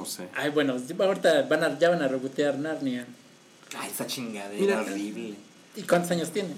No 0.00 0.04
sé. 0.04 0.28
Ay, 0.34 0.50
bueno, 0.50 0.72
ahorita 0.74 1.42
van 1.42 1.62
a, 1.62 1.78
ya 1.78 1.90
van 1.90 2.02
a 2.02 2.08
rebotear 2.08 2.58
Narnia. 2.58 3.06
Ay, 3.78 3.88
esa 3.90 4.04
chingadera 4.08 4.60
Mira. 4.60 4.80
horrible. 4.80 5.36
¿Y 5.76 5.82
cuántos 5.82 6.10
años 6.10 6.30
tiene? 6.32 6.50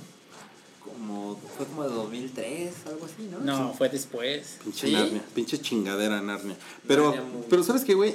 Como. 0.82 1.38
Fue 1.58 1.66
como 1.66 1.82
de 1.86 1.94
2003, 1.94 2.72
algo 2.86 3.04
así, 3.04 3.28
¿no? 3.30 3.40
No, 3.40 3.74
fue 3.74 3.90
después. 3.90 4.56
Pinche 4.64 4.86
¿Sí? 4.86 4.92
Narnia, 4.94 5.22
pinche 5.34 5.58
chingadera 5.60 6.22
Narnia. 6.22 6.56
Pero, 6.88 7.14
Narnia 7.14 7.44
pero 7.50 7.62
¿sabes 7.62 7.84
qué, 7.84 7.92
güey? 7.92 8.14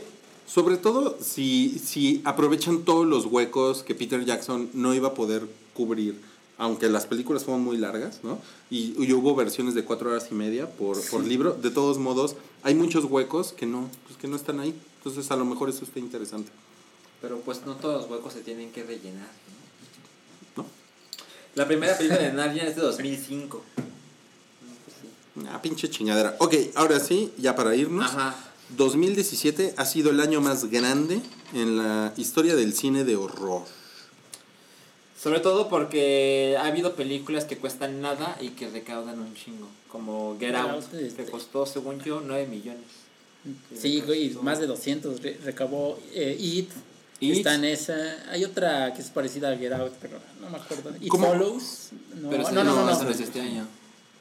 Sobre 0.50 0.78
todo 0.78 1.16
si, 1.22 1.78
si 1.78 2.22
aprovechan 2.26 2.84
todos 2.84 3.06
los 3.06 3.26
huecos 3.28 3.84
que 3.84 3.94
Peter 3.94 4.26
Jackson 4.26 4.68
no 4.74 4.96
iba 4.96 5.10
a 5.10 5.14
poder 5.14 5.48
cubrir, 5.76 6.20
aunque 6.58 6.90
las 6.90 7.06
películas 7.06 7.44
fueron 7.44 7.64
muy 7.64 7.78
largas, 7.78 8.22
¿no? 8.24 8.40
Y, 8.72 8.96
y 8.98 9.14
hubo 9.14 9.36
versiones 9.36 9.76
de 9.76 9.84
cuatro 9.86 10.10
horas 10.10 10.28
y 10.32 10.34
media 10.34 10.68
por, 10.68 11.00
por 11.10 11.24
libro. 11.24 11.54
De 11.54 11.70
todos 11.70 12.00
modos, 12.00 12.36
hay 12.64 12.74
muchos 12.74 13.06
huecos 13.06 13.54
que 13.54 13.68
no, 13.68 13.92
pues 14.08 14.18
que 14.18 14.28
no 14.28 14.36
están 14.36 14.60
ahí. 14.60 14.74
Entonces 14.98 15.30
a 15.30 15.36
lo 15.36 15.46
mejor 15.46 15.70
eso 15.70 15.84
está 15.86 16.00
interesante. 16.00 16.52
Pero 17.22 17.40
pues 17.42 17.64
no 17.68 17.76
todos 17.76 18.02
los 18.02 18.12
huecos 18.12 18.34
se 18.34 18.42
tienen 18.42 18.72
que 18.72 18.84
rellenar. 18.84 19.30
¿no? 20.56 20.64
¿No? 20.64 20.70
La 21.54 21.68
primera 21.68 21.96
película 21.96 22.24
de 22.24 22.34
Narnia 22.34 22.64
es 22.64 22.76
de 22.76 22.82
2005. 22.82 23.64
Ah, 25.48 25.62
pinche 25.62 25.90
chingadera. 25.92 26.36
Ok, 26.40 26.56
ahora 26.74 27.00
sí, 27.00 27.32
ya 27.38 27.56
para 27.56 27.76
irnos. 27.76 28.06
Ajá. 28.06 28.49
2017 28.78 29.74
ha 29.78 29.86
sido 29.86 30.12
el 30.12 30.20
año 30.20 30.42
más 30.42 30.66
grande 30.66 31.22
en 31.54 31.78
la 31.78 32.14
historia 32.18 32.56
del 32.56 32.74
cine 32.74 33.04
de 33.04 33.16
horror. 33.16 33.64
Sobre 35.22 35.40
todo 35.42 35.68
porque 35.68 36.56
ha 36.60 36.66
habido 36.68 36.96
películas 36.96 37.44
que 37.46 37.58
cuestan 37.58 38.02
nada 38.02 38.38
y 38.40 38.50
que 38.50 38.70
recaudan 38.70 39.20
un 39.20 39.34
chingo. 39.36 39.68
Como 39.92 40.38
Get 40.40 40.56
Out, 40.56 40.72
Out, 40.72 40.94
este. 40.94 41.26
que 41.26 41.32
costó, 41.32 41.66
según 41.66 42.00
yo, 42.02 42.22
9 42.26 42.48
millones. 42.48 42.84
Sí, 43.78 44.02
güey, 44.06 44.30
más 44.42 44.60
de 44.60 44.68
200 44.68 45.22
re- 45.22 45.40
recabó 45.44 45.98
eh, 46.14 46.38
It. 46.40 46.70
It. 47.20 47.38
Está 47.38 47.56
en 47.56 47.66
esa. 47.66 47.96
Hay 48.32 48.46
otra 48.46 48.94
que 48.94 49.02
es 49.02 49.10
parecida 49.10 49.50
a 49.50 49.58
Get 49.58 49.74
Out, 49.74 49.94
pero 50.00 50.20
no 50.40 50.50
me 50.50 50.58
acuerdo. 50.58 50.92
It 51.02 51.10
¿Cómo? 51.10 51.28
Follows. 51.28 51.90
No, 52.22 52.30
Pero 52.30 52.44
no, 52.52 52.64
no, 52.64 52.86
no, 52.86 53.10
este 53.10 53.42
año. 53.42 53.68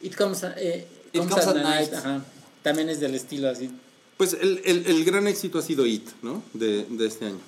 It 0.01 0.16
Comes, 0.16 0.43
eh, 0.57 0.87
It 1.12 1.19
Comes 1.20 1.31
Comes 1.35 1.47
at 1.47 1.57
at 1.57 1.62
Night, 1.62 1.93
Night. 1.93 1.95
ajá. 1.95 2.25
También 2.62 2.89
es 2.89 2.99
del 2.99 3.15
estilo 3.15 3.49
así. 3.51 3.70
Pues 4.19 4.35
el, 4.35 4.61
el, 4.65 4.85
el 4.86 5.05
gran 5.05 5.27
éxito 5.28 5.59
ha 5.59 5.62
sido 5.62 5.86
It, 5.86 6.07
¿no? 6.23 6.43
De, 6.53 6.85
de 6.85 7.07
este 7.07 7.27
año. 7.27 7.39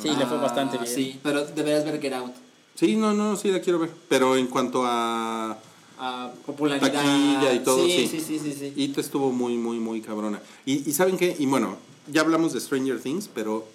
Sí, 0.00 0.08
le 0.08 0.26
fue 0.26 0.36
Ah, 0.36 0.40
bastante 0.42 0.76
bien. 0.78 0.92
Sí, 0.92 1.18
pero 1.22 1.44
deberías 1.46 1.84
ver 1.84 2.00
Get 2.00 2.12
Out. 2.12 2.32
Sí, 2.74 2.96
no, 2.96 3.14
no, 3.14 3.36
sí 3.36 3.50
la 3.50 3.60
quiero 3.60 3.78
ver. 3.78 3.90
Pero 4.08 4.36
en 4.36 4.46
cuanto 4.48 4.82
a 4.84 5.58
Ah, 5.98 6.32
popularidad. 6.44 6.92
Taquilla 6.92 7.54
y 7.54 7.60
todo, 7.60 7.86
sí. 7.86 8.08
sí. 8.10 8.20
Sí, 8.20 8.20
sí, 8.20 8.52
sí, 8.52 8.52
sí. 8.58 8.72
It 8.82 8.98
estuvo 8.98 9.30
muy, 9.30 9.56
muy, 9.56 9.78
muy 9.78 10.00
cabrona. 10.00 10.42
Y, 10.66 10.88
y 10.88 10.92
¿saben 10.92 11.16
qué? 11.16 11.36
Y 11.38 11.46
bueno, 11.46 11.76
ya 12.10 12.22
hablamos 12.22 12.52
de 12.52 12.60
Stranger 12.60 12.98
Things, 13.00 13.28
pero 13.32 13.68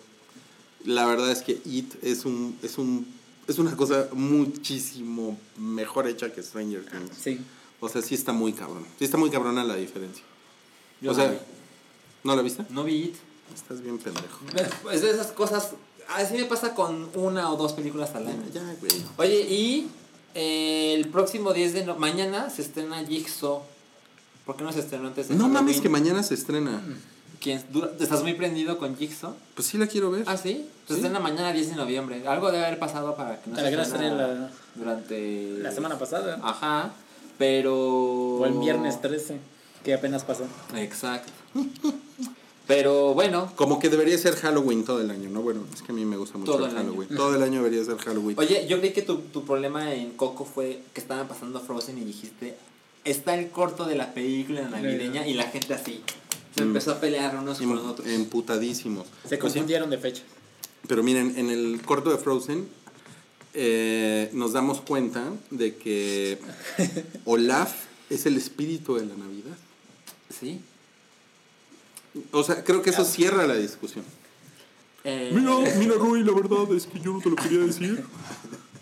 la 0.84 1.06
verdad 1.06 1.32
es 1.32 1.42
que 1.42 1.62
It 1.66 1.94
es 2.04 2.26
un, 2.26 2.58
es 2.62 2.78
un, 2.78 3.08
es 3.48 3.58
una 3.60 3.78
cosa 3.78 4.10
muchísimo 4.12 5.38
mejor 5.58 6.08
hecha 6.08 6.34
que 6.34 6.44
Stranger 6.44 6.84
Things. 6.86 7.12
Sí. 7.18 7.40
O 7.80 7.88
sea, 7.88 8.02
sí 8.02 8.16
está 8.16 8.34
muy 8.34 8.52
cabrón. 8.52 8.86
Sí 9.00 9.06
está 9.06 9.16
muy 9.18 9.30
cabrona 9.30 9.64
la 9.64 9.76
diferencia. 9.76 10.24
Yo 11.00 11.12
o 11.12 11.14
sea. 11.16 11.40
¿No 12.24 12.36
la 12.36 12.42
viste? 12.42 12.64
No 12.70 12.84
vi 12.84 12.96
It. 13.04 13.16
Estás 13.56 13.82
bien 13.82 13.98
pendejo. 13.98 14.40
Es 14.92 15.02
de 15.02 15.12
esas 15.12 15.28
cosas. 15.28 15.72
Así 16.16 16.36
me 16.36 16.46
pasa 16.46 16.74
con 16.76 17.10
una 17.16 17.52
o 17.52 17.58
dos 17.58 17.74
películas 17.74 18.14
al 18.16 18.28
año. 18.28 18.44
Ya, 18.54 18.62
güey. 18.80 18.92
Oye, 19.18 19.42
y 19.42 19.88
eh, 20.36 20.94
el 20.96 21.10
próximo 21.10 21.54
10 21.54 21.74
de 21.74 21.86
no- 21.86 21.96
mañana 21.96 22.50
se 22.50 22.62
estrena 22.62 23.04
Jigsaw. 23.06 23.62
¿Por 24.46 24.56
qué 24.56 24.64
no 24.64 24.72
se 24.72 24.80
estrenó 24.80 25.08
antes 25.08 25.28
de 25.30 25.36
No 25.36 25.48
mames 25.50 25.82
que 25.82 25.90
mañana 25.90 26.24
se 26.24 26.34
estrena. 26.34 26.82
¿Quién- 27.42 27.64
dura- 27.72 27.92
¿Estás 28.00 28.24
muy 28.24 28.34
prendido 28.34 28.78
con 28.78 28.96
Jigsaw? 28.98 29.36
Pues 29.56 29.68
sí 29.68 29.78
la 29.78 29.88
quiero 29.88 30.10
ver. 30.12 30.24
Ah, 30.28 30.38
sí. 30.38 30.68
Se 30.88 30.94
Sí. 30.94 31.00
estrena 31.02 31.20
mañana 31.20 31.52
10 31.54 31.70
de 31.70 31.76
noviembre. 31.76 32.26
Algo 32.28 32.52
debe 32.52 32.66
haber 32.66 32.80
pasado 32.80 33.16
para 33.16 33.42
que 33.42 33.50
no 33.50 33.56
Para 33.58 33.70
se 33.70 33.82
estrena 33.82 34.16
la- 34.16 34.50
durante 34.76 35.58
La 35.60 35.72
semana 35.72 35.98
pasada. 36.00 36.40
Ajá. 36.44 36.92
Pero. 37.38 37.76
O 37.76 38.46
el 38.46 38.54
viernes 38.60 39.02
13, 39.02 39.40
que 39.84 39.94
apenas 39.94 40.24
pasó. 40.24 40.46
Exacto. 40.76 41.32
Pero 42.68 43.14
bueno. 43.14 43.52
Como 43.56 43.80
que 43.80 43.90
debería 43.90 44.18
ser 44.18 44.36
Halloween 44.36 44.84
todo 44.84 45.00
el 45.00 45.10
año, 45.10 45.30
¿no? 45.30 45.42
Bueno, 45.42 45.62
es 45.74 45.82
que 45.82 45.92
a 45.94 45.96
mí 45.96 46.04
me 46.04 46.18
gusta 46.18 46.38
mucho 46.38 46.52
Todo 46.54 46.66
el 46.66 46.72
el 46.72 46.78
año. 46.78 46.90
Halloween. 46.90 47.10
Todo 47.16 47.36
el 47.36 47.44
año 47.44 47.64
debería 47.64 47.86
ser 47.86 47.98
Halloween. 47.98 48.38
Oye, 48.38 48.68
yo 48.68 48.80
creí 48.80 48.92
que 48.92 49.02
tu, 49.04 49.20
tu 49.20 49.46
problema 49.46 49.94
en 49.94 50.12
Coco 50.12 50.44
fue 50.44 50.82
que 50.94 51.00
estaban 51.00 51.28
pasando 51.30 51.62
Frozen 51.62 51.98
y 51.98 52.04
dijiste, 52.04 52.58
está 53.06 53.36
el 53.40 53.50
corto 53.52 53.86
de 53.86 53.96
la 53.96 54.14
película 54.14 54.68
navideña 54.68 55.26
y 55.26 55.34
la 55.34 55.44
gente 55.46 55.74
así. 55.74 56.02
Se 56.56 56.64
Mm. 56.64 56.68
empezó 56.68 56.92
a 56.92 57.00
pelear 57.00 57.38
unos 57.38 57.62
Em- 57.62 57.70
con 57.70 57.78
otros. 57.88 58.06
emputadísimos. 58.08 59.08
Se 59.30 59.40
confundieron 59.40 59.90
de 59.90 59.98
fecha. 59.98 60.24
pero 60.88 61.04
miren, 61.04 61.34
en 61.38 61.50
el 61.50 61.82
corto 61.86 62.10
de 62.12 62.18
Frozen 62.18 62.68
eh, 63.54 64.30
nos 64.34 64.54
damos 64.54 64.82
cuenta 64.82 65.24
de 65.52 65.76
que 65.76 66.38
Olaf 67.26 67.74
es 68.10 68.26
el 68.26 68.38
espíritu 68.38 68.96
de 68.96 69.06
la 69.06 69.16
Navidad. 69.16 69.58
¿Sí? 70.38 70.60
O 72.32 72.44
sea, 72.44 72.64
creo 72.64 72.82
que 72.82 72.90
eso 72.90 73.06
cierra 73.06 73.46
la 73.48 73.56
discusión. 73.56 74.04
Eh, 75.04 75.32
mira, 75.34 75.96
Roy, 76.00 76.24
la 76.24 76.34
verdad 76.34 76.72
es 76.76 76.86
que 76.86 77.00
yo 77.00 77.14
no 77.14 77.22
te 77.22 77.30
lo 77.30 77.36
quería 77.36 77.60
decir. 77.60 78.04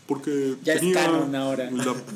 Porque 0.07 0.55
Ya 0.63 0.73
es 0.73 0.81
tenía 0.81 1.05
canon 1.05 1.35
ahora. 1.35 1.69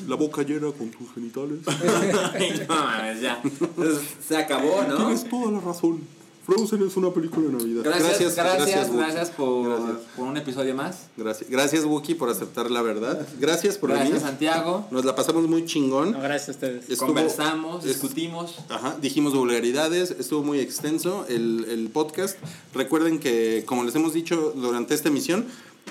La, 0.07 0.15
boca 0.15 0.43
llena 0.43 0.71
con 0.71 0.91
tus 0.91 1.11
genitales. 1.13 1.59
no 2.67 2.75
mames, 2.75 3.21
ya. 3.21 3.41
Entonces, 3.43 4.01
se 4.27 4.37
acabó, 4.37 4.83
¿no? 4.83 5.15
toda 5.23 5.51
la 5.51 5.59
razón. 5.59 6.01
Frozen 6.49 6.88
es 6.88 6.97
una 6.97 7.11
película 7.13 7.47
de 7.47 7.53
Navidad. 7.53 7.84
Gracias, 7.84 8.35
gracias, 8.35 8.91
gracias, 8.93 9.27
Wookie. 9.30 9.35
por, 9.38 9.67
Gracias. 9.69 9.97
por 10.15 10.27
un 10.27 10.38
episodio 10.38 10.76
más. 10.76 10.95
Gracias, 11.17 11.49
gracias 11.49 11.85
Wookie 11.85 12.15
por 12.15 12.30
aceptar 12.30 12.71
la 12.71 12.81
verdad. 12.81 13.27
Gracias 13.39 13.77
por 13.77 13.89
Gracias, 13.91 14.09
venir. 14.09 14.21
Santiago. 14.26 14.88
Nos 14.91 15.05
la 15.05 15.15
pasamos 15.15 15.47
muy 15.47 15.65
chingón. 15.65 16.11
No, 16.11 16.19
gracias 16.19 16.49
a 16.49 16.51
ustedes. 16.51 16.89
Estuvo- 16.89 17.07
Conversamos, 17.07 17.85
es- 17.85 17.93
discutimos. 17.93 18.55
Ajá, 18.69 18.97
dijimos 19.01 19.34
vulgaridades, 19.35 20.11
estuvo 20.11 20.43
muy 20.43 20.59
extenso 20.59 21.26
el, 21.30 21.65
el 21.69 21.89
podcast. 21.89 22.38
Recuerden 22.73 23.19
que, 23.19 23.63
como 23.65 23.84
les 23.84 23.93
hemos 23.95 24.13
dicho 24.13 24.53
durante 24.55 24.93
esta 24.95 25.09
emisión, 25.09 25.45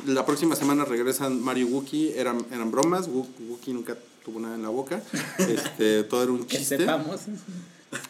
la 0.06 0.24
próxima 0.26 0.54
semana 0.56 0.84
regresan 0.84 1.42
Mario 1.42 1.68
y 1.68 1.72
Wookie, 1.72 2.12
eran, 2.16 2.44
eran 2.52 2.70
bromas, 2.70 3.08
Wo- 3.08 3.26
Wookie 3.48 3.72
nunca 3.72 3.96
tuvo 4.24 4.40
nada 4.40 4.54
en 4.54 4.62
la 4.62 4.68
boca, 4.68 5.02
este, 5.38 6.04
todo 6.04 6.22
era 6.22 6.32
un 6.32 6.44
Que 6.44 6.58
chiste. 6.58 6.76
sepamos. 6.78 7.20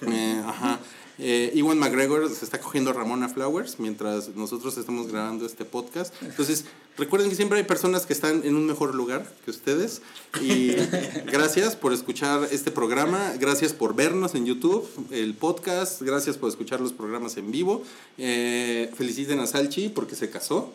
Eh, 0.02 0.42
ajá. 0.44 0.80
Eh, 1.18 1.50
Iwan 1.54 1.78
McGregor 1.78 2.28
se 2.30 2.44
está 2.44 2.60
cogiendo 2.60 2.90
a 2.90 2.92
Ramona 2.92 3.28
Flowers 3.28 3.78
mientras 3.78 4.34
nosotros 4.36 4.78
estamos 4.78 5.08
grabando 5.08 5.46
este 5.46 5.64
podcast. 5.64 6.14
Entonces, 6.22 6.64
recuerden 6.96 7.28
que 7.28 7.36
siempre 7.36 7.58
hay 7.58 7.64
personas 7.64 8.06
que 8.06 8.12
están 8.12 8.42
en 8.44 8.54
un 8.54 8.66
mejor 8.66 8.94
lugar 8.94 9.30
que 9.44 9.50
ustedes. 9.50 10.02
Y 10.40 10.72
gracias 11.26 11.76
por 11.76 11.92
escuchar 11.92 12.48
este 12.52 12.70
programa. 12.70 13.34
Gracias 13.38 13.72
por 13.72 13.94
vernos 13.94 14.34
en 14.34 14.46
YouTube, 14.46 14.88
el 15.10 15.34
podcast. 15.34 16.02
Gracias 16.02 16.36
por 16.36 16.48
escuchar 16.48 16.80
los 16.80 16.92
programas 16.92 17.36
en 17.36 17.50
vivo. 17.50 17.82
Eh, 18.16 18.90
feliciten 18.96 19.40
a 19.40 19.46
Salchi 19.46 19.88
porque 19.88 20.14
se 20.14 20.30
casó. 20.30 20.72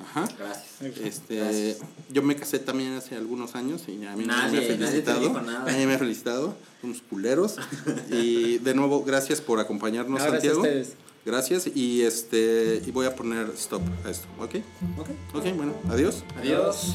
Ajá. 0.00 0.28
Gracias. 0.38 0.96
Este, 1.00 1.36
Gracias. 1.36 1.78
yo 2.10 2.22
me 2.22 2.36
casé 2.36 2.58
también 2.58 2.92
hace 2.94 3.16
algunos 3.16 3.54
años 3.54 3.82
y 3.88 4.04
a 4.04 4.16
mí 4.16 4.24
nadie, 4.26 4.26
Nadie- 4.26 4.68
me 4.68 4.74
ha 4.74 4.78
nadie 4.78 4.86
felicitado. 5.02 5.20
dijo 5.20 5.40
nada. 5.40 5.64
Nadie 5.70 5.86
me 5.86 5.94
ha 5.94 5.98
felicitado, 5.98 6.56
unos 6.82 7.00
culeros. 7.02 7.56
y 8.10 8.58
de 8.58 8.74
nuevo, 8.74 9.04
gracias 9.04 9.40
por 9.40 9.60
acompañarnos, 9.60 10.20
No, 10.22 10.30
gracias 10.30 10.52
a 10.52 10.54
Santiago. 10.56 10.60
ustedes. 10.62 10.96
Gracias 11.24 11.68
y 11.74 12.02
este 12.02 12.82
y 12.86 12.90
voy 12.90 13.06
a 13.06 13.14
poner 13.16 13.48
stop 13.56 13.80
a 14.04 14.10
esto, 14.10 14.26
¿ok? 14.38 14.56
Ok. 14.98 15.08
Ok, 15.34 15.56
bueno, 15.56 15.72
adiós. 15.88 16.22
Adiós. 16.36 16.94